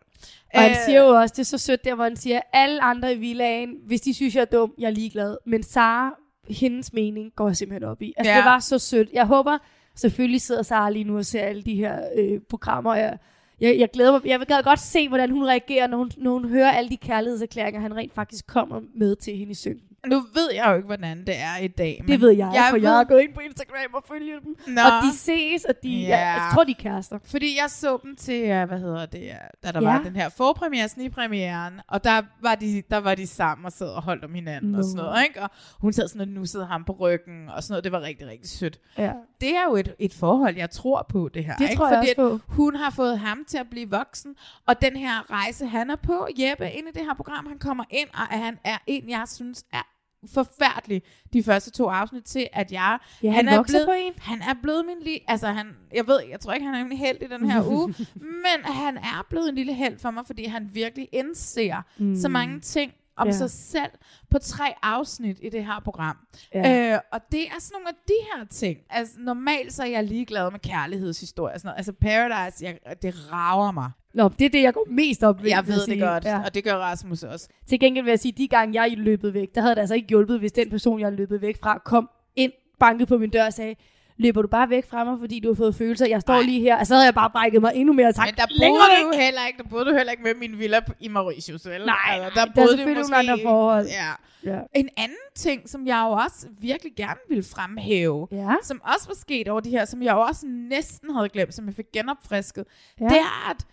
Og 0.54 0.60
han 0.60 0.70
Øh, 0.70 0.76
siger 0.86 1.02
jo 1.02 1.08
også, 1.20 1.32
det 1.32 1.38
er 1.38 1.44
så 1.44 1.58
sødt 1.58 1.84
der, 1.84 1.94
hvor 1.94 2.04
han 2.04 2.16
siger, 2.16 2.40
alle 2.52 2.82
andre 2.82 3.12
i 3.12 3.16
villagen, 3.18 3.70
hvis 3.86 4.00
de 4.00 4.14
synes, 4.14 4.34
jeg 4.34 4.40
er 4.40 4.44
dum, 4.44 4.74
jeg 4.78 4.86
er 4.86 4.90
ligeglad. 4.90 5.36
Men 5.46 5.62
Sara, 5.62 6.14
hendes 6.48 6.92
mening 6.92 7.32
går 7.36 7.48
jeg 7.48 7.56
simpelthen 7.56 7.88
op 7.90 8.02
i. 8.02 8.14
Altså, 8.16 8.30
Ja. 8.32 8.36
det 8.38 8.44
var 8.44 8.58
så 8.58 8.78
sødt. 8.78 9.08
Jeg 9.12 9.26
håber, 9.26 9.58
selvfølgelig 9.94 10.40
sidder 10.40 10.62
Sara 10.62 10.90
lige 10.90 11.04
nu 11.04 11.16
og 11.16 11.24
ser 11.24 11.40
alle 11.42 11.62
de 11.62 11.74
her 11.74 11.98
øh, 12.18 12.40
programmer. 12.48 12.94
Jeg, 12.94 13.18
jeg, 13.60 13.78
jeg 13.78 13.88
glæder 13.92 14.12
mig. 14.12 14.20
Jeg 14.26 14.38
vil 14.40 14.46
godt 14.64 14.80
se, 14.80 15.08
hvordan 15.08 15.30
hun 15.30 15.44
reagerer, 15.46 15.86
når 15.86 15.96
hun, 15.98 16.10
når 16.16 16.32
hun 16.32 16.48
hører 16.48 16.70
alle 16.70 16.90
de 16.90 16.96
kærlighedserklæringer, 16.96 17.80
han 17.80 17.96
rent 17.96 18.12
faktisk 18.14 18.46
kommer 18.46 18.80
med 18.94 19.16
til 19.16 19.36
hende 19.36 19.50
i 19.50 19.54
synken. 19.54 19.93
Nu 20.06 20.16
ved 20.34 20.50
jeg 20.54 20.64
jo 20.68 20.74
ikke, 20.74 20.86
hvordan 20.86 21.18
det 21.26 21.34
er 21.38 21.56
i 21.62 21.68
dag. 21.68 22.04
Det 22.08 22.20
ved 22.20 22.30
jeg, 22.30 22.50
jeg 22.54 22.66
for 22.70 22.76
jeg 22.76 22.82
ved- 22.82 22.88
har 22.96 23.04
gået 23.04 23.20
ind 23.22 23.34
på 23.34 23.40
Instagram 23.40 23.94
og 23.94 24.04
følger 24.08 24.40
dem. 24.40 24.56
Nå. 24.66 24.80
Og 24.82 24.90
de 25.02 25.16
ses, 25.16 25.64
og 25.64 25.74
de, 25.82 25.88
ja. 25.88 26.08
jeg, 26.08 26.18
jeg 26.18 26.50
tror, 26.54 26.64
de 26.64 26.70
er 26.70 26.74
kærester. 26.82 27.18
Fordi 27.24 27.56
jeg 27.62 27.70
så 27.70 27.98
dem 28.02 28.16
til, 28.16 28.42
uh, 28.42 28.68
hvad 28.68 28.78
hedder 28.80 29.06
det, 29.06 29.20
uh, 29.22 29.28
da 29.64 29.72
der 29.72 29.80
Ja. 29.82 29.92
var 29.96 30.02
den 30.02 30.16
her 30.16 30.28
forpremiere, 30.28 30.88
snigpremieren, 30.88 31.80
og 31.88 32.04
der 32.04 32.22
var, 32.42 32.54
de, 32.54 32.82
der 32.90 32.96
var 32.98 33.14
de 33.14 33.26
sammen 33.26 33.64
og 33.66 33.72
sad 33.72 33.88
og 33.88 34.02
holdt 34.02 34.24
om 34.24 34.34
hinanden 34.34 34.70
Nå. 34.72 34.78
og 34.78 34.84
sådan 34.84 34.96
noget, 34.96 35.22
ikke? 35.28 35.42
Og 35.42 35.50
hun 35.80 35.92
sad 35.92 36.08
sådan 36.08 36.20
og 36.20 36.28
nussede 36.28 36.66
ham 36.66 36.84
på 36.84 36.92
ryggen 36.92 37.48
og 37.48 37.62
sådan 37.62 37.72
noget. 37.72 37.84
Det 37.84 37.92
var 37.92 38.00
rigtig, 38.00 38.26
rigtig 38.28 38.50
sødt. 38.50 38.78
Ja. 38.98 39.12
Det 39.40 39.56
er 39.56 39.64
jo 39.68 39.76
et, 39.76 39.94
et 39.98 40.14
forhold, 40.14 40.56
jeg 40.56 40.70
tror 40.70 41.06
på, 41.08 41.28
det 41.34 41.44
her. 41.44 41.56
Det 41.56 41.64
ikke? 41.64 41.76
tror 41.76 41.88
jeg 41.88 41.96
Fordi 41.98 42.14
også 42.18 42.34
at 42.34 42.40
hun 42.56 42.76
har 42.76 42.90
fået 42.90 43.18
ham 43.18 43.44
til 43.48 43.58
at 43.58 43.66
blive 43.70 43.90
voksen, 43.90 44.34
og 44.66 44.82
den 44.82 44.96
her 44.96 45.30
rejse, 45.30 45.66
han 45.66 45.90
er 45.90 45.96
på, 45.96 46.26
Jeppe, 46.38 46.70
ind 46.70 46.88
i 46.88 46.90
det 46.98 47.02
her 47.06 47.14
program, 47.14 47.46
han 47.46 47.58
kommer 47.58 47.84
ind, 47.90 48.08
og 48.12 48.20
han 48.20 48.58
er 48.64 48.78
en, 48.86 49.08
jeg 49.10 49.22
synes 49.28 49.64
er 49.72 49.86
forfærdelig 50.34 51.02
de 51.32 51.42
første 51.42 51.70
to 51.70 51.88
afsnit 51.88 52.24
til, 52.24 52.48
at 52.52 52.72
jeg... 52.72 52.98
Ja, 53.22 53.30
han 53.30 53.48
er 53.48 53.56
vokser 53.56 53.72
blevet, 53.72 53.86
på 53.86 53.92
en. 53.92 54.12
Han 54.18 54.42
er 54.42 54.54
blevet 54.62 54.86
min 54.86 55.00
lige... 55.04 55.20
Altså, 55.28 55.46
han, 55.46 55.66
jeg 55.94 56.06
ved, 56.06 56.20
jeg 56.30 56.40
tror 56.40 56.52
ikke, 56.52 56.66
han 56.66 56.74
er 56.74 56.84
min 56.84 56.98
held 56.98 57.22
i 57.22 57.26
den 57.26 57.50
her 57.50 57.66
uge, 57.74 57.94
men 58.14 58.64
han 58.64 58.96
er 58.96 59.26
blevet 59.30 59.48
en 59.48 59.54
lille 59.54 59.74
held 59.74 59.98
for 59.98 60.10
mig, 60.10 60.26
fordi 60.26 60.44
han 60.44 60.70
virkelig 60.72 61.08
indser 61.12 61.82
mm. 61.98 62.16
så 62.16 62.28
mange 62.28 62.60
ting 62.60 62.92
om 63.16 63.26
Ja. 63.26 63.32
sig 63.32 63.50
selv 63.50 63.90
på 64.30 64.38
tre 64.38 64.64
afsnit 64.82 65.38
i 65.42 65.48
det 65.48 65.64
her 65.66 65.80
program. 65.84 66.16
Ja. 66.54 66.92
Øh, 66.94 66.98
og 67.12 67.20
det 67.32 67.40
er 67.46 67.60
sådan 67.60 67.72
nogle 67.74 67.88
af 67.88 67.94
de 68.08 68.14
her 68.34 68.44
ting. 68.50 68.78
Altså, 68.90 69.14
normalt 69.18 69.72
så 69.72 69.82
er 69.82 69.86
jeg 69.86 70.04
ligeglad 70.04 70.50
med 70.50 70.60
kærlighedshistorier. 70.60 71.54
og 71.54 71.60
Sådan 71.60 71.68
noget. 71.68 71.76
Altså, 71.78 71.92
Paradise, 71.92 72.64
jeg, 72.64 72.78
det 73.02 73.32
rager 73.32 73.72
mig. 73.72 73.90
Nå, 74.14 74.28
det 74.28 74.44
er 74.44 74.48
det, 74.50 74.62
jeg 74.62 74.74
går 74.74 74.86
mest 74.90 75.22
op 75.22 75.42
ved. 75.42 75.48
Jeg 75.50 75.66
ved 75.66 75.86
det 75.86 76.00
godt, 76.00 76.24
Ja. 76.24 76.42
og 76.44 76.54
det 76.54 76.64
gør 76.64 76.74
Rasmus 76.76 77.22
også. 77.22 77.48
Til 77.68 77.80
gengæld 77.80 78.04
vil 78.04 78.10
jeg 78.10 78.18
sige, 78.20 78.32
de 78.32 78.48
gange 78.48 78.82
jeg 78.82 78.94
løbet 78.98 79.34
væk, 79.34 79.54
der 79.54 79.60
havde 79.60 79.74
det 79.74 79.80
altså 79.80 79.94
ikke 79.94 80.08
hjulpet, 80.08 80.38
hvis 80.38 80.52
den 80.52 80.70
person, 80.70 81.00
jeg 81.00 81.12
løbet 81.12 81.40
væk 81.40 81.58
fra, 81.62 81.78
kom 81.78 82.10
ind, 82.36 82.52
bankede 82.80 83.06
på 83.06 83.18
min 83.18 83.30
dør 83.30 83.46
og 83.46 83.52
sagde, 83.52 83.74
løber 84.16 84.42
du 84.42 84.48
bare 84.48 84.70
væk 84.70 84.86
fra 84.90 85.04
mig, 85.04 85.18
fordi 85.20 85.40
du 85.40 85.48
har 85.48 85.54
fået 85.54 85.74
følelser? 85.74 86.06
Jeg 86.06 86.20
står 86.20 86.34
Nej. 86.34 86.42
lige 86.42 86.60
her, 86.60 86.76
og 86.78 86.86
så 86.86 86.94
havde 86.94 87.04
jeg 87.04 87.14
bare 87.14 87.30
brækket 87.30 87.60
mig 87.60 87.72
endnu 87.74 87.92
mere 87.94 88.06
og 88.08 88.14
sagt, 88.14 88.26
Men 88.26 88.34
der 88.34 88.46
boede 88.68 89.12
du 89.12 89.18
heller 89.18 89.46
ikke, 89.46 89.62
der 89.62 89.68
boede 89.68 89.84
du 89.84 89.94
heller 89.96 90.10
ikke 90.10 90.22
med 90.22 90.34
min 90.34 90.58
villa 90.58 90.80
i 91.00 91.08
Mauritius, 91.08 91.66
vel? 91.66 91.86
Nej, 91.86 91.96
altså, 92.08 92.20
nej, 92.20 92.28
der 92.34 92.34
der 92.44 92.50
er 92.50 92.54
boede 92.54 92.66
du 92.68 92.76
selvfølgelig 92.76 93.00
måske, 93.02 93.16
andre 93.16 93.38
forhold. 93.42 93.86
Ja. 93.86 94.10
Ja. 94.52 94.58
En 94.74 94.88
anden 94.96 95.16
ting, 95.36 95.68
som 95.68 95.86
jeg 95.86 96.04
jo 96.08 96.10
også 96.10 96.46
virkelig 96.60 96.92
gerne 96.96 97.20
ville 97.28 97.44
fremhæve, 97.54 98.28
Ja. 98.32 98.54
som 98.62 98.80
også 98.94 99.06
var 99.08 99.14
sket 99.14 99.48
over 99.48 99.60
de 99.60 99.70
her, 99.70 99.84
som 99.84 100.02
jeg 100.02 100.12
jo 100.12 100.20
også 100.20 100.46
næsten 100.46 101.14
havde 101.14 101.28
glemt, 101.28 101.54
som 101.54 101.66
jeg 101.66 101.74
fik 101.74 101.86
genopfrisket, 101.92 102.64
ja. 103.00 103.04
det 103.04 103.16
er, 103.16 103.50
at 103.50 103.66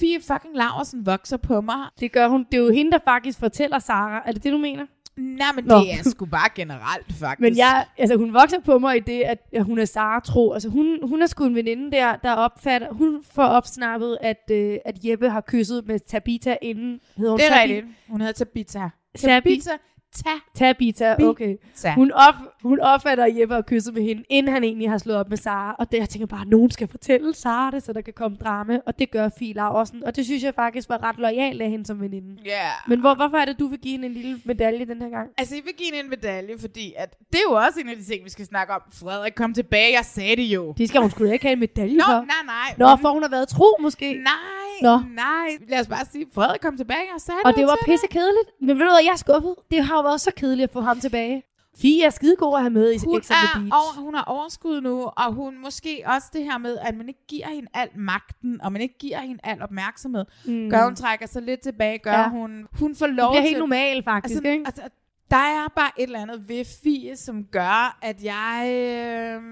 Fie 0.00 0.20
fucking 0.20 0.56
Laversen 0.56 1.06
vokser 1.06 1.36
på 1.36 1.60
mig. 1.60 1.76
Det 2.00 2.12
gør 2.12 2.28
hun. 2.28 2.46
Det 2.52 2.58
er 2.58 2.62
jo 2.62 2.70
hende, 2.70 2.90
der 2.90 2.98
faktisk 3.04 3.38
fortæller 3.38 3.78
Sara. 3.78 4.22
Er 4.26 4.32
det 4.32 4.44
det, 4.44 4.52
du 4.52 4.58
mener? 4.58 4.86
Nej, 5.16 5.46
men 5.54 5.64
Nå. 5.64 5.78
det 5.78 5.92
er 5.92 6.10
sgu 6.10 6.24
bare 6.26 6.48
generelt, 6.54 7.12
faktisk. 7.12 7.40
Men 7.40 7.56
jeg, 7.56 7.86
altså 7.98 8.16
hun 8.16 8.32
vokser 8.34 8.60
på 8.60 8.78
mig 8.78 8.96
i 8.96 9.00
det, 9.00 9.22
at 9.22 9.38
hun 9.64 9.78
er 9.78 9.84
Sara 9.84 10.20
tro. 10.20 10.52
Altså 10.52 10.68
hun, 10.68 10.98
hun 11.08 11.22
er 11.22 11.26
sgu 11.26 11.44
en 11.44 11.54
veninde 11.54 11.90
der, 11.96 12.16
der 12.16 12.32
opfatter, 12.32 12.92
hun 12.92 13.22
får 13.32 13.42
opsnappet, 13.44 14.18
at, 14.20 14.50
øh, 14.50 14.78
at 14.84 15.04
Jeppe 15.04 15.30
har 15.30 15.40
kysset 15.46 15.86
med 15.86 15.98
Tabita 15.98 16.56
inden, 16.62 17.00
hedder 17.16 17.30
hun 17.30 17.38
Det 17.40 17.46
er 17.46 17.50
Tabi- 17.50 17.60
rigtigt. 17.62 17.86
Hun 18.08 18.20
hedder 18.20 18.32
Tabita. 18.34 18.78
Tabi- 19.18 19.26
Tabita. 19.26 19.70
Ta. 20.14 20.30
Tabita, 20.54 21.16
okay. 21.22 21.56
Hun, 21.94 22.12
op, 22.12 22.34
hun 22.62 22.80
opfatter, 22.80 23.24
at 23.24 23.38
Jeppe 23.38 23.54
har 23.54 23.62
kysset 23.62 23.94
med 23.94 24.02
hende, 24.02 24.22
inden 24.28 24.52
han 24.52 24.64
egentlig 24.64 24.90
har 24.90 24.98
slået 24.98 25.18
op 25.18 25.28
med 25.28 25.36
Sara. 25.36 25.76
Og 25.78 25.92
det, 25.92 25.98
jeg 25.98 26.08
tænker 26.08 26.26
bare, 26.26 26.40
at 26.40 26.48
nogen 26.48 26.70
skal 26.70 26.88
fortælle 26.88 27.34
Sara 27.34 27.70
det, 27.70 27.82
så 27.82 27.92
der 27.92 28.00
kan 28.00 28.12
komme 28.12 28.36
drama. 28.36 28.80
Og 28.86 28.98
det 28.98 29.10
gør 29.10 29.28
Fie 29.38 29.52
Laursen. 29.54 30.04
Og 30.04 30.16
det 30.16 30.24
synes 30.24 30.42
jeg 30.42 30.54
faktisk 30.54 30.88
var 30.88 31.02
ret 31.02 31.18
lojal 31.18 31.62
af 31.62 31.70
hende 31.70 31.86
som 31.86 32.00
veninde. 32.00 32.36
Ja. 32.44 32.68
Men 32.88 33.00
hvor, 33.00 33.14
hvorfor 33.14 33.36
er 33.36 33.44
det, 33.44 33.58
du 33.58 33.66
vil 33.66 33.78
give 33.78 33.92
hende 33.92 34.06
en 34.06 34.12
lille 34.14 34.40
medalje 34.44 34.84
den 34.86 35.02
her 35.02 35.08
gang? 35.08 35.28
Altså, 35.38 35.54
jeg 35.54 35.64
vil 35.64 35.74
give 35.78 35.86
hende 35.86 36.00
en 36.00 36.10
medalje, 36.10 36.58
fordi 36.58 36.92
at 36.96 37.18
det 37.32 37.36
er 37.38 37.50
jo 37.50 37.54
også 37.54 37.80
en 37.80 37.88
af 37.88 37.96
de 37.96 38.04
ting, 38.04 38.24
vi 38.24 38.30
skal 38.30 38.46
snakke 38.46 38.72
om. 38.74 38.80
Frederik 38.92 39.32
kom 39.36 39.54
tilbage, 39.54 39.92
jeg 39.96 40.04
sagde 40.04 40.36
det 40.36 40.42
jo. 40.42 40.74
Det 40.78 40.88
skal 40.88 41.00
hun 41.00 41.10
sgu 41.10 41.26
da 41.26 41.32
ikke 41.32 41.44
have 41.44 41.52
en 41.52 41.60
medalje 41.60 41.96
Nå, 41.96 42.04
for. 42.04 42.12
nej, 42.12 42.42
nej. 42.46 42.74
Nå, 42.78 42.96
for 43.02 43.08
hun 43.12 43.22
har 43.22 43.30
været 43.30 43.48
tro 43.48 43.66
måske. 43.80 44.12
Nej, 44.14 44.65
Nå. 44.82 44.98
nej. 45.14 45.48
Lad 45.68 45.80
os 45.80 45.86
bare 45.86 46.04
sige, 46.12 46.26
Frederik 46.34 46.60
kom 46.60 46.76
tilbage, 46.76 46.98
jeg 47.14 47.20
sagde 47.20 47.40
Og 47.44 47.54
det 47.56 47.64
var 47.66 47.76
til 47.76 47.90
pisse 47.90 48.06
kedeligt. 48.10 48.48
Men 48.60 48.68
ved 48.68 48.84
du 48.84 48.90
hvad, 48.92 49.04
jeg 49.04 49.12
er 49.12 49.16
skuffet. 49.16 49.54
Det 49.70 49.84
har 49.84 49.96
jo 49.96 50.02
været 50.02 50.20
så 50.20 50.30
kedeligt 50.36 50.64
at 50.64 50.72
få 50.72 50.80
ham 50.80 51.00
tilbage. 51.00 51.42
Fie 51.78 52.04
er 52.04 52.10
skidegod 52.10 52.54
at 52.56 52.60
have 52.60 52.70
med 52.70 52.92
i 52.92 52.98
Hun, 53.04 53.22
X 53.22 53.30
on 53.30 53.36
the 53.36 53.68
er 53.68 53.74
over, 53.74 54.04
hun 54.04 54.14
har 54.14 54.24
overskud 54.24 54.80
nu, 54.80 55.02
og 55.02 55.32
hun 55.32 55.58
måske 55.62 56.02
også 56.06 56.26
det 56.32 56.44
her 56.44 56.58
med, 56.58 56.78
at 56.78 56.96
man 56.96 57.08
ikke 57.08 57.26
giver 57.28 57.46
hende 57.48 57.68
al 57.74 57.88
magten, 57.94 58.60
og 58.62 58.72
man 58.72 58.82
ikke 58.82 58.98
giver 58.98 59.18
hende 59.18 59.40
al 59.44 59.62
opmærksomhed. 59.62 60.24
Mm. 60.44 60.70
Gør 60.70 60.84
hun 60.84 60.96
trækker 60.96 61.26
sig 61.26 61.42
lidt 61.42 61.60
tilbage, 61.60 61.98
gør 61.98 62.12
Ja. 62.12 62.28
hun, 62.28 62.66
hun 62.78 62.94
får 62.96 63.06
lov 63.06 63.26
Hun 63.26 63.32
bliver 63.32 63.42
til... 63.42 63.48
helt 63.48 63.58
normal, 63.58 64.04
faktisk, 64.04 64.34
altså, 64.36 64.50
ikke? 64.50 64.64
Altså, 64.66 64.82
der 65.30 65.36
er 65.36 65.68
bare 65.76 65.90
et 65.98 66.02
eller 66.02 66.20
andet 66.20 66.48
ved 66.48 66.64
Fie, 66.82 67.16
som 67.16 67.44
gør, 67.44 67.98
at 68.02 68.24
jeg... 68.24 68.68
Øh, 68.72 69.42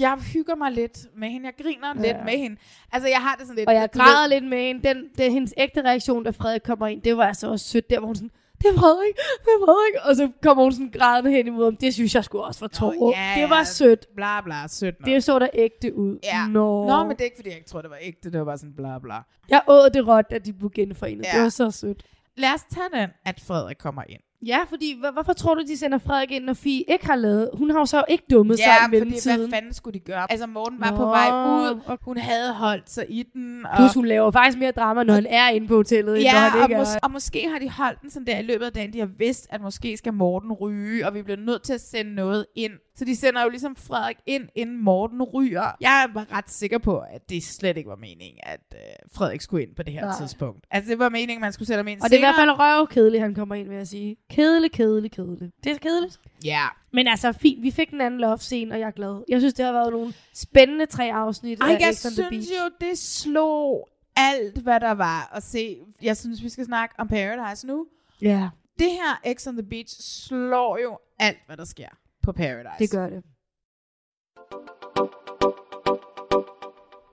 jeg 0.00 0.18
hygger 0.32 0.54
mig 0.54 0.72
lidt 0.72 0.98
med 1.16 1.28
hende. 1.28 1.46
Jeg 1.46 1.54
griner 1.64 1.88
Ja. 1.96 2.12
lidt 2.12 2.24
med 2.24 2.32
hende. 2.38 2.56
Altså, 2.92 3.08
jeg 3.08 3.18
har 3.22 3.34
det 3.36 3.46
sådan 3.46 3.56
lidt... 3.56 3.68
Og 3.68 3.74
jeg 3.74 3.88
græder 3.92 4.26
lidt 4.26 4.44
med 4.44 4.58
hende. 4.58 4.88
Den, 4.88 5.08
det, 5.18 5.32
hendes 5.32 5.54
ægte 5.56 5.82
reaktion, 5.82 6.24
da 6.24 6.30
Frederik 6.30 6.60
kommer 6.64 6.86
ind, 6.86 7.02
det 7.02 7.16
var 7.16 7.24
altså 7.26 7.50
også 7.50 7.68
sødt. 7.68 7.90
Der 7.90 7.98
hvor 7.98 8.06
hun 8.06 8.14
sådan, 8.16 8.30
det 8.58 8.66
er 8.70 8.74
Frederik, 8.78 9.14
det 9.16 9.48
er 9.56 9.64
Frederik. 9.66 10.08
Og 10.08 10.16
så 10.16 10.30
kommer 10.42 10.62
hun 10.64 10.72
sådan 10.72 10.90
grædende 10.98 11.30
hen 11.30 11.46
imod 11.46 11.64
ham. 11.64 11.76
Det 11.76 11.94
synes 11.94 12.14
jeg 12.14 12.24
skulle 12.24 12.44
også 12.44 12.60
var 12.60 12.68
tårer. 12.68 13.12
ja, 13.34 13.40
det 13.40 13.50
var 13.50 13.64
sødt. 13.64 14.06
Bla 14.16 14.40
bla, 14.40 14.68
sødt 14.68 15.00
nok. 15.00 15.06
Det 15.06 15.24
så 15.24 15.38
der 15.38 15.48
ægte 15.54 15.94
ud. 15.96 16.18
Ja. 16.24 16.46
Nå. 16.46 16.86
Nå, 16.86 17.02
men 17.04 17.10
det 17.10 17.20
er 17.20 17.24
ikke, 17.24 17.36
fordi 17.36 17.48
jeg 17.48 17.56
ikke 17.56 17.68
tror, 17.68 17.80
det 17.82 17.90
var 17.90 17.98
ægte. 18.00 18.30
Det 18.30 18.38
var 18.38 18.44
bare 18.44 18.58
sådan 18.58 18.74
bla 18.76 18.98
bla. 18.98 19.14
Jeg 19.48 19.62
åd 19.68 19.90
det 19.90 20.06
råt, 20.08 20.24
at 20.30 20.46
de 20.46 20.52
blev 20.52 20.70
genforenet. 20.74 21.24
Ja. 21.24 21.32
Det 21.36 21.42
var 21.42 21.48
så 21.48 21.70
sødt. 21.70 22.02
Lad 22.36 22.54
os 22.54 22.62
tage 22.70 23.02
den, 23.02 23.10
at 23.24 23.40
Frederik 23.40 23.76
kommer 23.76 24.02
ind. 24.08 24.20
Ja, 24.46 24.58
fordi 24.68 24.96
hvor, 25.00 25.10
hvorfor 25.12 25.32
tror 25.32 25.54
du, 25.54 25.62
de 25.68 25.76
sender 25.76 25.98
Frederik 25.98 26.30
ind, 26.30 26.44
når 26.44 26.52
Fie 26.52 26.84
ikke 26.88 27.06
har 27.06 27.16
lavet? 27.16 27.50
Hun 27.54 27.70
har 27.70 27.78
jo 27.78 27.86
så 27.86 28.04
ikke 28.08 28.24
dummet 28.30 28.58
sig 28.58 28.64
i 28.66 28.68
Ja, 28.68 28.84
fordi 28.84 28.96
mellemtiden. 28.98 29.38
hvad 29.38 29.48
fanden 29.50 29.72
skulle 29.72 29.94
de 30.00 30.04
gøre? 30.04 30.30
Altså, 30.32 30.46
Morten 30.46 30.80
var 30.80 30.90
Nå, 30.90 30.96
på 30.96 31.04
vej 31.04 31.28
ud. 31.30 31.98
Hun 32.02 32.16
havde 32.16 32.52
holdt 32.54 32.90
sig 32.90 33.04
i 33.08 33.22
den. 33.22 33.66
Og 33.66 33.76
Plus 33.76 33.94
hun 33.94 34.06
laver 34.06 34.30
faktisk 34.30 34.58
mere 34.58 34.70
drama, 34.70 35.02
når 35.02 35.14
han 35.14 35.26
er 35.26 35.48
inde 35.48 35.66
på 35.68 35.76
hotellet, 35.76 36.16
end 36.16 36.24
når 36.24 36.30
Ja, 36.30 36.38
han 36.48 36.60
og, 36.62 36.68
ikke 36.70 36.80
mås- 36.80 36.94
er. 36.96 36.98
og 37.02 37.10
måske 37.10 37.48
har 37.52 37.58
de 37.58 37.70
holdt 37.70 38.02
den 38.02 38.10
sådan 38.10 38.26
der 38.26 38.38
i 38.38 38.42
løbet 38.42 38.66
af 38.66 38.72
dagen. 38.72 38.92
De 38.92 38.98
har 38.98 39.08
vidst, 39.18 39.46
at 39.50 39.60
måske 39.60 39.96
skal 39.96 40.12
Morten 40.12 40.52
ryge, 40.52 41.06
og 41.06 41.14
vi 41.14 41.22
bliver 41.22 41.38
nødt 41.38 41.62
til 41.62 41.72
at 41.72 41.80
sende 41.80 42.14
noget 42.14 42.46
ind. 42.56 42.72
Så 42.96 43.04
de 43.04 43.16
sender 43.16 43.42
jo 43.42 43.48
ligesom 43.48 43.76
Frederik 43.76 44.16
ind, 44.26 44.48
inden 44.54 44.82
Morten 44.84 45.22
ryger. 45.22 45.70
Jeg 45.80 46.10
var 46.14 46.32
ret 46.32 46.50
sikker 46.50 46.78
på, 46.78 46.98
at 46.98 47.28
det 47.30 47.42
slet 47.42 47.76
ikke 47.76 47.88
var 47.90 47.96
meningen, 47.96 48.40
at 48.42 48.60
øh, 48.74 48.78
Frederik 49.12 49.40
skulle 49.40 49.62
ind 49.66 49.74
på 49.76 49.82
det 49.82 49.92
her 49.92 50.00
Nej. 50.04 50.18
Tidspunkt. 50.18 50.66
Altså, 50.70 50.90
det 50.90 50.98
var 50.98 51.08
meningen, 51.08 51.40
man 51.40 51.52
skulle 51.52 51.66
sætte 51.66 51.78
ham 51.78 51.88
ind 51.88 52.00
Og 52.00 52.10
det 52.10 52.14
er 52.14 52.18
i 52.18 52.20
hvert 52.20 52.34
senere. 52.34 52.56
fald 52.58 52.78
røvkedeligt, 52.78 53.22
han 53.22 53.34
kommer 53.34 53.54
ind, 53.54 53.68
vil 53.68 53.76
jeg 53.76 53.88
sige. 53.88 54.16
Kedelig, 54.30 54.72
kedelig, 54.72 55.10
kedelig. 55.12 55.50
Det 55.64 55.72
er 55.72 55.78
kedeligt. 55.78 56.20
Ja. 56.44 56.66
Men 56.92 57.06
altså, 57.08 57.32
fint. 57.32 57.62
Vi 57.62 57.70
fik 57.70 57.90
den 57.90 58.00
anden 58.00 58.20
love-scene, 58.20 58.74
og 58.74 58.80
jeg 58.80 58.86
er 58.86 58.90
glad. 58.90 59.24
Jeg 59.28 59.40
synes, 59.40 59.54
det 59.54 59.64
har 59.64 59.72
været 59.72 59.92
nogle 59.92 60.14
spændende 60.34 60.86
tre 60.86 61.12
afsnit 61.12 61.60
Ej, 61.60 61.68
af 61.68 61.80
jeg 61.80 61.94
X 61.94 62.04
on 62.06 62.10
the 62.12 62.14
synes 62.14 62.28
Beach. 62.48 62.50
jo, 62.52 62.86
det 62.88 62.98
slog 62.98 63.88
alt, 64.16 64.58
hvad 64.58 64.80
der 64.80 64.92
var 64.92 65.30
at 65.34 65.42
se. 65.42 65.76
Jeg 66.02 66.16
synes, 66.16 66.42
vi 66.42 66.48
skal 66.48 66.64
snakke 66.64 66.94
om 66.98 67.08
Paradise 67.08 67.66
nu. 67.66 67.86
Ja, 68.22 68.48
Det 68.78 68.88
her 68.90 69.34
X 69.34 69.46
on 69.46 69.54
the 69.56 69.66
Beach 69.70 70.00
slår 70.26 70.78
jo 70.82 70.98
alt, 71.18 71.38
hvad 71.46 71.56
der 71.56 71.64
sker 71.64 71.88
på 72.24 72.32
Paradise. 72.32 72.78
det 72.78 72.90
gør 72.90 73.08
det. 73.08 73.22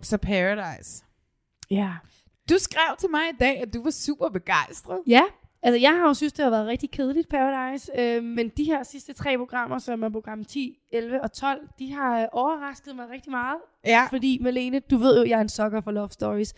Så 0.02 0.18
Paradise. 0.18 1.04
Ja. 1.72 1.94
Du 2.50 2.58
skrev 2.58 2.96
til 3.00 3.10
mig 3.10 3.22
i 3.34 3.38
dag, 3.40 3.62
at 3.62 3.74
du 3.74 3.84
var 3.84 3.90
super 3.92 4.30
begejstret. 4.30 5.00
Ja, 5.08 5.22
altså 5.64 5.80
jeg 5.80 5.92
har 5.92 6.08
jo 6.08 6.14
synes, 6.14 6.34
det 6.34 6.44
har 6.44 6.50
været 6.50 6.68
rigtig 6.68 6.92
kedeligt 6.92 7.30
Paradise, 7.30 7.92
øh, 8.00 8.24
men 8.24 8.50
de 8.50 8.64
her 8.64 8.84
sidste 8.84 9.14
tre 9.14 9.38
programmer, 9.38 9.78
som 9.80 10.04
er 10.04 10.10
program 10.10 10.46
10, 10.46 10.78
11 10.92 11.22
og 11.22 11.34
12, 11.34 11.68
de 11.80 11.94
har 11.94 12.22
øh, 12.22 12.28
overrasket 12.32 12.96
mig 12.96 13.10
rigtig 13.10 13.32
meget. 13.32 13.58
Ja. 13.86 14.08
Fordi 14.10 14.38
Malene, 14.42 14.80
du 14.80 14.98
ved 14.98 15.18
jo, 15.18 15.30
jeg 15.30 15.38
er 15.38 15.42
en 15.42 15.50
sucker 15.50 15.82
for 15.82 15.92
love 15.92 16.10
stories. 16.10 16.54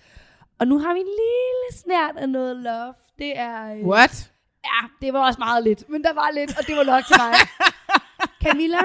Og 0.60 0.68
nu 0.68 0.80
har 0.80 0.94
vi 0.94 1.00
en 1.00 1.06
lille 1.06 1.82
snært 1.84 2.18
af 2.18 2.30
noget 2.30 2.56
love. 2.56 2.94
Det 3.20 3.40
er... 3.40 3.76
Øh, 3.76 3.88
What? 3.88 4.32
Ja, 4.66 5.06
det 5.06 5.14
var 5.14 5.26
også 5.26 5.40
meget 5.40 5.64
lidt, 5.64 5.90
men 5.90 6.04
der 6.04 6.14
var 6.14 6.32
lidt, 6.32 6.60
og 6.60 6.68
det 6.68 6.76
var 6.76 6.84
nok 6.84 7.04
til 7.06 7.16
mig. 7.20 7.34
Camilla, 8.44 8.78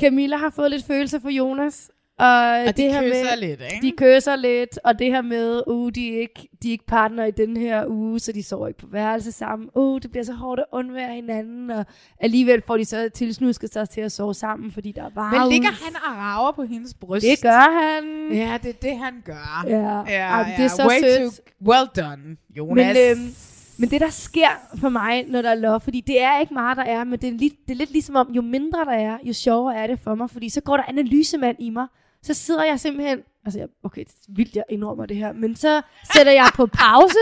Camilla 0.00 0.36
har 0.36 0.50
fået 0.50 0.70
lidt 0.70 0.84
følelser 0.86 1.20
for 1.20 1.30
Jonas. 1.30 1.90
Og, 2.18 2.26
Og 2.26 2.76
de 2.76 2.82
det 2.82 2.92
her 2.92 3.02
kysser 3.02 3.24
med, 3.24 3.48
lidt, 3.48 3.60
ikke? 3.72 3.86
De 3.86 3.92
kysser 3.96 4.36
lidt, 4.36 4.78
og 4.84 4.98
det 4.98 5.06
her 5.06 5.22
med, 5.22 5.62
uh, 5.66 5.90
de 5.94 6.14
er 6.16 6.20
ikke, 6.20 6.48
de 6.62 6.68
er 6.68 6.72
ikke 6.72 6.86
partner 6.86 7.24
i 7.24 7.30
den 7.30 7.56
her 7.56 7.86
uge, 7.86 8.20
så 8.20 8.32
de 8.32 8.42
sover 8.42 8.68
ikke 8.68 8.80
på 8.80 8.86
værelse 8.86 9.32
sammen. 9.32 9.68
Uh, 9.74 10.00
det 10.02 10.10
bliver 10.10 10.24
så 10.24 10.32
hårdt 10.32 10.60
at 10.60 10.66
undvære 10.72 11.14
hinanden, 11.14 11.70
og 11.70 11.84
alligevel 12.20 12.62
får 12.66 12.76
de 12.76 12.84
så 12.84 13.08
tilsnusket 13.14 13.72
sig 13.72 13.88
til 13.90 14.00
at 14.00 14.12
sove 14.12 14.34
sammen, 14.34 14.72
fordi 14.72 14.92
der 14.92 15.04
er 15.04 15.10
bare 15.10 15.38
Men 15.38 15.48
ligger 15.52 15.70
han 15.70 15.96
og 15.96 16.16
rager 16.16 16.52
på 16.52 16.62
hendes 16.62 16.94
bryst? 16.94 17.26
Det 17.26 17.42
gør 17.42 17.82
han. 17.82 18.32
Ja, 18.32 18.58
det 18.62 18.68
er 18.68 18.78
det, 18.82 18.98
han 18.98 19.22
gør. 19.24 19.64
Ja, 19.68 19.98
ja, 20.08 20.26
Ej, 20.26 20.54
det 20.56 20.64
er 20.64 20.68
så 20.68 20.86
Way 20.88 21.00
sødt. 21.00 21.34
Too 21.34 21.72
well 21.72 21.88
done, 21.96 22.36
Jonas. 22.56 22.96
Men, 22.96 22.96
øhm, 23.10 23.34
men 23.78 23.90
det, 23.90 24.00
der 24.00 24.10
sker 24.10 24.48
for 24.80 24.88
mig, 24.88 25.24
når 25.28 25.42
der 25.42 25.50
er 25.50 25.54
love, 25.54 25.80
fordi 25.80 26.00
det 26.00 26.22
er 26.22 26.40
ikke 26.40 26.54
meget, 26.54 26.76
der 26.76 26.82
er, 26.82 27.04
men 27.04 27.18
det 27.20 27.28
er, 27.28 27.32
lidt, 27.32 27.54
det 27.66 27.72
er 27.72 27.76
lidt 27.76 27.90
ligesom 27.90 28.16
om, 28.16 28.28
jo 28.32 28.42
mindre 28.42 28.84
der 28.84 28.92
er, 28.92 29.18
jo 29.22 29.32
sjovere 29.32 29.76
er 29.76 29.86
det 29.86 29.98
for 30.04 30.14
mig, 30.14 30.30
fordi 30.30 30.48
så 30.48 30.60
går 30.60 30.76
der 30.76 30.84
analysemand 30.88 31.56
i 31.58 31.70
mig. 31.70 31.86
Så 32.22 32.34
sidder 32.34 32.64
jeg 32.64 32.80
simpelthen, 32.80 33.18
altså 33.44 33.58
jeg, 33.58 33.68
okay, 33.84 34.00
det 34.04 34.10
er 34.28 34.32
vildt, 34.36 34.56
jeg 34.56 34.64
indrømmer 34.68 35.06
det 35.06 35.16
her, 35.16 35.32
men 35.32 35.56
så 35.56 35.82
sætter 36.14 36.32
jeg 36.32 36.50
på 36.54 36.66
pause. 36.66 37.18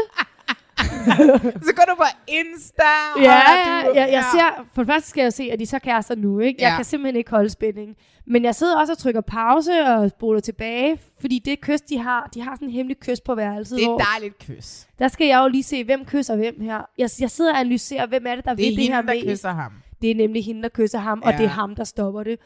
så 1.66 1.72
går 1.76 1.84
du 1.88 1.94
på 1.96 2.04
Insta. 2.28 2.82
Ja, 3.20 3.22
og 3.22 3.56
ja, 3.66 3.88
du, 3.88 3.94
jeg, 3.94 4.08
jeg 4.12 4.24
ser, 4.32 4.66
for 4.74 4.82
det 4.82 4.92
første 4.92 5.10
skal 5.10 5.22
jeg 5.22 5.32
se, 5.32 5.48
at 5.52 5.58
de 5.58 5.66
så 5.66 5.78
kærester 5.78 6.14
nu, 6.14 6.38
ikke? 6.40 6.62
Jeg 6.62 6.70
Ja. 6.70 6.76
kan 6.76 6.84
simpelthen 6.84 7.16
ikke 7.16 7.30
holde 7.30 7.50
spænding. 7.50 7.96
Men 8.26 8.44
jeg 8.44 8.54
sidder 8.54 8.78
også 8.80 8.92
og 8.92 8.98
trykker 8.98 9.20
pause 9.20 9.72
og 9.86 10.10
spoler 10.10 10.40
tilbage, 10.40 10.98
fordi 11.20 11.38
det 11.44 11.60
kys, 11.60 11.80
de 11.80 11.98
har, 11.98 12.28
de 12.34 12.42
har 12.42 12.54
sådan 12.54 12.68
en 12.68 12.74
hemmelig 12.74 12.98
kys 13.00 13.20
på 13.20 13.34
værelset. 13.34 13.78
Det 13.78 13.86
er 13.86 13.94
et 13.96 14.02
dejligt 14.14 14.38
kys. 14.38 14.86
Der 14.98 15.08
skal 15.08 15.26
jeg 15.26 15.40
jo 15.42 15.48
lige 15.48 15.62
se, 15.62 15.84
hvem 15.84 16.04
kysser 16.04 16.36
hvem 16.36 16.60
her. 16.60 16.80
Jeg, 16.98 17.08
jeg 17.20 17.30
sidder 17.30 17.52
og 17.52 17.60
analyserer, 17.60 18.06
hvem 18.06 18.26
er 18.26 18.34
det, 18.36 18.44
der 18.44 18.54
Det 18.54 18.66
er 18.66 18.70
vil 18.70 18.76
det 18.76 18.84
her 18.88 18.96
hende, 18.96 19.12
der 19.26 19.32
kysser 19.32 19.52
ham. 19.52 19.72
Det 20.02 20.10
er 20.10 20.14
nemlig 20.14 20.44
hende, 20.44 20.62
der 20.62 20.68
kysser 20.68 20.98
ham, 20.98 21.22
og 21.24 21.30
Ja. 21.32 21.36
det 21.38 21.44
er 21.44 21.48
ham, 21.48 21.74
der 21.74 21.84
stopper 21.84 22.22
det. 22.22 22.38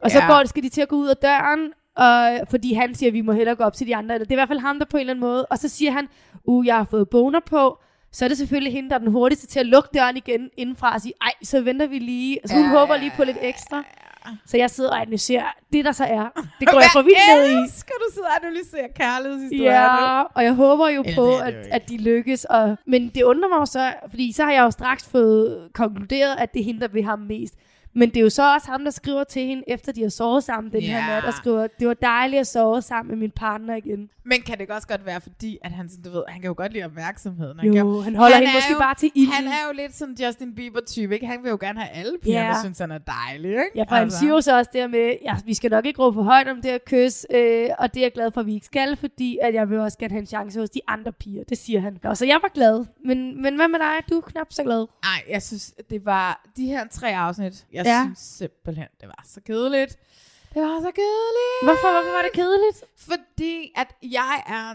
Og 0.00 0.10
så 0.10 0.18
Ja. 0.18 0.26
går, 0.26 0.44
skal 0.46 0.62
de 0.62 0.68
til 0.68 0.80
at 0.80 0.88
gå 0.88 0.96
ud 0.96 1.08
af 1.08 1.16
døren, 1.16 1.72
og, 1.96 2.48
fordi 2.50 2.72
han 2.72 2.94
siger, 2.94 3.10
at 3.10 3.14
vi 3.14 3.20
må 3.20 3.32
hellere 3.32 3.54
gå 3.56 3.64
op 3.64 3.74
til 3.74 3.86
de 3.86 3.96
andre. 3.96 4.14
Eller 4.14 4.24
det 4.24 4.30
er 4.32 4.36
i 4.36 4.40
hvert 4.40 4.48
fald 4.48 4.58
ham, 4.60 4.78
der 4.78 4.86
på 4.86 4.96
en 4.96 5.00
eller 5.00 5.12
anden 5.12 5.20
måde. 5.20 5.46
Og 5.46 5.58
så 5.58 5.68
siger 5.68 5.90
han, 5.92 6.08
uh, 6.44 6.66
jeg 6.66 6.76
har 6.76 6.84
fået 6.84 7.08
boner 7.10 7.40
på. 7.46 7.78
Så 8.12 8.24
er 8.24 8.28
det 8.28 8.38
selvfølgelig 8.38 8.72
hende, 8.72 8.88
der 8.88 8.94
er 8.94 8.98
den 8.98 9.10
hurtigste 9.12 9.46
til 9.46 9.60
at 9.60 9.66
lukke 9.66 9.88
døren 9.94 10.16
igen 10.16 10.50
indenfra 10.56 10.94
og 10.94 11.00
sige, 11.00 11.12
ej, 11.22 11.32
så 11.42 11.60
venter 11.60 11.86
vi 11.86 11.98
lige. 11.98 12.38
Så 12.44 12.54
hun 12.54 12.64
Ja, 12.64 12.68
håber 12.78 12.94
ja, 12.94 13.00
lige 13.00 13.12
på 13.16 13.24
lidt 13.24 13.36
ekstra. 13.42 13.84
Så 14.46 14.56
jeg 14.56 14.70
sidder 14.70 14.90
og 14.90 15.00
analyserer 15.00 15.44
det, 15.72 15.84
der 15.84 15.92
så 15.92 16.04
er. 16.04 16.28
Det 16.60 16.68
går 16.68 16.80
jeg 16.80 16.88
for 16.92 17.02
vildt 17.02 17.18
ned 17.36 17.64
i. 17.64 17.70
Skal 17.78 17.94
du 18.08 18.14
sidde 18.14 18.26
og 18.26 18.46
analysere 18.46 18.88
kærlighedshistorier 18.96 19.72
Ja, 19.72 20.22
og 20.22 20.44
jeg 20.44 20.54
håber 20.54 20.88
jo 20.88 21.02
Eller 21.02 21.16
på, 21.16 21.26
det 21.26 21.38
det 21.40 21.42
at, 21.46 21.54
jo 21.54 21.58
ikke. 21.60 21.72
at 21.74 21.88
de 21.88 21.96
lykkes. 21.96 22.44
Og, 22.44 22.76
men 22.86 23.08
det 23.14 23.22
undrer 23.22 23.48
mig 23.48 23.56
jo 23.60 23.66
så, 23.66 23.92
fordi 24.10 24.32
så 24.32 24.44
har 24.44 24.52
jeg 24.52 24.62
jo 24.62 24.70
straks 24.70 25.08
fået 25.08 25.68
konkluderet, 25.74 26.36
at 26.38 26.54
det 26.54 26.60
er 26.60 26.64
hende, 26.64 26.80
der 26.80 26.88
vil 26.88 27.04
ham 27.04 27.18
mest. 27.18 27.54
Men 27.94 28.08
det 28.08 28.16
er 28.16 28.20
jo 28.20 28.30
så 28.30 28.54
også 28.54 28.70
ham, 28.70 28.84
der 28.84 28.90
skriver 28.90 29.24
til 29.24 29.42
hende, 29.46 29.62
efter 29.66 29.92
de 29.92 30.02
har 30.02 30.08
sovet 30.08 30.44
sammen 30.44 30.72
den 30.72 30.82
her 30.82 30.98
Ja. 30.98 31.06
nat, 31.06 31.24
og 31.24 31.32
skriver, 31.34 31.66
det 31.80 31.88
var 31.88 31.94
dejligt 31.94 32.40
at 32.40 32.46
sove 32.46 32.82
sammen 32.82 33.08
med 33.10 33.16
min 33.18 33.30
partner 33.30 33.76
igen. 33.76 34.10
Men 34.26 34.42
kan 34.42 34.58
det 34.58 34.70
også 34.70 34.88
godt 34.88 35.06
være, 35.06 35.20
fordi 35.20 35.58
at 35.64 35.70
han, 35.72 35.88
sådan, 35.88 36.04
du 36.04 36.10
ved, 36.10 36.22
han 36.28 36.40
kan 36.40 36.48
jo 36.48 36.54
godt 36.56 36.72
lide 36.72 36.84
opmærksomheden. 36.84 37.60
Jo, 37.60 37.72
kan, 37.72 38.02
han 38.04 38.14
holder 38.16 38.36
hende 38.36 38.50
er 38.50 38.54
måske 38.54 38.72
jo, 38.72 38.78
bare 38.78 38.94
til 38.94 39.10
ilden. 39.14 39.32
Han 39.32 39.46
er 39.46 39.66
jo 39.68 39.72
lidt 39.76 39.94
sådan 39.94 40.16
Justin 40.24 40.54
Bieber-type, 40.54 41.14
ikke? 41.14 41.26
Han 41.26 41.42
vil 41.42 41.50
jo 41.50 41.58
gerne 41.60 41.80
have 41.80 41.90
alle 41.90 42.18
pigerne, 42.22 42.46
Ja. 42.46 42.54
ja. 42.54 42.60
synes 42.60 42.78
han 42.78 42.90
er 42.90 42.98
dejlig, 42.98 43.50
ikke? 43.50 43.70
Ja, 43.74 43.82
for 43.82 43.94
han 43.94 44.10
siger 44.10 44.30
jo 44.32 44.40
så 44.40 44.56
også 44.58 44.70
det 44.72 44.80
her 44.80 44.88
med, 44.88 45.16
ja, 45.22 45.36
vi 45.44 45.54
skal 45.54 45.70
nok 45.70 45.86
ikke 45.86 46.02
råbe 46.02 46.14
for 46.14 46.22
højt 46.22 46.48
om 46.48 46.56
det 46.62 46.70
her 46.70 46.78
kys, 46.86 47.26
øh, 47.34 47.68
og 47.78 47.94
det 47.94 48.00
er 48.00 48.04
jeg 48.04 48.12
glad 48.12 48.30
for, 48.30 48.40
at 48.40 48.46
vi 48.46 48.54
ikke 48.54 48.66
skal, 48.66 48.96
fordi 48.96 49.38
at 49.42 49.54
jeg 49.54 49.70
vil 49.70 49.78
også 49.78 49.98
gerne 49.98 50.12
have 50.12 50.20
en 50.20 50.26
chance 50.26 50.60
hos 50.60 50.70
de 50.70 50.80
andre 50.88 51.12
piger. 51.12 51.44
Det 51.44 51.58
siger 51.58 51.80
han. 51.80 51.98
Og 52.04 52.16
så 52.16 52.26
jeg 52.26 52.38
var 52.42 52.50
glad. 52.54 52.84
Men, 53.04 53.42
men 53.42 53.56
hvad 53.56 53.68
med 53.68 53.78
dig? 53.78 54.08
Du 54.10 54.16
er 54.16 54.20
knap 54.20 54.46
så 54.50 54.62
glad. 54.62 54.86
Nej, 55.02 55.22
jeg 55.30 55.42
synes, 55.42 55.74
det 55.90 56.04
var 56.04 56.44
de 56.56 56.66
her 56.66 56.86
tre 56.90 57.16
afsnit. 57.16 57.66
Jeg 57.72 57.84
ja. 57.86 58.02
synes 58.04 58.18
simpelthen, 58.18 58.86
det 59.00 59.08
var 59.08 59.22
så 59.26 59.40
kedeligt. 59.46 59.96
Det 60.56 60.64
var 60.64 60.80
så 60.80 60.92
kedeligt. 61.02 61.62
Hvorfor, 61.62 61.92
hvorfor 61.92 62.12
var 62.16 62.22
det 62.22 62.32
kedeligt? 62.32 62.84
Fordi 62.96 63.72
at 63.76 63.94
jeg 64.02 64.42
er 64.46 64.74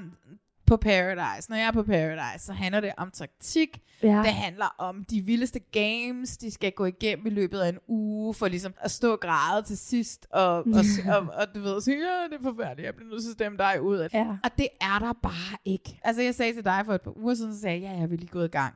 på 0.65 0.77
Paradise. 0.77 1.49
Når 1.49 1.57
jeg 1.57 1.67
er 1.67 1.71
på 1.71 1.83
Paradise, 1.83 2.45
så 2.45 2.53
handler 2.53 2.79
det 2.79 2.91
om 2.97 3.11
taktik. 3.11 3.81
Ja. 4.03 4.17
Det 4.17 4.33
handler 4.33 4.75
om 4.77 5.03
de 5.03 5.21
vildeste 5.21 5.59
games, 5.59 6.37
de 6.37 6.51
skal 6.51 6.71
gå 6.71 6.85
igennem 6.85 7.27
i 7.27 7.29
løbet 7.29 7.59
af 7.59 7.69
en 7.69 7.77
uge, 7.87 8.33
for 8.33 8.47
ligesom 8.47 8.73
at 8.77 8.91
stå 8.91 9.11
og 9.11 9.19
græde 9.19 9.61
til 9.61 9.77
sidst, 9.77 10.27
og, 10.31 10.53
og, 10.53 10.83
og, 11.15 11.27
og 11.33 11.55
du 11.55 11.61
ved, 11.61 11.81
sige, 11.81 11.97
ja, 11.97 12.23
det 12.29 12.45
er 12.45 12.51
forfærdeligt, 12.51 12.85
jeg 12.85 12.95
bliver 12.95 13.09
nødt 13.09 13.21
til 13.23 13.29
at 13.29 13.33
stemme 13.33 13.57
dig 13.57 13.81
ud. 13.81 14.09
Ja. 14.13 14.27
Og 14.43 14.49
det 14.57 14.67
er 14.81 14.99
der 14.99 15.13
bare 15.13 15.57
ikke. 15.65 15.99
Altså, 16.03 16.21
jeg 16.21 16.35
sagde 16.35 16.53
til 16.53 16.65
dig 16.65 16.81
for 16.85 16.93
et 16.93 17.01
par 17.01 17.17
uger 17.17 17.33
siden, 17.33 17.53
så 17.53 17.61
sagde 17.61 17.81
jeg, 17.81 17.91
ja, 17.93 17.99
jeg 17.99 18.09
vil 18.09 18.19
lige 18.19 18.31
gå 18.31 18.41
i 18.41 18.47
gang. 18.47 18.73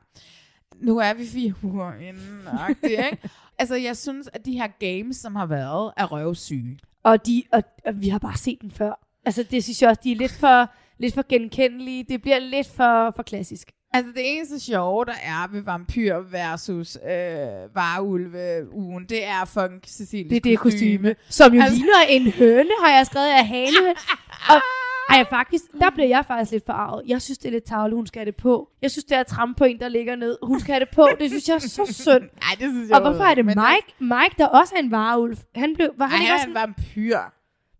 Nu 0.76 0.98
er 0.98 1.14
vi 1.14 1.26
fire 1.26 1.54
uger 1.62 1.92
inden, 1.94 2.48
ikke? 2.82 3.18
altså, 3.58 3.74
jeg 3.74 3.96
synes, 3.96 4.28
at 4.32 4.46
de 4.46 4.52
her 4.52 4.68
games, 4.80 5.16
som 5.16 5.36
har 5.36 5.46
været, 5.46 5.92
er 5.96 6.12
røvsyge. 6.12 6.78
Og, 7.06 7.26
de, 7.26 7.42
og, 7.52 7.62
og 7.86 8.00
vi 8.00 8.08
har 8.08 8.18
bare 8.18 8.36
set 8.36 8.58
den 8.60 8.70
før. 8.70 8.92
Altså, 9.24 9.42
det 9.42 9.64
synes 9.64 9.82
jeg 9.82 9.90
også, 9.90 10.00
de 10.04 10.12
er 10.12 10.16
lidt 10.16 10.32
for, 10.32 10.70
lidt 10.98 11.14
for 11.14 11.24
genkendelige. 11.28 12.04
Det 12.08 12.22
bliver 12.22 12.38
lidt 12.38 12.66
for, 12.66 13.12
for 13.16 13.22
klassisk. 13.22 13.70
Altså 13.92 14.12
det 14.12 14.36
eneste 14.36 14.60
sjove, 14.60 15.04
der 15.04 15.12
er 15.22 15.52
ved 15.52 15.60
vampyr 15.60 16.16
versus 16.18 16.98
øh, 17.04 17.74
varulve-ugen, 17.74 19.04
det 19.08 19.24
er 19.24 19.44
fucking 19.44 19.82
Cecilies 19.86 20.28
Det 20.30 20.36
er 20.36 20.40
det 20.40 20.58
kostyme, 20.58 21.14
som 21.28 21.54
jo 21.54 21.62
altså, 21.62 21.76
ligner 21.76 22.00
en 22.08 22.32
høne, 22.32 22.70
har 22.84 22.96
jeg 22.96 23.06
skrevet 23.06 23.26
af 23.26 23.46
hane. 23.46 23.88
Og 24.52 24.60
Ej, 25.08 25.24
faktisk, 25.30 25.64
der 25.80 25.90
bliver 25.90 26.08
jeg 26.08 26.24
faktisk 26.26 26.52
lidt 26.52 26.66
forarvet. 26.66 27.02
Jeg 27.06 27.22
synes, 27.22 27.38
det 27.38 27.48
er 27.48 27.52
lidt 27.52 27.64
tavle, 27.64 27.94
hun 27.94 28.06
skal 28.06 28.20
have 28.20 28.26
det 28.26 28.36
på. 28.36 28.68
Jeg 28.82 28.90
synes, 28.90 29.04
det 29.04 29.16
er 29.16 29.20
at 29.20 29.26
trampe 29.26 29.58
på 29.58 29.64
en, 29.64 29.80
der 29.80 29.88
ligger 29.88 30.16
ned. 30.16 30.38
Hun 30.42 30.60
skal 30.60 30.72
have 30.72 30.80
det 30.80 30.88
på. 30.94 31.08
Det 31.20 31.30
synes 31.30 31.48
jeg 31.48 31.54
er 31.54 31.58
så 31.58 31.92
synd. 31.92 32.22
Nej, 32.44 32.54
det 32.58 32.70
synes 32.70 32.90
Og 32.90 33.00
hvorfor 33.00 33.24
er 33.24 33.34
det 33.34 33.44
Mike? 33.44 33.94
Mike, 33.98 34.34
der 34.38 34.46
også 34.46 34.74
er 34.76 34.80
en 34.80 34.90
varulv. 34.90 35.36
Han 35.54 35.74
blev, 35.74 35.90
var 35.98 36.06
han 36.06 36.16
Ej, 36.18 36.20
ikke 36.22 36.30
han 36.30 36.34
også 36.36 36.46
en... 36.46 36.50
en 36.50 36.54
vampyr. 36.54 37.18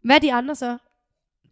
Hvad 0.05 0.17
er 0.17 0.21
de 0.21 0.33
andre 0.33 0.55
så? 0.55 0.79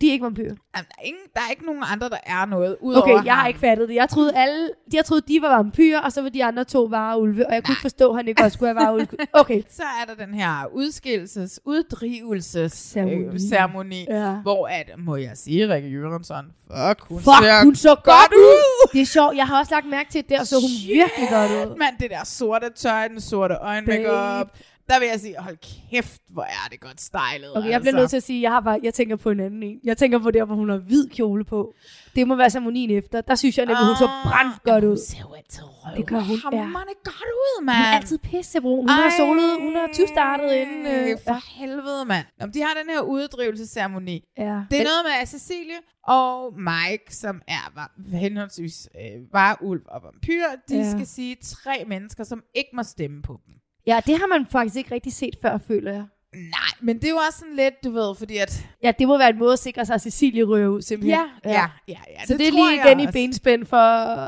De 0.00 0.08
er 0.08 0.12
ikke 0.12 0.24
vampyrer. 0.24 0.46
Jamen, 0.76 0.86
der, 0.88 0.94
er 0.98 1.02
ingen, 1.04 1.22
der 1.34 1.40
er 1.40 1.50
ikke 1.50 1.66
nogen 1.66 1.82
andre, 1.92 2.08
der 2.08 2.16
er 2.26 2.44
noget, 2.46 2.76
udover 2.80 3.02
Okay, 3.02 3.24
jeg 3.24 3.34
har 3.34 3.40
ham. 3.40 3.48
ikke 3.48 3.60
fattet 3.60 3.88
det. 3.88 3.94
Jeg 3.94 4.08
troede, 4.08 4.32
alle, 4.36 4.68
jeg 4.94 5.04
troede, 5.04 5.22
de 5.28 5.38
var 5.42 5.48
vampyrer, 5.56 6.00
og 6.00 6.12
så 6.12 6.22
var 6.22 6.28
de 6.28 6.44
andre 6.44 6.64
to 6.64 6.82
varulve, 6.84 7.46
og 7.46 7.54
jeg 7.54 7.64
kunne 7.64 7.72
ikke 7.72 7.80
forstå, 7.82 8.10
at 8.10 8.16
han 8.16 8.28
ikke 8.28 8.42
også 8.42 8.54
skulle 8.54 8.74
have 8.74 8.86
varulve. 8.86 9.06
Okay. 9.32 9.62
Så 9.70 9.82
er 9.82 10.14
der 10.14 10.24
den 10.26 10.34
her 10.34 10.66
udskillelses, 10.72 11.60
uddrivelses 11.64 12.72
Ceremoni. 12.72 13.24
øh, 13.34 13.38
ceremoni, 13.40 14.06
Ja. 14.10 14.30
hvor 14.34 14.66
at, 14.68 14.90
må 14.98 15.16
jeg 15.16 15.30
sige, 15.34 15.74
Rikke 15.74 15.88
Jørgensen, 15.88 16.36
fuck, 16.66 17.00
hun 17.08 17.18
Fuck, 17.18 17.44
ser 17.44 17.64
hun 17.64 17.74
så 17.74 17.88
godt, 17.88 18.04
godt 18.04 18.32
ud. 18.34 18.88
Det 18.92 19.00
er 19.00 19.06
sjovt. 19.06 19.36
Jeg 19.36 19.46
har 19.46 19.58
også 19.58 19.74
lagt 19.74 19.86
mærke 19.90 20.10
til, 20.10 20.18
at 20.18 20.28
der 20.28 20.44
så 20.44 20.56
hun 20.60 20.70
virkelig 20.94 21.28
godt 21.30 21.50
ud. 21.70 21.76
Mand, 21.78 21.98
det 22.00 22.10
der 22.10 22.24
sorte 22.24 22.70
tøj, 22.76 23.08
den 23.08 23.20
sorte 23.20 23.54
øjenmakeup, 23.54 24.48
der 24.88 24.98
vil 24.98 25.08
jeg 25.08 25.20
sige, 25.20 25.34
hold 25.38 25.56
kæft, 25.90 26.22
hvor 26.30 26.42
er 26.42 26.68
det 26.70 26.80
godt 26.80 27.00
stylet. 27.00 27.56
Okay, 27.56 27.70
jeg 27.70 27.80
bliver 27.80 27.96
nødt 27.96 28.10
til 28.10 28.16
at 28.16 28.22
sige, 28.22 28.38
at 28.38 28.42
jeg, 28.42 28.50
har 28.50 28.60
bare, 28.60 28.80
jeg 28.82 28.94
tænker 28.94 29.16
på 29.16 29.30
en 29.30 29.40
anden 29.40 29.62
en. 29.62 29.78
Jeg 29.84 29.96
tænker 29.96 30.18
på 30.18 30.30
der, 30.30 30.44
hvor 30.44 30.54
hun 30.54 30.68
har 30.68 30.76
hvid 30.76 31.08
kjole 31.08 31.44
på. 31.44 31.74
Det 32.14 32.28
må 32.28 32.36
være 32.36 32.50
ceremonien 32.50 32.90
efter. 32.90 33.20
Der 33.20 33.34
synes 33.34 33.58
jeg 33.58 33.66
nemlig, 33.66 33.86
hun 33.86 33.96
så 33.96 34.08
brændt 34.24 34.62
godt 34.62 34.84
ud. 34.84 34.88
Hun 34.88 34.96
ser 34.98 35.18
jo 35.20 35.32
altid 35.34 35.62
røv. 35.64 35.96
Det 35.96 36.06
gør 36.06 36.20
hun, 36.20 36.36
ja. 36.52 36.66
Godt 37.04 37.30
ud, 37.44 37.64
mand. 37.64 37.76
Hun 37.76 37.84
er 37.84 37.96
altid 37.96 38.18
pissebrun. 38.18 38.78
Hun 38.78 38.88
har 38.88 39.10
solet, 39.18 39.50
hun 39.60 39.74
har 39.76 39.88
20 39.94 40.06
startet 40.06 40.52
inden. 40.52 40.86
Øh, 40.86 41.18
for 41.26 41.58
helvede, 41.58 42.04
mand. 42.04 42.26
Nå, 42.40 42.46
de 42.46 42.60
har 42.62 42.74
den 42.82 42.90
her 42.94 43.00
uddrivelsesceremoni. 43.00 44.24
Ja. 44.38 44.42
Det 44.42 44.48
er 44.48 44.56
Men- 44.70 44.70
noget 44.70 45.02
med, 45.04 45.12
at 45.22 45.28
Cecilie 45.28 45.76
og 46.06 46.54
Mike, 46.58 47.14
som 47.16 47.40
er 47.48 47.72
var, 47.74 47.92
henholdsvis 48.18 48.88
øh, 49.00 49.32
var 49.32 49.58
ulv 49.60 49.82
og 49.88 50.02
vampyr, 50.02 50.44
de 50.68 50.76
Ja. 50.76 50.90
skal 50.90 51.06
sige 51.06 51.36
tre 51.42 51.84
mennesker, 51.88 52.24
som 52.24 52.42
ikke 52.54 52.70
må 52.74 52.82
stemme 52.82 53.22
på 53.22 53.40
dem. 53.46 53.54
Ja, 53.86 54.00
det 54.06 54.18
har 54.18 54.26
man 54.26 54.46
faktisk 54.50 54.76
ikke 54.76 54.94
rigtig 54.94 55.12
set 55.12 55.34
før, 55.42 55.58
føler 55.58 55.92
jeg. 55.92 56.04
Nej, 56.34 56.70
men 56.82 56.96
det 56.96 57.04
er 57.04 57.10
jo 57.10 57.16
også 57.16 57.38
sådan 57.38 57.56
lidt, 57.56 57.74
du 57.84 57.90
ved, 57.90 58.14
fordi 58.14 58.36
at... 58.36 58.66
Ja, 58.82 58.92
det 58.98 59.08
må 59.08 59.18
være 59.18 59.30
en 59.30 59.38
måde 59.38 59.52
at 59.52 59.58
sikre 59.58 59.86
sig, 59.86 59.94
at 59.94 60.00
Cecilie 60.02 60.44
ryger 60.44 60.68
ud, 60.68 60.82
simpelthen. 60.82 61.20
Ja, 61.44 61.50
ja, 61.50 61.66
ja, 61.88 61.98
ja, 62.18 62.24
Så 62.26 62.32
det 62.32 62.38
det, 62.40 62.48
er 62.48 62.52
lige 62.52 62.74
igen 62.74 63.00
i 63.00 63.06
også. 63.06 63.12
benspænd 63.12 63.66
for 63.66 63.76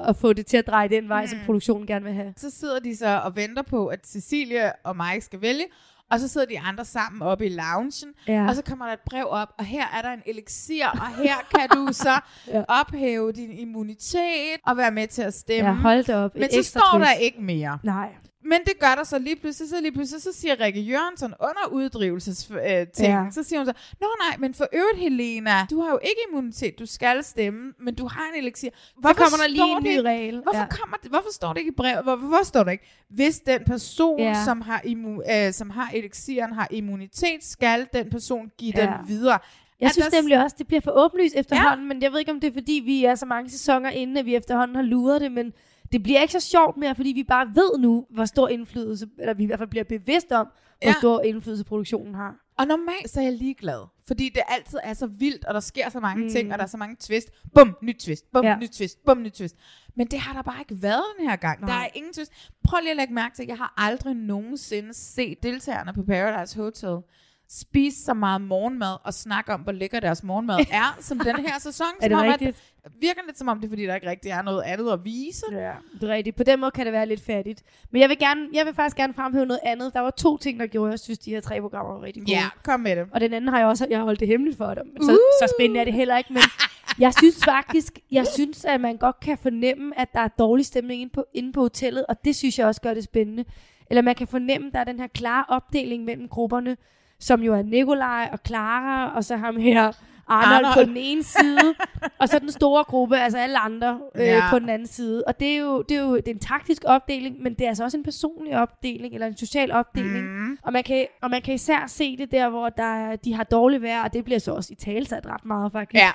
at 0.09 0.17
få 0.17 0.33
det 0.33 0.47
til 0.47 0.57
at 0.57 0.67
dreje 0.67 0.89
den 0.89 1.09
vej, 1.09 1.23
mm. 1.23 1.29
som 1.29 1.39
produktionen 1.47 1.87
gerne 1.87 2.05
vil 2.05 2.15
have. 2.15 2.35
Så 2.37 2.51
sidder 2.51 2.79
de 2.79 2.97
så 2.97 3.21
og 3.25 3.37
venter 3.37 3.63
på, 3.63 3.87
at 3.87 4.07
Cecilie 4.07 4.73
og 4.85 4.97
Mike 4.97 5.21
skal 5.25 5.41
vælge, 5.41 5.65
og 6.11 6.21
så 6.21 6.29
sidder 6.29 6.47
de 6.47 6.61
andre 6.61 6.85
sammen 6.85 7.23
oppe 7.23 7.47
i 7.47 7.49
loungen, 7.49 7.93
Ja. 8.29 8.49
og 8.49 8.55
så 8.55 8.63
kommer 8.63 8.85
der 8.87 8.93
et 8.93 9.01
brev 9.11 9.27
op, 9.31 9.49
og 9.59 9.65
her 9.65 9.85
er 9.99 10.03
der 10.03 10.11
en 10.13 10.23
elixir, 10.27 10.87
og 10.87 11.23
her 11.25 11.35
kan 11.55 11.69
du 11.69 11.89
så 11.93 12.21
Ja. 12.53 12.63
ophæve 12.69 13.33
din 13.33 13.53
immunitet 13.53 14.61
og 14.67 14.77
være 14.77 14.91
med 14.91 15.07
til 15.07 15.23
at 15.23 15.35
stemme. 15.35 15.71
Ja, 15.71 15.77
hold 15.77 16.05
da 16.05 16.17
op. 16.17 16.35
Men 16.35 16.51
så 16.53 16.63
står 16.63 16.81
twist. 16.99 17.07
der 17.09 17.13
ikke 17.13 17.41
mere. 17.43 17.79
Nej. 17.83 18.09
Men 18.49 18.59
det 18.67 18.73
gør 18.81 18.95
der 18.97 19.05
så 19.05 19.19
lige 19.19 19.37
pludselig, 19.37 19.71
så 19.71 19.81
lige 19.81 19.93
pludselig, 19.93 20.23
så 20.23 20.33
siger 20.33 20.61
Rikke 20.61 20.81
Jørgensen 20.81 21.35
under 21.41 21.69
uddrivelses 21.73 22.51
øh, 22.51 22.87
ting, 22.95 23.09
Ja. 23.09 23.25
så 23.33 23.43
siger 23.43 23.59
hun 23.59 23.67
så, 23.67 23.73
Nå 24.01 24.07
nej, 24.29 24.37
men 24.39 24.55
for 24.55 24.67
øvrigt 24.73 24.99
Helena, 24.99 25.67
du 25.71 25.81
har 25.83 25.91
jo 25.91 25.99
ikke 26.03 26.21
immunitet, 26.31 26.79
du 26.79 26.87
skal 26.87 27.25
stemme, 27.25 27.73
men 27.81 27.95
du 27.95 28.07
har 28.09 28.31
en 28.35 28.39
elixir. 28.43 28.71
kommer 29.03 29.37
der 29.43 29.49
lige 29.49 29.77
en 29.77 29.83
ny 29.83 29.97
regel? 30.05 30.41
Hvorfor, 30.43 30.59
Ja. 30.61 30.67
kommer 30.81 30.97
det, 30.97 31.11
hvorfor 31.11 31.33
står 31.33 31.53
det 31.53 31.59
ikke 31.61 31.69
i 31.71 31.75
brevet? 31.77 32.03
Hvorfor, 32.03 32.27
hvorfor 32.27 32.45
står 32.45 32.65
det 32.65 32.73
ikke? 32.73 32.85
Hvis 33.09 33.41
den 33.41 33.61
person, 33.67 34.19
Ja. 34.21 34.45
som, 34.45 34.61
har 34.61 34.81
immu, 34.85 35.23
øh, 35.33 35.53
som 35.53 35.71
har 35.71 35.91
elixiren, 35.95 36.53
har 36.53 36.69
immunitet, 36.71 37.39
skal 37.45 37.87
den 37.93 38.11
person 38.11 38.51
give 38.59 38.73
Ja. 38.77 38.83
den 38.83 39.09
videre. 39.09 39.39
Jeg 39.81 39.87
At 39.87 39.93
synes 39.93 40.07
der- 40.09 40.21
nemlig 40.21 40.43
også, 40.43 40.57
det 40.59 40.67
bliver 40.67 40.81
for 40.81 40.91
åbenlyst 40.95 41.35
efterhånden, 41.37 41.87
ja. 41.89 41.95
men 41.95 42.03
jeg 42.03 42.13
ved 42.13 42.19
ikke, 42.19 42.31
om 42.33 42.41
det 42.41 42.49
er, 42.49 42.53
fordi 42.53 42.83
vi 42.85 43.05
er 43.05 43.15
så 43.15 43.27
mange 43.27 43.51
sæsoner 43.51 43.91
inde, 43.91 44.21
at 44.21 44.27
vi 44.27 44.35
efterhånden 44.35 44.75
har 44.77 44.83
luret 44.83 45.21
det, 45.21 45.33
men 45.33 45.53
det 45.93 46.03
bliver 46.03 46.21
ikke 46.21 46.33
så 46.33 46.41
sjovt 46.41 46.77
mere, 46.77 46.95
fordi 46.95 47.13
vi 47.13 47.25
bare 47.25 47.47
ved 47.55 47.79
nu, 47.79 48.07
hvor 48.11 48.25
stor 48.25 48.49
indflydelse, 48.49 49.07
eller 49.19 49.35
vi 49.35 49.43
i 49.43 49.47
hvert 49.47 49.59
fald 49.59 49.69
bliver 49.71 49.85
bevidst 49.85 50.33
om, 50.33 50.47
hvor 50.47 50.89
Ja. 50.89 50.95
stor 50.99 51.23
indflydelse 51.23 51.65
produktionen 51.65 52.15
har. 52.15 52.35
Og 52.59 52.67
normalt 52.67 53.11
så 53.11 53.21
er 53.21 53.25
jeg 53.25 53.33
ligeglad, 53.33 53.87
fordi 54.07 54.29
det 54.29 54.43
altid 54.49 54.79
er 54.83 54.95
så 54.95 55.07
vildt, 55.07 55.45
og 55.45 55.55
der 55.55 55.61
sker 55.61 55.89
så 55.89 56.01
mange 56.01 56.23
Mm. 56.25 56.31
ting, 56.31 56.53
og 56.53 56.59
der 56.59 56.65
er 56.65 56.69
så 56.69 56.77
mange 56.77 56.97
twist. 57.01 57.29
Bum, 57.55 57.77
nyt 57.83 57.97
twist, 57.97 58.33
bum, 58.33 58.45
ja. 58.45 58.57
nyt 58.59 58.71
twist, 58.71 59.05
bum, 59.05 59.23
nyt 59.23 59.33
twist. 59.33 59.57
Men 59.95 60.07
det 60.07 60.19
har 60.19 60.33
der 60.35 60.43
bare 60.43 60.61
ikke 60.61 60.83
været 60.83 61.03
den 61.19 61.29
her 61.29 61.37
gang. 61.37 61.61
Nej. 61.61 61.69
Der 61.71 61.85
er 61.85 61.89
ingen 61.95 62.13
twist. 62.13 62.33
Prøv 62.65 62.81
lige 62.81 62.91
at 62.91 62.97
lægge 62.97 63.15
mærke 63.15 63.35
til, 63.37 63.43
at 63.43 63.49
jeg 63.49 63.57
har 63.57 63.75
aldrig 63.77 64.15
nogensinde 64.15 64.95
set 64.95 65.43
deltagerne 65.43 65.93
på 65.93 66.03
Paradise 66.03 66.57
Hotel 66.61 66.97
spise 67.49 68.05
så 68.05 68.15
meget 68.15 68.41
morgenmad 68.41 68.97
og 69.05 69.15
snakke 69.15 69.55
om, 69.55 69.61
hvor 69.61 69.73
lækker 69.73 70.01
deres 70.01 70.23
morgenmad 70.23 70.59
er, 70.71 70.97
som 71.01 71.19
den 71.19 71.37
her 71.37 71.59
sæson. 71.59 71.87
Er 72.01 72.09
det 72.09 72.17
Som 72.19 72.27
om, 72.27 72.33
rigtigt? 72.33 72.49
At, 72.85 72.93
virker 73.01 73.21
lidt 73.27 73.39
som 73.39 73.49
om 73.49 73.61
det 73.61 73.67
er, 73.67 73.69
fordi 73.69 73.87
der 73.87 73.95
ikke 73.95 74.11
rigtig 74.11 74.31
er 74.31 74.43
noget 74.43 74.63
andet 74.63 74.93
at 74.93 75.05
vise. 75.05 75.47
Ja, 75.53 75.73
det 76.01 76.11
er 76.11 76.15
rigtigt. 76.15 76.37
På 76.37 76.43
den 76.43 76.61
måde 76.61 76.71
kan 76.71 76.87
det 76.87 76.93
være 76.93 77.07
lidt 77.07 77.21
fattigt. 77.21 77.63
Men 77.91 78.01
jeg 78.01 78.09
vil, 78.09 78.19
gerne, 78.19 78.49
jeg 78.53 78.67
vil 78.67 78.75
faktisk 78.75 78.97
gerne 78.97 79.15
fremhæve 79.15 79.47
noget 79.47 79.61
andet. 79.63 79.95
Der 79.95 80.01
var 80.01 80.11
to 80.11 80.37
ting, 80.37 80.61
der 80.61 80.67
gjorde, 80.67 80.89
at 80.89 80.93
jeg 80.93 81.01
synes, 81.01 81.19
de 81.19 81.31
her 81.31 81.41
tre 81.41 81.61
programmer 81.61 81.95
var 81.95 82.03
rigtig 82.03 82.23
gode. 82.23 82.31
Ja, 82.31 82.49
kom 82.63 82.81
med 82.81 82.97
det. 82.97 83.07
Og 83.13 83.21
den 83.21 83.33
anden 83.33 83.49
har 83.49 83.59
jeg 83.59 83.67
også 83.67 83.87
jeg 83.91 83.99
har 83.99 84.05
holdt 84.05 84.21
det 84.21 84.29
hemmeligt 84.29 84.57
for 84.57 84.75
dem. 84.75 84.97
Så, 85.03 85.13
uh! 85.13 85.49
så 85.49 85.55
spændende 85.59 85.81
er 85.81 85.85
det 85.85 85.95
heller 85.95 86.19
ikke. 86.19 86.33
Men 86.33 86.43
jeg 86.99 87.15
synes 87.15 87.45
faktisk, 87.45 87.99
jeg 88.11 88.27
synes, 88.27 88.65
at 88.65 88.81
man 88.81 88.97
godt 88.97 89.21
kan 89.21 89.39
fornemme, 89.39 90.01
at 90.01 90.09
der 90.13 90.21
er 90.21 90.29
dårlig 90.29 90.67
stemning 90.67 91.01
inde 91.01 91.13
på, 91.13 91.25
inde 91.35 91.53
på 91.53 91.61
hotellet. 91.61 92.07
Og 92.07 92.25
det 92.25 92.37
synes 92.37 92.59
jeg 92.59 92.67
også 92.67 92.81
gør 92.81 92.95
det 92.95 93.05
spændende. 93.05 93.45
Eller 93.91 94.03
man 94.03 94.15
kan 94.15 94.27
fornemme, 94.27 94.67
at 94.67 94.73
der 94.75 94.81
er 94.81 94.85
den 94.85 95.01
her 95.01 95.07
klare 95.07 95.45
opdeling 95.49 96.05
mellem 96.05 96.29
grupperne, 96.29 96.77
som 97.21 97.43
jo 97.43 97.55
er 97.55 97.63
Nikolaj 97.63 98.29
og 98.33 98.39
Clara, 98.47 99.17
og 99.17 99.25
så 99.25 99.37
ham 99.37 99.57
her 99.57 99.93
Arnold, 100.29 100.65
Arnold. 100.65 100.75
På 100.75 100.89
den 100.91 100.97
ene 100.97 101.23
side, 101.23 101.75
og 102.21 102.29
så 102.29 102.39
den 102.39 102.51
store 102.53 102.85
gruppe, 102.85 103.17
altså 103.19 103.39
alle 103.39 103.59
andre 103.59 103.99
øh, 104.15 104.27
Ja. 104.27 104.51
på 104.51 104.59
den 104.59 104.69
anden 104.69 104.87
side. 104.89 105.25
Og 105.27 105.41
det 105.41 105.49
er, 105.53 105.59
jo, 105.59 105.83
det 105.83 105.97
er 105.97 106.01
jo 106.03 106.17
det 106.17 106.29
er 106.29 106.33
en 106.33 106.39
taktisk 106.39 106.83
opdeling, 106.87 107.43
men 107.43 107.55
det 107.55 107.65
er 107.65 107.69
altså 107.69 107.85
også 107.85 107.97
en 107.97 108.03
personlig 108.05 108.57
opdeling, 108.59 109.15
eller 109.15 109.27
en 109.27 109.37
social 109.37 109.73
opdeling. 109.73 110.25
Mm. 110.27 110.59
Og, 110.63 110.73
man 110.73 110.85
kan, 110.85 111.07
og 111.23 111.31
man 111.31 111.43
kan 111.43 111.55
især 111.55 111.85
se 111.87 112.17
det 112.17 112.31
der, 112.31 112.49
hvor 112.49 112.69
der, 112.69 112.83
er- 112.85 113.17
de 113.17 113.35
har 113.35 113.45
dårligt 113.45 113.83
vejr, 113.83 114.05
og 114.05 114.13
det 114.13 114.25
bliver 114.25 114.39
så 114.39 114.53
også 114.53 114.69
i 114.73 114.75
talsat 114.77 115.27
ret 115.27 115.45
meget 115.45 115.73
faktisk. 115.73 116.03
Ja. 116.03 116.11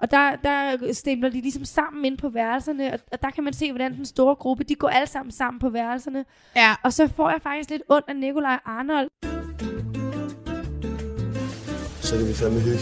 Og 0.00 0.10
der, 0.10 0.36
der 0.36 0.92
stemler 0.92 1.28
de 1.30 1.40
ligesom 1.40 1.64
sammen 1.64 2.04
ind 2.04 2.18
på 2.18 2.28
værelserne, 2.28 2.92
og, 2.92 2.98
og 3.12 3.22
der 3.22 3.30
kan 3.30 3.44
man 3.44 3.52
se, 3.52 3.72
hvordan 3.72 3.96
den 3.96 4.04
store 4.04 4.34
gruppe, 4.34 4.64
de 4.64 4.74
går 4.74 4.88
alle 4.88 5.06
sammen 5.06 5.32
sammen 5.32 5.58
på 5.60 5.68
værelserne. 5.68 6.24
Ja. 6.56 6.74
Og 6.82 6.92
så 6.92 7.08
får 7.08 7.30
jeg 7.30 7.42
faktisk 7.42 7.70
lidt 7.70 7.82
ondt 7.88 8.08
af 8.08 8.16
Nikolaj 8.16 8.58
Arnold. 8.64 9.08
Så 12.06 12.16
kan 12.16 12.28
vi 12.28 12.34
fandme 12.34 12.60
hygge. 12.60 12.80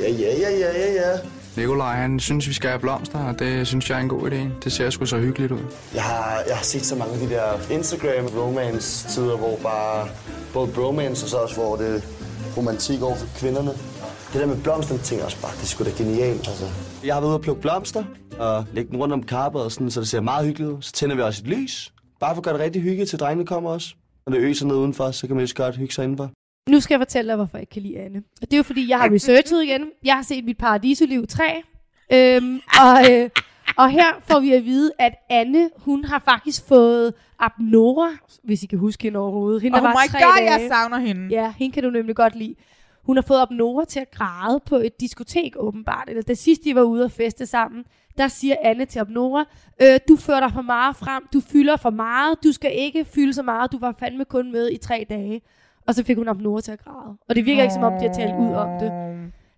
Ja, 0.00 0.10
ja, 0.10 0.38
ja, 0.38 0.50
ja, 0.50 0.78
ja, 0.78 0.92
ja. 0.92 1.18
Nikolaj, 1.56 1.94
han 1.94 2.20
synes, 2.20 2.48
vi 2.48 2.52
skal 2.52 2.70
have 2.70 2.80
blomster, 2.80 3.18
og 3.24 3.38
det 3.38 3.66
synes 3.66 3.90
jeg 3.90 3.96
er 3.96 4.00
en 4.02 4.08
god 4.08 4.30
idé. 4.30 4.64
Det 4.64 4.72
ser 4.72 4.90
sgu 4.90 5.04
så 5.06 5.18
hyggeligt 5.18 5.52
ud. 5.52 5.60
Jeg 5.94 6.02
har, 6.02 6.42
jeg 6.48 6.56
har 6.56 6.64
set 6.64 6.84
så 6.86 6.96
mange 6.96 7.14
af 7.14 7.20
de 7.20 7.28
der 7.28 7.70
Instagram-romance-tider, 7.70 9.36
hvor 9.36 9.56
bare 9.62 10.08
både 10.52 10.68
bromance 10.68 11.24
og 11.24 11.28
så 11.28 11.36
også, 11.36 11.54
hvor 11.54 11.76
det 11.76 12.04
romantik 12.56 13.02
over 13.02 13.16
for 13.16 13.26
kvinderne. 13.38 13.70
Det 14.32 14.40
der 14.40 14.46
med 14.46 14.56
blomsterne, 14.62 15.00
tænker 15.00 15.22
jeg 15.22 15.26
også 15.26 15.40
bare, 15.42 15.52
det 15.52 15.62
er 15.62 15.66
sgu 15.66 15.84
da 15.84 15.90
genialt, 15.90 16.48
altså. 16.48 16.64
Jeg 17.04 17.14
har 17.14 17.20
været 17.20 17.28
ude 17.30 17.36
og 17.36 17.42
plukke 17.42 17.62
blomster 17.62 18.04
og 18.38 18.64
lægge 18.72 18.90
dem 18.90 19.00
rundt 19.00 19.14
om 19.14 19.22
karpet, 19.22 19.62
og 19.62 19.72
sådan, 19.72 19.90
så 19.90 20.00
det 20.00 20.08
ser 20.08 20.20
meget 20.20 20.46
hyggeligt 20.46 20.70
ud. 20.70 20.82
Så 20.82 20.92
tænder 20.92 21.16
vi 21.16 21.22
også 21.22 21.42
et 21.44 21.48
lys. 21.48 21.92
Bare 22.20 22.34
for 22.34 22.40
at 22.40 22.44
gøre 22.44 22.54
det 22.54 22.62
rigtig 22.62 22.82
hyggeligt, 22.82 23.10
til 23.10 23.18
drengene 23.18 23.46
kommer 23.46 23.70
også. 23.70 23.88
Når 24.26 24.36
det 24.36 24.44
øser 24.44 24.66
ned 24.66 24.76
udenfor, 24.76 25.10
så 25.10 25.26
kan 25.26 25.36
man 25.36 25.40
lige 25.40 25.48
så 25.48 25.54
godt 25.54 25.76
hygge 25.76 25.94
sig 25.94 26.04
indenfor. 26.04 26.30
Nu 26.70 26.80
skal 26.80 26.94
jeg 26.94 27.00
fortælle 27.00 27.28
dig, 27.28 27.36
hvorfor 27.36 27.56
jeg 27.58 27.62
ikke 27.62 27.70
kan 27.70 27.82
lide 27.82 27.98
Anne. 27.98 28.22
Og 28.42 28.50
det 28.50 28.52
er 28.52 28.56
jo 28.56 28.62
fordi, 28.62 28.88
jeg 28.88 28.98
har 28.98 29.10
researchet 29.12 29.62
igen. 29.62 29.90
Jeg 30.04 30.14
har 30.14 30.22
set 30.22 30.44
mit 30.44 30.58
Paradisoliv 30.58 31.26
3. 31.26 31.62
Øhm, 32.12 32.60
og, 32.80 33.12
øh, 33.12 33.30
og 33.76 33.90
her 33.90 34.04
får 34.28 34.40
vi 34.40 34.52
at 34.52 34.64
vide, 34.64 34.92
at 34.98 35.12
Anne, 35.30 35.70
hun 35.76 36.04
har 36.04 36.18
faktisk 36.18 36.68
fået 36.68 37.14
Abnora, 37.38 38.10
hvis 38.44 38.62
I 38.62 38.66
kan 38.66 38.78
huske 38.78 39.02
hende 39.02 39.18
overhovedet. 39.18 39.62
Hende, 39.62 39.78
Oh 39.78 39.82
var 39.84 39.90
my 39.90 40.10
tre 40.10 40.18
God, 40.24 40.32
dage. 40.38 40.50
jeg 40.52 40.68
savner 40.68 40.98
hende. 40.98 41.28
Ja, 41.30 41.52
hende 41.58 41.74
kan 41.74 41.82
du 41.82 41.90
nemlig 41.90 42.16
godt 42.16 42.36
lide. 42.36 42.54
Hun 43.06 43.16
har 43.16 43.22
fået 43.22 43.40
Abnora 43.40 43.84
til 43.84 44.00
at 44.00 44.10
græde 44.10 44.60
på 44.66 44.76
et 44.76 45.00
diskotek 45.00 45.54
åbenbart. 45.56 46.08
Eller 46.08 46.22
da 46.22 46.34
sidst 46.34 46.64
de 46.64 46.74
var 46.74 46.82
ude 46.82 47.04
og 47.04 47.10
feste 47.10 47.46
sammen, 47.46 47.84
der 48.18 48.28
siger 48.28 48.56
Anne 48.62 48.84
til 48.84 48.98
Abnora, 48.98 49.44
øh, 49.82 50.00
du 50.08 50.16
fører 50.16 50.40
dig 50.40 50.52
for 50.52 50.62
meget 50.62 50.96
frem, 50.96 51.26
du 51.32 51.40
fylder 51.40 51.76
for 51.76 51.90
meget, 51.90 52.38
du 52.44 52.52
skal 52.52 52.70
ikke 52.74 53.04
fylde 53.04 53.32
så 53.32 53.42
meget, 53.42 53.72
du 53.72 53.78
var 53.78 53.94
fandme 53.98 54.24
kun 54.24 54.52
med 54.52 54.70
i 54.70 54.76
tre 54.76 55.06
dage. 55.08 55.40
Og 55.86 55.94
så 55.94 56.04
fik 56.04 56.16
hun 56.16 56.28
Abnora 56.28 56.60
til 56.60 56.72
at 56.72 56.84
græde. 56.84 57.16
Og 57.28 57.34
det 57.34 57.46
virker 57.46 57.62
ikke 57.62 57.74
som 57.74 57.82
om, 57.82 57.92
de 57.92 58.08
har 58.08 58.14
talt 58.14 58.34
ud 58.38 58.52
om 58.52 58.78
det. 58.80 58.92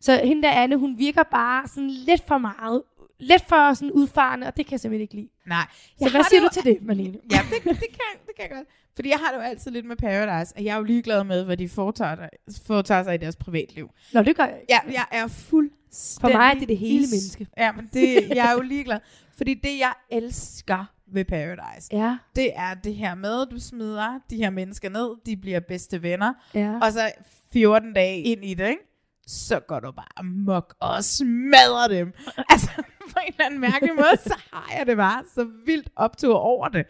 Så 0.00 0.20
hende 0.24 0.42
der 0.42 0.50
Anne, 0.50 0.76
hun 0.76 0.98
virker 0.98 1.22
bare 1.22 1.68
sådan 1.68 1.90
lidt 1.90 2.26
for 2.26 2.38
meget, 2.38 2.82
lidt 3.20 3.44
for 3.48 3.74
sådan 3.74 3.92
udfarende, 3.92 4.46
og 4.46 4.56
det 4.56 4.66
kan 4.66 4.72
jeg 4.72 4.80
simpelthen 4.80 5.02
ikke 5.02 5.14
lide. 5.14 5.28
Nej. 5.46 5.66
Så 5.70 5.94
Jeg 6.00 6.10
hvad 6.10 6.24
siger 6.30 6.40
du 6.40 6.48
til 6.52 6.64
det, 6.64 6.78
Malene? 6.82 7.18
Ja, 7.32 7.38
det, 7.50 7.64
det, 7.64 7.70
kan, 7.80 7.80
det 8.26 8.34
kan 8.36 8.40
jeg 8.42 8.50
godt. 8.50 8.68
Fordi 8.94 9.08
jeg 9.08 9.18
har 9.18 9.30
det 9.32 9.36
jo 9.38 9.42
altid 9.42 9.70
lidt 9.70 9.86
med 9.86 9.96
Paradise, 9.96 10.58
at 10.58 10.64
jeg 10.64 10.72
er 10.72 10.76
jo 10.76 10.82
ligeglad 10.82 11.24
med, 11.24 11.44
hvad 11.44 11.56
de 11.56 11.68
foretager, 11.68 12.28
foretager 12.66 13.02
sig 13.02 13.14
i 13.14 13.18
deres 13.18 13.36
privatliv. 13.36 13.90
Nå, 14.12 14.22
det 14.22 14.36
gør 14.36 14.44
jeg 14.44 14.58
ikke. 14.60 14.72
Ja, 14.72 14.92
jeg 14.92 15.06
er 15.22 15.26
fuldstændig 15.28 16.20
For 16.34 16.38
mig 16.38 16.50
er 16.54 16.58
det 16.58 16.68
det 16.68 16.78
hele 16.78 17.06
menneske. 17.12 17.46
Ja, 17.58 17.72
men 17.72 17.88
det, 17.92 18.28
jeg 18.28 18.48
er 18.48 18.52
jo 18.52 18.60
ligeglad. 18.60 18.98
Fordi 19.36 19.54
det, 19.54 19.78
jeg 19.78 19.92
elsker 20.10 20.84
ved 21.12 21.24
Paradise, 21.24 21.88
Ja. 21.92 22.16
det 22.36 22.50
er 22.56 22.74
det 22.74 22.94
her 22.94 23.14
med, 23.14 23.46
du 23.46 23.60
smider 23.60 24.18
de 24.30 24.36
her 24.36 24.50
mennesker 24.50 24.88
ned, 24.90 25.10
de 25.26 25.36
bliver 25.36 25.60
bedste 25.60 26.02
venner, 26.02 26.32
Ja. 26.54 26.78
og 26.82 26.92
så 26.92 27.12
14 27.52 27.92
dage 27.92 28.20
ind 28.22 28.44
i 28.44 28.54
det, 28.54 28.68
ikke? 28.68 28.82
Så 29.28 29.60
går 29.60 29.80
du 29.80 29.92
bare 29.92 30.06
amok 30.16 30.74
og 30.80 31.04
smadrer 31.04 31.88
dem. 31.88 32.12
Altså, 32.52 32.70
på 33.12 33.18
en 33.26 33.32
eller 33.32 33.44
anden 33.44 33.60
mærkelig 33.60 33.94
måde, 33.94 34.16
så 34.22 34.34
har 34.52 34.76
jeg 34.78 34.86
det 34.86 34.96
bare 34.96 35.22
så 35.34 35.48
vildt 35.66 35.88
optur 35.96 36.34
over 36.34 36.68
det. 36.68 36.86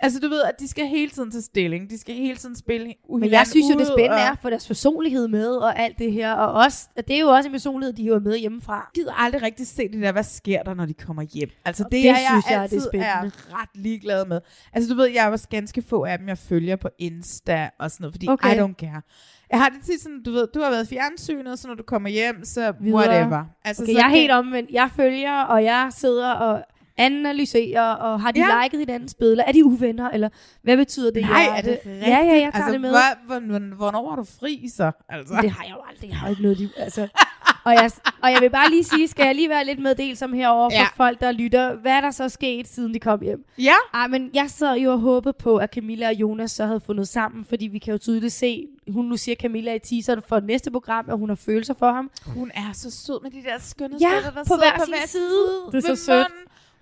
Altså, 0.00 0.20
du 0.20 0.28
ved, 0.28 0.42
at 0.42 0.54
de 0.60 0.68
skal 0.68 0.86
hele 0.86 1.10
tiden 1.10 1.30
tage 1.30 1.42
stilling. 1.42 1.90
De 1.90 1.98
skal 1.98 2.14
hele 2.14 2.36
tiden 2.36 2.56
spille 2.56 2.94
Men 3.10 3.30
jeg 3.30 3.46
synes 3.46 3.66
jo, 3.74 3.78
det 3.78 3.86
spændende 3.86 4.16
og... 4.16 4.20
er 4.20 4.34
for 4.42 4.50
deres 4.50 4.66
personlighed 4.66 5.28
med 5.28 5.50
og 5.50 5.78
alt 5.78 5.98
det 5.98 6.12
her. 6.12 6.32
Og 6.32 6.52
også, 6.52 6.88
at 6.96 7.08
det 7.08 7.16
er 7.16 7.20
jo 7.20 7.28
også 7.28 7.48
en 7.48 7.52
personlighed, 7.52 7.92
de 7.92 8.02
hiver 8.02 8.20
med 8.20 8.38
hjemmefra. 8.38 8.74
Jeg 8.74 8.84
gider 8.94 9.12
aldrig 9.12 9.42
rigtig 9.42 9.66
se 9.66 9.88
det 9.88 10.02
der, 10.02 10.12
hvad 10.12 10.22
sker 10.22 10.62
der, 10.62 10.74
når 10.74 10.86
de 10.86 10.94
kommer 10.94 11.22
hjem. 11.22 11.50
Altså, 11.64 11.84
det, 11.84 11.92
det 11.92 12.00
er 12.00 12.04
jeg 12.04 12.26
synes 12.30 12.50
jeg, 12.50 12.62
altid 12.62 12.80
det 12.80 12.84
er 12.84 12.90
spændende. 12.90 13.32
er 13.52 13.60
ret 13.60 13.70
ligeglad 13.74 14.26
med. 14.26 14.40
Altså, 14.72 14.90
du 14.90 14.96
ved, 14.96 15.06
jeg 15.06 15.26
er 15.26 15.30
også 15.30 15.48
ganske 15.48 15.82
få 15.82 16.04
af 16.04 16.18
dem, 16.18 16.28
jeg 16.28 16.38
følger 16.38 16.76
på 16.76 16.88
Insta 16.98 17.70
og 17.78 17.90
sådan 17.90 18.02
noget, 18.02 18.14
fordi 18.14 18.28
Okay. 18.28 18.56
I 18.56 18.58
don't 18.58 18.74
care. 18.74 19.02
Jeg 19.50 19.58
har 19.58 19.68
det 19.68 19.78
tit 19.84 20.00
sådan, 20.02 20.22
du 20.22 20.32
ved, 20.32 20.46
du 20.54 20.60
har 20.62 20.70
været 20.70 20.88
fjernsynet, 20.88 21.58
så 21.58 21.68
når 21.68 21.74
du 21.74 21.82
kommer 21.82 22.08
hjem, 22.08 22.44
så 22.44 22.72
Videre. 22.80 22.96
whatever. 22.96 23.44
Altså, 23.64 23.82
okay, 23.82 23.92
så 23.92 23.98
jeg 23.98 24.06
er 24.06 24.10
helt 24.10 24.32
omvendt. 24.32 24.70
Jeg 24.70 24.90
følger, 24.96 25.40
og 25.42 25.64
jeg 25.64 25.88
sidder 25.90 26.30
og 26.32 26.62
analyserer, 26.96 27.82
og 27.90 28.20
har 28.20 28.30
de 28.30 28.40
Ja. 28.40 28.62
liket 28.62 28.80
hinandens 28.80 29.14
billeder? 29.14 29.44
Er 29.46 29.52
de 29.52 29.64
uvenner, 29.64 30.10
eller 30.10 30.28
hvad 30.62 30.76
betyder 30.76 31.10
det? 31.10 31.22
Nej, 31.22 31.42
hjerte? 31.42 31.56
er 31.56 31.62
det 31.62 31.70
rigtigt? 31.86 32.06
Ja, 32.06 32.18
ja, 32.18 32.24
jeg 32.24 32.28
tager 32.30 32.46
altså, 32.54 32.72
det 32.72 32.80
med. 32.80 32.90
Hvor, 32.90 33.38
hvor, 33.38 33.74
hvornår 33.76 34.08
har 34.10 34.16
du 34.16 34.24
fri 34.40 34.68
så? 34.76 34.90
Altså. 35.08 35.34
Det 35.42 35.50
har 35.50 35.64
jeg 35.64 35.72
jo 35.72 35.82
aldrig. 35.90 36.08
Jeg 36.10 36.16
har 36.18 36.28
ikke 36.28 36.42
noget 36.42 36.58
liv. 36.58 36.68
Altså. 36.76 37.08
og, 37.68 37.74
jeg, 37.82 37.90
og 38.22 38.32
jeg 38.32 38.40
vil 38.40 38.50
bare 38.50 38.70
lige 38.70 38.84
sige, 38.84 39.08
skal 39.08 39.24
jeg 39.26 39.34
lige 39.34 39.48
være 39.48 39.64
lidt 39.64 39.78
meddelsom 39.78 40.32
herover 40.32 40.70
for 40.70 40.74
Ja. 40.74 40.86
folk, 40.96 41.20
der 41.20 41.32
lytter. 41.32 41.74
Hvad 41.74 41.92
er 41.92 42.00
der 42.00 42.10
så 42.10 42.28
sket, 42.28 42.68
siden 42.68 42.94
de 42.94 43.00
kom 43.00 43.20
hjem? 43.22 43.44
Ja. 43.58 43.74
Ej, 43.94 44.06
men 44.08 44.30
jeg 44.34 44.50
sad 44.50 44.74
jo 44.76 44.92
og 44.92 44.98
håbede 44.98 45.32
på, 45.32 45.56
at 45.56 45.74
Camilla 45.74 46.08
og 46.08 46.14
Jonas 46.14 46.50
så 46.50 46.66
havde 46.66 46.80
fundet 46.80 47.08
sammen, 47.08 47.44
fordi 47.44 47.66
vi 47.66 47.78
kan 47.78 47.92
jo 47.92 47.98
tydeligt 47.98 48.32
se, 48.32 48.66
hun 48.90 49.04
nu 49.04 49.16
siger 49.16 49.34
Camilla 49.36 49.74
i 49.74 49.78
teaseren 49.78 50.22
for 50.28 50.40
næste 50.40 50.70
program, 50.70 51.04
at 51.08 51.18
hun 51.18 51.28
har 51.28 51.36
følelser 51.36 51.74
for 51.78 51.92
ham. 51.92 52.10
Hun 52.26 52.50
er 52.54 52.72
så 52.72 52.90
sød 52.90 53.22
med 53.22 53.30
de 53.30 53.42
der 53.42 53.58
skønne 53.60 53.96
Ja, 54.00 54.06
der 54.24 54.30
på 54.30 54.38
sidder 54.46 54.60
hver 54.60 54.78
på 54.78 54.84
hver 54.88 55.06
side. 55.06 55.48
Det 55.72 55.84
er 55.90 55.96
så 55.96 56.04
sødt. 56.04 56.26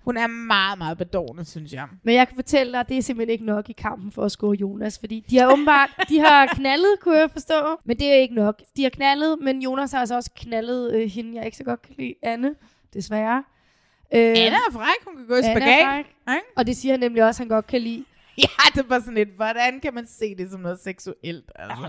Hun 0.07 0.17
er 0.17 0.27
meget, 0.27 0.77
meget 0.77 0.97
bedårende, 0.97 1.45
synes 1.45 1.73
jeg. 1.73 1.87
Men 2.03 2.15
jeg 2.15 2.27
kan 2.27 2.35
fortælle 2.35 2.71
dig, 2.71 2.79
at 2.79 2.89
det 2.89 2.97
er 2.97 3.01
simpelthen 3.01 3.31
ikke 3.31 3.45
nok 3.45 3.69
i 3.69 3.73
kampen 3.73 4.11
for 4.11 4.23
at 4.25 4.31
score 4.31 4.55
Jonas, 4.55 4.99
fordi 4.99 5.25
de 5.29 5.37
har 5.37 5.51
åbenbart, 5.53 5.89
de 6.09 6.19
har 6.19 6.45
knaldet, 6.45 6.99
kunne 7.01 7.17
jeg 7.17 7.31
forstå, 7.31 7.79
men 7.85 7.99
det 7.99 8.07
er 8.07 8.13
ikke 8.13 8.35
nok. 8.35 8.61
De 8.77 8.83
har 8.83 8.89
knaldet, 8.89 9.37
men 9.41 9.61
Jonas 9.61 9.91
har 9.91 9.99
altså 9.99 10.15
også 10.15 10.31
knaldet 10.35 10.93
øh, 10.95 11.09
hende, 11.09 11.35
jeg 11.35 11.45
ikke 11.45 11.57
så 11.57 11.63
godt 11.63 11.81
kan 11.81 11.95
lide, 11.97 12.13
Anne, 12.23 12.55
desværre. 12.93 13.43
Øh, 14.13 14.19
Anna 14.29 14.57
er 14.69 14.71
fræk, 14.71 15.05
hun 15.05 15.15
kan 15.17 15.27
gå 15.27 15.35
i 15.35 15.41
spagat. 15.43 16.05
Og 16.57 16.67
det 16.67 16.77
siger 16.77 16.93
han 16.93 16.99
nemlig 16.99 17.23
også, 17.23 17.43
at 17.43 17.47
han 17.47 17.55
godt 17.55 17.67
kan 17.67 17.81
lide. 17.81 18.05
Ja, 18.43 18.81
det 18.81 18.89
var 18.89 18.99
sådan 18.99 19.13
lidt, 19.13 19.29
hvordan 19.35 19.79
kan 19.79 19.93
man 19.93 20.07
se 20.07 20.35
det 20.37 20.51
som 20.51 20.59
noget 20.59 20.79
seksuelt? 20.79 21.51
Altså. 21.55 21.87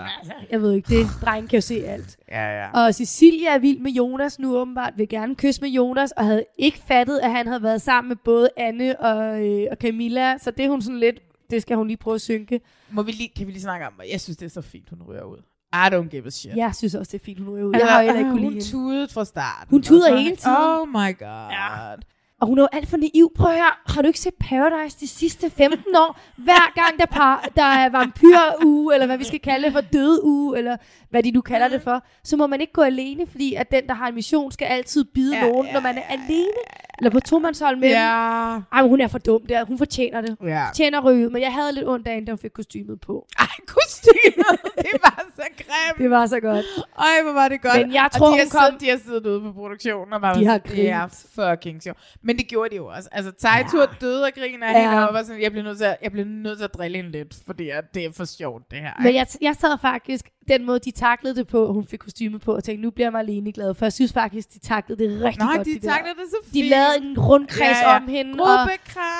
Jeg 0.51 0.62
ved 0.62 0.72
ikke, 0.72 0.88
det 0.88 1.07
drengen 1.22 1.49
kan 1.49 1.57
jo 1.57 1.61
se 1.61 1.86
alt. 1.86 2.16
Ja, 2.28 2.61
ja. 2.62 2.70
Og 2.70 2.94
Cecilia 2.94 3.55
er 3.55 3.59
vild 3.59 3.80
med 3.80 3.90
Jonas 3.90 4.38
nu 4.38 4.57
åbenbart, 4.57 4.92
vil 4.96 5.09
gerne 5.09 5.34
kysse 5.36 5.61
med 5.61 5.70
Jonas, 5.70 6.12
og 6.12 6.24
havde 6.24 6.44
ikke 6.59 6.78
fattet, 6.88 7.18
at 7.18 7.30
han 7.30 7.46
havde 7.46 7.62
været 7.62 7.82
sammen 7.82 8.09
med 8.09 8.16
både 8.16 8.49
Anne 8.57 9.01
og, 9.01 9.46
øh, 9.46 9.66
og 9.70 9.76
Camilla, 9.80 10.38
så 10.38 10.51
det 10.51 10.64
er 10.64 10.68
hun 10.68 10.82
sådan 10.82 11.01
lidt, 11.01 11.16
det 11.51 11.62
skal 11.62 11.76
hun 11.76 11.86
lige 11.86 11.96
prøve 11.96 12.14
at 12.14 12.20
synke. 12.20 12.61
Må 12.90 13.03
vi 13.03 13.12
lige, 13.12 13.30
kan 13.36 13.46
vi 13.46 13.53
lige 13.53 13.62
snakke 13.62 13.86
om, 13.86 13.92
jeg 14.12 14.20
synes, 14.20 14.36
det 14.36 14.46
er 14.46 14.51
så 14.51 14.62
fint, 14.62 14.90
hun 14.90 15.03
ryger 15.03 15.22
ud. 15.24 15.38
I 15.72 15.88
don't 15.94 16.09
give 16.09 16.26
a 16.26 16.30
shit. 16.30 16.57
Jeg 16.57 16.74
synes 16.74 16.94
også, 16.94 17.11
det 17.12 17.20
er 17.20 17.24
fint, 17.24 17.38
hun 17.40 17.49
ryger 17.55 17.64
ud. 17.64 17.74
Altså, 17.74 17.86
jeg 17.86 17.94
har 17.94 18.03
jo 18.03 18.07
heller 18.07 18.18
ikke 18.18 18.30
kunne 18.30 18.42
hun 18.42 18.53
lide 18.53 18.64
hende. 18.64 18.70
tudede 18.70 19.09
fra 19.09 19.24
starten. 19.24 19.70
Hun 19.70 19.82
tuder 19.82 20.16
hele 20.16 20.36
tiden. 20.36 20.57
Oh 20.57 20.88
my 20.88 21.18
god. 21.18 21.51
Ja. 21.51 21.94
Og 22.41 22.47
hun 22.47 22.59
er 22.59 22.62
jo 22.62 22.68
alt 22.72 22.89
for 22.89 22.97
naiv. 22.97 23.32
Prøv 23.36 23.51
at 23.51 23.57
høre, 23.57 23.72
har 23.86 24.03
du 24.03 24.07
ikke 24.07 24.20
set 24.20 24.34
Paradise 24.41 24.97
de 25.01 25.09
sidste 25.09 25.51
15 25.51 25.97
år? 25.97 26.20
Hver 26.36 26.72
gang 26.74 26.99
der, 26.99 27.07
par, 27.07 27.49
der 27.57 27.62
er 27.62 27.89
vampyruge, 27.89 28.95
eller 28.95 29.07
hvad 29.07 29.18
vi 29.18 29.24
skal 29.24 29.41
kalde 29.41 29.64
det 29.64 29.72
for, 29.72 29.80
døde 29.80 30.24
uge, 30.24 30.59
eller 30.59 30.76
hvad 31.11 31.22
de 31.22 31.30
nu 31.30 31.41
kalder 31.41 31.68
det 31.68 31.82
for, 31.82 32.05
så 32.24 32.36
må 32.36 32.47
man 32.47 32.61
ikke 32.61 32.72
gå 32.72 32.82
alene, 32.82 33.26
fordi 33.26 33.55
at 33.55 33.70
den, 33.70 33.86
der 33.86 33.95
har 33.95 34.09
en 34.09 34.14
mission, 34.14 34.53
skal 34.53 34.64
altid 34.64 35.05
bide 35.05 35.36
Ja, 35.36 35.45
ja, 35.45 35.51
nogen, 35.51 35.66
ja, 35.66 35.72
når 35.72 35.80
man 35.80 35.99
er 35.99 36.03
alene. 36.09 36.62
Eller 36.99 37.11
på 37.11 37.20
tomandshold 37.20 37.76
med 37.76 37.88
Ja. 37.88 38.53
dem. 38.55 38.62
Ej, 38.72 38.82
men 38.82 38.88
hun 38.90 39.01
er 39.01 39.09
for 39.09 39.18
dum 39.18 39.46
der. 39.46 39.64
Hun 39.64 39.78
fortjener 39.78 40.20
det. 40.20 40.36
Ja. 40.42 40.68
Fortjener 40.68 41.01
ryget, 41.01 41.32
men 41.32 41.42
jeg 41.42 41.53
havde 41.53 41.72
lidt 41.72 41.88
ondt 41.88 42.09
hende, 42.09 42.26
da 42.26 42.32
hun 42.32 42.38
fik 42.38 42.51
kostymet 42.55 43.01
på. 43.01 43.26
Ej, 43.38 43.46
kostymet, 43.66 44.61
det 44.84 44.92
var 45.03 45.24
så 45.36 45.42
grimt. 45.57 45.99
Det 45.99 46.11
var 46.11 46.26
så 46.26 46.40
godt. 46.40 46.66
Ej, 46.99 47.22
hvor 47.22 47.32
var 47.32 47.49
det 47.49 47.62
godt. 47.62 47.76
Men 47.86 47.92
jeg 47.94 48.05
og 48.05 48.11
tror, 48.12 48.26
de 48.26 48.32
har, 48.36 48.44
hun 48.44 48.51
kom- 48.51 48.61
siddet, 48.64 48.80
de 48.80 48.88
har 48.90 48.96
siddet 48.99 49.26
ude 49.26 49.40
på 49.40 49.53
produktionen 49.53 50.12
og 50.12 50.20
bare 50.20 50.34
De 50.40 50.46
har 50.46 50.59
det 50.59 50.90
er 50.90 51.09
fucking 51.34 51.82
sjovt. 51.82 51.99
Men 52.22 52.38
det 52.38 52.49
gjorde 52.49 52.70
de 52.70 52.76
jo 52.76 52.86
også. 52.86 53.09
Altså, 53.12 53.32
Tejtur 53.32 53.80
ja. 53.80 53.86
døde 54.01 54.26
af 54.26 54.32
grin 54.34 54.62
af 54.62 54.72
Ja. 54.72 54.80
hende, 54.90 55.09
og 55.09 55.14
var 55.14 55.22
sådan, 55.22 55.42
jeg 55.42 55.51
bliver 55.51 55.64
nødt 55.64 55.78
til 55.78 55.84
at, 55.84 55.96
jeg 56.03 56.12
bliver 56.12 56.26
nødt 56.26 56.59
til 56.59 56.64
at 56.64 56.74
drille 56.74 56.96
hende 56.96 57.11
lidt, 57.11 57.34
fordi 57.46 57.70
det 57.94 58.05
er 58.05 58.12
for 58.12 58.24
sjovt, 58.24 58.70
det 58.70 58.78
her. 58.78 58.92
Men 59.03 59.14
jeg, 59.14 59.26
jeg 59.42 59.55
sad 59.61 59.78
faktisk, 59.80 60.24
den 60.49 60.66
måde 60.66 60.78
de 60.78 60.90
taklede 60.90 61.36
det 61.36 61.46
på, 61.46 61.72
hun 61.72 61.86
fik 61.86 61.99
kostymet 61.99 62.40
på, 62.40 62.55
og 62.55 62.64
tænkte, 62.64 62.82
nu 62.82 62.90
bliver 62.90 63.11
Marlene 63.11 63.53
glad, 63.53 63.74
for 63.74 63.84
jeg 63.86 63.92
synes 63.92 64.12
faktisk, 64.12 64.55
de 64.55 64.59
taklede 64.59 65.05
det 65.05 65.22
rigtig 65.22 65.44
Nej, 65.44 65.57
godt. 65.57 65.66
de 65.66 65.74
der. 65.74 65.80
taklede 65.92 66.14
det 66.14 66.24
så 66.30 66.36
De 66.46 66.51
fint. 66.53 66.68
lavede 66.68 66.96
en 67.11 67.18
rundkreds 67.18 67.61
Ja, 67.82 67.90
ja. 67.90 67.96
om 67.96 68.09
hende, 68.09 68.42
og, 68.42 68.59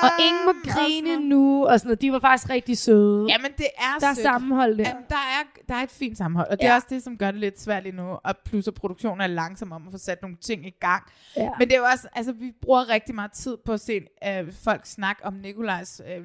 og 0.03 0.11
ingen 0.27 0.45
må 0.47 0.53
grine 0.65 1.29
nu, 1.29 1.67
og 1.67 1.79
sådan 1.81 1.89
noget. 1.89 2.03
De 2.03 2.13
var 2.13 2.19
faktisk 2.21 2.51
rigtig 2.51 2.79
søde. 2.79 3.27
Jamen, 3.29 3.51
det 3.59 3.67
er 3.79 3.99
Der 4.01 4.07
er 4.07 4.15
sødt. 4.15 4.23
sammenhold 4.23 4.79
der. 4.79 4.85
Jamen, 4.89 5.03
der, 5.09 5.15
er, 5.15 5.63
der 5.69 5.75
er 5.75 5.83
et 5.83 5.91
fint 5.91 6.19
sammenhold, 6.19 6.49
og 6.51 6.59
det 6.59 6.65
er 6.65 6.69
Ja. 6.71 6.75
også 6.75 6.87
det, 6.91 7.03
som 7.03 7.17
gør 7.19 7.31
det 7.31 7.41
lidt 7.41 7.61
svært 7.61 7.83
lige 7.83 7.97
nu, 7.97 8.03
og 8.25 8.35
plus 8.45 8.69
at 8.69 8.75
produktionen 8.75 9.21
er 9.21 9.27
langsom 9.27 9.73
om 9.73 9.83
at 9.87 9.93
få 9.93 9.99
sat 9.99 10.23
nogle 10.23 10.37
ting 10.41 10.67
i 10.67 10.73
gang. 10.81 11.03
Ja. 11.37 11.49
Men 11.59 11.69
det 11.69 11.75
er 11.75 11.79
jo 11.79 11.85
også, 11.93 12.09
altså 12.15 12.33
vi 12.33 12.53
bruger 12.63 12.89
rigtig 12.89 13.15
meget 13.15 13.33
tid 13.33 13.57
på 13.67 13.73
at 13.73 13.81
se 13.81 14.01
øh, 14.27 14.53
folk 14.65 14.81
snakke 14.87 15.25
om 15.25 15.35
Nikolajs 15.35 16.01
øh, 16.09 16.25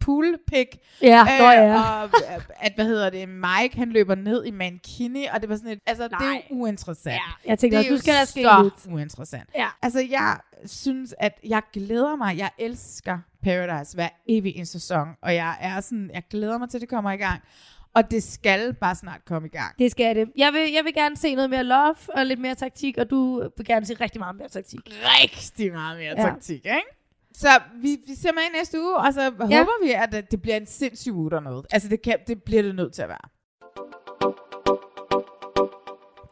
poolpick. 0.00 0.76
Ja, 1.02 1.24
nå 1.38 1.44
ja. 1.50 1.74
Og 2.02 2.04
øh, 2.04 2.42
at, 2.60 2.72
hvad 2.74 2.84
hedder 2.84 3.10
det, 3.10 3.28
Mike, 3.28 3.76
han 3.76 3.88
løber 3.88 4.14
ned 4.22 4.44
i 4.44 4.50
mankini, 4.50 5.26
og 5.26 5.40
det 5.40 5.48
var 5.48 5.56
sådan 5.56 5.70
et, 5.70 5.80
altså 5.86 6.08
det 6.08 6.12
er 6.12 6.32
jo 6.32 6.40
uinteressant. 6.50 7.14
Ja. 7.14 7.50
Jeg 7.50 7.58
tænkte 7.58 7.78
det 7.78 7.84
også, 7.84 7.90
nu 7.92 7.98
skal 7.98 8.14
der 8.14 8.24
ske 8.24 8.42
så 8.42 8.60
lidt. 8.62 8.94
uinteressant. 8.94 9.50
Ja. 9.54 9.68
Altså 9.82 10.00
jeg 10.10 10.38
synes, 10.66 11.14
at 11.18 11.38
jeg 11.44 11.62
glæder 11.72 12.16
mig, 12.16 12.38
jeg 12.38 12.50
elsker 12.58 13.18
Paradise 13.42 13.94
hver 13.94 14.08
evig 14.28 14.56
en 14.56 14.66
sæson, 14.66 15.08
og 15.22 15.34
jeg 15.34 15.56
er 15.60 15.80
sådan, 15.80 16.10
jeg 16.14 16.22
glæder 16.30 16.58
mig 16.58 16.70
til, 16.70 16.76
at 16.78 16.80
det 16.80 16.88
kommer 16.88 17.10
i 17.10 17.16
gang. 17.16 17.42
Og 17.94 18.10
det 18.10 18.22
skal 18.22 18.74
bare 18.74 18.94
snart 18.94 19.24
komme 19.24 19.48
i 19.48 19.50
gang. 19.50 19.78
Det 19.78 19.90
skal 19.90 20.16
det. 20.16 20.30
Jeg 20.36 20.52
vil, 20.52 20.72
jeg 20.72 20.84
vil 20.84 20.94
gerne 20.94 21.16
se 21.16 21.34
noget 21.34 21.50
mere 21.50 21.64
love 21.64 21.94
og 22.14 22.26
lidt 22.26 22.40
mere 22.40 22.54
taktik, 22.54 22.98
og 22.98 23.10
du 23.10 23.48
vil 23.56 23.66
gerne 23.66 23.86
se 23.86 23.94
rigtig 23.94 24.18
meget 24.18 24.36
mere 24.36 24.48
taktik. 24.48 24.80
Rigtig 24.86 25.72
meget 25.72 25.98
mere 25.98 26.14
Ja. 26.16 26.22
taktik, 26.22 26.56
ikke? 26.64 26.80
Så 27.34 27.48
vi, 27.82 27.96
vi 28.06 28.14
ser 28.14 28.32
med 28.32 28.42
i 28.42 28.56
næste 28.58 28.80
uge, 28.80 28.96
og 28.96 29.14
så 29.14 29.22
ja. 29.22 29.28
håber 29.58 29.84
vi, 29.84 29.92
at 29.92 30.30
det 30.30 30.42
bliver 30.42 30.56
en 30.56 30.66
sindssyg 30.66 31.12
uge 31.12 31.30
dernede. 31.30 31.62
Altså, 31.72 31.88
det, 31.88 32.02
kan, 32.02 32.16
det 32.26 32.42
bliver 32.42 32.62
det 32.62 32.74
nødt 32.74 32.92
til 32.94 33.02
at 33.02 33.08
være. 33.08 33.28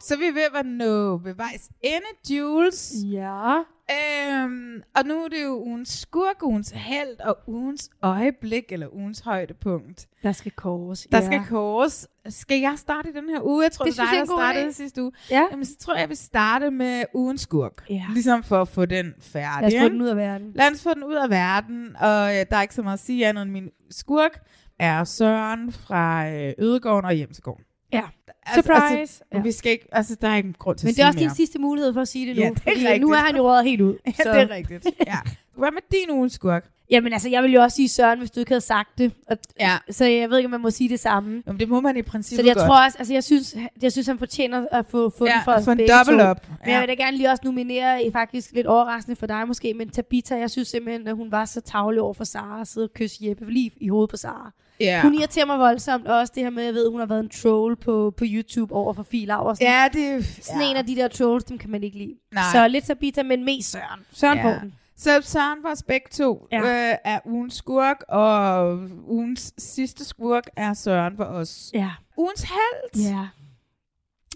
Så 0.03 0.15
er 0.15 0.19
vi 0.19 0.25
ved 0.25 0.43
at 0.43 0.53
være 0.53 0.65
nå 0.65 1.17
ved 1.17 1.35
vejs 1.35 1.71
ende, 1.83 2.37
Jules. 2.37 2.93
Ja. 3.13 3.59
Øhm, 3.91 4.83
og 4.97 5.05
nu 5.05 5.25
er 5.25 5.29
det 5.29 5.45
jo 5.45 5.63
ugens 5.63 5.89
skurk, 5.89 6.43
ugens 6.43 6.71
held 6.71 7.21
og 7.21 7.39
ugens 7.47 7.91
øjeblik, 8.03 8.73
eller 8.73 8.95
ugens 8.95 9.21
højdepunkt. 9.21 10.07
Der 10.23 10.33
skal 10.33 10.53
kores. 10.53 11.09
Der 11.13 11.19
ja. 11.19 11.27
skal 11.27 11.41
kores. 11.49 12.09
Skal 12.29 12.61
jeg 12.61 12.75
starte 12.77 13.09
i 13.09 13.13
den 13.13 13.29
her 13.29 13.41
uge? 13.43 13.63
Jeg 13.63 13.73
tror, 13.73 13.85
Det 13.85 13.95
det, 13.95 14.01
er 14.01 14.05
dig, 14.05 14.17
er 14.17 14.25
der 14.25 14.27
startede 14.27 14.73
sidste 14.73 15.03
uge. 15.03 15.13
Ja. 15.31 15.47
Jamen, 15.51 15.65
så 15.65 15.77
tror 15.77 15.95
jeg, 15.95 16.01
jeg 16.01 16.09
vil 16.09 16.17
starte 16.17 16.71
med 16.71 17.05
ugens 17.15 17.41
skurk. 17.41 17.85
Ja. 17.91 18.05
Ligesom 18.13 18.43
for 18.43 18.63
at 18.63 18.69
få 18.69 18.87
den 18.87 19.15
færdig. 19.21 19.73
Lad 19.73 19.81
os 19.81 19.85
få 19.85 19.89
den 19.89 20.03
ud 20.03 20.09
af 20.09 20.17
verden. 20.17 20.53
Lad 20.55 20.73
os 20.73 20.83
få 20.83 20.95
den 20.95 21.05
ud 21.05 21.15
af 21.15 21.31
verden. 21.31 21.97
Og 21.97 22.39
øh, 22.39 22.47
der 22.51 22.57
er 22.57 22.63
ikke 22.63 22.75
så 22.75 22.83
meget 22.83 22.97
at 22.99 23.05
sige 23.05 23.27
andet 23.27 23.43
end 23.43 23.51
min 23.51 23.71
skurk 23.91 24.43
er 24.79 25.05
Søren 25.05 25.73
fra 25.73 26.31
øh, 26.31 26.53
Ødegården 26.59 27.05
og 27.05 27.13
Hjemsegården. 27.13 27.65
Ja. 27.93 28.03
Altså, 28.47 28.63
Surprise. 28.73 29.01
Altså, 29.01 29.23
ja. 29.35 29.41
vi 29.41 29.53
skal 29.53 29.73
ikke, 29.73 29.87
altså, 29.93 30.17
der 30.21 30.29
er 30.29 30.37
ikke 30.37 30.47
en 30.47 30.57
grund 30.59 30.79
til 30.79 30.87
Men 30.87 30.91
at 30.91 30.97
det 30.97 31.03
er 31.03 31.07
også 31.07 31.19
din 31.19 31.27
mere. 31.27 31.35
sidste 31.35 31.59
mulighed 31.59 31.93
for 31.93 32.01
at 32.01 32.09
sige 32.09 32.27
det 32.27 32.37
nu. 32.37 32.43
Ja, 32.43 32.49
det 32.49 32.57
er 32.57 32.61
fordi 32.61 32.75
rigtigt. 32.87 33.01
nu 33.01 33.11
er 33.13 33.17
han 33.19 33.37
jo 33.37 33.49
røget 33.49 33.65
helt 33.65 33.81
ud. 33.81 33.95
Ja, 34.07 34.33
det 34.33 34.41
er 34.43 34.51
rigtigt. 34.51 34.87
Ja. 35.07 35.19
Hvad 35.57 35.71
med 35.73 35.83
din 35.91 36.11
ugens 36.11 36.33
skurk? 36.33 36.69
Jamen 36.91 37.13
altså, 37.13 37.29
jeg 37.29 37.43
ville 37.43 37.55
jo 37.55 37.63
også 37.63 37.75
sige 37.77 37.89
Søren, 37.89 38.19
hvis 38.19 38.31
du 38.31 38.41
ikke 38.41 38.51
havde 38.51 38.61
sagt 38.61 38.99
det. 38.99 39.13
Og, 39.29 39.37
Ja. 39.61 39.77
Så 39.91 40.05
jeg 40.05 40.31
ved 40.31 40.39
ikke, 40.39 40.47
om 40.47 40.51
man 40.51 40.61
må 40.61 40.71
sige 40.71 40.89
det 40.89 41.01
samme. 41.01 41.43
Jamen, 41.47 41.61
det 41.61 41.69
må 41.69 41.81
man 41.81 41.97
i 41.97 42.03
Så 42.03 42.07
princippet 42.11 42.47
jeg 42.47 42.55
godt. 42.55 42.67
tror 42.67 42.85
også, 42.85 42.99
altså 42.99 43.13
jeg 43.15 43.25
synes, 43.25 43.57
jeg 43.83 43.93
synes 43.93 44.07
han 44.07 44.19
fortjener 44.19 44.67
at 44.71 44.87
få, 44.87 45.11
få 45.19 45.27
Ja, 45.27 45.33
den 45.33 45.41
for 45.45 45.53
at 45.53 45.59
os 45.59 45.67
begge 45.67 45.87
double 45.99 46.25
to. 46.25 46.31
up. 46.31 46.37
Men 46.49 46.57
Ja. 46.67 46.73
jeg 46.73 46.81
vil 46.81 46.89
da 46.89 47.03
gerne 47.05 47.17
lige 47.17 47.31
også 47.31 47.43
nominere, 47.45 48.05
i 48.05 48.13
faktisk 48.13 48.53
lidt 48.53 48.67
overraskende 48.67 49.17
for 49.17 49.27
dig 49.27 49.47
måske, 49.49 49.75
men 49.75 49.91
Tabitha, 49.91 50.37
jeg 50.37 50.51
synes 50.51 50.69
simpelthen, 50.69 51.09
at 51.09 51.17
hun 51.17 51.31
var 51.33 51.45
så 51.45 51.61
tavlig 51.61 52.01
over 52.01 52.15
for 52.15 52.25
Sara, 52.25 52.61
at 52.61 52.69
sidde 52.69 52.85
og 52.85 52.93
kysse 52.95 53.19
Jeppe 53.29 53.53
lige 53.53 53.71
i 53.77 53.89
hovedet 53.89 54.11
på 54.11 54.17
Sara. 54.17 54.51
Ja. 54.81 55.03
Hun 55.03 55.15
irriterer 55.15 55.47
mig 55.47 55.59
voldsomt, 55.59 56.07
og 56.07 56.19
også 56.19 56.33
det 56.35 56.43
her 56.43 56.51
med, 56.51 56.63
at 56.63 56.67
jeg 56.67 56.75
ved, 56.75 56.85
at 56.87 56.91
hun 56.91 57.01
har 57.01 57.07
været 57.07 57.21
en 57.21 57.29
troll 57.29 57.77
på, 57.77 58.15
på 58.17 58.25
YouTube 58.29 58.75
over 58.75 58.93
for 58.93 59.03
Fie 59.03 59.27
Laursen. 59.27 59.67
Ja, 59.67 59.89
det 59.93 60.05
er... 60.09 60.23
Sådan 60.43 60.63
en 60.63 60.77
af 60.77 60.87
de 60.87 60.97
der 60.97 61.09
trolls, 61.09 61.45
dem 61.45 61.59
kan 61.59 61.71
man 61.71 61.83
ikke 61.83 61.99
lide. 61.99 62.15
Nej. 62.33 62.43
Så 62.53 62.69
lidt 62.69 62.85
Tabitha, 62.85 63.23
men 63.23 63.45
mest 63.45 63.71
Søren. 63.71 64.01
Søren 64.13 64.39
Ja. 64.39 64.45
får 64.45 64.59
den. 64.61 64.75
Så 64.97 65.21
Søren 65.23 65.59
for 65.63 65.69
os 65.69 65.83
begge 65.83 66.07
to 66.11 66.47
Ja. 66.53 66.67
ja. 66.67 66.91
øh, 66.93 66.97
er 67.05 67.19
ugens 67.25 67.55
skurk, 67.55 68.05
og 68.09 68.79
ugens 69.07 69.55
sidste 69.59 70.05
skurk 70.05 70.45
er 70.57 70.75
Søren 70.75 71.17
for 71.17 71.25
os. 71.25 71.71
Ja. 71.75 71.91
Ugens 72.17 72.43
held. 72.43 73.05
Ja. 73.07 73.27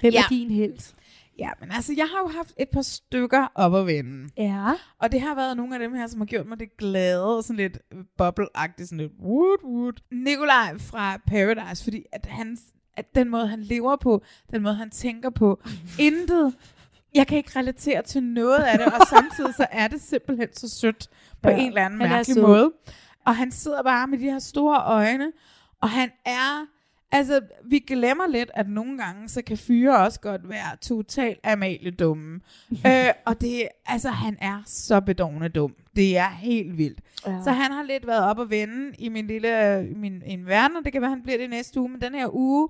Hvem 0.00 0.12
Ja. 0.12 0.22
er 0.22 0.28
din 0.28 0.50
held? 0.50 0.78
Ja, 1.38 1.50
men 1.60 1.70
altså, 1.72 1.94
jeg 1.96 2.06
har 2.06 2.18
jo 2.18 2.28
haft 2.28 2.52
et 2.58 2.68
par 2.68 2.82
stykker 2.82 3.46
op 3.54 3.74
at 3.74 3.86
vende. 3.86 4.28
Ja. 4.36 4.72
Og 4.98 5.12
det 5.12 5.20
har 5.20 5.34
været 5.34 5.56
nogle 5.56 5.74
af 5.74 5.80
dem 5.80 5.94
her, 5.94 6.06
som 6.06 6.20
har 6.20 6.26
gjort 6.26 6.46
mig 6.46 6.60
det 6.60 6.76
glade, 6.78 7.42
sådan 7.42 7.56
lidt 7.56 7.78
bobble 8.18 8.46
sådan 8.78 8.98
lidt 8.98 9.12
wood 9.22 9.64
wood. 9.64 9.92
Nikolaj 10.12 10.78
fra 10.78 11.16
Paradise, 11.26 11.84
fordi 11.84 12.04
at 12.12 12.26
hans, 12.26 12.60
at 12.96 13.14
den 13.14 13.28
måde, 13.28 13.46
han 13.46 13.62
lever 13.62 13.96
på, 13.96 14.22
den 14.50 14.62
måde, 14.62 14.74
han 14.74 14.90
tænker 14.90 15.30
på, 15.30 15.62
intet, 15.98 16.54
jeg 17.14 17.26
kan 17.26 17.38
ikke 17.38 17.58
relatere 17.58 18.02
til 18.02 18.22
noget 18.22 18.58
af 18.58 18.78
det, 18.78 18.86
og 18.86 19.06
samtidig 19.16 19.54
så 19.54 19.66
er 19.70 19.88
det 19.88 20.00
simpelthen 20.00 20.48
så 20.52 20.68
sødt 20.68 21.08
på 21.42 21.48
Ja, 21.50 21.56
en 21.56 21.68
eller 21.68 21.84
anden 21.84 22.00
han 22.00 22.10
mærkelig 22.10 22.42
måde. 22.42 22.72
Og 23.26 23.36
han 23.36 23.50
sidder 23.50 23.82
bare 23.82 24.06
med 24.06 24.18
de 24.18 24.24
her 24.24 24.38
store 24.38 24.82
øjne, 24.84 25.32
og 25.80 25.90
han 25.90 26.10
er... 26.24 26.66
Altså, 27.14 27.40
vi 27.64 27.78
glemmer 27.78 28.26
lidt, 28.26 28.50
at 28.54 28.68
nogle 28.68 28.98
gange, 28.98 29.28
så 29.28 29.42
kan 29.42 29.56
fyre 29.56 29.98
også 29.98 30.20
godt 30.20 30.48
være 30.48 30.76
totalt 30.80 31.40
Amalie 31.44 31.90
dumme. 31.90 32.40
øh, 32.86 33.12
og 33.24 33.40
det, 33.40 33.68
altså, 33.86 34.08
han 34.08 34.36
er 34.40 34.62
så 34.66 35.00
bedårende 35.00 35.48
dum. 35.48 35.74
Det 35.96 36.16
er 36.16 36.28
helt 36.28 36.78
vildt. 36.78 37.00
Ja. 37.26 37.40
Så 37.44 37.50
han 37.50 37.72
har 37.72 37.82
lidt 37.82 38.06
været 38.06 38.24
op 38.24 38.38
og 38.38 38.50
vende 38.50 38.92
i 38.98 39.08
min 39.08 39.26
lille 39.26 39.82
min, 39.96 40.22
en 40.26 40.46
verden, 40.46 40.76
og 40.76 40.84
det 40.84 40.92
kan 40.92 41.02
være, 41.02 41.10
han 41.10 41.22
bliver 41.22 41.38
det 41.38 41.50
næste 41.50 41.80
uge. 41.80 41.88
Men 41.88 42.00
den 42.00 42.14
her 42.14 42.34
uge, 42.34 42.68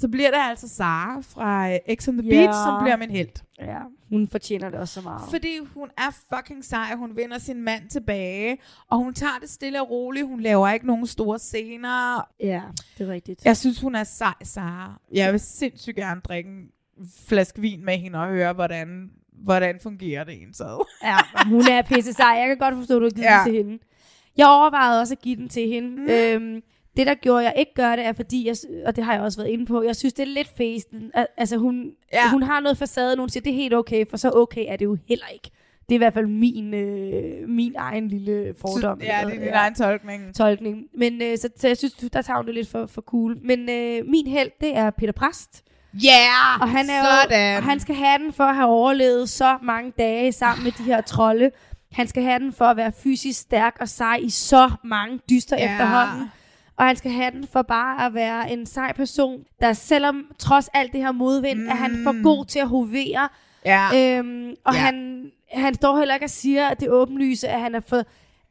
så 0.00 0.08
bliver 0.08 0.30
det 0.30 0.38
altså 0.40 0.68
Sara 0.68 1.20
fra 1.20 1.72
øh, 1.72 1.78
X 1.96 2.08
on 2.08 2.18
the 2.18 2.28
Ja. 2.28 2.34
Beach, 2.34 2.58
som 2.64 2.82
bliver 2.82 2.96
min 2.96 3.10
helt. 3.10 3.44
Ja, 3.60 3.78
hun 4.08 4.28
fortjener 4.28 4.70
det 4.70 4.78
også 4.78 4.94
så 4.94 5.00
meget. 5.00 5.22
Fordi 5.30 5.58
hun 5.74 5.88
er 5.98 6.36
fucking 6.36 6.64
sej, 6.64 6.94
hun 6.94 7.16
vinder 7.16 7.38
sin 7.38 7.62
mand 7.62 7.88
tilbage, 7.90 8.58
og 8.90 8.98
hun 8.98 9.14
tager 9.14 9.38
det 9.40 9.50
stille 9.50 9.80
og 9.82 9.90
roligt, 9.90 10.26
hun 10.26 10.40
laver 10.40 10.68
ikke 10.68 10.86
nogen 10.86 11.06
store 11.06 11.38
scener. 11.38 12.28
Ja, 12.40 12.62
det 12.98 13.08
er 13.08 13.12
rigtigt. 13.12 13.44
Jeg 13.44 13.56
synes, 13.56 13.80
hun 13.80 13.94
er 13.94 14.04
sej, 14.04 14.34
Sara. 14.44 15.00
Jeg 15.12 15.32
vil 15.32 15.40
sindssygt 15.40 15.96
gerne 15.96 16.20
drikke 16.20 16.50
en 16.50 16.66
flaske 17.28 17.60
vin 17.60 17.84
med 17.84 17.98
hende 17.98 18.18
og 18.18 18.28
høre, 18.28 18.52
hvordan, 18.52 19.10
hvordan 19.32 19.78
fungerer 19.82 20.24
det 20.24 20.42
en 20.42 20.54
så. 20.54 20.84
Ja, 21.04 21.16
hun 21.46 21.60
er 21.70 21.82
pisse 21.82 22.12
sej. 22.12 22.26
Jeg 22.28 22.48
kan 22.48 22.58
godt 22.58 22.74
forstå, 22.74 22.96
at 22.96 23.00
du 23.00 23.04
har 23.04 23.10
givet 23.10 23.24
ja. 23.24 23.32
Ja. 23.38 23.44
den 23.44 23.52
til 23.52 23.64
hende. 23.64 23.78
Jeg 24.36 24.46
overvejede 24.48 25.00
også 25.00 25.14
at 25.14 25.20
give 25.20 25.36
den 25.36 25.48
til 25.48 25.68
hende. 25.68 25.88
Mm. 26.02 26.08
Øhm, 26.10 26.62
det, 26.96 27.06
der 27.06 27.14
gjorde, 27.14 27.38
at 27.40 27.44
jeg 27.44 27.54
ikke 27.56 27.74
gør 27.74 27.96
det, 27.96 28.04
er 28.06 28.12
fordi, 28.12 28.46
jeg, 28.46 28.56
og 28.86 28.96
det 28.96 29.04
har 29.04 29.12
jeg 29.12 29.22
også 29.22 29.38
været 29.38 29.50
inde 29.50 29.66
på, 29.66 29.82
jeg 29.82 29.96
synes, 29.96 30.12
det 30.14 30.22
er 30.22 30.26
lidt 30.26 30.48
fæsten. 30.58 31.10
Al- 31.14 31.26
Altså, 31.36 31.56
hun, 31.56 31.90
ja. 32.12 32.18
Ja. 32.24 32.30
hun 32.30 32.42
har 32.42 32.60
noget 32.60 32.78
facade, 32.78 33.16
hun 33.18 33.28
siger, 33.28 33.42
det 33.42 33.50
er 33.50 33.54
helt 33.56 33.74
okay, 33.74 34.04
for 34.10 34.16
så 34.16 34.30
okay 34.34 34.64
er 34.68 34.76
det 34.76 34.84
jo 34.84 34.96
heller 35.08 35.26
ikke. 35.32 35.50
Det 35.88 35.94
er 35.94 35.96
i 35.96 35.98
hvert 35.98 36.14
fald 36.14 36.26
min, 36.26 36.74
øh, 36.74 37.48
min 37.48 37.74
egen 37.78 38.08
lille 38.08 38.54
fordom. 38.60 39.00
Så- 39.00 39.06
ja, 39.06 39.20
det 39.26 39.34
er 39.34 39.38
din 39.44 39.48
egen 39.52 39.74
tolkning. 39.74 40.34
tolkning. 40.34 40.82
Men 40.94 41.22
øh, 41.22 41.38
så, 41.38 41.48
så 41.56 41.66
jeg 41.68 41.76
synes, 41.76 41.92
du- 41.92 42.08
der 42.12 42.22
tager 42.22 42.36
hun 42.36 42.46
det 42.46 42.54
lidt 42.54 42.68
for, 42.68 42.86
for 42.86 43.00
cool. 43.02 43.36
Men 43.44 43.70
øh, 43.70 44.06
min 44.06 44.26
held, 44.26 44.50
det 44.60 44.76
er 44.76 44.90
Peter 44.90 45.12
Præst. 45.12 45.62
Yeah! 46.04 46.60
Og 46.60 46.68
han, 46.68 46.90
er 46.90 47.02
sådan. 47.22 47.52
jo, 47.52 47.56
og 47.56 47.62
han 47.64 47.80
skal 47.80 47.94
have 47.94 48.18
den 48.18 48.32
for 48.32 48.44
at 48.44 48.54
have 48.54 48.68
overlevet 48.68 49.28
så 49.28 49.58
mange 49.62 49.92
dage 49.98 50.32
sammen 50.32 50.64
med 50.64 50.72
de 50.72 50.82
her 50.82 51.00
trolde. 51.00 51.50
Han 51.92 52.06
skal 52.08 52.22
have 52.22 52.38
den 52.38 52.52
for 52.52 52.64
at 52.64 52.76
være 52.76 52.92
fysisk 52.92 53.40
stærk 53.40 53.76
og 53.80 53.88
sej 53.88 54.16
i 54.22 54.30
så 54.30 54.70
mange 54.84 55.20
dyster 55.30 55.56
Ja. 55.56 55.64
ja. 55.64 55.72
efterhånden. 55.72 56.30
Og 56.80 56.86
han 56.86 56.96
skal 56.96 57.10
have 57.10 57.30
den 57.30 57.46
for 57.46 57.62
bare 57.62 58.06
at 58.06 58.14
være 58.14 58.52
en 58.52 58.66
sej 58.66 58.92
person, 58.92 59.44
der 59.60 59.72
selvom 59.72 60.26
trods 60.38 60.68
alt 60.74 60.92
det 60.92 61.00
her 61.00 61.12
modvind, 61.12 61.58
mm. 61.58 61.68
er 61.68 61.74
han 61.74 62.00
for 62.04 62.22
god 62.22 62.44
til 62.44 62.58
at 62.58 62.68
hovere. 62.68 63.28
Ja. 63.64 64.18
Øhm, 64.18 64.54
og 64.64 64.74
Ja. 64.74 64.80
han, 64.80 65.26
han 65.52 65.74
står 65.74 65.98
heller 65.98 66.14
ikke 66.14 66.26
og 66.26 66.30
siger, 66.30 66.66
at 66.68 66.80
det 66.80 66.90
åbenlyse, 66.90 67.48
at 67.48 67.60
han 67.60 67.74
er 67.74 67.80
for, 67.80 68.02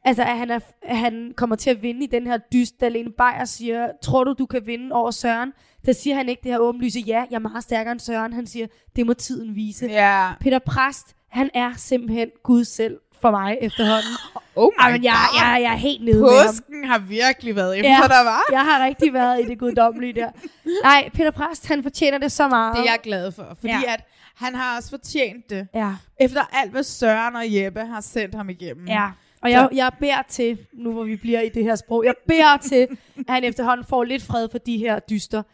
Altså, 0.04 0.22
at 0.22 0.38
han, 0.38 0.50
er, 0.50 0.58
at 0.82 0.96
han 0.96 1.32
kommer 1.36 1.56
til 1.56 1.70
at 1.70 1.82
vinde 1.82 2.04
i 2.04 2.06
den 2.06 2.26
her 2.26 2.36
dyst, 2.52 2.80
da 2.80 2.88
Lene 2.88 3.10
Beyer 3.10 3.44
siger, 3.44 3.88
tror 4.02 4.24
du, 4.24 4.34
du 4.38 4.46
kan 4.46 4.66
vinde 4.66 4.92
over 4.94 5.10
Søren? 5.10 5.52
Der 5.86 5.92
siger 5.92 6.16
han 6.16 6.28
ikke 6.28 6.40
det 6.42 6.50
her 6.50 6.58
åbenlyse, 6.58 7.00
ja, 7.00 7.24
jeg 7.30 7.36
er 7.36 7.38
meget 7.38 7.62
stærkere 7.62 7.92
end 7.92 8.00
Søren. 8.00 8.32
Han 8.32 8.46
siger, 8.46 8.66
det 8.96 9.06
må 9.06 9.12
tiden 9.14 9.54
vise. 9.54 9.86
Ja. 9.86 10.28
Peter 10.40 10.58
Præst, 10.58 11.16
han 11.28 11.50
er 11.54 11.72
simpelthen 11.76 12.28
Gud 12.42 12.64
selv 12.64 12.98
for 13.20 13.30
mig 13.30 13.58
efterhånden. 13.60 14.12
Oh 14.56 14.70
my 14.78 14.82
Ej, 14.82 14.92
men 14.92 15.04
jeg, 15.04 15.12
God. 15.30 15.40
jeg, 15.40 15.62
jeg 15.62 15.72
er 15.72 15.76
helt 15.76 16.04
nede 16.04 16.20
med 16.20 16.28
ham. 16.28 16.46
Påsken 16.46 16.84
har 16.84 16.98
virkelig 16.98 17.56
været 17.56 17.76
inden 17.76 17.92
for 18.02 18.08
dig, 18.08 18.16
var? 18.24 18.40
jeg 18.52 18.60
har 18.64 18.84
rigtig 18.84 19.12
været 19.12 19.40
i 19.40 19.44
det 19.48 19.58
guddommelige 19.58 20.12
der. 20.12 20.30
Nej, 20.84 21.10
Peter 21.14 21.30
Præst, 21.30 21.66
han 21.68 21.82
fortjener 21.82 22.18
det 22.18 22.32
så 22.32 22.48
meget. 22.48 22.76
Det 22.76 22.80
er 22.86 22.90
jeg 22.92 22.98
glad 23.02 23.32
for, 23.32 23.46
fordi 23.60 23.72
Ja. 23.72 23.80
ja. 23.86 23.92
at 23.92 24.04
han 24.36 24.54
har 24.54 24.76
også 24.76 24.90
fortjent 24.90 25.50
det. 25.50 25.68
Ja. 25.74 25.92
Efter 26.20 26.40
alt, 26.52 26.70
hvad 26.70 26.82
Søren 26.82 27.36
og 27.36 27.42
Jeppe 27.54 27.80
har 27.80 28.00
sendt 28.00 28.34
ham 28.34 28.50
igennem. 28.50 28.86
Ja, 28.88 29.08
og 29.42 29.50
jeg, 29.50 29.68
jeg 29.72 29.92
beder 30.00 30.22
til, 30.28 30.58
nu 30.72 30.92
hvor 30.92 31.04
vi 31.04 31.16
bliver 31.16 31.40
i 31.40 31.48
det 31.48 31.64
her 31.64 31.74
sprog, 31.76 32.04
jeg 32.04 32.14
beder 32.28 32.56
til, 32.56 32.88
at 33.18 33.24
han 33.28 33.44
efterhånden 33.44 33.86
får 33.88 34.04
lidt 34.04 34.22
fred 34.22 34.48
for 34.50 34.58
de 34.58 34.76
her 34.78 34.98
dyster. 34.98 35.38
At 35.38 35.44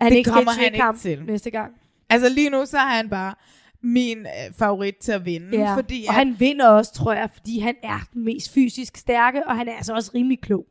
han 0.00 0.12
Det 0.12 0.18
ikke 0.18 0.30
kommer 0.30 0.52
han 0.52 0.64
ikke 0.74 0.84
til. 1.00 1.22
næste 1.26 1.50
gang. 1.50 1.72
Altså 2.10 2.28
lige 2.28 2.50
nu, 2.50 2.66
så 2.66 2.76
er 2.78 2.80
han 2.88 3.08
bare 3.10 3.34
min 3.82 4.18
øh, 4.18 4.54
favorit 4.58 4.96
til 4.96 5.12
at 5.12 5.24
vinde. 5.24 5.58
Ja. 5.58 5.74
Fordi 5.76 6.04
og 6.08 6.14
at, 6.14 6.18
han 6.18 6.36
vinder 6.40 6.68
også, 6.68 6.92
tror 6.94 7.12
jeg, 7.12 7.30
fordi 7.32 7.58
han 7.58 7.74
er 7.82 7.98
den 8.12 8.24
mest 8.24 8.52
fysisk 8.54 8.96
stærke, 8.96 9.46
og 9.46 9.56
han 9.56 9.68
er 9.68 9.72
altså 9.76 9.94
også 9.94 10.10
rimelig 10.14 10.40
klog. 10.40 10.64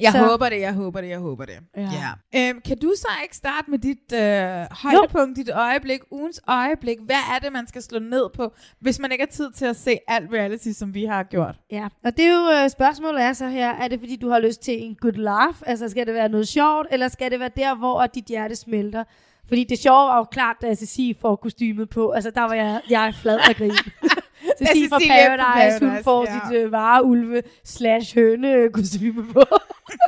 jeg 0.00 0.12
så- 0.12 0.18
håber 0.18 0.48
det, 0.48 0.60
jeg 0.60 0.72
håber 0.72 1.00
det, 1.00 1.08
jeg 1.08 1.18
håber 1.18 1.44
det. 1.44 1.54
Ja. 1.76 1.90
Ja. 2.34 2.48
Øhm, 2.50 2.60
kan 2.60 2.78
du 2.78 2.92
så 2.96 3.08
ikke 3.22 3.36
starte 3.36 3.70
med 3.70 3.78
dit 3.78 4.12
øh, 4.14 4.66
højdepunkt, 4.70 5.36
dit 5.36 5.50
øjeblik, 5.50 6.00
ugens 6.10 6.40
øjeblik? 6.48 6.98
Hvad 7.06 7.16
er 7.34 7.38
det, 7.38 7.52
man 7.52 7.66
skal 7.66 7.82
slå 7.82 7.98
ned 7.98 8.30
på, 8.34 8.52
hvis 8.80 8.98
man 8.98 9.12
ikke 9.12 9.22
har 9.24 9.30
tid 9.30 9.52
til 9.52 9.64
at 9.66 9.76
se 9.76 9.98
alt 10.08 10.32
reality, 10.32 10.68
som 10.72 10.94
vi 10.94 11.04
har 11.04 11.22
gjort? 11.22 11.54
Ja, 11.70 11.88
og 12.04 12.16
det 12.16 12.24
er 12.24 12.32
jo 12.32 12.62
øh, 12.64 12.70
spørgsmålet 12.70 13.22
er 13.22 13.32
så 13.32 13.48
her, 13.48 13.70
er 13.70 13.88
det 13.88 14.00
fordi 14.00 14.16
du 14.16 14.28
har 14.28 14.38
lyst 14.38 14.62
til 14.62 14.82
en 14.82 14.94
good 15.00 15.12
laugh? 15.12 15.54
Altså 15.66 15.88
skal 15.88 16.06
det 16.06 16.14
være 16.14 16.28
noget 16.28 16.48
sjovt, 16.48 16.86
eller 16.90 17.08
skal 17.08 17.30
det 17.30 17.40
være 17.40 17.50
der, 17.56 17.74
hvor 17.74 18.06
dit 18.06 18.24
hjerte 18.24 18.56
smelter? 18.56 19.04
Fordi 19.48 19.64
det 19.64 19.78
sjove 19.78 20.06
var 20.08 20.18
jo 20.18 20.24
klart, 20.24 20.56
da 20.62 20.74
Cecilie 20.74 21.14
får 21.20 21.36
kostymet 21.36 21.88
på. 21.88 22.10
Altså 22.10 22.30
der 22.30 22.40
var 22.40 22.54
jeg, 22.54 22.80
jeg 22.90 23.06
er 23.06 23.12
flad 23.12 23.38
af 23.48 23.56
grin. 23.56 23.70
Cecilie 24.58 24.88
fra 24.88 24.98
fra 24.98 25.04
Paradise, 25.08 25.78
hun 25.78 25.88
Paradise, 25.88 26.04
får 26.04 26.26
ja. 26.26 26.40
sit 26.48 26.58
øh, 26.58 26.72
vareulve 26.72 27.42
slash 27.64 28.14
høne 28.14 28.72
kostyme 28.72 29.24
på. 29.32 29.42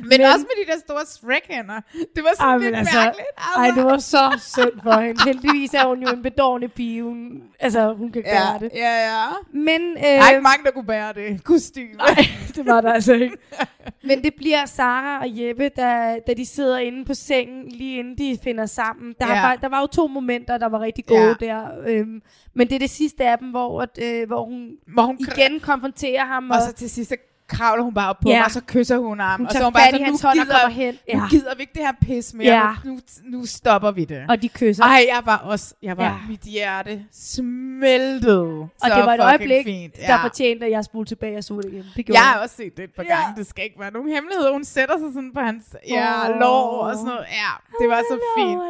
Men, 0.00 0.08
men 0.08 0.20
også 0.20 0.38
med 0.38 0.64
de 0.66 0.72
der 0.72 0.78
store 0.78 1.06
Shrek-hænder. 1.06 1.80
Det 2.16 2.24
var 2.24 2.30
sådan 2.36 2.48
Ej, 2.50 2.58
lidt 2.58 2.76
altså, 2.76 2.96
mærkeligt. 2.96 3.28
ej, 3.56 3.70
det 3.76 3.84
var 3.84 3.98
så 3.98 4.40
synd 4.54 4.80
for 4.82 5.00
hende. 5.00 5.22
Heldigvis 5.24 5.74
er 5.74 5.88
hun 5.88 6.02
jo 6.02 6.08
en 6.08 6.22
bedårende 6.22 6.68
pige. 6.68 7.02
Hun, 7.02 7.42
altså, 7.60 7.92
hun 7.92 8.12
kan 8.12 8.22
Ja, 8.26 8.30
gøre 8.30 8.58
det. 8.60 8.70
ja, 8.74 8.94
ja. 9.10 9.26
Men, 9.52 9.82
øh, 9.96 10.02
Der 10.02 10.22
er 10.22 10.30
ikke 10.30 10.42
mange, 10.42 10.64
der 10.64 10.70
kunne 10.70 10.86
bære 10.86 11.12
det 11.12 11.44
kostyme. 11.44 11.92
Nej, 11.92 12.14
det 12.56 12.66
var 12.66 12.80
der 12.80 12.92
altså 12.92 13.12
ikke. 13.12 13.36
Men 14.08 14.24
det 14.24 14.34
bliver 14.36 14.66
Sara 14.66 15.20
og 15.20 15.26
Jeppe, 15.28 15.68
da, 15.68 16.18
da 16.26 16.34
de 16.34 16.46
sidder 16.46 16.78
inde 16.78 17.04
på 17.04 17.14
sengen, 17.14 17.68
lige 17.68 17.98
inden 17.98 18.18
de 18.18 18.38
finder 18.44 18.66
sammen. 18.66 19.14
Der, 19.20 19.26
Ja. 19.34 19.40
var, 19.42 19.56
der 19.56 19.68
var 19.68 19.80
jo 19.80 19.86
to 19.86 20.06
momenter, 20.06 20.58
der 20.58 20.68
var 20.68 20.80
rigtig 20.80 21.06
gode 21.06 21.36
Ja. 21.40 21.46
der. 21.46 21.66
Øhm, 21.86 22.22
men 22.54 22.68
det 22.68 22.74
er 22.74 22.78
det 22.78 22.90
sidste 22.90 23.24
af 23.24 23.38
dem, 23.38 23.48
hvor, 23.50 23.82
at, 23.82 23.98
øh, 24.02 24.26
hvor 24.26 24.44
hun, 24.44 24.70
hvor 24.94 25.02
hun 25.02 25.18
igen 25.20 25.60
konfronterer 25.60 26.24
ham. 26.24 26.50
Og 26.50 26.56
så 26.68 26.72
til 26.72 26.90
sidst, 26.90 27.12
kravler 27.52 27.84
hun 27.84 27.94
bare 27.94 28.08
op 28.08 28.16
på 28.22 28.28
Ja. 28.28 28.36
ham, 28.36 28.44
og 28.44 28.50
så 28.50 28.60
kysser 28.66 28.98
hun 28.98 29.20
ham. 29.20 29.40
Hun 29.40 29.46
og 29.46 29.52
så 29.52 29.64
hun 29.64 29.72
bare 29.72 29.82
hans 29.82 30.22
nu 30.22 30.28
hånd 30.28 30.38
og 30.40 30.46
gider, 30.46 30.58
kommer 30.60 30.74
hen. 30.74 30.94
Nu 30.94 30.98
Ja. 31.20 31.28
gider 31.30 31.54
vi 31.56 31.60
ikke 31.60 31.72
det 31.74 31.82
her 31.82 31.92
pis 32.02 32.34
mere. 32.34 32.46
Ja. 32.54 32.70
Nu, 32.84 32.90
nu, 32.92 33.38
nu 33.38 33.46
stopper 33.46 33.90
vi 33.90 34.04
det. 34.04 34.24
Og 34.28 34.42
de 34.42 34.48
kysser. 34.48 34.84
Ej, 34.84 35.04
jeg 35.14 35.22
var 35.24 35.36
også, 35.36 35.74
jeg 35.82 35.96
var, 35.96 36.04
Ja. 36.04 36.08
ja. 36.10 36.16
mit 36.28 36.40
hjerte 36.40 37.02
smeltede. 37.12 38.40
Og 38.60 38.68
så 38.84 38.92
det 38.96 39.04
var 39.06 39.14
et 39.14 39.20
øjeblik, 39.20 39.64
fint. 39.64 39.96
der 40.06 40.20
fortjente, 40.20 40.66
at 40.66 40.72
jeg 40.72 40.84
spolede 40.84 41.10
tilbage 41.10 41.38
og 41.38 41.44
så 41.44 41.54
det 41.56 41.64
igen. 41.72 41.84
Det 41.96 42.08
Jeg 42.08 42.20
har 42.22 42.38
også 42.42 42.56
set 42.56 42.76
det 42.76 42.84
et 42.84 42.90
par 42.96 43.02
gange. 43.02 43.36
Det 43.36 43.46
skal 43.46 43.64
ikke 43.64 43.80
være 43.80 43.92
nogen 43.92 44.08
hemmelighed. 44.14 44.52
Hun 44.52 44.64
sætter 44.64 44.98
sig 44.98 45.08
sådan 45.14 45.32
på 45.34 45.40
hans 45.40 45.64
ja, 45.88 46.30
Åh. 46.30 46.40
lår 46.40 46.78
og 46.86 46.94
sådan 46.94 47.06
noget. 47.06 47.24
Ja, 47.42 47.52
det 47.80 47.88
var 47.88 48.00
så 48.10 48.18
fint. 48.38 48.60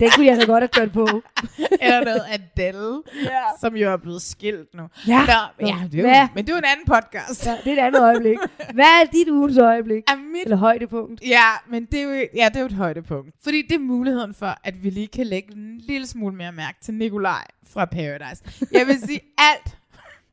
Den 0.00 0.10
kunne 0.16 0.26
jeg 0.26 0.40
så 0.40 0.46
godt 0.46 0.62
have 0.62 0.68
kørt 0.68 0.92
på. 0.92 1.06
Eller 1.82 2.04
noget 2.04 2.22
Adele, 2.32 3.02
Ja. 3.24 3.30
som 3.60 3.76
jo 3.76 3.92
er 3.92 3.96
blevet 3.96 4.22
skilt 4.22 4.74
nu. 4.74 4.82
Ja. 5.08 5.18
Nå, 5.26 5.66
ja 5.66 5.76
det 5.92 6.04
er 6.06 6.20
jo, 6.22 6.28
men 6.34 6.44
det 6.44 6.50
er 6.52 6.56
jo 6.56 6.58
en 6.58 6.64
anden 6.64 6.86
podcast. 6.86 7.46
Ja, 7.46 7.56
det 7.64 7.72
er 7.72 7.82
et 7.82 7.86
andet 7.86 8.02
øjeblik. 8.02 8.38
Hvad 8.74 8.84
er 8.84 9.04
dit 9.12 9.28
ugens 9.28 9.58
øjeblik? 9.58 10.02
Er 10.10 10.16
mit... 10.16 10.42
Eller 10.44 10.56
højdepunkt? 10.56 11.22
Ja, 11.26 11.48
men 11.68 11.84
det 11.84 11.98
er, 12.00 12.02
jo, 12.04 12.26
ja, 12.34 12.48
det 12.48 12.56
er 12.56 12.60
jo 12.60 12.66
et 12.66 12.72
højdepunkt. 12.72 13.30
Fordi 13.44 13.62
det 13.62 13.74
er 13.74 13.78
muligheden 13.78 14.34
for, 14.34 14.54
at 14.64 14.82
vi 14.82 14.90
lige 14.90 15.06
kan 15.06 15.26
lægge 15.26 15.52
en 15.56 15.78
lille 15.78 16.06
smule 16.06 16.36
mere 16.36 16.52
mærke 16.52 16.78
til 16.82 16.94
Nikolaj 16.94 17.44
fra 17.72 17.84
Paradise. 17.84 18.44
Jeg 18.72 18.86
vil 18.86 19.00
sige 19.00 19.20
alt. 19.52 19.76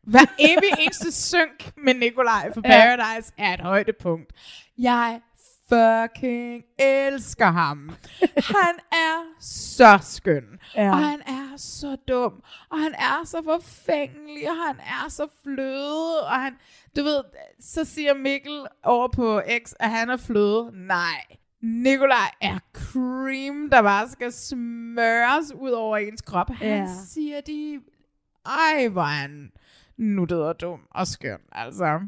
Hver 0.04 0.26
evig 0.40 0.70
eneste 0.80 1.12
synk 1.12 1.72
med 1.84 1.94
Nikolaj 1.94 2.54
fra 2.54 2.62
Ja. 2.66 2.70
Paradise 2.98 3.32
er 3.38 3.54
et 3.54 3.60
højdepunkt. 3.62 4.32
Jeg 4.78 5.20
fucking 5.72 6.64
elsker 6.80 7.46
ham. 7.52 7.90
Han 8.56 8.76
er 8.92 9.42
så 9.42 10.00
skøn. 10.02 10.44
Ja. 10.76 10.90
Og 10.92 10.98
han 10.98 11.22
er 11.22 11.58
så 11.58 11.96
dum. 12.08 12.44
Og 12.70 12.80
han 12.80 12.94
er 12.94 13.26
så 13.26 13.42
forfængelig. 13.44 14.50
Og 14.50 14.56
han 14.68 14.76
er 14.80 15.10
så 15.10 15.28
fløde. 15.44 16.22
Og 16.24 16.32
han, 16.42 16.54
du 16.98 17.04
ved, 17.04 17.24
så 17.60 17.86
siger 17.86 18.14
Mikkel 18.14 18.66
over 18.84 19.08
på 19.08 19.42
X, 19.66 19.74
at 19.80 19.90
han 19.90 20.10
er 20.10 20.18
fløde. 20.18 20.70
Nej. 20.74 21.26
Nikolaj 21.62 22.32
er 22.42 22.60
cream, 22.74 23.70
der 23.70 23.82
bare 23.82 24.10
skal 24.10 24.32
smøres 24.32 25.54
ud 25.56 25.70
over 25.72 25.98
ens 25.98 26.22
krop. 26.22 26.50
Han 26.50 26.68
Ja. 26.68 26.88
siger 27.08 27.42
de, 27.42 27.80
ej, 28.46 28.88
hvor 28.88 29.02
han 29.02 29.52
nuttet 29.98 30.44
og 30.44 30.62
dum 30.62 30.80
og 30.92 31.08
skøn, 31.08 31.40
altså. 31.52 32.00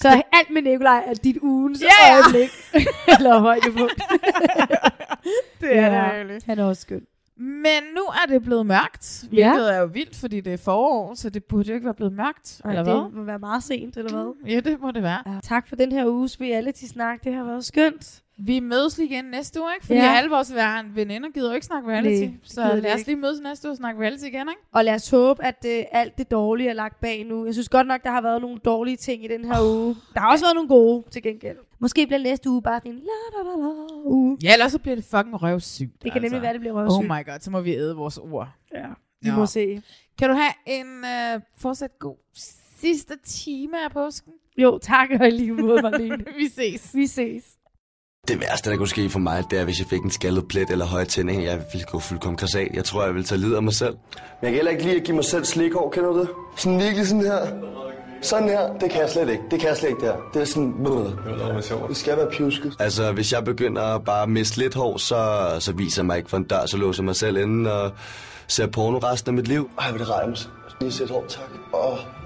Så 0.00 0.22
alt 0.32 0.50
med 0.50 0.62
Nikolaj 0.62 1.02
er 1.06 1.14
dit 1.14 1.36
ugens 1.42 1.82
Ja, 1.82 1.86
ja. 2.08 2.14
øjeblik. 2.22 2.50
Eller 3.18 3.38
højdepunkt. 3.38 4.02
Det 5.60 5.76
er 5.78 5.90
det 6.10 6.16
virkelig. 6.18 6.42
Han 6.46 6.58
er 6.58 6.64
også 6.64 6.82
skøn. 6.82 7.02
Men 7.36 7.82
nu 7.96 8.00
er 8.02 8.26
det 8.28 8.42
blevet 8.42 8.66
mørkt, 8.66 9.24
Ja. 9.32 9.50
hvilket 9.52 9.74
er 9.74 9.78
jo 9.80 9.86
vildt, 9.86 10.16
fordi 10.16 10.40
det 10.40 10.52
er 10.52 10.56
forår, 10.56 11.14
så 11.14 11.30
det 11.30 11.44
burde 11.44 11.68
jo 11.68 11.74
ikke 11.74 11.84
være 11.84 11.94
blevet 11.94 12.12
mørkt, 12.12 12.60
Ej, 12.64 12.70
eller 12.70 12.84
det 12.84 12.92
hvad? 12.92 13.10
må 13.12 13.22
være 13.22 13.38
meget 13.38 13.62
sent, 13.64 13.96
eller 13.96 14.12
hvad? 14.12 14.50
Ja, 14.52 14.60
det 14.60 14.80
må 14.80 14.90
det 14.90 15.02
være. 15.02 15.22
Ja. 15.26 15.38
Tak 15.42 15.68
for 15.68 15.76
den 15.76 15.92
her 15.92 16.06
uges 16.06 16.40
reality-snak. 16.40 17.24
Det 17.24 17.34
har 17.34 17.44
været 17.44 17.64
skønt. 17.64 18.20
Vi 18.38 18.60
mødes 18.60 18.98
lige 18.98 19.08
igen 19.08 19.24
næste 19.24 19.60
uge, 19.60 19.70
ikke? 19.74 19.86
Fordi 19.86 19.98
Ja. 19.98 20.14
alle 20.16 20.30
vores 20.30 20.54
veninder 20.94 21.30
gider 21.30 21.48
jo 21.48 21.54
ikke 21.54 21.66
snakke 21.66 21.88
reality. 21.90 22.22
Nej, 22.24 22.32
så 22.42 22.80
lad 22.82 22.94
os 22.94 23.06
lige 23.06 23.16
mødes 23.16 23.40
næste 23.40 23.68
uge 23.68 23.72
og 23.72 23.76
snakke 23.76 24.00
reality 24.00 24.24
igen, 24.24 24.48
ikke? 24.48 24.60
Og 24.72 24.84
lad 24.84 24.94
os 24.94 25.10
håbe, 25.10 25.44
at 25.44 25.66
øh, 25.66 25.84
alt 25.92 26.18
det 26.18 26.30
dårlige 26.30 26.68
er 26.68 26.72
lagt 26.72 27.00
bag 27.00 27.24
nu. 27.26 27.44
Jeg 27.44 27.54
synes 27.54 27.68
godt 27.68 27.86
nok, 27.86 28.02
der 28.02 28.10
har 28.10 28.20
været 28.20 28.40
nogle 28.40 28.58
dårlige 28.58 28.96
ting 28.96 29.24
i 29.24 29.28
den 29.28 29.44
her 29.44 29.62
uge. 29.62 29.96
Der 30.14 30.20
har 30.20 30.30
også 30.32 30.44
været 30.44 30.54
nogle 30.54 30.68
gode 30.68 31.04
til 31.10 31.22
gengæld. 31.22 31.56
Måske 31.78 32.06
bliver 32.06 32.20
næste 32.20 32.50
uge 32.50 32.62
bare 32.62 32.80
en 32.84 32.94
la 32.94 33.38
la 33.42 33.50
la 33.50 33.56
la 33.66 33.72
uge. 34.04 34.38
Ja, 34.42 34.52
ellers 34.52 34.72
så 34.72 34.78
bliver 34.78 34.94
det 34.94 35.04
fucking 35.04 35.42
røvsygt. 35.42 36.02
Det 36.02 36.12
kan 36.12 36.22
nemlig 36.22 36.42
være, 36.42 36.52
det 36.52 36.60
bliver 36.60 36.74
røvsygt. 36.74 37.10
Oh 37.10 37.16
my 37.18 37.24
god, 37.26 37.38
så 37.40 37.50
må 37.50 37.60
vi 37.60 37.74
æde 37.74 37.96
vores 37.96 38.18
ord. 38.18 38.48
Ja, 38.74 38.86
vi 39.22 39.30
må 39.30 39.46
se. 39.46 39.82
Kan 40.18 40.28
du 40.30 40.34
have 40.36 40.52
en 40.66 40.86
uh, 41.36 41.40
fortsat 41.58 41.98
god 41.98 42.16
sidste 42.80 43.14
time 43.24 43.84
af 43.84 43.90
påsken? 43.90 44.32
Jo, 44.58 44.78
tak 44.78 45.08
og 45.20 45.30
lige 45.30 45.52
måde, 45.52 45.82
Marlene. 45.82 46.24
vi 46.38 46.48
ses. 46.48 46.94
Vi 46.94 47.06
ses. 47.06 47.44
Det 48.28 48.40
værste, 48.40 48.70
der 48.70 48.76
kunne 48.76 48.88
ske 48.88 49.10
for 49.10 49.18
mig, 49.18 49.44
det 49.50 49.58
er, 49.60 49.64
hvis 49.64 49.78
jeg 49.78 49.86
fik 49.86 50.02
en 50.02 50.10
skaldet 50.10 50.48
plet 50.48 50.70
eller 50.70 50.86
høje 50.86 51.04
tænding. 51.04 51.44
Jeg 51.44 51.60
ville 51.72 51.86
gå 51.86 51.98
fuldkommen 51.98 52.36
krasat. 52.36 52.68
Jeg 52.74 52.84
tror, 52.84 53.04
jeg 53.04 53.14
vil 53.14 53.24
tage 53.24 53.40
lid 53.40 53.54
af 53.54 53.62
mig 53.62 53.74
selv. 53.74 53.94
Men 53.94 53.98
jeg 54.42 54.50
kan 54.50 54.54
heller 54.54 54.70
ikke 54.70 54.84
lide 54.84 54.96
at 54.96 55.02
give 55.04 55.14
mig 55.14 55.24
selv 55.24 55.44
slikhår, 55.44 55.90
kender 55.90 56.10
du 56.12 56.20
det? 56.20 56.28
Sådan 56.56 56.78
virkelig 56.78 57.06
sådan 57.06 57.24
her. 57.24 57.46
Sådan 58.22 58.48
her, 58.48 58.72
det 58.80 58.90
kan 58.90 59.00
jeg 59.00 59.10
slet 59.10 59.28
ikke. 59.28 59.42
Det 59.50 59.60
kan 59.60 59.68
jeg 59.68 59.76
slet 59.76 59.88
ikke 59.88 60.06
der. 60.06 60.16
Det 60.34 60.42
er 60.42 60.46
sådan... 60.46 60.74
Brrr. 60.84 61.86
Det 61.88 61.96
skal 61.96 62.16
være 62.16 62.30
pjusket. 62.36 62.74
Altså, 62.78 63.12
hvis 63.12 63.32
jeg 63.32 63.44
begynder 63.44 63.98
bare 63.98 64.22
at 64.22 64.28
miste 64.28 64.58
lidt 64.58 64.74
hår, 64.74 64.96
så, 64.96 65.48
så 65.60 65.72
viser 65.72 66.02
jeg 66.02 66.06
mig 66.06 66.16
ikke 66.16 66.30
for 66.30 66.36
en 66.36 66.44
dør, 66.44 66.66
så 66.66 66.76
låser 66.76 67.02
jeg 67.02 67.04
mig 67.04 67.16
selv 67.16 67.36
inde 67.36 67.72
og 67.72 67.92
ser 68.46 68.66
porno 68.66 68.98
resten 68.98 69.28
af 69.28 69.34
mit 69.34 69.48
liv. 69.48 69.70
Ej, 69.78 69.88
hvor 69.88 69.98
det 69.98 70.10
rejer 70.10 70.26
mig. 70.26 70.38
Lige 70.80 70.92
sæt 70.92 71.10
hår, 71.10 71.24
tak. 71.28 71.50
Åh. 71.74 72.23